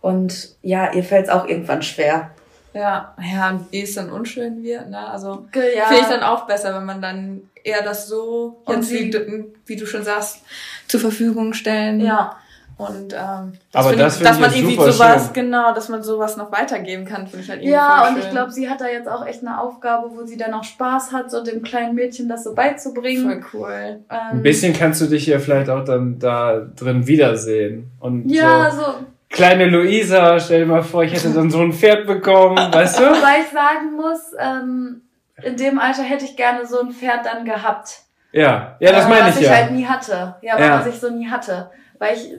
Und 0.00 0.56
ja, 0.62 0.92
ihr 0.92 1.02
fällt 1.04 1.26
es 1.26 1.30
auch 1.30 1.46
irgendwann 1.46 1.82
schwer. 1.82 2.30
Ja, 2.74 3.14
ja, 3.32 3.50
und 3.50 3.72
wie 3.72 3.82
es 3.82 3.94
dann 3.94 4.10
unschön 4.10 4.62
wird, 4.62 4.90
ne? 4.90 5.08
Also 5.10 5.46
Ja. 5.54 5.86
finde 5.86 6.02
ich 6.02 6.08
dann 6.08 6.22
auch 6.22 6.46
besser, 6.46 6.74
wenn 6.76 6.84
man 6.84 7.00
dann 7.00 7.42
eher 7.64 7.82
das 7.82 8.06
so, 8.06 8.58
Und 8.64 8.88
wie, 8.90 9.10
du, 9.10 9.46
wie 9.66 9.76
du 9.76 9.86
schon 9.86 10.04
sagst, 10.04 10.40
zur 10.86 11.00
Verfügung 11.00 11.52
stellen. 11.54 12.00
ja. 12.00 12.36
Und 12.78 13.12
ähm, 13.12 13.52
Aber 13.72 13.88
find 13.88 14.00
das 14.00 14.14
ich, 14.20 14.22
finde 14.22 14.24
dass 14.24 14.36
ich 14.36 14.40
man 14.40 14.54
irgendwie 14.54 14.92
sowas, 14.92 15.24
schön. 15.24 15.32
genau, 15.34 15.74
dass 15.74 15.88
man 15.88 16.02
sowas 16.02 16.36
noch 16.36 16.52
weitergeben 16.52 17.04
kann, 17.04 17.26
finde 17.26 17.42
ich 17.44 17.50
halt 17.50 17.58
irgendwie 17.60 17.72
Ja, 17.74 17.98
voll 17.98 18.08
und 18.08 18.14
schön. 18.14 18.22
ich 18.24 18.30
glaube, 18.30 18.50
sie 18.52 18.70
hat 18.70 18.80
da 18.80 18.86
jetzt 18.86 19.08
auch 19.08 19.26
echt 19.26 19.44
eine 19.44 19.60
Aufgabe, 19.60 20.10
wo 20.14 20.24
sie 20.24 20.36
dann 20.36 20.54
auch 20.54 20.62
Spaß 20.62 21.10
hat, 21.12 21.28
so 21.30 21.42
dem 21.42 21.62
kleinen 21.62 21.96
Mädchen 21.96 22.28
das 22.28 22.44
so 22.44 22.54
beizubringen. 22.54 23.42
voll 23.42 23.62
cool. 23.62 24.00
Ähm, 24.08 24.16
Ein 24.30 24.42
bisschen 24.42 24.72
kannst 24.72 25.00
du 25.00 25.06
dich 25.06 25.26
ja 25.26 25.40
vielleicht 25.40 25.68
auch 25.70 25.84
dann 25.84 26.20
da 26.20 26.60
drin 26.76 27.06
wiedersehen. 27.08 27.90
Und 27.98 28.28
Ja, 28.30 28.70
so, 28.70 28.80
so, 28.82 28.94
kleine 29.28 29.66
Luisa, 29.66 30.38
stell 30.38 30.60
dir 30.60 30.66
mal 30.66 30.82
vor, 30.84 31.02
ich 31.02 31.12
hätte 31.12 31.30
dann 31.30 31.50
so 31.50 31.58
ein 31.60 31.72
Pferd 31.72 32.06
bekommen, 32.06 32.56
weißt 32.72 33.00
du? 33.00 33.02
weil 33.02 33.42
ich 33.42 33.48
sagen 33.52 33.96
muss, 33.96 34.20
ähm, 34.38 35.02
in 35.42 35.56
dem 35.56 35.80
Alter 35.80 36.02
hätte 36.02 36.24
ich 36.24 36.36
gerne 36.36 36.64
so 36.64 36.78
ein 36.80 36.92
Pferd 36.92 37.26
dann 37.26 37.44
gehabt. 37.44 38.02
Ja, 38.30 38.76
ja, 38.78 38.92
das 38.92 39.06
Äh, 39.06 39.08
meine 39.08 39.26
was 39.26 39.34
ich 39.36 39.42
ich 39.42 39.48
ja. 39.48 39.56
halt 39.56 39.72
nie 39.72 39.84
hatte. 39.86 40.36
Ja, 40.42 40.54
aber 40.54 40.64
Ja. 40.64 40.78
was 40.78 40.86
ich 40.86 41.00
so 41.00 41.10
nie 41.10 41.28
hatte. 41.28 41.70
Weil 41.98 42.14
ich 42.16 42.30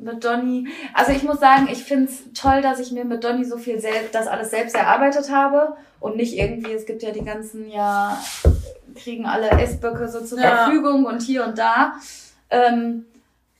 mit 0.00 0.24
Donny, 0.24 0.68
also 0.94 1.12
ich 1.12 1.22
muss 1.22 1.40
sagen, 1.40 1.68
ich 1.70 1.84
find's 1.84 2.24
toll, 2.34 2.62
dass 2.62 2.80
ich 2.80 2.92
mir 2.92 3.04
mit 3.04 3.24
Donny 3.24 3.44
so 3.44 3.58
viel 3.58 3.80
selbst, 3.80 4.14
das 4.14 4.26
alles 4.26 4.50
selbst 4.50 4.74
erarbeitet 4.74 5.30
habe 5.30 5.76
und 6.00 6.16
nicht 6.16 6.36
irgendwie, 6.36 6.72
es 6.72 6.86
gibt 6.86 7.02
ja 7.02 7.10
die 7.10 7.24
ganzen, 7.24 7.68
ja, 7.68 8.18
kriegen 8.94 9.26
alle 9.26 9.50
Essböcke 9.50 10.08
so 10.08 10.20
zur 10.20 10.40
Ja. 10.40 10.64
Verfügung 10.64 11.04
und 11.04 11.22
hier 11.22 11.44
und 11.44 11.58
da. 11.58 11.94
Ähm, 12.50 13.04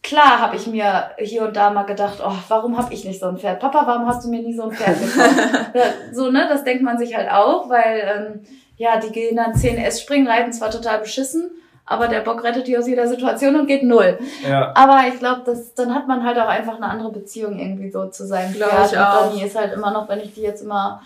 klar 0.02 0.40
habe 0.40 0.56
ich 0.56 0.66
mir 0.66 1.10
hier 1.18 1.42
und 1.44 1.56
da 1.56 1.70
mal 1.70 1.84
gedacht, 1.84 2.18
oh, 2.24 2.32
warum 2.48 2.76
habe 2.78 2.94
ich 2.94 3.04
nicht 3.04 3.20
so 3.20 3.26
ein 3.26 3.38
Pferd? 3.38 3.60
Papa, 3.60 3.86
warum 3.86 4.06
hast 4.06 4.24
du 4.24 4.30
mir 4.30 4.42
nie 4.42 4.54
so 4.54 4.64
ein 4.64 4.72
Pferd 4.72 4.98
gekauft? 5.00 5.34
So, 6.12 6.30
ne, 6.30 6.46
das 6.48 6.64
denkt 6.64 6.82
man 6.82 6.98
sich 6.98 7.14
halt 7.16 7.30
auch, 7.30 7.68
weil, 7.68 8.00
ähm, 8.00 8.40
ja, 8.76 8.98
die 8.98 9.10
gehen 9.10 9.36
dann 9.36 9.54
10 9.54 9.76
S 9.76 10.00
springen, 10.00 10.26
reiten 10.28 10.52
zwar 10.52 10.70
total 10.70 11.00
beschissen, 11.00 11.50
aber 11.88 12.08
der 12.08 12.20
Bock 12.20 12.44
rettet 12.44 12.66
die 12.66 12.76
aus 12.76 12.86
jeder 12.86 13.06
Situation 13.08 13.56
und 13.56 13.66
geht 13.66 13.82
null. 13.82 14.18
Ja. 14.46 14.72
Aber 14.74 15.00
ich 15.08 15.18
glaube, 15.18 15.42
das 15.44 15.74
dann 15.74 15.94
hat 15.94 16.06
man 16.06 16.24
halt 16.24 16.38
auch 16.38 16.48
einfach 16.48 16.76
eine 16.76 16.86
andere 16.86 17.10
Beziehung 17.10 17.58
irgendwie 17.58 17.90
so 17.90 18.06
zu 18.06 18.26
seinem 18.26 18.52
Glaub 18.52 18.70
Pferd. 18.70 18.92
ich 18.92 18.98
und 18.98 19.04
auch. 19.04 19.30
Donny 19.30 19.42
ist 19.44 19.56
halt 19.56 19.72
immer 19.72 19.90
noch, 19.90 20.08
wenn 20.08 20.20
ich 20.20 20.34
die 20.34 20.42
jetzt 20.42 20.62
immer 20.62 21.02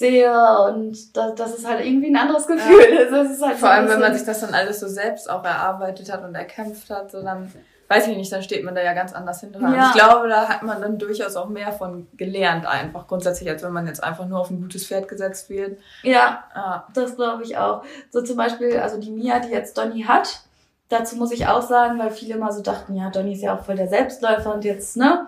sehe 0.00 0.32
und 0.66 1.16
das, 1.16 1.34
das 1.34 1.58
ist 1.58 1.68
halt 1.68 1.84
irgendwie 1.84 2.08
ein 2.08 2.16
anderes 2.16 2.46
Gefühl. 2.46 3.06
Das 3.10 3.30
ist 3.30 3.42
halt 3.42 3.54
so 3.54 3.60
Vor 3.60 3.70
allem, 3.70 3.88
wenn 3.88 4.00
man 4.00 4.14
sich 4.14 4.24
das 4.24 4.40
dann 4.40 4.54
alles 4.54 4.80
so 4.80 4.88
selbst 4.88 5.28
auch 5.28 5.44
erarbeitet 5.44 6.10
hat 6.12 6.24
und 6.24 6.34
erkämpft 6.34 6.88
hat, 6.90 7.10
so 7.10 7.22
dann, 7.22 7.52
weiß 7.90 8.06
ich 8.06 8.16
nicht, 8.16 8.30
dann 8.32 8.42
steht 8.42 8.64
man 8.64 8.74
da 8.76 8.82
ja 8.82 8.92
ganz 8.94 9.12
anders 9.12 9.40
hinter. 9.40 9.60
Ja. 9.60 9.88
Ich 9.94 10.00
glaube, 10.00 10.28
da 10.28 10.48
hat 10.48 10.62
man 10.62 10.80
dann 10.80 10.96
durchaus 10.96 11.34
auch 11.34 11.48
mehr 11.48 11.72
von 11.72 12.06
gelernt 12.16 12.64
einfach, 12.64 13.08
grundsätzlich, 13.08 13.48
als 13.50 13.62
wenn 13.64 13.72
man 13.72 13.86
jetzt 13.88 14.02
einfach 14.02 14.26
nur 14.26 14.38
auf 14.38 14.48
ein 14.50 14.60
gutes 14.60 14.86
Pferd 14.86 15.08
gesetzt 15.08 15.50
wird. 15.50 15.78
Ja, 16.04 16.44
Ah, 16.54 16.84
Das 16.94 17.16
glaube 17.16 17.42
ich 17.42 17.56
auch. 17.58 17.82
So 18.10 18.22
zum 18.22 18.36
Beispiel, 18.36 18.78
also 18.78 18.98
die 19.00 19.10
Mia, 19.10 19.40
die 19.40 19.48
jetzt 19.50 19.76
Donny 19.76 20.02
hat, 20.04 20.40
dazu 20.88 21.16
muss 21.16 21.32
ich 21.32 21.46
auch 21.48 21.62
sagen, 21.62 21.98
weil 21.98 22.10
viele 22.12 22.36
mal 22.36 22.52
so 22.52 22.62
dachten, 22.62 22.94
ja, 22.94 23.10
Donny 23.10 23.32
ist 23.32 23.42
ja 23.42 23.56
auch 23.56 23.64
voll 23.64 23.76
der 23.76 23.88
Selbstläufer 23.88 24.54
und 24.54 24.64
jetzt, 24.64 24.96
ne? 24.96 25.26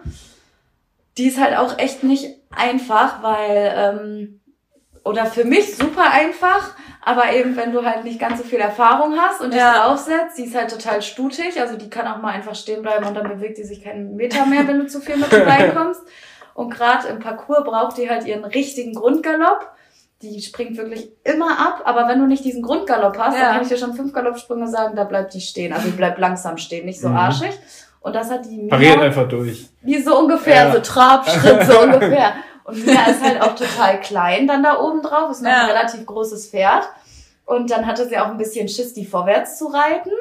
Die 1.18 1.26
ist 1.28 1.40
halt 1.40 1.56
auch 1.58 1.78
echt 1.78 2.04
nicht 2.04 2.36
einfach, 2.50 3.22
weil, 3.22 3.72
ähm, 3.76 4.40
oder 5.04 5.26
für 5.26 5.44
mich 5.44 5.76
super 5.76 6.10
einfach, 6.12 6.74
aber 7.04 7.32
eben, 7.32 7.56
wenn 7.56 7.72
du 7.72 7.84
halt 7.84 8.04
nicht 8.04 8.20
ganz 8.20 8.38
so 8.38 8.44
viel 8.44 8.60
Erfahrung 8.60 9.14
hast 9.18 9.40
und 9.40 9.52
dich 9.52 9.60
Ja. 9.60 9.86
draufsetzt, 9.86 10.38
die 10.38 10.44
ist 10.44 10.54
halt 10.54 10.70
total 10.70 11.02
stutig, 11.02 11.60
also 11.60 11.76
die 11.76 11.90
kann 11.90 12.06
auch 12.06 12.18
mal 12.22 12.30
einfach 12.32 12.54
stehen 12.54 12.82
bleiben 12.82 13.04
und 13.06 13.14
dann 13.14 13.28
bewegt 13.28 13.58
die 13.58 13.64
sich 13.64 13.82
keinen 13.82 14.14
Meter 14.16 14.46
mehr, 14.46 14.66
wenn 14.68 14.78
du 14.78 14.86
zu 14.86 15.00
viel 15.00 15.16
mit 15.16 15.32
reinkommst. 15.32 16.00
Und 16.54 16.70
gerade 16.72 17.08
im 17.08 17.18
Parcours 17.18 17.64
braucht 17.64 17.96
die 17.98 18.08
halt 18.10 18.26
ihren 18.26 18.44
richtigen 18.44 18.94
Grundgalopp. 18.94 19.70
Die 20.20 20.40
springt 20.40 20.76
wirklich 20.76 21.10
immer 21.24 21.58
ab, 21.58 21.82
aber 21.84 22.06
wenn 22.06 22.20
du 22.20 22.26
nicht 22.26 22.44
diesen 22.44 22.62
Grundgalopp 22.62 23.18
hast, 23.18 23.34
Ja. 23.36 23.44
dann 23.46 23.52
kann 23.54 23.62
ich 23.62 23.68
dir 23.68 23.78
schon 23.78 23.94
fünf 23.94 24.12
Galoppsprünge 24.12 24.68
sagen, 24.68 24.94
da 24.94 25.02
bleibt 25.04 25.34
die 25.34 25.40
stehen. 25.40 25.72
Also 25.72 25.86
die 25.88 25.96
bleibt 25.96 26.18
langsam 26.18 26.58
stehen, 26.58 26.86
nicht 26.86 27.00
so 27.00 27.08
Mhm. 27.08 27.16
arschig. 27.16 27.58
Und 28.00 28.14
das 28.14 28.30
hat 28.30 28.44
die 28.44 28.58
Mia, 28.58 28.68
Pariert 28.76 29.00
einfach 29.00 29.28
durch. 29.28 29.68
wie 29.80 30.00
so 30.02 30.18
ungefähr, 30.18 30.66
Ja. 30.66 30.72
so 30.72 30.80
Trabschritt, 30.80 31.64
so 31.66 31.80
ungefähr. 31.82 32.34
Und 32.64 32.84
Mia 32.86 33.04
ist 33.06 33.22
halt 33.22 33.40
auch 33.42 33.54
total 33.54 34.00
klein 34.00 34.46
dann 34.46 34.62
da 34.62 34.80
oben 34.80 35.02
drauf, 35.02 35.30
ist 35.30 35.42
noch 35.42 35.50
Ja. 35.50 35.62
ein 35.62 35.70
relativ 35.70 36.06
großes 36.06 36.48
Pferd. 36.48 36.84
Und 37.44 37.70
dann 37.70 37.86
hatte 37.86 38.08
sie 38.08 38.18
auch 38.18 38.26
ein 38.28 38.38
bisschen 38.38 38.68
Schiss, 38.68 38.94
die 38.94 39.04
vorwärts 39.04 39.58
zu 39.58 39.66
reiten. 39.66 40.12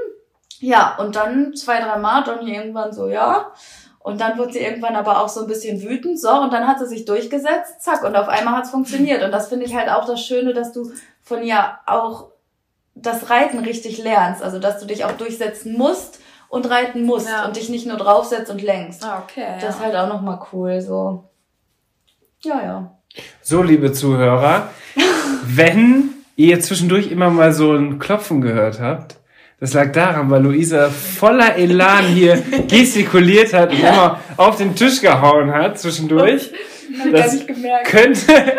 Ja, 0.59 0.95
und 0.99 1.15
dann 1.15 1.55
zwei, 1.55 1.79
drei 1.79 1.97
Mal, 1.97 2.23
Donny 2.23 2.53
irgendwann 2.55 2.93
so, 2.93 3.07
ja. 3.09 3.51
Und 3.99 4.19
dann 4.19 4.37
wurde 4.37 4.53
sie 4.53 4.59
irgendwann 4.59 4.95
aber 4.95 5.21
auch 5.21 5.29
so 5.29 5.41
ein 5.41 5.47
bisschen 5.47 5.81
wütend, 5.83 6.19
so, 6.19 6.29
und 6.31 6.51
dann 6.51 6.67
hat 6.67 6.79
sie 6.79 6.87
sich 6.87 7.05
durchgesetzt, 7.05 7.81
zack, 7.81 8.03
und 8.03 8.15
auf 8.15 8.27
einmal 8.27 8.55
hat's 8.55 8.71
funktioniert. 8.71 9.23
Und 9.23 9.31
das 9.31 9.47
finde 9.49 9.65
ich 9.65 9.75
halt 9.75 9.89
auch 9.89 10.05
das 10.05 10.21
Schöne, 10.21 10.53
dass 10.53 10.71
du 10.71 10.91
von 11.21 11.43
ihr 11.43 11.77
auch 11.85 12.29
das 12.95 13.29
Reiten 13.29 13.59
richtig 13.59 14.03
lernst. 14.03 14.41
Also, 14.43 14.57
dass 14.59 14.79
du 14.79 14.85
dich 14.87 15.05
auch 15.05 15.13
durchsetzen 15.13 15.77
musst 15.77 16.19
und 16.49 16.69
reiten 16.69 17.05
musst 17.05 17.29
Ja. 17.29 17.45
und 17.45 17.55
dich 17.55 17.69
nicht 17.69 17.85
nur 17.85 17.97
draufsetzt 17.97 18.51
und 18.51 18.61
lenkst. 18.61 19.03
Ah, 19.05 19.21
okay. 19.23 19.45
Das 19.61 19.75
ist 19.75 19.79
ja. 19.79 19.85
halt 19.87 19.95
auch 19.95 20.07
nochmal 20.07 20.39
cool, 20.51 20.81
so. 20.81 21.23
Ja, 22.43 22.61
ja. 22.63 22.97
So, 23.41 23.61
liebe 23.61 23.91
Zuhörer, 23.91 24.69
wenn 25.45 26.09
ihr 26.35 26.59
zwischendurch 26.59 27.11
immer 27.11 27.29
mal 27.29 27.53
so 27.53 27.73
ein 27.73 27.99
Klopfen 27.99 28.41
gehört 28.41 28.79
habt, 28.79 29.17
das 29.59 29.73
lag 29.73 29.91
daran, 29.91 30.29
weil 30.31 30.41
Luisa 30.41 30.89
voller 30.89 31.55
Elan 31.55 32.05
hier 32.05 32.41
gestikuliert 32.67 33.53
hat 33.53 33.71
und 33.71 33.79
immer 33.79 34.19
auf 34.37 34.55
den 34.57 34.75
Tisch 34.75 35.01
gehauen 35.01 35.51
hat 35.53 35.77
zwischendurch. 35.77 36.51
Hab 36.99 37.11
Das 37.11 37.21
gar 37.27 37.33
nicht 37.33 37.47
gemerkt. 37.47 37.87
könnte, 37.87 38.53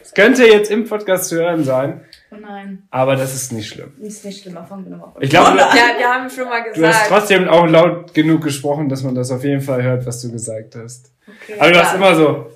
das 0.00 0.14
könnte 0.14 0.44
jetzt 0.46 0.70
im 0.70 0.84
Podcast 0.88 1.28
zu 1.28 1.36
hören 1.36 1.62
sein, 1.62 2.00
Oh 2.32 2.36
nein, 2.40 2.82
aber 2.90 3.14
das 3.14 3.34
ist 3.34 3.52
nicht 3.52 3.68
schlimm. 3.68 3.92
ist 4.00 4.24
nicht 4.24 4.42
schlimm, 4.42 4.56
fangen 4.68 4.84
wir 4.84 4.92
nochmal 4.96 5.12
von 5.12 5.22
Ich 5.22 5.30
glaube, 5.30 5.56
Ja, 5.58 5.68
wir 5.98 6.06
haben 6.08 6.28
schon 6.28 6.46
mal 6.48 6.62
du 6.62 6.68
hast 6.70 6.74
gesagt. 7.04 7.06
trotzdem 7.08 7.48
auch 7.48 7.66
laut 7.66 8.14
genug 8.14 8.42
gesprochen, 8.42 8.88
dass 8.88 9.02
man 9.04 9.14
das 9.14 9.30
auf 9.30 9.44
jeden 9.44 9.60
Fall 9.60 9.82
hört, 9.82 10.06
was 10.06 10.22
du 10.22 10.32
gesagt 10.32 10.74
hast. 10.74 11.12
okay. 11.28 11.60
Aber 11.60 11.70
du 11.70 11.78
hast 11.84 11.94
immer 11.94 12.14
so. 12.16 12.46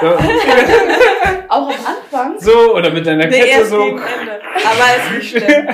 So. 0.00 0.06
Auch 1.48 1.68
am 1.68 1.74
Anfang? 1.86 2.38
So, 2.40 2.74
oder 2.76 2.90
mit 2.90 3.06
deiner 3.06 3.26
Nee, 3.26 3.40
Kette 3.40 3.66
so. 3.66 3.82
Aber 3.82 4.96
ist 4.96 5.12
nicht 5.12 5.30
schlimm. 5.30 5.68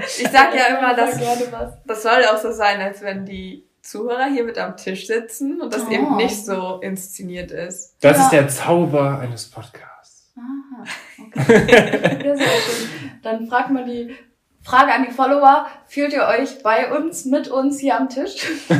Ich 0.00 0.28
sag 0.30 0.54
ja 0.54 0.76
immer, 0.78 0.94
das 0.94 1.18
dass 1.18 1.72
das 1.86 2.02
soll 2.02 2.24
auch 2.32 2.38
so 2.38 2.52
sein, 2.52 2.80
als 2.80 3.02
wenn 3.02 3.24
die 3.24 3.64
Zuhörer 3.82 4.26
hier 4.26 4.44
mit 4.44 4.58
am 4.58 4.76
Tisch 4.76 5.06
sitzen 5.06 5.60
und 5.60 5.72
das 5.74 5.84
Oh. 5.88 5.90
eben 5.92 6.16
nicht 6.16 6.44
so 6.44 6.78
inszeniert 6.82 7.50
ist. 7.50 7.96
Das 8.00 8.16
Ja. 8.18 8.24
ist 8.24 8.30
der 8.32 8.48
Zauber 8.48 9.18
eines 9.20 9.50
Podcasts. 9.50 10.32
Aha, 10.36 10.84
okay. 11.36 12.36
Dann 13.22 13.48
fragt 13.48 13.70
mal 13.70 13.84
die 13.84 14.14
Frage 14.62 14.92
an 14.92 15.04
die 15.08 15.12
Follower, 15.12 15.66
fühlt 15.86 16.12
ihr 16.12 16.26
euch 16.26 16.62
bei 16.62 16.92
uns, 16.94 17.24
mit 17.24 17.48
uns 17.48 17.78
hier 17.80 17.96
am 17.96 18.08
Tisch? 18.08 18.36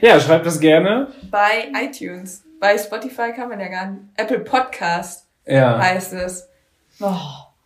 Ja, 0.00 0.18
schreibt 0.18 0.46
das 0.46 0.58
gerne. 0.58 1.06
Bei 1.30 1.70
iTunes. 1.80 2.42
Bei 2.60 2.76
Spotify 2.76 3.32
kann 3.32 3.48
man 3.48 3.58
ja 3.58 3.68
gar 3.68 3.86
nicht. 3.86 4.02
Apple 4.16 4.40
Podcast 4.40 5.26
Ja. 5.46 5.78
heißt 5.78 6.12
es. 6.12 6.46
Oh. 7.00 7.16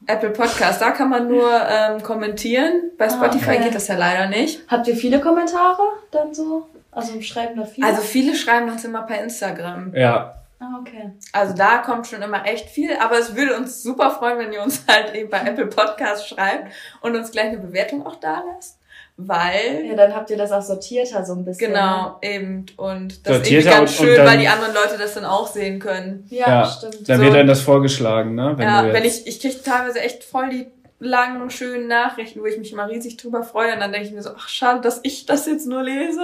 Apple 0.06 0.30
Podcast, 0.30 0.80
da 0.80 0.90
kann 0.90 1.08
man 1.08 1.28
nur 1.28 1.50
ähm, 1.68 2.02
kommentieren. 2.02 2.90
Bei 2.96 3.08
Spotify 3.08 3.52
okay. 3.56 3.64
geht 3.64 3.74
das 3.74 3.88
ja 3.88 3.96
leider 3.96 4.28
nicht. 4.28 4.60
Habt 4.68 4.86
ihr 4.86 4.96
viele 4.96 5.20
Kommentare 5.20 5.82
dann 6.10 6.32
so? 6.34 6.68
Also 6.92 7.20
schreiben 7.22 7.58
da 7.58 7.64
viele? 7.66 7.86
Also 7.86 8.02
viele 8.02 8.34
schreiben 8.36 8.70
uns 8.70 8.84
immer 8.84 9.02
per 9.02 9.20
Instagram. 9.22 9.92
Ja. 9.94 10.34
ah, 10.60 10.78
okay. 10.80 11.10
Also 11.32 11.54
da 11.54 11.78
kommt 11.78 12.06
schon 12.06 12.22
immer 12.22 12.46
echt 12.46 12.68
viel, 12.68 12.90
aber 13.00 13.18
es 13.18 13.34
würde 13.34 13.56
uns 13.56 13.82
super 13.82 14.10
freuen, 14.10 14.38
wenn 14.38 14.52
ihr 14.52 14.62
uns 14.62 14.84
halt 14.86 15.14
eben 15.14 15.30
bei 15.30 15.40
Apple 15.40 15.66
Podcast 15.66 16.28
schreibt 16.28 16.72
und 17.00 17.16
uns 17.16 17.30
gleich 17.32 17.48
eine 17.48 17.58
Bewertung 17.58 18.06
auch 18.06 18.16
da 18.16 18.44
lasst. 18.54 18.78
Weil, 19.16 19.84
Ja, 19.88 19.94
dann 19.94 20.12
habt 20.14 20.28
ihr 20.30 20.36
das 20.36 20.50
auch 20.50 20.62
sortierter 20.62 21.24
so 21.24 21.34
ein 21.34 21.44
bisschen. 21.44 21.68
genau, 21.72 22.18
eben. 22.20 22.66
Und 22.76 23.24
das 23.26 23.36
ist 23.36 23.44
Sortierter 23.44 23.68
irgendwie 23.68 23.68
ganz 23.86 24.00
und 24.00 24.06
schön, 24.06 24.16
dann- 24.16 24.26
weil 24.26 24.38
die 24.38 24.48
anderen 24.48 24.74
Leute 24.74 24.98
das 24.98 25.14
dann 25.14 25.24
auch 25.24 25.46
sehen 25.46 25.78
können. 25.78 26.26
Ne? 26.30 26.36
Ja, 26.38 26.48
Ja. 26.48 26.64
stimmt. 26.66 27.08
Dann 27.08 27.18
So. 27.18 27.24
wird 27.24 27.34
dann 27.36 27.46
das 27.46 27.60
vorgeschlagen, 27.60 28.34
ne? 28.34 28.54
Wenn 28.56 28.66
ja, 28.66 28.92
wenn 28.92 29.04
ich, 29.04 29.26
ich 29.28 29.40
kriege 29.40 29.62
teilweise 29.62 30.00
echt 30.00 30.24
voll 30.24 30.48
die 30.50 30.66
langen, 30.98 31.48
schönen 31.50 31.86
Nachrichten, 31.86 32.40
wo 32.40 32.46
ich 32.46 32.58
mich 32.58 32.72
immer 32.72 32.88
riesig 32.88 33.16
drüber 33.16 33.42
freue 33.44 33.74
und 33.74 33.80
dann 33.80 33.92
denke 33.92 34.08
ich 34.08 34.12
mir 34.14 34.22
so, 34.22 34.30
ach 34.36 34.48
schade, 34.48 34.80
dass 34.80 35.00
ich 35.04 35.26
das 35.26 35.46
jetzt 35.46 35.66
nur 35.68 35.82
lese. 35.84 36.20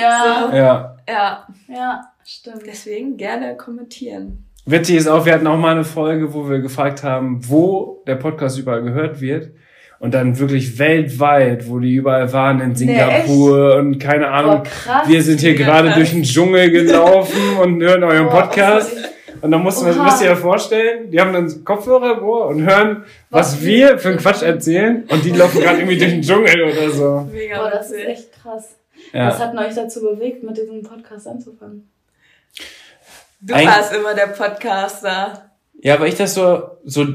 Ja, 0.00 0.50
Ja. 0.54 0.96
Ja, 1.08 1.46
ja, 1.68 2.00
stimmt. 2.24 2.62
deswegen 2.66 3.16
gerne 3.18 3.56
kommentieren. 3.56 4.46
Witzig 4.66 4.96
ist 4.96 5.08
auch, 5.08 5.26
wir 5.26 5.34
hatten 5.34 5.46
auch 5.46 5.56
mal 5.56 5.72
eine 5.72 5.84
Folge, 5.84 6.32
wo 6.32 6.48
wir 6.48 6.60
gefragt 6.60 7.02
haben, 7.02 7.40
wo 7.48 8.02
der 8.06 8.14
Podcast 8.16 8.58
überall 8.58 8.82
gehört 8.82 9.20
wird. 9.20 9.50
Und 10.00 10.14
dann 10.14 10.38
wirklich 10.38 10.78
weltweit, 10.78 11.68
wo 11.68 11.78
die 11.78 11.94
überall 11.94 12.32
waren, 12.32 12.60
in 12.60 12.74
Singapur 12.74 13.76
und 13.76 13.98
keine 13.98 14.28
Ahnung. 14.28 14.62
Boah, 14.62 14.62
krass. 14.64 15.08
Wir 15.08 15.22
sind 15.22 15.40
hier 15.40 15.54
gerade 15.54 15.88
krass. 15.88 15.96
durch 15.98 16.10
den 16.12 16.22
Dschungel 16.24 16.70
gelaufen 16.70 17.58
und 17.62 17.80
hören 17.82 18.02
euren 18.02 18.24
Boah, 18.26 18.42
Podcast. 18.48 18.96
Und 19.42 19.50
dann 19.52 19.62
wir, 19.62 19.68
Oha. 19.96 20.04
müsst 20.04 20.22
ihr 20.22 20.28
ja 20.28 20.36
vorstellen, 20.36 21.10
die 21.10 21.20
haben 21.20 21.32
dann 21.34 21.64
Kopfhörer 21.64 22.18
im 22.18 22.24
Ohr 22.24 22.46
und 22.48 22.62
hören, 22.68 23.04
was, 23.30 23.52
Was 23.56 23.62
wir 23.64 23.98
für 23.98 24.08
einen 24.08 24.18
Quatsch 24.18 24.42
erzählen. 24.42 25.04
Und 25.08 25.24
die 25.24 25.30
laufen 25.30 25.60
gerade 25.60 25.78
irgendwie 25.78 25.98
durch 25.98 26.10
den 26.10 26.22
Dschungel 26.22 26.62
oder 26.64 26.90
so. 26.90 27.28
Mega 27.32 27.58
Boah, 27.60 27.70
das 27.70 27.90
ist 27.90 28.04
echt 28.06 28.32
krass. 28.42 28.76
Was 29.12 29.38
Ja. 29.38 29.38
hat 29.38 29.56
euch 29.56 29.74
dazu 29.74 30.00
bewegt, 30.02 30.42
mit 30.42 30.56
diesem 30.56 30.82
Podcast 30.82 31.26
anzufangen? 31.28 31.88
Du 33.42 33.54
Ein- 33.54 33.66
warst 33.66 33.94
immer 33.94 34.14
der 34.14 34.26
Podcaster. 34.28 35.50
ja, 35.82 35.94
aber 35.94 36.06
ich 36.06 36.14
das 36.16 36.34
so, 36.34 36.62
so, 36.84 37.06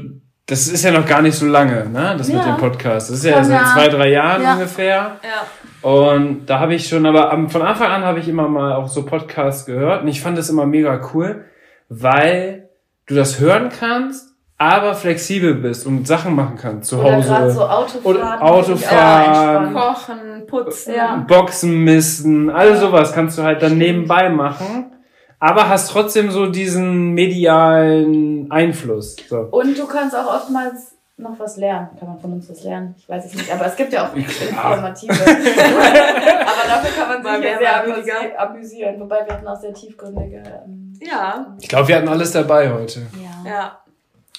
das 0.46 0.68
ist 0.68 0.84
ja 0.84 0.92
noch 0.92 1.06
gar 1.06 1.22
nicht 1.22 1.36
so 1.36 1.46
lange, 1.46 1.88
ne? 1.88 2.14
Das 2.16 2.28
mit 2.28 2.36
Ja. 2.36 2.44
dem 2.44 2.56
Podcast. 2.58 3.10
Das 3.10 3.16
ist 3.18 3.24
ja 3.24 3.34
Schon, 3.34 3.44
seit 3.44 3.60
ja. 3.60 3.72
zwei, 3.74 3.88
drei 3.88 4.10
Jahren 4.10 4.42
Ja. 4.42 4.52
ungefähr. 4.54 5.16
Ja. 5.22 5.88
Und 5.90 6.46
da 6.46 6.60
habe 6.60 6.74
ich 6.74 6.88
schon, 6.88 7.04
aber 7.06 7.30
von 7.48 7.62
Anfang 7.62 7.90
an 7.90 8.04
habe 8.04 8.18
ich 8.20 8.28
immer 8.28 8.48
mal 8.48 8.72
auch 8.74 8.88
so 8.88 9.04
Podcasts 9.04 9.66
gehört 9.66 10.02
und 10.02 10.08
ich 10.08 10.20
fand 10.20 10.38
das 10.38 10.48
immer 10.48 10.66
mega 10.66 11.00
cool, 11.14 11.44
weil 11.88 12.68
du 13.06 13.14
das 13.14 13.38
hören 13.40 13.68
kannst, 13.78 14.30
aber 14.58 14.94
flexibel 14.94 15.54
bist 15.54 15.86
und 15.86 16.06
Sachen 16.08 16.34
machen 16.34 16.56
kannst 16.60 16.88
zu 16.90 16.98
Oder 16.98 17.16
Hause. 17.16 17.50
so 17.52 17.62
Autofahren. 17.66 18.04
Oder 18.04 18.42
auch 18.42 18.58
Autofahren. 18.58 19.64
entspannt. 19.64 19.74
Kochen, 19.74 20.46
putzen. 20.46 20.94
Ja. 20.96 21.24
Boxen 21.28 21.84
misten, 21.84 22.50
all 22.50 22.76
sowas 22.76 23.12
kannst 23.12 23.38
du 23.38 23.42
halt 23.42 23.62
dann 23.62 23.78
nebenbei 23.78 24.28
machen, 24.30 24.92
aber 25.38 25.68
hast 25.68 25.90
trotzdem 25.90 26.30
so 26.30 26.46
diesen 26.46 27.10
medialen 27.14 28.50
Einfluss. 28.50 29.16
So. 29.28 29.38
Und 29.50 29.76
du 29.78 29.86
kannst 29.86 30.14
auch 30.16 30.26
oftmals 30.34 30.96
noch 31.18 31.38
was 31.38 31.56
lernen. 31.56 31.88
Kann 31.98 32.08
man 32.08 32.18
von 32.18 32.32
uns 32.34 32.50
was 32.50 32.62
lernen? 32.64 32.94
Ich 32.98 33.08
weiß 33.08 33.24
es 33.26 33.34
nicht. 33.34 33.50
Aber 33.52 33.66
es 33.66 33.76
gibt 33.76 33.92
ja 33.92 34.06
auch 34.08 34.14
informative. 34.14 35.12
aber 35.14 36.68
dafür 36.68 36.90
kann 37.04 37.22
man 37.22 37.40
sich 37.40 37.50
ja 37.50 37.58
sehr 37.58 37.72
mal 37.72 37.96
weniger. 37.96 38.14
amüsi- 38.20 38.36
amüsieren. 38.36 39.00
Wobei 39.00 39.26
wir 39.26 39.32
hatten 39.34 39.46
auch 39.48 39.60
sehr 39.60 39.72
tiefgründige. 39.72 40.42
Ähm, 40.64 40.92
Ja. 41.00 41.56
Ich 41.60 41.68
glaube, 41.68 41.88
wir 41.88 41.96
hatten 41.96 42.08
alles 42.08 42.32
dabei 42.32 42.70
heute. 42.72 43.00
ja. 43.44 43.50
Ja. 43.50 43.78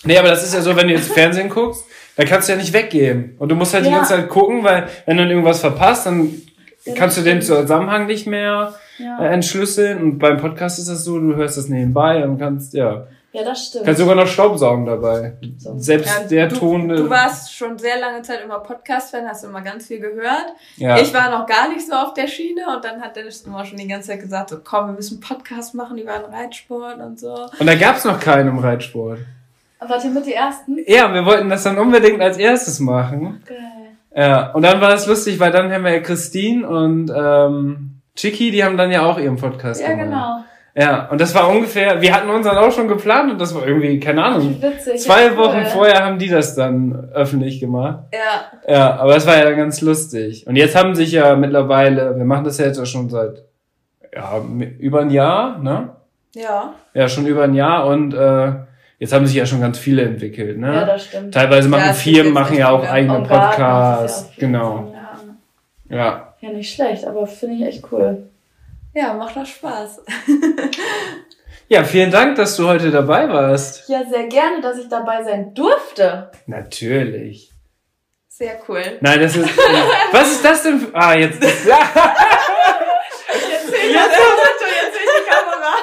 Nee, 0.04 0.18
aber 0.20 0.30
das 0.30 0.44
ist 0.44 0.54
ja 0.54 0.62
so, 0.62 0.76
wenn 0.76 0.88
du 0.88 0.94
jetzt 0.94 1.12
Fernsehen 1.12 1.50
guckst, 1.50 1.84
dann 2.16 2.28
kannst 2.28 2.48
du 2.48 2.54
ja 2.54 2.58
nicht 2.60 2.72
weggehen. 2.72 3.36
Und 3.40 3.50
du 3.50 3.56
musst 3.56 3.74
halt 3.74 3.84
die 3.86 3.90
Ja. 3.90 3.98
ganze 3.98 4.14
Zeit 4.16 4.30
gucken, 4.30 4.64
weil 4.64 4.88
wenn 5.08 5.18
du 5.18 5.24
dann 5.24 5.32
irgendwas 5.32 5.60
verpasst, 5.60 6.06
dann 6.06 6.32
Ja, 6.86 6.94
kannst 6.96 7.18
du 7.18 7.22
den. 7.24 7.42
Zusammenhang 7.42 8.06
nicht 8.06 8.28
mehr 8.28 8.76
Ja. 8.98 9.20
äh, 9.22 9.34
entschlüsseln. 9.34 10.02
Und 10.02 10.20
beim 10.20 10.38
Podcast 10.38 10.80
ist 10.80 10.90
das 10.90 11.04
so, 11.04 11.20
du 11.20 11.36
hörst 11.36 11.58
das 11.58 11.70
nebenbei 11.70 12.24
und 12.24 12.38
kannst, 12.40 12.74
ja. 12.74 13.08
Ja, 13.34 13.44
das 13.44 13.68
stimmt. 13.68 13.86
Kannst 13.86 14.00
sogar 14.00 14.16
noch 14.16 14.26
Staubsaugen 14.26 14.86
dabei. 14.86 15.34
So. 15.58 15.78
Selbst 15.78 16.08
Ja, 16.22 16.28
der 16.28 16.48
du, 16.48 16.56
Ton. 16.56 16.88
Du 16.88 17.10
warst 17.10 17.54
schon 17.54 17.78
sehr 17.78 18.00
lange 18.00 18.22
Zeit 18.24 18.40
immer 18.44 18.60
Podcast-Fan, 18.60 19.28
hast 19.28 19.44
immer 19.44 19.62
ganz 19.62 19.88
viel 19.88 20.00
gehört. 20.00 20.54
ja. 20.78 20.98
Ich 20.98 21.14
war 21.14 21.30
noch 21.30 21.46
gar 21.46 21.70
nicht 21.70 21.86
so 21.86 21.94
auf 21.94 22.14
der 22.16 22.28
Schiene 22.28 22.62
und 22.76 22.84
dann 22.84 23.00
hat 23.02 23.16
Dennis 23.16 23.42
immer 23.42 23.64
schon 23.66 23.78
die 23.78 23.88
ganze 23.88 24.08
Zeit 24.08 24.22
gesagt, 24.22 24.50
so 24.50 24.58
komm, 24.64 24.88
wir 24.88 24.94
müssen 24.94 25.20
Podcast 25.20 25.76
machen 25.76 25.98
über 25.98 26.18
den 26.18 26.34
Reitsport 26.34 26.98
und 27.00 27.20
so. 27.20 27.36
Und 27.60 27.68
da 27.68 27.76
gab's 27.76 28.06
noch 28.06 28.20
keinen 28.20 28.48
im 28.50 28.60
Reitsport. 28.60 29.20
Wart 29.80 30.04
ihr 30.04 30.10
mit 30.10 30.26
die 30.26 30.34
ersten? 30.34 30.78
Ja, 30.88 31.14
wir 31.14 31.24
wollten 31.26 31.50
das 31.50 31.62
dann 31.64 31.78
unbedingt 31.78 32.20
als 32.22 32.38
erstes 32.38 32.80
machen. 32.80 33.44
Geil. 33.46 33.58
Ja, 34.16 34.52
und 34.54 34.64
dann 34.64 34.82
war 34.82 34.94
es 34.94 35.06
lustig, 35.06 35.40
weil 35.40 35.52
dann 35.52 35.72
haben 35.72 35.84
wir 35.84 35.92
ja 35.94 36.00
Christine 36.00 36.68
und 36.68 37.12
ähm, 37.16 37.97
Chicky, 38.18 38.52
die 38.52 38.64
haben 38.66 38.76
dann 38.76 38.92
ja 38.92 39.06
auch 39.06 39.18
ihren 39.18 39.38
Podcast 39.38 39.82
Ja, 39.82 39.90
gemacht. 39.90 40.06
genau. 40.06 40.38
Ja, 40.80 41.08
und 41.10 41.20
das 41.20 41.34
war 41.34 41.50
ungefähr, 41.50 42.02
wir 42.02 42.14
hatten 42.14 42.30
unseren 42.30 42.56
auch 42.58 42.72
schon 42.72 42.88
geplant 42.88 43.32
und 43.32 43.42
das 43.42 43.56
war 43.56 43.66
irgendwie, 43.66 44.00
keine 44.00 44.24
Ahnung, 44.24 44.62
Witzig. 44.62 45.02
zwei 45.02 45.24
ja, 45.26 45.32
cool. 45.32 45.38
Wochen 45.38 45.66
vorher 45.66 46.06
haben 46.06 46.20
die 46.20 46.28
das 46.30 46.54
dann 46.56 47.10
öffentlich 47.16 47.60
gemacht. 47.60 48.04
Ja. 48.14 48.72
Ja, 48.72 48.96
aber 48.98 49.16
das 49.16 49.26
war 49.26 49.38
ja 49.38 49.50
ganz 49.52 49.82
lustig. 49.82 50.46
Und 50.46 50.56
jetzt 50.56 50.76
haben 50.76 50.94
sich 50.94 51.14
ja 51.14 51.36
mittlerweile, 51.36 52.16
wir 52.16 52.26
machen 52.26 52.44
das 52.44 52.60
ja 52.60 52.66
jetzt 52.68 52.78
auch 52.80 52.86
schon 52.86 53.10
seit 53.10 53.44
ja, 54.14 54.40
über 54.78 55.02
ein 55.02 55.10
Jahr, 55.10 55.58
ne? 55.58 55.90
Ja. 56.36 56.74
Ja, 56.94 57.08
schon 57.10 57.26
über 57.26 57.46
ein 57.46 57.56
Jahr 57.56 57.88
und 57.88 58.14
äh, 58.14 58.52
jetzt 59.00 59.14
haben 59.14 59.26
sich 59.26 59.36
ja 59.36 59.48
schon 59.48 59.62
ganz 59.62 59.80
viele 59.80 60.04
entwickelt, 60.04 60.60
ne? 60.60 60.76
Ja, 60.76 60.86
das 60.86 61.06
stimmt. 61.06 61.34
Teilweise 61.34 61.70
machen 61.70 61.86
Ja, 61.88 61.94
Firmen, 61.94 62.34
machen 62.34 62.56
ja 62.56 62.70
auch 62.70 62.88
eigene 62.88 63.22
Podcasts. 63.22 64.30
ja 64.36 64.48
genau. 64.48 64.94
Ja. 65.90 65.98
Ja. 65.98 66.27
Ja, 66.40 66.50
nicht 66.52 66.74
schlecht, 66.74 67.06
aber 67.06 67.28
finde 67.28 67.56
ich 67.56 67.64
echt 67.64 67.92
cool. 67.92 68.30
Ja, 68.94 69.14
macht 69.14 69.36
doch 69.36 69.46
Spaß. 69.46 70.02
Ja, 71.70 71.84
vielen 71.84 72.12
Dank, 72.12 72.38
dass 72.38 72.56
du 72.56 72.66
heute 72.66 72.92
dabei 72.92 73.28
warst. 73.28 73.90
Ja, 73.90 74.06
sehr 74.10 74.28
gerne, 74.28 74.62
dass 74.62 74.78
ich 74.78 74.88
dabei 74.88 75.22
sein 75.24 75.54
durfte. 75.54 76.32
Natürlich. 76.46 77.52
Sehr 78.30 78.58
cool. 78.70 78.82
Nein, 79.02 79.20
das 79.20 79.36
ist. 79.36 79.50
was 80.14 80.32
ist 80.32 80.46
das 80.46 80.64
denn? 80.64 80.80
Für, 80.80 80.96
ah, 80.96 81.14
jetzt. 81.14 81.44
Jetzt 81.44 81.66
die 81.66 81.74
Kamera. 85.30 85.74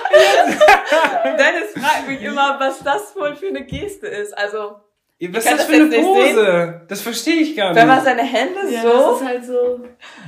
Dennis 1.37 1.73
fragt 1.75 2.09
mich 2.09 2.23
immer, 2.23 2.59
was 2.59 2.79
das 2.79 3.15
wohl 3.15 3.37
für 3.37 3.49
eine 3.49 3.67
Geste 3.67 4.07
ist. 4.07 4.33
Also, 4.39 4.77
was 5.21 5.45
kann 5.45 5.55
ist 5.55 5.61
das 5.61 5.67
das 5.67 5.67
für 5.67 5.75
eine 5.75 5.85
nicht 5.85 6.03
Pose? 6.03 6.81
Das 6.89 7.01
verstehe 7.01 7.37
ich 7.37 7.57
gar 7.57 7.75
wenn 7.75 7.87
man 7.87 7.97
nicht. 7.97 8.05
seine 8.07 8.23
Hände 8.23 8.61
Ja, 8.71 8.83
so. 8.83 8.89
das 9.13 9.21
ist 9.21 9.27
halt 9.27 9.45
so. 9.47 9.81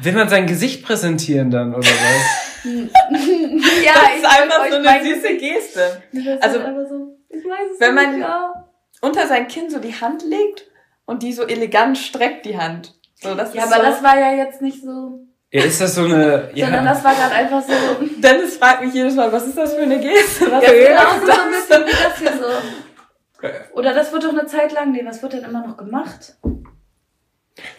Will 0.02 0.12
man 0.12 0.28
sein 0.28 0.46
Gesicht 0.46 0.84
präsentieren 0.84 1.50
dann, 1.50 1.74
oder 1.74 1.86
was? 1.86 2.64
Ja, 2.66 3.92
das 3.94 4.16
ist 4.18 4.24
einfach 4.26 4.68
so 4.70 4.76
eine 4.76 5.04
süße 5.04 5.20
Gesicht- 5.34 5.40
Geste. 5.40 6.02
Das 6.12 6.22
ist 6.24 6.42
Also, 6.42 6.58
halt 6.58 6.68
einfach 6.68 6.88
so, 6.88 7.16
ich 7.28 7.44
weiß 7.44 7.70
es 7.74 7.80
wenn 7.80 7.94
nicht, 7.94 8.04
man- 8.10 8.20
ja. 8.20 8.64
Unter 9.02 9.26
sein 9.26 9.46
Kinn 9.46 9.68
so 9.70 9.78
die 9.78 9.94
Hand 9.94 10.24
legt 10.24 10.64
und 11.04 11.22
die 11.22 11.32
so 11.32 11.44
elegant 11.46 11.98
streckt, 11.98 12.46
die 12.46 12.56
Hand. 12.58 12.94
So, 13.14 13.34
das 13.34 13.54
Ja, 13.54 13.64
ist 13.64 13.72
aber 13.72 13.84
so, 13.84 13.90
das 13.90 14.02
war 14.02 14.18
ja 14.18 14.32
jetzt 14.32 14.62
nicht 14.62 14.82
so, 14.82 15.20
Ja, 15.52 15.64
ist 15.64 15.80
das 15.80 15.94
so 15.94 16.04
eine. 16.04 16.50
sondern 16.54 16.84
Ja. 16.86 16.92
das 16.94 17.04
war 17.04 17.14
gerade 17.14 17.34
einfach 17.34 17.62
so, 17.62 17.72
Dennis 18.16 18.56
fragt 18.56 18.84
mich 18.84 18.94
jedes 18.94 19.14
Mal, 19.14 19.30
was 19.30 19.46
ist 19.46 19.56
das 19.58 19.74
für 19.74 19.82
eine 19.82 20.00
Geste? 20.00 20.50
Was 20.50 20.64
ja, 20.64 20.70
ist 20.70 20.88
genau 20.88 21.02
das? 21.02 21.36
so 21.36 21.42
ein 21.42 21.50
bisschen 21.50 21.86
wie 21.86 22.02
das 22.04 22.18
hier 22.18 22.32
so. 22.32 22.52
Oder 23.74 23.94
das 23.94 24.12
wird 24.12 24.24
doch 24.24 24.30
eine 24.30 24.46
Zeit 24.46 24.72
lang, 24.72 24.92
nee, 24.92 25.02
was 25.04 25.22
wird 25.22 25.34
denn 25.34 25.44
immer 25.44 25.66
noch 25.66 25.76
gemacht? 25.76 26.36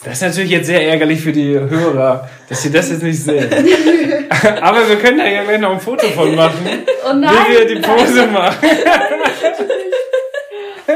Das 0.04 0.14
ist 0.14 0.22
natürlich 0.22 0.52
jetzt 0.52 0.68
sehr 0.68 0.88
ärgerlich 0.88 1.22
für 1.22 1.32
die 1.32 1.54
Hörer, 1.54 2.28
dass 2.50 2.64
sie 2.64 2.72
das 2.72 2.90
jetzt 2.90 3.04
nicht 3.04 3.22
sehen. 3.22 3.48
Aber 4.62 4.88
wir 4.90 4.98
können 4.98 5.20
da 5.20 5.26
ja 5.28 5.44
gleich 5.44 5.60
noch 5.60 5.72
ein 5.74 5.80
Foto 5.80 6.08
von 6.08 6.34
machen, 6.36 6.66
Oh 7.08 7.14
nein, 7.14 7.32
wie 7.48 7.54
wir 7.58 7.66
die 7.68 7.82
Pose 7.82 8.28
machen. 8.32 8.68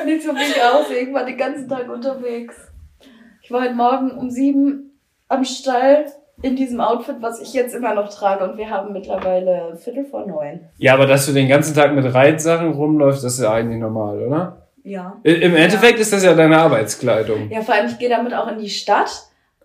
nicht 0.06 0.24
so 0.24 0.34
wie 0.36 0.42
ich 0.52 0.64
aussehe. 0.64 1.08
Ich 1.08 1.14
war 1.14 1.26
den 1.26 1.38
ganzen 1.38 1.68
Tag 1.70 1.90
unterwegs. 1.90 2.56
Ich 3.42 3.52
war 3.52 3.62
heute 3.62 3.76
Morgen 3.76 4.12
um 4.12 4.30
sieben 4.30 5.00
am 5.28 5.44
Stall 5.44 6.06
in 6.42 6.56
diesem 6.56 6.82
Outfit, 6.82 7.18
was 7.20 7.40
ich 7.40 7.54
jetzt 7.54 7.76
immer 7.76 7.94
noch 7.94 8.10
trage. 8.10 8.44
Und 8.44 8.58
wir 8.58 8.70
haben 8.70 8.94
mittlerweile 8.94 9.78
Viertel 9.78 10.06
vor 10.06 10.26
neun. 10.26 10.62
Ja, 10.78 10.94
aber 10.94 11.06
dass 11.06 11.26
du 11.26 11.34
den 11.34 11.48
ganzen 11.48 11.76
Tag 11.76 11.94
mit 11.94 12.14
Reitsachen 12.14 12.74
rumläufst, 12.74 13.24
das 13.24 13.34
ist 13.34 13.44
ja 13.44 13.54
eigentlich 13.54 13.80
normal, 13.80 14.20
oder? 14.20 14.58
Ja. 14.84 15.18
Im 15.24 15.56
Endeffekt 15.56 16.00
ist 16.00 16.12
das 16.12 16.24
ja 16.24 16.34
deine 16.34 16.58
Arbeitskleidung. 16.58 17.50
Ja, 17.52 17.62
vor 17.62 17.76
allem, 17.76 17.88
ich 17.88 18.00
gehe 18.00 18.10
damit 18.10 18.34
auch 18.34 18.48
in 18.48 18.58
die 18.58 18.70
Stadt. 18.70 19.12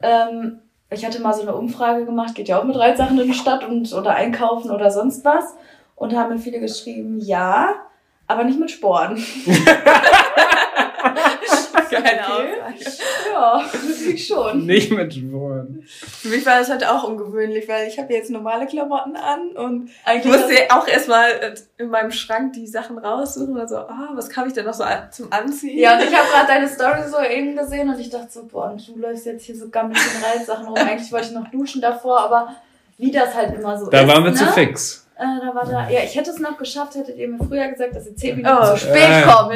Ähm, 0.02 0.58
ich 0.90 1.04
hatte 1.04 1.20
mal 1.20 1.32
so 1.32 1.42
eine 1.42 1.54
Umfrage 1.54 2.04
gemacht, 2.04 2.34
geht 2.34 2.48
ja 2.48 2.60
auch 2.60 2.64
mit 2.64 2.76
Reitsachen 2.76 3.18
in 3.18 3.26
die 3.26 3.34
Stadt 3.34 3.66
und 3.66 3.92
oder 3.92 4.14
einkaufen 4.14 4.70
oder 4.70 4.90
sonst 4.90 5.24
was. 5.24 5.54
Und 5.94 6.14
haben 6.14 6.34
mir 6.34 6.38
viele 6.38 6.60
geschrieben, 6.60 7.18
ja, 7.18 7.74
aber 8.26 8.44
nicht 8.44 8.60
mit 8.60 8.70
Sporen. 8.70 9.16
Keine 12.02 12.20
Okay. 12.20 12.48
Aussage. 12.62 13.02
Ja, 13.32 13.64
ich 14.12 14.26
schon. 14.26 14.66
Nicht 14.66 14.90
mit 14.92 15.14
Sporen. 15.14 15.82
Für 15.86 16.28
mich 16.28 16.44
war 16.46 16.58
das 16.58 16.70
heute 16.70 16.90
auch 16.90 17.04
ungewöhnlich, 17.04 17.68
weil 17.68 17.88
ich 17.88 17.98
habe 17.98 18.12
jetzt 18.12 18.30
normale 18.30 18.66
Klamotten 18.66 19.16
an 19.16 19.50
und 19.56 19.88
ich 19.88 19.94
Eigentlich 20.04 20.32
musste 20.32 20.54
auch 20.70 20.86
erstmal 20.88 21.54
in 21.78 21.88
meinem 21.88 22.10
Schrank 22.10 22.52
die 22.54 22.66
Sachen 22.66 22.98
raussuchen 22.98 23.58
und 23.58 23.68
so, 23.68 23.76
ah, 23.76 24.10
was 24.14 24.34
habe 24.36 24.48
ich 24.48 24.54
denn 24.54 24.64
noch 24.66 24.74
so 24.74 24.84
zum 25.10 25.32
Anziehen? 25.32 25.78
Ja, 25.78 25.94
und 25.98 26.04
ich 26.04 26.14
habe 26.16 26.28
gerade 26.28 26.46
deine 26.48 26.68
Story 26.68 27.02
so 27.08 27.20
eben 27.20 27.56
gesehen 27.56 27.88
und 27.88 27.98
ich 28.00 28.10
dachte 28.10 28.28
so, 28.30 28.44
boah, 28.44 28.70
und 28.70 28.86
du 28.88 28.98
läufst 28.98 29.26
jetzt 29.26 29.44
hier 29.44 29.56
so 29.56 29.68
gammelig 29.68 30.00
in 30.16 30.24
Reitsachen 30.24 30.66
rum. 30.66 30.76
Eigentlich 30.76 31.10
wollte 31.12 31.26
ich 31.26 31.32
noch 31.32 31.48
duschen 31.50 31.80
davor, 31.80 32.20
aber 32.20 32.54
wie 32.98 33.10
das 33.10 33.34
halt 33.34 33.54
immer 33.54 33.78
so 33.78 33.90
Da 33.90 34.00
ist. 34.02 34.08
waren 34.08 34.24
wir 34.24 34.30
ne? 34.30 34.36
zu 34.36 34.46
fix. 34.46 35.06
Äh, 35.18 35.24
da 35.40 35.54
war 35.54 35.64
da, 35.64 35.88
ja, 35.88 36.00
ich 36.04 36.14
hätte 36.14 36.30
es 36.30 36.38
noch 36.40 36.58
geschafft, 36.58 36.94
hättet 36.94 37.16
ihr 37.16 37.28
mir 37.28 37.38
früher 37.42 37.68
gesagt, 37.68 37.94
dass 37.96 38.06
ihr 38.06 38.14
zehn 38.16 38.36
Minuten 38.36 38.54
Oh, 38.54 38.70
zu 38.72 38.76
spät 38.76 38.96
äh. 39.08 39.22
kommt. 39.22 39.54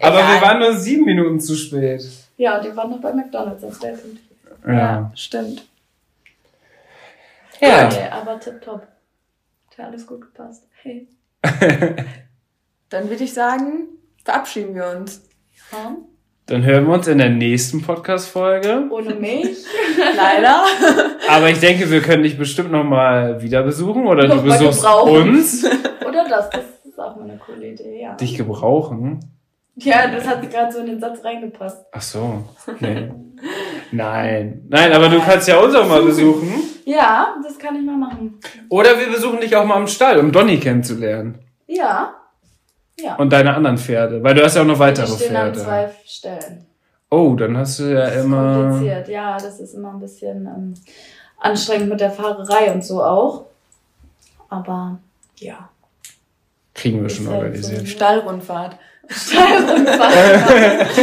Aber 0.00 0.18
Egal. 0.18 0.34
wir 0.34 0.42
waren 0.42 0.58
nur 0.60 0.72
sieben 0.74 1.04
Minuten 1.04 1.40
zu 1.40 1.54
spät. 1.56 2.02
Ja, 2.36 2.58
und 2.58 2.64
ihr 2.64 2.76
wart 2.76 2.90
noch 2.90 3.00
bei 3.00 3.12
McDonalds, 3.12 3.62
das 3.62 3.82
wäre 3.82 3.96
gut. 3.96 4.18
Ja. 4.66 5.10
stimmt. 5.14 5.66
Ja. 7.60 7.86
Okay, 7.86 8.08
aber 8.10 8.38
tipptopp. 8.40 8.82
Hat 8.82 9.78
ja 9.78 9.86
alles 9.86 10.06
gut 10.06 10.20
gepasst. 10.22 10.66
Hey. 10.82 11.08
Dann 12.88 13.08
würde 13.10 13.24
ich 13.24 13.32
sagen, 13.34 13.88
verabschieden 14.24 14.74
wir 14.74 14.88
uns. 14.96 15.22
Ja, 15.72 15.96
Dann 16.46 16.64
hören 16.64 16.86
wir 16.86 16.94
uns 16.94 17.06
in 17.06 17.18
der 17.18 17.30
nächsten 17.30 17.82
Podcast-Folge. 17.82 18.88
ohne 18.90 19.14
mich. 19.14 19.64
Leider. 20.16 20.64
Aber 21.28 21.50
ich 21.50 21.60
denke, 21.60 21.90
wir 21.90 22.00
können 22.00 22.22
dich 22.22 22.38
bestimmt 22.38 22.72
nochmal 22.72 23.42
wieder 23.42 23.62
besuchen 23.62 24.06
oder 24.06 24.26
du 24.26 24.36
Noch 24.36 24.44
mal 24.44 24.58
besuchst 24.58 24.84
uns. 24.84 25.64
Oder 26.06 26.28
das, 26.28 26.50
das 26.50 26.64
ist 26.84 26.98
auch 26.98 27.16
mal 27.16 27.24
eine 27.24 27.38
coole 27.38 27.68
Idee, 27.68 28.02
ja. 28.02 28.14
Dich 28.14 28.36
gebrauchen? 28.36 29.20
Ja, 29.76 30.08
das 30.08 30.26
hat 30.26 30.48
gerade 30.50 30.72
so 30.72 30.80
in 30.80 30.86
den 30.86 31.00
Satz 31.00 31.24
reingepasst. 31.24 31.86
Ach 31.92 32.02
so. 32.02 32.44
Nee. 32.80 33.10
Nein. 33.92 34.64
Nein, 34.68 34.92
aber 34.92 35.08
du 35.08 35.20
kannst 35.20 35.48
ja 35.48 35.58
uns 35.58 35.74
auch 35.74 35.86
mal 35.88 36.02
besuchen. 36.02 36.52
Ja, 36.84 37.34
das 37.42 37.58
kann 37.58 37.76
ich 37.76 37.82
mal 37.82 37.96
machen. 37.96 38.38
Oder 38.68 38.98
wir 38.98 39.10
besuchen 39.10 39.40
dich 39.40 39.54
auch 39.56 39.64
mal 39.64 39.80
im 39.80 39.86
Stall, 39.86 40.18
um 40.18 40.32
Donny 40.32 40.58
kennenzulernen. 40.58 41.38
Ja. 41.66 42.14
Ja. 42.98 43.14
Und 43.16 43.32
deine 43.32 43.54
anderen 43.54 43.78
Pferde. 43.78 44.22
Weil 44.22 44.34
du 44.34 44.44
hast 44.44 44.56
ja 44.56 44.62
auch 44.62 44.66
noch 44.66 44.74
Die 44.74 44.80
weitere 44.80 45.06
stehen 45.06 45.34
an 45.36 45.54
Pferde. 45.54 45.60
zwei 45.60 45.90
Stellen. 46.04 46.66
Oh, 47.10 47.34
dann 47.34 47.56
hast 47.56 47.78
du 47.78 47.84
ja 47.92 48.06
immer. 48.08 48.68
Kompliziert, 48.70 49.08
ja, 49.08 49.36
das 49.38 49.58
ist 49.60 49.74
immer 49.74 49.92
ein 49.94 50.00
bisschen 50.00 50.46
ähm, 50.46 50.74
anstrengend 51.38 51.88
mit 51.88 52.00
der 52.00 52.10
Fahrerei 52.10 52.72
und 52.72 52.84
so 52.84 53.02
auch. 53.02 53.46
Aber 54.48 54.98
ja. 55.38 55.68
Kriegen 56.74 57.00
wir 57.00 57.06
Ist 57.06 57.16
schon 57.16 57.28
halt 57.28 57.38
organisiert. 57.38 57.80
so. 57.80 57.86
Stallrundfahrt. 57.86 58.76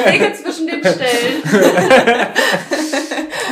Wege 0.07 0.33
zwischen 0.33 0.67
den 0.67 0.79
Stellen. 0.79 1.43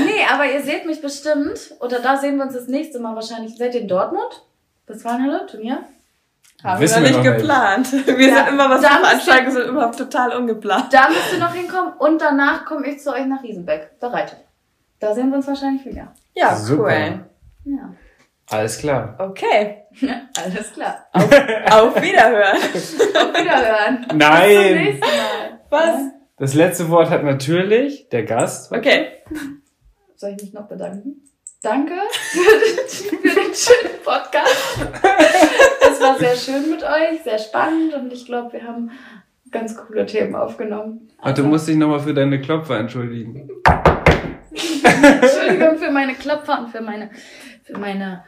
nee, 0.06 0.22
aber 0.32 0.45
ihr 0.52 0.61
seht 0.64 0.86
mich 0.86 1.02
bestimmt. 1.02 1.73
Oder 1.80 1.99
da 1.99 2.15
sehen 2.18 2.38
wir 2.38 2.45
uns 2.45 2.53
das 2.53 2.68
nächste 2.68 2.99
Mal 2.99 3.15
wahrscheinlich. 3.15 3.57
Seid 3.57 3.76
ihr 3.76 3.82
in 3.82 3.88
Dortmund? 3.88 4.44
Westfalenhalle? 4.88 5.45
Turnier? 5.48 5.80
Haben 6.64 6.80
Wissen 6.82 7.03
wir 7.03 7.10
wir 7.11 7.18
noch 7.18 7.23
nicht 7.23 7.26
noch 7.26 7.34
nicht. 7.34 7.41
geplant. 7.41 7.91
Wir 8.18 8.27
Ja, 8.30 8.36
sind 8.38 8.48
immer, 8.53 8.69
was 8.69 8.86
veranstalten, 8.86 9.52
sind 9.52 9.68
immer 9.68 9.91
total 9.91 10.32
ungeplant. 10.38 10.86
Da 10.94 11.10
müsst 11.10 11.34
ihr 11.34 11.40
noch 11.40 11.53
hinkommen. 11.53 11.94
Und 11.99 12.22
danach 12.22 12.65
komme 12.65 12.88
ich 12.88 13.02
zu 13.02 13.11
euch 13.14 13.26
nach 13.26 13.44
Riesenbeck. 13.44 13.99
Bereit. 13.99 14.38
Da 14.99 15.14
sehen 15.14 15.30
wir 15.30 15.38
uns 15.38 15.48
wahrscheinlich 15.48 15.86
wieder. 15.86 16.14
Ja, 16.34 16.56
Super. 16.56 16.84
cool. 16.84 17.26
Ja. 17.65 17.94
Alles 18.50 18.78
klar. 18.78 19.16
Okay. 19.18 19.84
Alles 20.44 20.74
klar. 20.74 21.08
Auf 21.14 21.96
Wiederhören. 22.02 22.58
Auf 22.62 23.34
Wiederhören. 23.34 23.98
Bis 24.02 24.10
zum 24.10 24.18
Nein! 24.18 24.74
nächsten 24.76 25.00
Mal. 25.00 25.60
Was? 25.70 26.02
Das 26.38 26.54
letzte 26.54 26.90
Wort 26.90 27.10
hat 27.10 27.24
natürlich 27.24 28.10
der 28.10 28.24
Gast. 28.24 28.72
Okay. 28.72 29.08
Soll 30.16 30.32
ich 30.32 30.44
mich 30.44 30.54
noch 30.54 30.68
bedanken? 30.68 31.22
Danke 31.62 31.94
für 32.12 33.16
den, 33.16 33.56
schönen 33.56 34.00
Podcast. 34.04 34.80
Es 35.82 36.00
war 36.00 36.20
sehr 36.20 36.36
schön 36.36 36.70
mit 36.70 36.84
euch, 36.84 37.24
sehr 37.24 37.40
spannend 37.40 37.96
und 37.96 38.14
ich 38.14 38.26
glaube, 38.26 38.54
wir 38.54 38.64
haben 38.64 38.92
ganz 39.50 39.76
coole 39.76 40.06
Themen 40.06 40.36
aufgenommen. 40.36 41.10
Und 41.24 41.38
du 41.38 41.44
musst 41.44 41.68
dich 41.68 41.78
nochmal 41.78 42.02
für 42.02 42.14
deine 42.14 42.40
Klopfer 42.40 42.78
entschuldigen. 42.78 43.50
Entschuldigung 44.54 45.78
für 45.78 45.90
meine 45.90 46.14
Klopfer 46.14 46.60
und 46.60 46.70
für 46.70 46.82
meine, 46.82 47.10
für 47.64 47.80
meine 47.80 48.24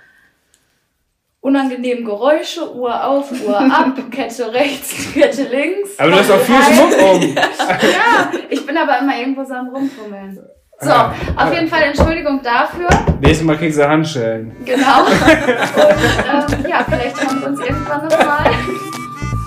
unangenehmen 1.47 2.03
Geräusche, 2.03 2.75
Uhr 2.75 3.03
auf, 3.03 3.31
Uhr 3.45 3.57
ab, 3.57 3.93
Kette 4.11 4.53
rechts, 4.53 5.13
Kette 5.13 5.43
links. 5.43 5.97
Aber 5.97 6.11
du 6.11 6.19
hast 6.19 6.31
auch 6.31 6.39
viel. 6.39 6.55
Schmuck 6.55 7.13
um. 7.13 7.35
Ja, 7.35 8.31
ich 8.49 8.65
bin 8.65 8.77
aber 8.77 8.99
immer 8.99 9.17
irgendwo 9.17 9.43
so 9.43 9.53
am 9.53 9.69
Rumfummeln. 9.69 10.37
So, 10.79 10.91
auf 10.91 11.53
jeden 11.53 11.67
Fall 11.67 11.83
Entschuldigung 11.83 12.39
dafür. 12.43 12.87
Nächstes 13.19 13.47
Mal 13.47 13.57
kriegst 13.57 13.79
du 13.79 13.87
Handschellen. 13.87 14.55
Genau. 14.63 15.05
Und 15.05 16.53
ähm, 16.53 16.69
ja, 16.69 16.85
vielleicht 16.87 17.15
wir 17.41 17.47
uns 17.47 17.59
irgendwann 17.59 18.07
nochmal. 18.07 18.51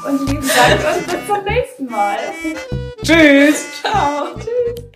Und 0.08 0.28
lieben 0.28 0.48
Dank 0.48 0.96
und 0.96 1.06
bis 1.06 1.26
zum 1.26 1.44
nächsten 1.44 1.86
Mal. 1.86 2.16
Tschüss! 3.04 3.80
Ciao. 3.82 4.34
Tschüss. 4.38 4.89